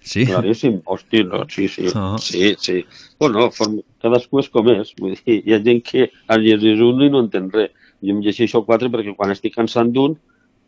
Sí. 0.03 0.27
Claríssim. 0.27 0.81
Hosti, 0.85 1.23
no, 1.27 1.45
sí, 1.51 1.69
sí. 1.71 1.87
Ah. 1.95 2.17
Sí, 2.19 2.55
sí. 2.59 2.81
Bueno, 3.23 3.49
form... 3.55 3.79
cadascú 4.03 4.43
és 4.43 4.51
com 4.51 4.73
és. 4.75 4.91
Vull 4.99 5.15
dir, 5.21 5.39
hi 5.39 5.55
ha 5.55 5.63
gent 5.63 5.85
que 5.87 6.09
el 6.35 6.47
llegeix 6.49 6.83
un 6.83 7.07
i 7.07 7.11
no 7.15 7.23
entén 7.29 7.49
res. 7.55 7.71
Jo 8.03 8.17
em 8.17 8.23
llegeixo 8.27 8.65
quatre 8.67 8.91
perquè 8.91 9.15
quan 9.15 9.31
estic 9.35 9.55
cansant 9.55 9.95
d'un, 9.95 10.19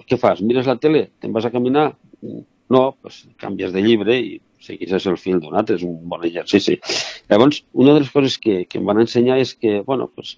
què 0.06 0.18
fas? 0.20 0.42
Mires 0.46 0.70
la 0.70 0.78
tele? 0.78 1.08
Te'n 1.18 1.34
vas 1.34 1.46
a 1.48 1.52
caminar? 1.54 1.88
No, 2.22 2.82
doncs 3.02 3.24
canvies 3.42 3.74
de 3.74 3.82
llibre 3.82 4.18
i 4.18 4.36
segueixes 4.66 5.06
el 5.10 5.18
fil 5.20 5.40
d'un 5.42 5.56
altre, 5.58 5.76
és 5.78 5.84
un 5.86 5.96
bon 6.10 6.24
exercici. 6.26 6.78
Llavors, 7.30 7.62
una 7.72 7.94
de 7.94 8.04
les 8.04 8.12
coses 8.14 8.38
que, 8.40 8.62
que 8.68 8.80
em 8.80 8.88
van 8.88 9.02
ensenyar 9.04 9.38
és 9.42 9.54
que, 9.58 9.80
bueno, 9.86 10.08
doncs, 10.14 10.36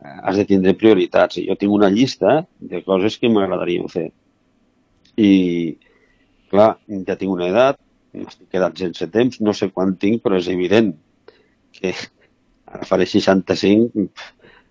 eh, 0.00 0.18
has 0.22 0.38
de 0.40 0.46
tindre 0.48 0.76
prioritats. 0.78 1.40
Jo 1.48 1.58
tinc 1.60 1.74
una 1.74 1.90
llista 1.92 2.38
de 2.60 2.82
coses 2.86 3.18
que 3.20 3.32
m'agradarien 3.32 3.90
fer. 3.92 4.08
I, 5.16 5.32
clar, 6.52 6.76
ja 7.08 7.18
tinc 7.18 7.32
una 7.32 7.50
edat, 7.50 7.80
m'estic 8.16 8.48
quedat 8.52 8.78
sense 8.80 9.08
temps, 9.12 9.40
no 9.44 9.54
sé 9.56 9.70
quan 9.72 9.96
tinc, 10.00 10.22
però 10.24 10.38
és 10.40 10.48
evident 10.52 10.94
que 11.76 11.92
ara 12.66 12.88
faré 12.88 13.06
65, 13.08 14.06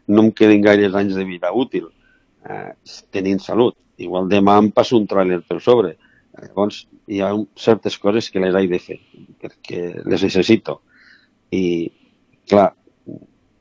no 0.08 0.26
em 0.26 0.32
queden 0.38 0.64
gaires 0.66 0.96
anys 0.98 1.18
de 1.18 1.26
vida 1.26 1.52
útil, 1.54 1.90
eh, 2.50 2.72
tenint 3.14 3.42
salut. 3.42 3.78
Igual 3.98 4.28
demà 4.30 4.58
em 4.60 4.70
passo 4.76 4.98
un 5.00 5.08
tràiler 5.08 5.40
per 5.48 5.62
sobre. 5.64 5.96
Llavors, 6.42 6.88
hi 7.08 7.22
ha 7.22 7.34
un- 7.34 7.48
certes 7.56 7.98
coses 7.98 8.30
que 8.32 8.40
les 8.40 8.56
he 8.56 8.68
de 8.68 8.80
fer, 8.80 9.00
perquè 9.42 10.04
les 10.06 10.24
necessito. 10.24 10.82
I, 11.52 11.92
clar, 12.50 12.74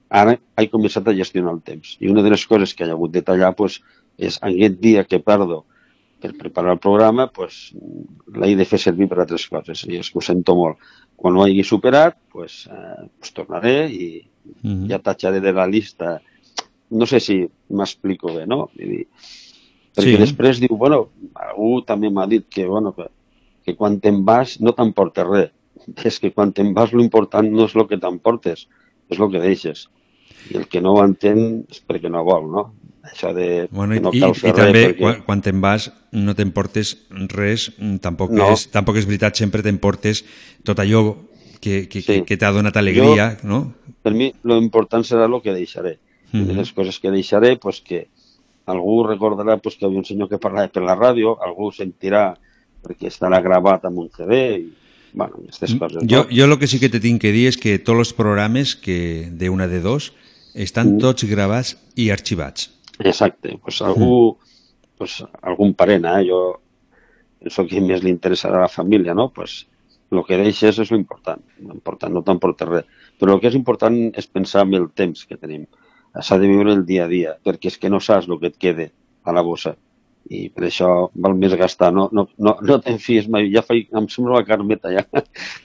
ara 0.08 0.36
he 0.58 0.66
començat 0.72 1.06
a 1.08 1.14
gestionar 1.14 1.54
el 1.54 1.62
temps. 1.62 1.96
I 2.00 2.10
una 2.10 2.22
de 2.22 2.32
les 2.34 2.46
coses 2.46 2.74
que 2.74 2.84
he 2.84 2.90
hagut 2.90 3.12
de 3.14 3.22
tallar 3.22 3.54
pues, 3.54 3.80
és 4.18 4.38
aquest 4.42 4.80
dia 4.80 5.04
que 5.04 5.20
perdo 5.20 5.64
per 6.24 6.32
preparar 6.38 6.72
el 6.72 6.80
programa, 6.80 7.26
pues, 7.28 7.74
l'he 8.32 8.54
de 8.56 8.64
fer 8.64 8.78
servir 8.80 9.08
per 9.10 9.18
altres 9.20 9.44
coses, 9.50 9.82
i 9.84 9.98
és 10.00 10.08
que 10.10 10.18
ho 10.18 10.24
sento 10.24 10.54
molt. 10.56 10.78
Quan 11.20 11.36
ho 11.36 11.44
hagi 11.44 11.64
superat, 11.66 12.16
pues, 12.32 12.64
eh, 12.72 13.08
pues 13.18 13.34
tornaré 13.36 13.90
i 13.92 14.06
mm 14.62 14.70
-hmm. 14.70 14.88
ja 14.90 14.98
tatxaré 14.98 15.40
de 15.40 15.52
la 15.52 15.66
llista. 15.66 16.20
No 16.90 17.06
sé 17.06 17.20
si 17.20 17.46
m'explico 17.68 18.32
bé, 18.32 18.46
no? 18.46 18.70
Vull 18.74 18.88
dir, 18.88 19.06
perquè 19.94 20.16
Sí. 20.16 20.20
després 20.20 20.60
diu, 20.60 20.76
bueno, 20.76 21.08
algú 21.34 21.82
també 21.86 22.10
m'ha 22.10 22.26
dit 22.26 22.44
que, 22.50 22.66
bueno, 22.66 22.92
que, 22.94 23.06
que 23.64 23.74
quan 23.76 24.00
te'n 24.00 24.24
vas 24.24 24.58
no 24.60 24.72
t'emportes 24.74 25.26
res. 25.26 25.50
És 26.04 26.18
que 26.20 26.32
quan 26.32 26.52
te'n 26.52 26.72
vas 26.74 26.92
l'important 26.92 27.50
no 27.50 27.64
és 27.66 27.74
el 27.76 27.86
que 27.88 27.98
t'emportes, 27.98 28.66
és 29.10 29.18
el 29.20 29.30
que 29.30 29.40
deixes. 29.40 29.88
I 30.50 30.56
el 30.58 30.66
que 30.68 30.80
no 30.80 30.94
ho 30.94 31.04
entén 31.04 31.64
és 31.70 31.80
perquè 31.86 32.10
no 32.10 32.22
vol, 32.24 32.50
no? 32.52 32.64
Això 33.04 33.34
de 33.36 33.68
Bueno, 33.70 33.94
i, 33.94 34.00
no 34.00 34.10
i, 34.12 34.18
i 34.18 34.52
també, 34.56 34.82
perquè... 34.94 34.98
quan, 35.00 35.18
quan 35.26 35.42
te'n 35.44 35.60
vas, 35.60 35.90
no 36.12 36.34
t'emportes 36.34 36.94
res, 37.32 37.70
mm, 37.78 37.96
tampoc, 38.00 38.30
No. 38.32 38.50
és, 38.52 38.66
tampoc 38.72 38.96
és 38.96 39.06
veritat, 39.06 39.36
sempre 39.36 39.62
t'emportes 39.62 40.24
tot 40.64 40.78
allò 40.80 41.14
que, 41.60 41.86
que, 41.88 42.00
que, 42.04 42.22
que 42.24 42.36
t'ha 42.40 42.50
donat 42.52 42.76
alegria, 42.76 43.36
Jo- 43.42 43.48
no? 43.48 43.60
Per 44.04 44.12
mi, 44.12 44.32
lo 44.44 44.56
important 44.60 45.04
serà 45.04 45.24
el 45.28 45.40
que 45.42 45.52
deixaré. 45.52 45.98
I 46.32 46.36
Mhm. 46.38 46.46
de 46.48 46.54
les 46.54 46.72
coses 46.72 46.98
que 47.00 47.10
deixaré, 47.10 47.56
pues, 47.58 47.80
que 47.80 48.08
algú 48.66 49.02
recordarà 49.06 49.58
pues, 49.58 49.76
que 49.76 49.84
hi 49.84 49.88
havia 49.88 50.00
un 50.00 50.08
senyor 50.08 50.28
que 50.30 50.40
parlava 50.40 50.70
per 50.72 50.82
la 50.82 50.96
ràdio, 50.96 51.36
algú 51.44 51.70
sentirà 51.72 52.32
perquè 52.84 53.08
estarà 53.08 53.40
gravat 53.44 53.84
amb 53.88 53.98
un 54.02 54.10
CD, 54.12 54.40
i, 54.60 54.72
bueno, 55.14 55.40
aquestes 55.42 55.74
coses. 55.80 56.02
Mm, 56.02 56.10
Jo, 56.10 56.24
no? 56.24 56.36
jo 56.36 56.46
lo 56.46 56.58
que 56.58 56.66
sí 56.68 56.80
que 56.80 56.90
te 56.92 57.00
tinc 57.00 57.20
que 57.22 57.32
dir 57.32 57.46
és 57.48 57.56
que 57.60 57.78
tots 57.78 57.98
els 57.98 58.12
programes 58.12 58.74
que 58.76 59.28
de 59.30 59.50
una 59.50 59.68
de 59.68 59.80
dos 59.80 60.12
estan 60.54 60.96
Mm. 60.96 61.00
tots 61.00 61.24
gravats 61.24 61.76
i 61.96 62.10
arxivats. 62.10 62.70
Exacte, 62.98 63.58
pues 63.62 63.80
algú, 63.82 64.38
pues, 64.96 65.24
algun 65.42 65.74
parent, 65.74 66.04
eh? 66.04 66.28
jo 66.28 66.60
penso 67.40 67.66
que 67.66 67.80
més 67.80 68.02
li 68.02 68.10
interessarà 68.10 68.56
a 68.58 68.66
la 68.68 68.68
família, 68.68 69.14
no? 69.14 69.30
Pues, 69.30 69.66
el 70.10 70.22
que 70.24 70.36
deixes 70.38 70.78
és 70.78 70.90
l'important, 70.92 71.40
l'important 71.58 72.12
no 72.14 72.22
t'emporta 72.22 72.68
res. 72.68 72.84
Però 73.18 73.34
el 73.34 73.40
que 73.40 73.48
és 73.48 73.56
important 73.58 74.12
és 74.14 74.26
pensar 74.26 74.62
en 74.62 74.74
el 74.74 74.90
temps 74.94 75.24
que 75.26 75.36
tenim. 75.36 75.66
S'ha 76.22 76.38
de 76.38 76.50
viure 76.50 76.72
el 76.72 76.84
dia 76.86 77.06
a 77.06 77.10
dia, 77.10 77.34
perquè 77.44 77.72
és 77.72 77.78
que 77.80 77.90
no 77.90 78.00
saps 78.00 78.28
el 78.28 78.38
que 78.40 78.52
et 78.52 78.60
quede 78.60 78.90
a 79.24 79.34
la 79.34 79.42
bossa. 79.42 79.74
I 80.30 80.46
per 80.48 80.68
això 80.68 80.90
val 81.20 81.34
més 81.36 81.52
gastar. 81.60 81.90
No, 81.92 82.06
no, 82.12 82.28
no, 82.38 82.54
no 82.62 82.78
te'n 82.80 83.00
fies 83.02 83.26
mai. 83.28 83.50
Ja 83.52 83.64
faig, 83.66 83.90
em 83.92 84.06
sembla 84.08 84.38
la 84.38 84.46
carmeta, 84.48 84.92
ja. 84.94 85.04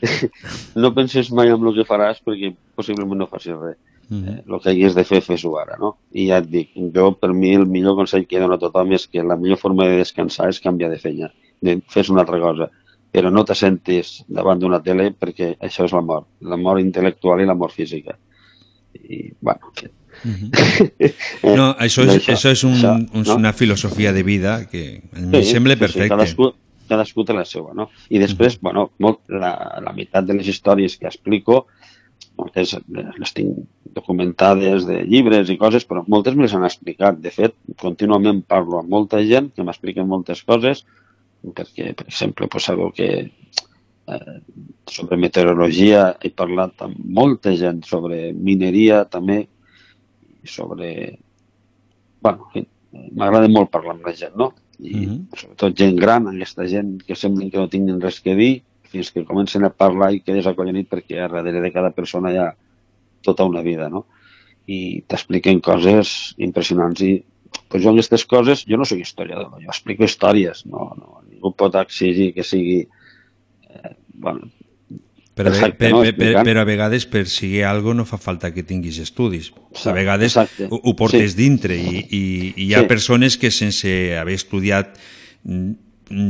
no 0.81 0.93
penses 0.95 1.31
mai 1.31 1.53
en 1.53 1.63
el 1.63 1.77
que 1.77 1.87
faràs 1.87 2.19
perquè 2.25 2.51
possiblement 2.75 3.23
no 3.23 3.29
facis 3.31 3.55
res 3.55 3.79
Mm. 4.09 4.39
el 4.49 4.59
que 4.61 4.71
hagués 4.71 4.95
de 4.97 5.03
fer, 5.05 5.19
fes-ho 5.21 5.51
ara, 5.61 5.75
no? 5.77 5.91
I 6.17 6.25
ja 6.31 6.39
et 6.41 6.47
dic, 6.49 6.71
jo 6.95 7.11
per 7.13 7.29
mi 7.37 7.51
el 7.53 7.67
millor 7.69 7.93
consell 7.99 8.25
que 8.25 8.39
dono 8.41 8.55
a 8.57 8.61
tothom 8.61 8.95
és 8.97 9.05
que 9.05 9.21
la 9.21 9.37
millor 9.37 9.59
forma 9.61 9.85
de 9.85 9.99
descansar 9.99 10.47
és 10.49 10.61
canviar 10.63 10.89
de 10.89 10.97
feina, 11.03 11.29
de 11.61 11.75
fes 11.93 12.09
una 12.09 12.23
altra 12.25 12.39
cosa, 12.41 12.71
però 13.13 13.29
no 13.29 13.43
te 13.45 13.53
sentis 13.59 14.23
davant 14.39 14.61
d'una 14.61 14.81
tele 14.81 15.11
perquè 15.13 15.51
això 15.67 15.85
és 15.85 15.93
la 15.93 16.01
mort, 16.01 16.25
la 16.41 16.57
mort 16.57 16.81
intel·lectual 16.81 17.43
i 17.43 17.47
la 17.49 17.57
mort 17.61 17.77
física. 17.77 18.17
I, 18.97 19.29
bueno, 19.39 19.69
en 19.83 19.93
Eh, 20.25 21.11
No, 21.59 21.69
això 21.79 22.03
és, 22.05 22.13
d'això, 22.13 22.33
això 22.35 22.53
és 22.55 22.63
un, 22.67 22.75
això, 22.75 22.95
no? 22.97 23.35
una 23.37 23.53
filosofia 23.53 24.13
de 24.15 24.23
vida 24.23 24.59
que 24.71 25.01
em 25.15 25.37
sembla 25.47 25.77
perfecte. 25.79 26.09
cadascú, 26.11 26.51
cadascú 26.89 27.25
té 27.25 27.35
la 27.37 27.45
seva, 27.47 27.73
no? 27.77 27.89
I 28.09 28.21
després, 28.21 28.57
bueno, 28.61 28.89
molt, 29.03 29.21
la, 29.31 29.53
la 29.85 29.93
meitat 29.95 30.27
de 30.27 30.39
les 30.39 30.49
històries 30.49 30.97
que 30.99 31.07
explico, 31.09 31.65
moltes 32.39 32.75
les 32.89 33.33
tinc 33.35 33.57
documentades 33.95 34.85
de 34.87 35.01
llibres 35.07 35.49
i 35.51 35.57
coses, 35.59 35.85
però 35.87 36.03
moltes 36.07 36.35
me 36.35 36.45
les 36.45 36.55
han 36.55 36.65
explicat. 36.67 37.19
De 37.23 37.31
fet, 37.35 37.55
contínuament 37.81 38.41
parlo 38.47 38.79
amb 38.79 38.91
molta 38.91 39.21
gent 39.25 39.51
que 39.55 39.65
m'expliquen 39.65 40.07
moltes 40.07 40.43
coses, 40.47 40.85
perquè, 41.43 41.93
per 41.95 42.07
exemple, 42.07 42.47
pues, 42.51 42.67
sabeu 42.67 42.91
que 42.95 43.09
eh, 44.09 44.35
sobre 44.89 45.19
meteorologia 45.21 46.09
he 46.21 46.31
parlat 46.35 46.85
amb 46.85 46.99
molta 47.19 47.55
gent, 47.59 47.83
sobre 47.87 48.29
mineria 48.33 49.03
també, 49.05 49.45
i 50.43 50.51
sobre... 50.51 50.89
Bueno, 52.21 52.49
m'agrada 53.15 53.49
molt 53.51 53.71
parlar 53.71 53.95
amb 53.95 54.07
la 54.09 54.15
gent, 54.15 54.35
no? 54.39 54.51
I 54.79 55.05
sobretot 55.35 55.75
gent 55.75 55.97
gran, 55.99 56.27
aquesta 56.31 56.65
gent 56.71 56.97
que 57.05 57.17
semblen 57.19 57.51
que 57.51 57.59
no 57.59 57.71
tinguin 57.71 57.99
res 58.03 58.19
que 58.23 58.35
dir, 58.35 58.53
fins 58.89 59.11
que 59.13 59.25
comencen 59.27 59.65
a 59.67 59.71
parlar 59.73 60.13
i 60.15 60.21
quedes 60.25 60.47
acollonit 60.49 60.89
perquè 60.89 61.19
a 61.21 61.27
darrere 61.31 61.61
de 61.61 61.71
cada 61.75 61.91
persona 61.95 62.31
hi 62.33 62.39
ha 62.41 62.47
tota 63.25 63.45
una 63.45 63.61
vida, 63.65 63.89
no? 63.91 64.05
I 64.69 65.01
t'expliquen 65.09 65.61
coses 65.65 66.33
impressionants 66.37 67.03
i 67.05 67.13
pues 67.69 67.83
jo 67.83 67.91
aquestes 67.91 68.25
coses, 68.29 68.63
jo 68.69 68.77
no 68.77 68.85
soc 68.85 69.01
historiador, 69.01 69.57
jo 69.61 69.69
explico 69.69 70.05
històries, 70.05 70.65
no, 70.69 70.91
no 70.97 71.21
ningú 71.27 71.51
pot 71.57 71.75
exigir 71.79 72.31
que 72.35 72.45
sigui 72.45 72.79
eh, 72.83 73.95
bueno, 74.13 74.49
Però, 75.39 75.53
Exacte, 75.53 75.77
per, 75.79 75.91
no? 75.93 75.99
per, 76.03 76.31
però 76.43 76.63
a 76.65 76.67
vegades 76.67 77.05
per 77.07 77.21
seguir 77.31 77.61
algo 77.63 77.93
no 77.95 78.03
fa 78.03 78.17
falta 78.19 78.49
que 78.51 78.65
tinguis 78.67 78.97
estudis. 78.99 79.53
A 79.87 79.93
vegades 79.95 80.33
exacte. 80.33 80.67
ho, 80.67 80.81
ho 80.83 80.93
portes 80.99 81.31
Sí. 81.31 81.37
dintre 81.37 81.77
i, 81.79 82.01
i, 82.03 82.23
i 82.57 82.65
hi 82.65 82.73
ha 82.75 82.81
Sí. 82.83 82.89
persones 82.89 83.37
que 83.39 83.47
sense 83.55 84.17
haver 84.19 84.35
estudiat 84.35 84.97
mm, 85.45 85.71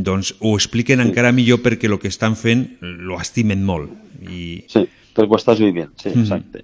doncs 0.05 0.35
ho 0.39 0.53
expliquen 0.59 1.01
encara 1.01 1.31
millor 1.33 1.63
perquè 1.65 1.89
el 1.89 1.97
que 1.97 2.11
estan 2.11 2.35
fent 2.37 2.67
lo 2.81 3.17
estimen 3.17 3.65
molt. 3.65 3.89
I... 4.21 4.61
Sí, 4.69 4.85
perquè 5.15 5.33
ho 5.33 5.39
estàs 5.39 5.63
vivint, 5.63 5.89
sí, 5.97 6.11
exacte. 6.13 6.61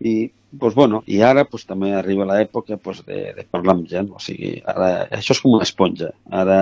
I, 0.00 0.30
pues, 0.56 0.72
bueno, 0.78 1.02
i 1.04 1.20
ara 1.26 1.44
pues, 1.50 1.66
també 1.68 1.92
arriba 1.92 2.24
l'època 2.30 2.78
pues, 2.80 3.02
de, 3.04 3.34
de 3.36 3.44
parlar 3.44 3.76
amb 3.76 3.92
gent, 3.92 4.08
o 4.14 4.22
sigui, 4.22 4.54
ara, 4.64 5.04
això 5.20 5.36
és 5.36 5.44
com 5.44 5.58
una 5.58 5.68
esponja. 5.68 6.14
Ara, 6.30 6.60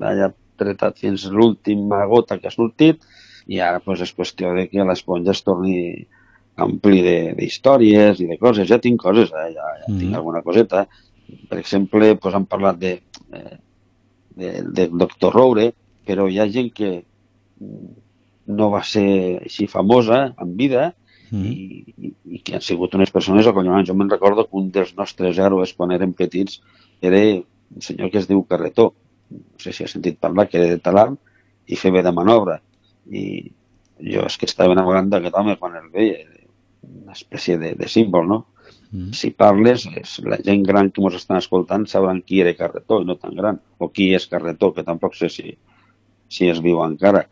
ara 0.00 0.16
ja 0.16 0.32
tretat 0.56 0.96
fins 1.02 1.26
l'última 1.28 2.06
gota 2.08 2.38
que 2.40 2.48
ha 2.48 2.54
sortit 2.54 3.04
i 3.46 3.60
ara 3.62 3.80
pues, 3.80 4.00
és 4.02 4.12
qüestió 4.16 4.52
de 4.56 4.66
que 4.68 4.84
l'esponja 4.84 5.30
es 5.32 5.42
torni 5.46 5.76
ampli 6.56 7.02
de- 7.04 7.34
d'històries 7.38 8.20
i 8.20 8.26
de 8.30 8.38
coses. 8.40 8.68
Ja 8.68 8.78
tinc 8.82 9.00
coses, 9.02 9.30
eh? 9.30 9.50
ja, 9.54 9.66
ja 9.82 9.86
tinc 9.98 10.10
Mhm. 10.10 10.14
alguna 10.14 10.42
coseta. 10.42 10.86
Per 11.48 11.58
exemple, 11.58 12.16
pues, 12.16 12.34
han 12.34 12.46
parlat 12.46 12.78
de, 12.78 13.02
eh, 13.32 13.56
de, 14.36 14.50
de 14.62 14.88
Dr. 14.88 15.32
Roure, 15.34 15.72
però 16.06 16.28
hi 16.30 16.38
ha 16.40 16.48
gent 16.48 16.72
que 16.74 17.04
mm, 17.60 17.92
no 18.56 18.70
va 18.70 18.82
ser 18.84 19.40
així 19.42 19.66
famosa 19.66 20.34
en 20.38 20.56
vida 20.56 20.94
i, 21.50 21.84
i, 21.98 22.12
i 22.36 22.38
que 22.46 22.54
han 22.54 22.62
sigut 22.62 22.94
unes 22.94 23.10
persones 23.10 23.46
acollonants. 23.46 23.88
Jo 23.88 23.94
me'n 23.98 24.10
recordo 24.10 24.44
que 24.46 24.56
un 24.56 24.70
dels 24.70 24.94
nostres 24.96 25.38
héroes 25.38 25.72
quan 25.74 25.90
érem 25.90 26.12
petits 26.14 26.60
era 27.02 27.18
un 27.18 27.82
senyor 27.82 28.10
que 28.12 28.18
es 28.18 28.28
diu 28.28 28.44
Carretó. 28.46 28.92
No 29.30 29.58
sé 29.58 29.72
si 29.72 29.82
ha 29.84 29.88
sentit 29.90 30.20
parlar, 30.22 30.48
que 30.48 30.58
era 30.58 30.68
de 30.70 30.78
Talant 30.78 31.16
i 31.66 31.74
feia 31.76 32.02
de 32.02 32.12
manobra. 32.14 32.60
I 33.10 33.24
jo 34.12 34.26
és 34.26 34.36
que 34.36 34.48
estava 34.48 34.74
enamorant 34.76 35.08
d'aquest 35.12 35.38
home 35.38 35.56
quan 35.60 35.78
el 35.78 35.88
veia, 35.92 36.18
una 36.86 37.14
espècie 37.16 37.56
de, 37.58 37.72
de 37.78 37.88
símbol, 37.88 38.28
no? 38.28 38.38
Mm. 38.90 39.12
Si 39.18 39.32
parles, 39.34 39.86
és, 39.98 40.18
la 40.24 40.38
gent 40.46 40.62
gran 40.66 40.90
que 40.94 41.02
ens 41.02 41.18
estan 41.18 41.40
escoltant 41.40 41.86
sabran 41.90 42.22
qui 42.26 42.42
era 42.42 42.54
Carretó 42.58 43.00
i 43.02 43.08
no 43.08 43.16
tan 43.20 43.34
gran, 43.38 43.58
o 43.78 43.90
qui 43.90 44.12
és 44.14 44.28
Carretó, 44.30 44.72
que 44.74 44.84
tampoc 44.86 45.16
sé 45.18 45.30
si, 45.32 45.56
si 46.28 46.50
es 46.52 46.60
viu 46.62 46.82
encara. 46.84 47.24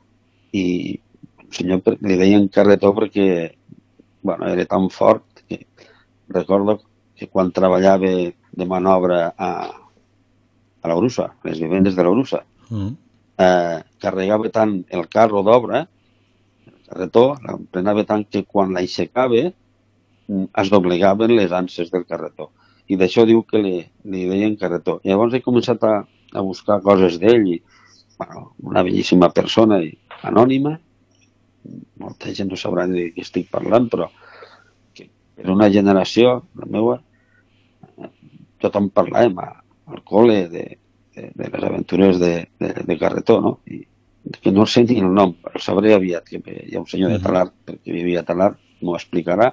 I 0.55 0.64
el 1.44 1.52
senyor 1.55 1.98
li 2.02 2.18
deien 2.18 2.48
Carretó 2.48 2.94
perquè 2.96 3.28
bueno, 4.24 4.48
era 4.48 4.64
tan 4.66 4.88
fort 4.90 5.44
que 5.46 5.66
recordo 6.32 6.80
que 7.14 7.28
quan 7.28 7.52
treballava 7.55 8.10
de 8.55 8.66
manobra 8.66 9.34
a, 9.36 9.51
a 10.82 10.90
l'Orusa, 10.90 11.28
a 11.34 11.48
les 11.48 11.60
vivendes 11.60 11.94
de 11.94 12.06
l'Orusa, 12.06 12.42
Mm. 12.70 12.96
Eh, 13.45 13.79
carregava 14.03 14.51
tant 14.53 14.79
el 14.99 15.07
carro 15.12 15.43
d'obra, 15.47 15.85
carretó, 16.89 17.25
l'emprenava 17.47 18.05
tant 18.09 18.25
que 18.31 18.45
quan 18.45 18.75
l'aixecava 18.77 19.43
mm, 19.49 20.47
es 20.62 20.71
doblegaven 20.73 21.35
les 21.37 21.53
anses 21.53 21.91
del 21.93 22.07
carretó. 22.09 22.51
I 22.89 22.99
d'això 23.01 23.25
diu 23.29 23.43
que 23.49 23.61
li, 23.65 23.77
li 24.12 24.27
deien 24.29 24.59
carretó. 24.61 24.99
I 25.03 25.12
llavors 25.12 25.35
he 25.35 25.43
començat 25.45 25.85
a, 25.89 25.95
a 26.05 26.45
buscar 26.45 26.83
coses 26.85 27.16
d'ell 27.23 27.49
i, 27.55 27.61
bueno, 28.19 28.51
una 28.71 28.85
bellíssima 28.85 29.31
persona 29.33 29.81
i 29.83 29.95
anònima, 30.29 30.77
molta 32.05 32.33
gent 32.37 32.53
no 32.53 32.61
sabrà 32.61 32.87
de 32.91 33.09
qui 33.15 33.25
estic 33.25 33.51
parlant, 33.53 33.89
però 33.93 34.11
que 34.95 35.09
per 35.09 35.51
una 35.53 35.71
generació, 35.73 36.37
la 36.61 36.69
meva, 36.77 36.99
eh, 37.97 38.11
tothom 38.61 38.91
parlàvem 38.93 39.41
al 39.41 40.03
col·le 40.05 40.43
de, 40.53 40.65
de, 41.15 41.31
de 41.35 41.51
les 41.51 41.66
aventures 41.70 42.20
de, 42.20 42.49
de, 42.61 42.73
de 42.86 42.99
Carretó, 42.99 43.41
no? 43.41 43.59
I 43.66 43.85
que 44.41 44.53
no 44.53 44.66
sé 44.66 44.85
ni 44.85 45.01
el 45.01 45.12
nom, 45.12 45.35
però 45.36 45.61
sabré 45.61 45.93
aviat, 45.95 46.24
que 46.28 46.41
hi 46.41 46.77
ha 46.77 46.81
un 46.81 46.89
senyor 46.89 47.12
de 47.12 47.20
Talar, 47.20 47.45
perquè 47.66 47.93
vivia 47.93 48.23
a 48.23 48.27
Talar, 48.28 48.55
m'ho 48.81 48.97
explicarà, 48.97 49.51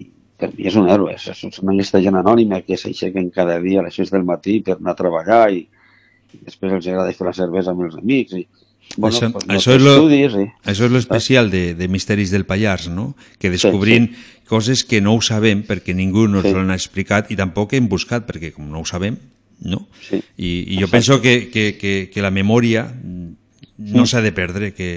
i 0.00 0.08
per 0.40 0.48
mi 0.54 0.68
és 0.70 0.78
un 0.80 0.88
héroe, 0.88 1.12
una 1.60 1.74
aquesta 1.74 2.00
gent 2.00 2.16
anònima 2.16 2.62
que 2.64 2.78
s'aixequen 2.80 3.30
cada 3.34 3.58
dia 3.60 3.82
a 3.82 3.86
les 3.86 3.98
6 4.00 4.14
del 4.14 4.24
matí 4.28 4.60
per 4.64 4.78
anar 4.78 4.94
a 4.94 4.98
treballar 4.98 5.42
i, 5.52 5.66
i 6.32 6.40
després 6.46 6.72
els 6.78 6.88
agrada 6.88 7.12
fer 7.12 7.28
la 7.28 7.36
cervesa 7.36 7.74
amb 7.74 7.84
els 7.84 7.98
amics 8.00 8.38
i, 8.40 8.46
bueno, 8.96 9.12
això, 9.12 9.28
pues, 9.34 9.46
no 9.46 9.58
això, 9.58 9.76
és 9.76 9.84
lo, 9.84 9.92
estudis, 9.98 10.38
i, 10.40 10.48
això 10.72 10.88
és 10.88 10.94
lo 10.96 11.02
especial 11.02 11.52
de, 11.52 11.62
de 11.76 11.88
Misteris 11.92 12.32
del 12.32 12.46
Pallars, 12.48 12.88
no? 12.88 13.12
que 13.38 13.52
descobrim 13.52 14.08
sí, 14.08 14.16
sí. 14.16 14.46
coses 14.48 14.84
que 14.88 15.02
no 15.04 15.18
ho 15.18 15.20
sabem 15.20 15.66
perquè 15.68 15.92
ningú 15.96 16.24
no 16.32 16.40
sí. 16.40 16.56
ha 16.56 16.64
explicat 16.80 17.28
i 17.30 17.36
tampoc 17.36 17.76
hem 17.76 17.92
buscat 17.92 18.24
perquè 18.28 18.54
com 18.56 18.72
no 18.72 18.80
ho 18.80 18.88
sabem 18.88 19.20
no? 19.64 19.86
Sí. 20.02 20.20
I, 20.36 20.50
i 20.74 20.80
jo 20.80 20.88
penso 20.90 21.20
que, 21.22 21.48
que, 21.52 21.72
que, 21.78 21.94
que 22.12 22.24
la 22.24 22.32
memòria 22.34 22.86
no 23.82 24.06
s'ha 24.06 24.22
de 24.22 24.32
perdre, 24.36 24.72
que 24.76 24.88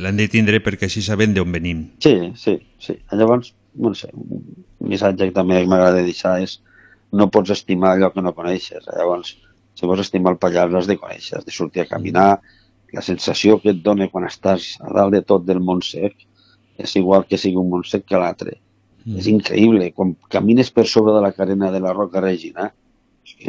l'han 0.00 0.20
de 0.20 0.28
tindre 0.32 0.62
perquè 0.64 0.88
així 0.88 1.02
sabem 1.04 1.34
d'on 1.36 1.52
venim. 1.52 1.84
Sí, 2.04 2.14
sí, 2.38 2.58
sí. 2.80 2.96
Llavors, 3.12 3.52
no 3.74 3.92
sé, 3.98 4.10
un 4.14 4.92
missatge 4.92 5.28
que 5.28 5.36
també 5.36 5.60
m'agrada 5.66 6.04
deixar 6.04 6.38
és 6.44 6.60
no 7.12 7.28
pots 7.32 7.52
estimar 7.52 7.92
allò 7.92 8.12
que 8.12 8.24
no 8.24 8.34
coneixes. 8.36 8.88
Llavors, 8.88 9.36
si 9.76 9.88
vols 9.88 10.04
estimar 10.04 10.34
el 10.34 10.40
Pallars 10.40 10.80
has 10.80 10.88
de 10.88 10.98
conèixer, 11.00 11.38
has 11.38 11.48
de 11.48 11.54
sortir 11.54 11.84
a 11.84 11.90
caminar, 11.90 12.40
la 12.92 13.04
sensació 13.04 13.58
que 13.60 13.72
et 13.72 13.80
dona 13.84 14.08
quan 14.12 14.28
estàs 14.28 14.74
a 14.84 14.92
dalt 14.92 15.16
de 15.16 15.22
tot 15.24 15.44
del 15.48 15.60
Montsec 15.64 16.26
és 16.82 16.94
igual 17.00 17.24
que 17.28 17.40
sigui 17.40 17.60
un 17.60 17.70
Montsec 17.72 18.04
que 18.08 18.20
l'altre. 18.20 18.58
Mm. 19.04 19.18
És 19.18 19.28
increïble. 19.32 19.90
Quan 19.96 20.14
camines 20.32 20.70
per 20.70 20.86
sobre 20.88 21.14
de 21.16 21.22
la 21.24 21.32
carena 21.36 21.70
de 21.72 21.80
la 21.80 21.92
Roca 21.96 22.20
Regina, 22.20 22.70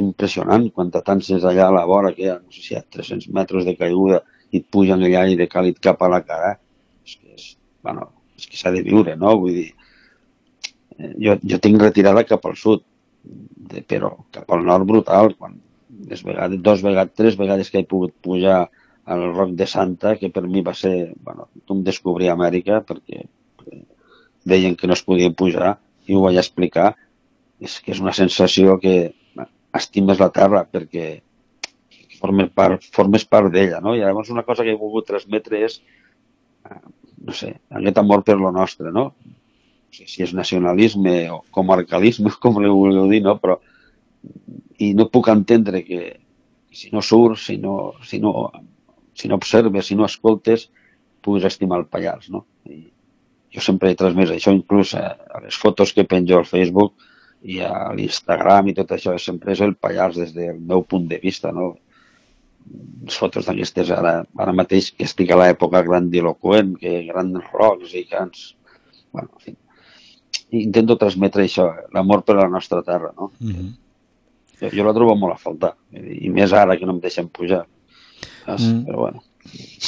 impressionant 0.01 0.67
quan 0.73 0.91
t'atances 0.93 1.45
allà 1.45 1.67
a 1.67 1.75
la 1.75 1.85
vora, 1.89 2.13
que 2.13 2.25
hi 2.25 2.29
ha, 2.31 2.39
no 2.41 2.53
sé 2.53 2.61
si 2.61 2.73
hi 2.73 2.77
ha 2.77 2.83
300 2.97 3.29
metres 3.37 3.65
de 3.67 3.75
caiguda 3.79 4.21
i 4.51 4.61
et 4.61 4.67
pugen 4.75 5.03
el 5.05 5.15
aire 5.17 5.49
càlid 5.49 5.79
cap 5.81 6.01
a 6.01 6.09
la 6.13 6.21
cara. 6.25 6.53
És 7.05 7.17
que 7.17 7.33
és, 7.35 7.47
bueno, 7.85 8.09
és 8.37 8.47
que 8.49 8.59
s'ha 8.59 8.73
de 8.75 8.83
viure, 8.85 9.15
no? 9.19 9.35
Vull 9.41 9.57
dir, 9.59 9.69
eh, 10.97 11.13
jo, 11.25 11.37
jo 11.53 11.59
tinc 11.63 11.81
retirada 11.81 12.25
cap 12.29 12.45
al 12.49 12.57
sud, 12.59 12.85
de, 13.23 13.83
però 13.87 14.13
cap 14.35 14.51
al 14.53 14.65
nord 14.67 14.87
brutal, 14.89 15.33
quan 15.39 15.57
les 16.09 16.23
vegades, 16.25 16.61
dos 16.61 16.83
vegades, 16.85 17.15
tres 17.17 17.37
vegades 17.39 17.69
que 17.71 17.81
he 17.81 17.89
pogut 17.89 18.13
pujar 18.25 18.67
al 19.13 19.23
Roc 19.33 19.53
de 19.59 19.67
Santa, 19.67 20.15
que 20.19 20.29
per 20.33 20.45
mi 20.47 20.61
va 20.65 20.73
ser, 20.77 21.13
bueno, 21.23 21.49
un 21.69 21.83
descobrir 21.83 22.29
Amèrica, 22.31 22.81
perquè 22.87 23.23
deien 24.43 24.75
que 24.75 24.87
no 24.87 24.95
es 24.95 25.03
podia 25.03 25.31
pujar, 25.31 25.77
i 26.07 26.15
ho 26.15 26.23
vaig 26.25 26.39
explicar, 26.39 26.93
és 27.63 27.79
que 27.83 27.93
és 27.95 28.01
una 28.03 28.15
sensació 28.15 28.77
que 28.79 29.13
estimes 29.77 30.19
la 30.21 30.29
terra 30.33 30.63
perquè 30.69 31.07
formes 32.19 32.49
part, 32.55 32.83
formes 32.95 33.25
part 33.27 33.51
d'ella, 33.51 33.81
no? 33.83 33.95
I 33.95 34.03
llavors 34.03 34.31
una 34.31 34.45
cosa 34.47 34.63
que 34.63 34.71
he 34.71 34.79
volgut 34.79 35.09
transmetre 35.09 35.63
és, 35.67 35.79
eh, 36.69 36.81
no 37.27 37.35
sé, 37.35 37.53
aquest 37.69 37.99
amor 37.99 38.23
per 38.23 38.37
lo 38.39 38.51
nostre, 38.55 38.91
no? 38.95 39.09
No 39.23 39.97
sé 39.97 40.07
si 40.09 40.23
és 40.23 40.33
nacionalisme 40.33 41.17
o 41.33 41.41
comarcalisme, 41.51 42.31
com 42.43 42.61
li 42.61 42.71
vulgueu 42.71 43.09
dir, 43.11 43.23
no? 43.25 43.37
Però, 43.41 43.59
i 44.79 44.93
no 44.97 45.09
puc 45.11 45.29
entendre 45.33 45.83
que 45.83 46.03
si 46.73 46.89
no 46.93 47.03
surts, 47.03 47.49
si 47.49 47.57
no, 47.61 47.93
si 48.07 48.19
no, 48.23 48.51
si 49.13 49.27
no 49.27 49.35
observes, 49.35 49.87
si 49.87 49.95
no 49.99 50.07
escoltes, 50.07 50.69
puguis 51.21 51.45
estimar 51.49 51.79
el 51.81 51.89
Pallars, 51.91 52.29
no? 52.33 52.45
I 52.65 52.85
jo 53.53 53.61
sempre 53.61 53.91
he 53.91 53.97
transmès 53.99 54.31
això, 54.33 54.53
inclús 54.55 54.95
a, 54.97 55.11
a 55.29 55.43
les 55.43 55.57
fotos 55.59 55.93
que 55.93 56.07
penjo 56.09 56.39
al 56.39 56.47
Facebook 56.49 56.95
i 57.43 57.59
a 57.63 57.91
l'Instagram 57.95 58.69
i 58.71 58.75
tot 58.77 58.93
això, 58.95 59.15
sempre 59.19 59.51
és 59.53 59.61
el 59.63 59.75
Pallars 59.75 60.19
des 60.19 60.31
del 60.35 60.59
meu 60.59 60.85
punt 60.87 61.09
de 61.09 61.19
vista, 61.23 61.51
no? 61.51 61.73
Les 63.03 63.17
fotos 63.19 63.49
d'aquestes 63.49 63.91
ara, 63.91 64.13
ara 64.39 64.55
mateix 64.55 64.93
que 64.95 65.03
estic 65.03 65.33
a 65.33 65.39
l'època 65.41 65.83
grandiloquent, 65.83 66.77
que 66.79 67.01
grans 67.09 67.51
rocs 67.51 67.95
i 67.99 68.05
grans... 68.09 68.53
Bueno, 69.11 69.29
en 69.35 69.43
fi. 69.43 69.55
Intento 70.63 70.95
transmetre 71.01 71.43
això, 71.43 71.67
l'amor 71.93 72.23
per 72.23 72.37
la 72.39 72.47
nostra 72.49 72.81
terra, 72.85 73.11
no? 73.17 73.31
Mm 73.39 73.51
-hmm. 73.51 73.71
Jo, 74.61 74.69
jo 74.69 74.83
la 74.83 74.93
trobo 74.93 75.15
molt 75.15 75.33
a 75.33 75.37
faltar, 75.37 75.75
i 75.91 76.29
més 76.29 76.53
ara 76.53 76.77
que 76.77 76.85
no 76.85 76.93
em 76.93 76.99
deixen 76.99 77.27
pujar. 77.27 77.65
Saps? 78.45 78.63
Mm. 78.63 78.85
Però 78.85 78.97
bueno. 78.97 79.23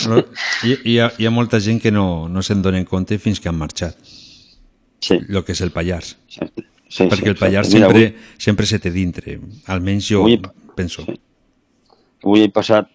Però 0.03 0.23
hi, 0.63 0.77
hi, 0.83 0.99
ha, 0.99 1.11
hi 1.17 1.25
ha 1.25 1.31
molta 1.31 1.59
gent 1.59 1.81
que 1.81 1.91
no, 1.91 2.27
no 2.27 2.41
se'n 2.41 2.61
donen 2.61 2.85
compte 2.85 3.17
fins 3.17 3.39
que 3.39 3.49
han 3.49 3.57
marxat. 3.57 3.95
Sí. 4.99 5.19
El 5.29 5.43
que 5.43 5.53
és 5.53 5.61
el 5.61 5.71
Pallars. 5.71 6.17
Sí, 6.27 6.39
sí, 6.95 7.07
Perquè 7.11 7.31
el 7.33 7.37
Pallars 7.39 7.69
Mira, 7.73 7.87
sempre, 7.89 8.05
avui- 8.07 8.39
sempre 8.47 8.65
se 8.69 8.79
té 8.79 8.91
dintre. 8.91 9.37
Almenys 9.67 10.07
jo 10.09 10.23
Avui- 10.23 10.39
penso. 10.75 11.03
Sí. 11.05 11.19
Avui 12.23 12.43
he 12.45 12.49
passat, 12.49 12.87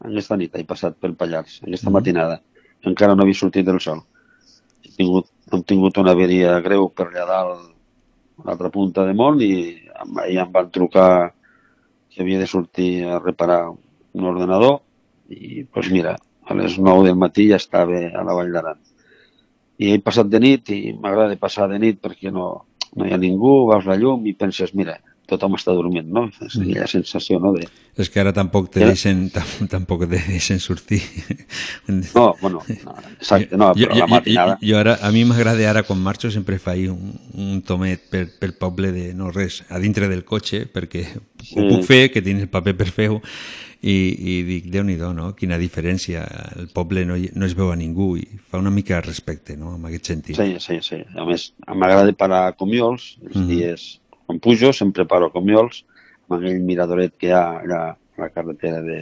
aquesta 0.00 0.36
nit 0.36 0.54
he 0.56 0.64
passat 0.68 0.96
pel 1.00 1.14
Pallars, 1.16 1.60
aquesta 1.64 1.88
Mhm. 1.90 1.94
matinada. 1.98 2.40
Encara 2.84 3.14
no 3.14 3.22
havia 3.24 3.34
sortit 3.34 3.66
del 3.66 3.80
sol. 3.80 4.02
He 4.84 4.90
tingut, 4.96 5.26
hem 5.52 5.62
tingut 5.64 5.96
una 5.98 6.12
averia 6.12 6.60
greu 6.60 6.88
per 6.92 7.08
allà 7.08 7.26
dalt, 7.26 7.74
a 8.38 8.42
l'altra 8.46 8.70
punta 8.70 9.04
de 9.04 9.12
món, 9.14 9.40
i 9.42 9.76
ahir 10.22 10.38
em 10.40 10.52
van 10.52 10.70
trucar 10.70 11.34
que 12.10 12.22
havia 12.22 12.38
de 12.38 12.46
sortir 12.46 13.04
a 13.04 13.18
reparar 13.18 13.70
un 13.70 14.24
ordenador, 14.24 14.80
i 15.28 15.62
doncs 15.64 15.90
mira, 15.90 16.16
a 16.46 16.54
les 16.54 16.78
9 16.78 17.04
del 17.06 17.16
matí 17.16 17.48
ja 17.50 17.56
estava 17.56 17.92
a 17.96 18.24
la 18.24 18.32
Vall 18.34 18.50
d'Aran. 18.52 18.78
I 19.78 19.92
he 19.92 19.98
passat 20.00 20.26
de 20.28 20.40
nit, 20.40 20.68
i 20.70 20.92
m'agrada 20.92 21.36
passar 21.36 21.68
de 21.68 21.78
nit 21.78 22.00
perquè 22.02 22.32
no, 22.32 22.64
no 22.96 23.06
hi 23.06 23.14
ha 23.14 23.20
ningú, 23.22 23.52
veus 23.70 23.86
la 23.90 23.96
llum 24.00 24.26
i 24.26 24.34
penses, 24.44 24.74
mira, 24.74 24.98
tothom 25.30 25.54
està 25.56 25.72
dormint, 25.76 26.08
no? 26.10 26.26
És 26.44 26.56
Mm. 26.58 26.62
aquella 26.66 26.86
sensació, 26.90 27.38
no?, 27.40 27.52
de, 27.54 27.68
És 28.00 28.08
que 28.08 28.20
ara 28.22 28.32
tampoc 28.32 28.70
te 28.72 28.80
deixen, 28.84 29.28
tam, 29.34 29.46
tampoc 29.68 30.04
te 30.08 30.18
deixen 30.28 30.60
sortir. 30.62 31.00
No, 32.14 32.34
bueno, 32.40 32.62
no, 32.84 32.94
exacte, 33.18 33.56
no, 33.56 33.72
però 33.74 33.96
la 33.98 34.06
matinada... 34.06 34.58
Jo, 34.60 34.68
jo 34.70 34.78
ara, 34.78 34.94
a 35.02 35.10
mi 35.12 35.24
m'agrada 35.28 35.66
ara 35.70 35.82
quan 35.86 35.98
marxo 36.02 36.30
sempre 36.30 36.58
faig 36.62 36.86
un, 36.92 37.14
un 37.34 37.62
tomet 37.66 38.06
per, 38.10 38.26
pel 38.40 38.54
poble 38.60 38.92
de 38.94 39.10
no 39.14 39.30
res, 39.34 39.62
a 39.68 39.78
dintre 39.82 40.08
del 40.08 40.24
cotxe, 40.24 40.66
perquè 40.72 41.02
sí. 41.42 41.58
ho 41.58 41.66
puc 41.68 41.84
fer, 41.88 42.04
que 42.14 42.22
tinc 42.22 42.40
el 42.46 42.48
paper 42.52 42.76
per 42.78 42.88
fer-ho, 42.94 43.20
i, 43.82 43.94
i 44.20 44.34
dic, 44.44 44.66
déu-n'hi-do, 44.72 45.12
no? 45.16 45.30
Quina 45.34 45.56
diferència. 45.60 46.26
El 46.60 46.68
poble 46.76 47.06
no, 47.08 47.16
no 47.16 47.46
es 47.48 47.54
veu 47.56 47.70
a 47.72 47.76
ningú 47.80 48.10
i 48.20 48.26
fa 48.52 48.60
una 48.60 48.70
mica 48.70 48.98
de 49.00 49.06
respecte, 49.08 49.56
no?, 49.56 49.76
en 49.78 49.86
aquest 49.88 50.12
sentit. 50.12 50.36
Sí, 50.36 50.56
sí, 50.60 50.78
sí. 50.84 50.98
A 51.16 51.24
més, 51.24 51.50
m'agrada 51.66 52.12
parar 52.12 52.46
a 52.50 52.52
Comiols, 52.60 53.16
els 53.24 53.36
Mhm. 53.40 53.48
dies 53.48 53.88
quan 54.30 54.38
pujo 54.38 54.72
sempre 54.72 55.06
paro 55.10 55.26
a 55.26 55.32
Comiols, 55.34 55.82
amb 56.28 56.36
aquell 56.36 56.60
miradoret 56.62 57.16
que 57.18 57.32
hi 57.32 57.34
ha 57.34 57.46
a 57.58 57.80
la 58.22 58.28
carretera 58.30 58.78
de... 58.84 58.98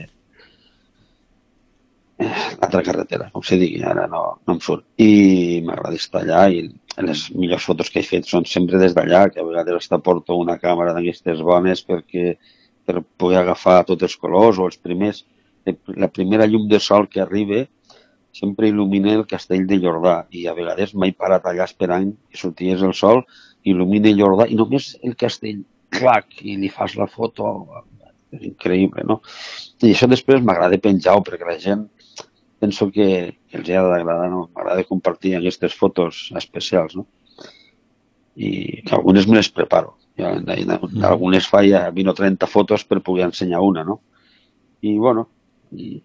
Eh, 2.16 2.28
L'altra 2.62 2.80
carretera, 2.86 3.26
com 3.34 3.44
se 3.44 3.58
digui, 3.60 3.82
ara 3.84 4.06
no, 4.08 4.22
no 4.48 4.54
em 4.56 4.62
surt. 4.64 4.86
I 5.04 5.60
m'agrada 5.66 6.00
estar 6.00 6.22
allà 6.22 6.46
i 6.48 6.62
les 7.04 7.26
millors 7.36 7.66
fotos 7.68 7.92
que 7.92 8.00
he 8.00 8.08
fet 8.08 8.24
són 8.26 8.48
sempre 8.48 8.80
des 8.80 8.96
d'allà, 8.96 9.26
que 9.28 9.42
a 9.42 9.46
vegades 9.46 9.82
hasta 9.82 10.00
porto 10.06 10.38
una 10.40 10.56
càmera 10.62 10.94
d'aquestes 10.96 11.44
bones 11.44 11.84
perquè 11.84 12.38
per 12.88 13.04
poder 13.20 13.42
agafar 13.42 13.82
tots 13.90 14.08
els 14.08 14.16
colors 14.16 14.56
o 14.56 14.70
els 14.70 14.80
primers. 14.80 15.26
La 15.92 16.08
primera 16.08 16.48
llum 16.48 16.64
de 16.72 16.80
sol 16.80 17.04
que 17.12 17.20
arriba 17.20 17.66
sempre 18.32 18.72
il·lumina 18.72 19.12
el 19.12 19.26
castell 19.28 19.68
de 19.68 19.76
Jordà 19.82 20.22
i 20.32 20.46
a 20.48 20.56
vegades 20.56 20.96
m'he 20.96 21.12
parat 21.12 21.44
allà 21.44 21.68
esperant 21.68 22.14
que 22.30 22.40
sortís 22.40 22.80
el 22.80 22.96
sol, 22.96 23.26
il·lumina 23.72 24.14
Jordà 24.16 24.48
i 24.48 24.56
només 24.58 24.94
el 25.02 25.14
castell, 25.18 25.62
clac, 25.94 26.40
i 26.44 26.56
li 26.60 26.68
fas 26.72 26.96
la 27.00 27.06
foto, 27.08 27.52
és 28.34 28.42
increïble, 28.50 29.04
no? 29.08 29.20
I 29.82 29.92
això 29.92 30.08
després 30.10 30.42
m'agrada 30.44 30.80
penjar-ho 30.82 31.22
perquè 31.24 31.48
la 31.48 31.58
gent 31.62 31.86
penso 32.58 32.90
que, 32.90 33.38
que 33.48 33.60
els 33.60 33.70
ha 33.70 33.84
d'agradar, 33.86 34.28
no? 34.32 34.48
M'agrada 34.54 34.86
compartir 34.88 35.36
aquestes 35.36 35.76
fotos 35.78 36.26
especials, 36.36 36.96
no? 36.98 37.06
I 38.38 38.82
que 38.86 38.94
algunes 38.94 39.26
me 39.28 39.38
les 39.38 39.50
preparo. 39.50 39.96
Ja, 40.18 40.32
algunes 41.06 41.46
faia 41.46 41.84
20 41.94 42.10
o 42.10 42.14
30 42.18 42.50
fotos 42.50 42.84
per 42.84 43.00
poder 43.06 43.28
ensenyar 43.28 43.62
una, 43.62 43.84
no? 43.86 44.00
I, 44.82 44.96
bueno, 44.98 45.28
i, 45.70 46.00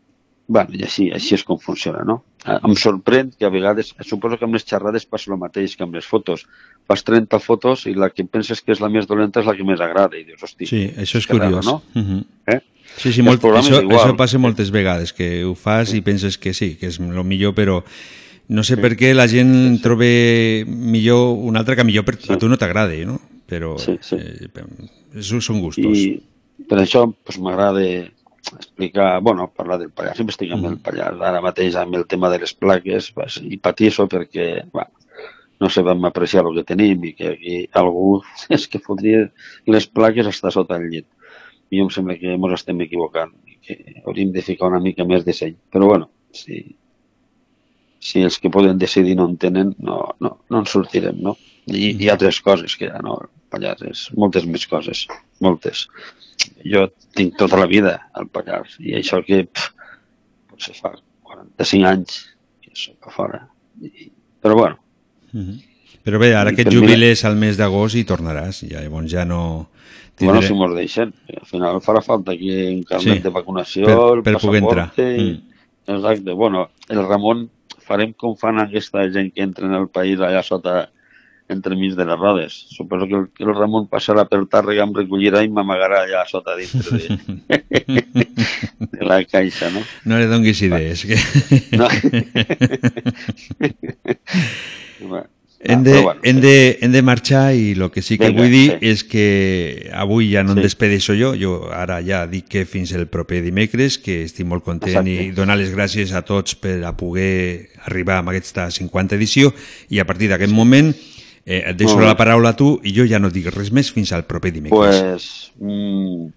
bueno, 0.47 0.69
i 0.75 0.83
així, 0.83 1.09
així 1.15 1.35
és 1.37 1.43
com 1.47 1.57
funciona, 1.59 2.03
no? 2.03 2.23
Eh, 2.45 2.57
Em 2.67 2.75
sorprèn 2.75 3.31
que 3.39 3.45
a 3.47 3.49
vegades, 3.49 3.93
suposo 4.03 4.37
que 4.37 4.45
amb 4.45 4.53
les 4.57 4.65
xerrades 4.67 5.05
passa 5.05 5.31
el 5.31 5.37
mateix 5.39 5.75
que 5.77 5.83
amb 5.83 5.95
les 5.95 6.05
fotos. 6.05 6.45
Fas 6.87 7.03
30 7.07 7.39
fotos 7.39 7.85
i 7.87 7.93
la 7.95 8.09
que 8.11 8.25
penses 8.25 8.59
que 8.61 8.73
és 8.75 8.81
la 8.83 8.89
més 8.91 9.07
dolenta 9.07 9.39
és 9.39 9.47
la 9.47 9.55
que 9.55 9.63
més 9.63 9.79
agrada. 9.79 10.17
I 10.19 10.25
dius, 10.27 10.43
hosti, 10.43 10.67
Sí, 10.67 10.83
això 10.97 11.17
és 11.21 11.27
raro, 11.29 11.39
curiós. 11.61 11.65
no? 11.65 11.81
Mhm. 11.95 12.23
Eh? 12.47 12.59
Sí, 12.97 13.11
sí, 13.13 13.21
molt, 13.23 13.41
això, 13.41 13.79
això 13.87 14.15
passa 14.17 14.37
moltes 14.37 14.69
vegades, 14.69 15.13
que 15.13 15.43
ho 15.45 15.55
fas 15.55 15.93
i 15.95 16.01
penses 16.01 16.37
que 16.37 16.53
sí, 16.53 16.75
que 16.75 16.87
és 16.87 16.99
el 16.99 17.23
millor, 17.23 17.55
però 17.55 17.81
no 18.49 18.61
sé 18.63 18.75
per 18.77 18.91
què 18.99 19.13
la 19.15 19.25
gent 19.27 19.79
troba 19.81 20.03
millor 20.67 21.37
un 21.39 21.57
altre 21.57 21.75
que 21.75 21.83
millor 21.87 22.03
per, 22.05 22.19
a 22.29 22.37
tu 22.37 22.49
no 22.49 22.57
t'agrada, 22.57 22.93
no? 23.07 23.19
Però 23.49 23.77
Sí, 23.79 23.97
sí. 24.01 24.15
Eh, 24.19 25.21
són 25.21 25.61
gustos. 25.61 25.97
I 25.97 26.21
per 26.69 26.79
això 26.83 27.07
pues, 27.23 27.39
m'agrada 27.39 27.81
explicar, 28.51 29.21
bueno, 29.21 29.51
parlar 29.55 29.79
del 29.79 29.91
Pallars. 29.91 30.17
Sempre 30.19 30.33
estic 30.35 30.51
amb 30.55 30.67
el 30.69 30.77
Pallars. 30.83 31.21
Ara 31.23 31.41
mateix 31.43 31.77
amb 31.79 31.95
el 31.99 32.05
tema 32.09 32.29
de 32.33 32.41
les 32.43 32.53
plaques 32.53 33.09
pues, 33.15 33.39
i 33.43 33.59
patisso 33.61 34.07
perquè 34.11 34.47
bueno, 34.73 34.91
no 35.63 35.69
sabem 35.69 36.05
apreciar 36.05 36.45
el 36.47 36.57
que 36.59 36.67
tenim 36.73 37.03
i 37.07 37.13
que 37.17 37.33
aquí 37.33 37.57
algú 37.79 38.21
és 38.55 38.67
que 38.67 38.83
fotria 38.83 39.27
les 39.69 39.87
plaques 39.87 40.29
està 40.29 40.51
sota 40.51 40.79
el 40.79 40.89
llit. 40.91 41.07
I 41.73 41.81
em 41.81 41.89
sembla 41.89 42.19
que 42.19 42.35
ens 42.35 42.55
estem 42.59 42.81
equivocant 42.85 43.33
i 43.49 43.57
que 43.63 43.77
hauríem 44.03 44.33
de 44.33 44.43
ficar 44.45 44.69
una 44.69 44.81
mica 44.83 45.07
més 45.09 45.23
de 45.25 45.33
seny. 45.33 45.55
Però 45.73 45.87
bueno, 45.93 46.09
si, 46.35 46.59
si 48.03 48.21
els 48.27 48.37
que 48.39 48.51
poden 48.53 48.77
decidir 48.77 49.15
no 49.17 49.25
en 49.31 49.39
tenen, 49.41 49.73
no, 49.79 50.03
no, 50.19 50.35
no 50.49 50.61
en 50.61 50.69
sortirem, 50.69 51.23
no? 51.23 51.37
I 51.71 51.93
hi 51.95 52.09
ha 52.09 52.17
altres 52.17 52.41
coses 52.43 52.75
que 52.75 52.91
ja 52.91 52.99
no, 53.01 53.15
Pallars, 53.49 53.81
és 53.87 54.03
moltes 54.19 54.45
més 54.49 54.67
coses, 54.67 55.05
moltes. 55.41 55.87
Jo 56.65 56.87
tinc 57.15 57.35
tota 57.37 57.57
la 57.59 57.65
vida 57.69 58.09
al 58.13 58.27
Pallars 58.27 58.77
i 58.79 58.95
això 58.99 59.21
que 59.25 59.43
pff, 59.45 59.69
potser 60.49 60.75
fa 60.79 60.91
45 61.23 61.85
anys 61.89 62.17
que 62.61 62.71
soc 62.73 63.07
a 63.07 63.11
fora. 63.11 63.47
I, 63.81 64.09
però 64.41 64.55
bueno, 64.59 64.79
Mhm. 65.33 65.61
Però 66.03 66.19
bé, 66.19 66.33
ara 66.35 66.51
I 66.51 66.55
que 66.55 66.61
et 66.61 66.69
jubiles 66.69 67.23
al 67.25 67.37
mes 67.39 67.55
d'agost 67.57 67.95
i 67.95 68.03
tornaràs, 68.03 68.59
ja, 68.69 68.81
llavors 68.83 69.09
ja 69.09 69.23
no 69.25 69.69
Bueno, 70.19 70.41
Tindré- 70.41 70.47
si 70.47 70.53
mos 70.53 70.75
deixen. 70.75 71.13
Al 71.41 71.45
final 71.47 71.79
farà 71.81 72.01
falta 72.03 72.33
aquí 72.33 72.51
un 72.75 72.83
carnet 72.83 73.15
Sí, 73.17 73.23
de 73.23 73.29
vacunació, 73.29 73.85
per- 73.87 74.17
el 74.17 74.21
per 74.23 74.35
poder 74.37 74.61
entrar. 74.61 74.91
I... 74.97 75.31
Mm. 75.31 75.95
Exacte. 75.95 76.31
Bueno, 76.33 76.69
el 76.87 77.01
Ramon 77.07 77.49
farem 77.79 78.13
com 78.13 78.35
fan 78.37 78.59
aquesta 78.59 79.07
gent 79.11 79.33
que 79.33 79.41
entra 79.41 79.65
en 79.65 79.73
el 79.73 79.87
país 79.89 80.19
allà 80.19 80.43
sota 80.43 80.91
entremig 81.49 81.95
de 81.95 82.05
les 82.05 82.19
rodes. 82.19 82.53
Suposo 82.71 83.07
que 83.07 83.15
el, 83.15 83.27
que 83.35 83.43
el 83.43 83.53
Ramon 83.55 83.87
passarà 83.91 84.25
per 84.29 84.41
Tàrrega, 84.51 84.85
em 84.87 84.95
recollirà 84.95 85.43
i 85.43 85.51
m'amagarà 85.51 86.03
allà 86.03 86.23
sota 86.29 86.55
dintre 86.59 86.97
de, 86.97 88.25
de 88.95 89.09
la 89.09 89.19
caixa, 89.25 89.69
no? 89.73 89.83
No 90.05 90.19
le 90.21 90.27
donguis 90.31 90.61
idees. 90.65 91.05
Que... 91.07 91.17
No. 91.77 91.87
Bueno, 95.03 95.27
Hem 95.63 95.79
ah, 95.79 95.83
de, 95.83 95.91
però 95.91 96.03
bueno, 96.03 96.19
hem, 96.23 96.41
de, 96.41 96.77
hem 96.81 96.91
de 96.91 97.01
marxar 97.01 97.53
i 97.55 97.71
el 97.71 97.85
que 97.91 98.01
sí 98.03 98.17
que 98.19 98.27
Vinga, 98.27 98.41
vull 98.41 98.51
dir 98.51 98.65
sí. 98.73 98.89
és 98.91 99.03
que 99.07 99.27
avui 99.95 100.27
ja 100.33 100.43
no 100.43 100.51
em 100.51 100.59
Sí. 100.59 100.65
despedeixo 100.67 101.15
jo, 101.15 101.31
jo 101.39 101.53
ara 101.71 102.01
ja 102.03 102.25
dic 102.27 102.49
que 102.51 102.65
fins 102.67 102.91
el 102.91 103.07
proper 103.07 103.39
dimecres, 103.45 103.97
que 103.97 104.23
estic 104.27 104.45
molt 104.45 104.65
content 104.67 104.91
Exacte. 104.91 105.13
i 105.23 105.31
donar 105.31 105.55
les 105.55 105.71
gràcies 105.71 106.11
a 106.11 106.21
tots 106.27 106.55
per 106.59 106.83
a 106.83 106.91
poder 106.99 107.69
arribar 107.87 108.19
a 108.19 108.27
aquesta 108.35 108.67
50 108.71 109.15
edició 109.15 109.53
i 109.89 109.99
a 109.99 110.05
partir 110.05 110.27
d'aquest 110.27 110.51
moment 110.51 110.91
eh, 111.45 111.61
et 111.71 111.77
deixo 111.77 111.99
la 111.99 112.15
paraula 112.19 112.53
a 112.53 112.57
tu 112.59 112.77
i 112.83 112.93
jo 112.95 113.05
ja 113.09 113.19
no 113.19 113.31
dic 113.33 113.49
res 113.53 113.71
més 113.75 113.91
fins 113.91 114.13
al 114.13 114.25
proper 114.29 114.51
dimecres. 114.55 114.77
pues, 114.79 115.25
mm, 115.59 116.27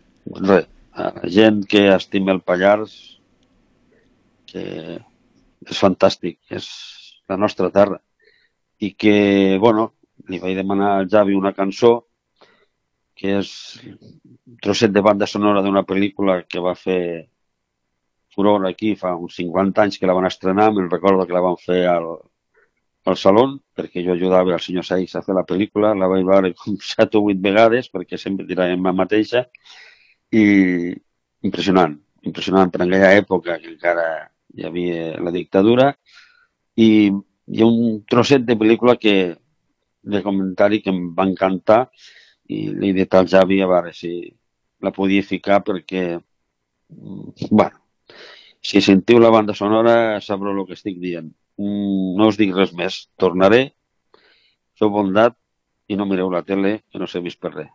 res, 0.49 0.67
la 0.97 1.13
gent 1.31 1.63
que 1.69 1.89
estima 1.95 2.33
el 2.33 2.41
Pallars, 2.41 2.97
que 4.47 4.65
és 5.67 5.79
fantàstic, 5.83 6.39
és 6.51 6.67
la 7.29 7.37
nostra 7.37 7.71
terra. 7.71 8.01
I 8.79 8.93
que, 8.95 9.59
bueno, 9.61 9.93
li 10.29 10.41
vaig 10.43 10.57
demanar 10.57 10.93
al 10.97 11.09
Javi 11.09 11.35
una 11.37 11.53
cançó 11.57 12.07
que 13.17 13.39
és 13.41 13.51
un 13.85 14.59
trosset 14.63 14.93
de 14.93 15.03
banda 15.05 15.29
sonora 15.29 15.63
d'una 15.65 15.85
pel·lícula 15.89 16.43
que 16.45 16.61
va 16.61 16.75
fer 16.77 17.01
furor 18.37 18.67
aquí 18.69 18.95
fa 19.01 19.15
uns 19.17 19.39
50 19.41 19.83
anys 19.83 19.99
que 19.99 20.09
la 20.09 20.17
van 20.17 20.29
estrenar, 20.29 20.69
me'n 20.73 20.91
recordo 20.93 21.25
que 21.25 21.37
la 21.37 21.45
van 21.45 21.57
fer 21.61 21.87
al, 21.89 22.11
al 23.11 23.19
salón, 23.21 23.57
perquè 23.77 24.03
jo 24.05 24.15
ajudava 24.15 24.55
al 24.55 24.63
senyor 24.63 24.85
Seix 24.87 25.15
a 25.15 25.23
fer 25.25 25.35
la 25.37 25.47
pel·lícula, 25.49 25.95
la 25.95 26.09
vaig 26.11 26.25
veure 26.27 26.53
com 26.59 26.77
7 26.83 27.19
o 27.19 27.27
8 27.31 27.43
vegades, 27.45 27.91
perquè 27.93 28.19
sempre 28.21 28.47
tiràvem 28.49 28.85
la 28.87 28.95
mateixa, 28.97 29.47
i 30.35 30.45
impressionant, 31.47 31.95
impressionant 32.27 32.73
per 32.73 32.83
aquella 32.83 33.13
època 33.15 33.59
que 33.63 33.73
encara 33.75 34.07
hi 34.57 34.67
havia 34.67 35.17
la 35.23 35.33
dictadura, 35.35 35.93
i 36.77 36.91
hi 37.07 37.63
ha 37.63 37.69
un 37.69 38.03
trosset 38.11 38.45
de 38.47 38.59
pel·lícula 38.59 38.97
que, 38.99 39.17
de 40.03 40.23
comentari 40.23 40.83
que 40.83 40.93
em 40.95 41.03
va 41.15 41.27
encantar 41.29 41.87
i 42.53 42.67
li 42.75 42.91
he 42.91 42.97
dit 43.01 43.15
al 43.15 43.27
Javi 43.31 43.61
a 43.63 43.71
veure 43.71 43.93
si 43.95 44.13
la 44.83 44.93
podia 44.95 45.23
ficar 45.23 45.63
perquè, 45.67 46.05
mm, 46.91 47.51
bueno, 47.51 47.83
si 48.63 48.81
sentiu 48.81 49.19
la 49.19 49.31
banda 49.31 49.55
sonora 49.55 50.21
sabreu 50.21 50.59
el 50.59 50.67
que 50.67 50.79
estic 50.79 50.99
dient. 51.03 51.33
Mm, 51.63 52.17
No 52.21 52.29
us 52.33 52.39
dic 52.43 52.55
res 52.59 52.73
més. 52.81 52.99
Tornaré, 53.25 53.61
feu 54.83 54.93
bondat 54.99 55.37
i 55.95 56.01
no 56.03 56.09
mireu 56.13 56.33
la 56.37 56.45
tele, 56.53 56.77
que 56.91 57.03
no 57.05 57.11
s'he 57.15 57.25
vist 57.29 57.43
per 57.47 57.55
res. 57.59 57.73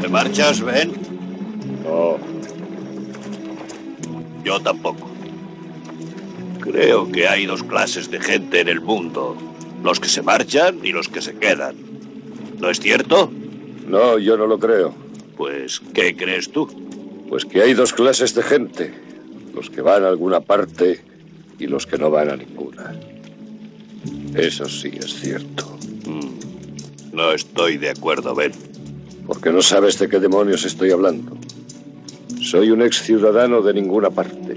¿Te 0.00 0.08
marchas, 0.08 0.60
Ben? 0.62 0.92
No, 1.82 2.18
Yo 4.44 4.60
tampoco. 4.60 5.15
Creo 6.70 7.10
que 7.10 7.28
hay 7.28 7.46
dos 7.46 7.62
clases 7.62 8.10
de 8.10 8.20
gente 8.20 8.60
en 8.60 8.68
el 8.68 8.80
mundo. 8.80 9.36
Los 9.82 10.00
que 10.00 10.08
se 10.08 10.22
marchan 10.22 10.80
y 10.82 10.92
los 10.92 11.08
que 11.08 11.22
se 11.22 11.34
quedan. 11.36 11.76
¿No 12.58 12.70
es 12.70 12.80
cierto? 12.80 13.30
no, 13.86 14.18
yo 14.18 14.36
no 14.36 14.46
lo 14.46 14.58
creo. 14.58 14.94
Pues, 15.36 15.80
¿qué 15.94 16.16
crees 16.16 16.50
tú? 16.50 16.66
Pues 17.28 17.44
que 17.44 17.62
hay 17.62 17.74
dos 17.74 17.92
clases 17.92 18.34
de 18.34 18.42
gente. 18.42 18.94
Los 19.54 19.70
que 19.70 19.80
van 19.80 20.04
a 20.04 20.08
alguna 20.08 20.40
parte 20.40 21.00
y 21.58 21.66
los 21.66 21.86
que 21.86 21.98
no 21.98 22.10
van 22.10 22.30
a 22.30 22.36
ninguna. 22.36 22.94
Eso 24.34 24.68
sí 24.68 24.92
es 24.98 25.14
cierto. 25.20 25.78
No 27.12 27.32
estoy 27.32 27.78
de 27.78 27.90
acuerdo, 27.90 28.34
Ben. 28.34 28.52
Porque 29.26 29.50
no 29.50 29.62
sabes 29.62 29.98
de 29.98 30.08
qué 30.08 30.18
demonios 30.18 30.64
estoy 30.64 30.90
hablando. 30.90 31.36
Soy 32.42 32.70
un 32.70 32.82
ex 32.82 33.02
ciudadano 33.02 33.62
de 33.62 33.72
ninguna 33.72 34.10
parte. 34.10 34.56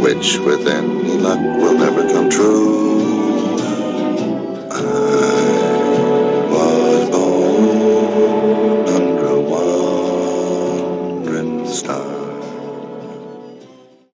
which 0.00 0.38
with 0.38 0.66
any 0.68 1.18
luck 1.18 1.40
will 1.40 1.76
never 1.76 2.06
come 2.12 2.30
true. 2.30 2.87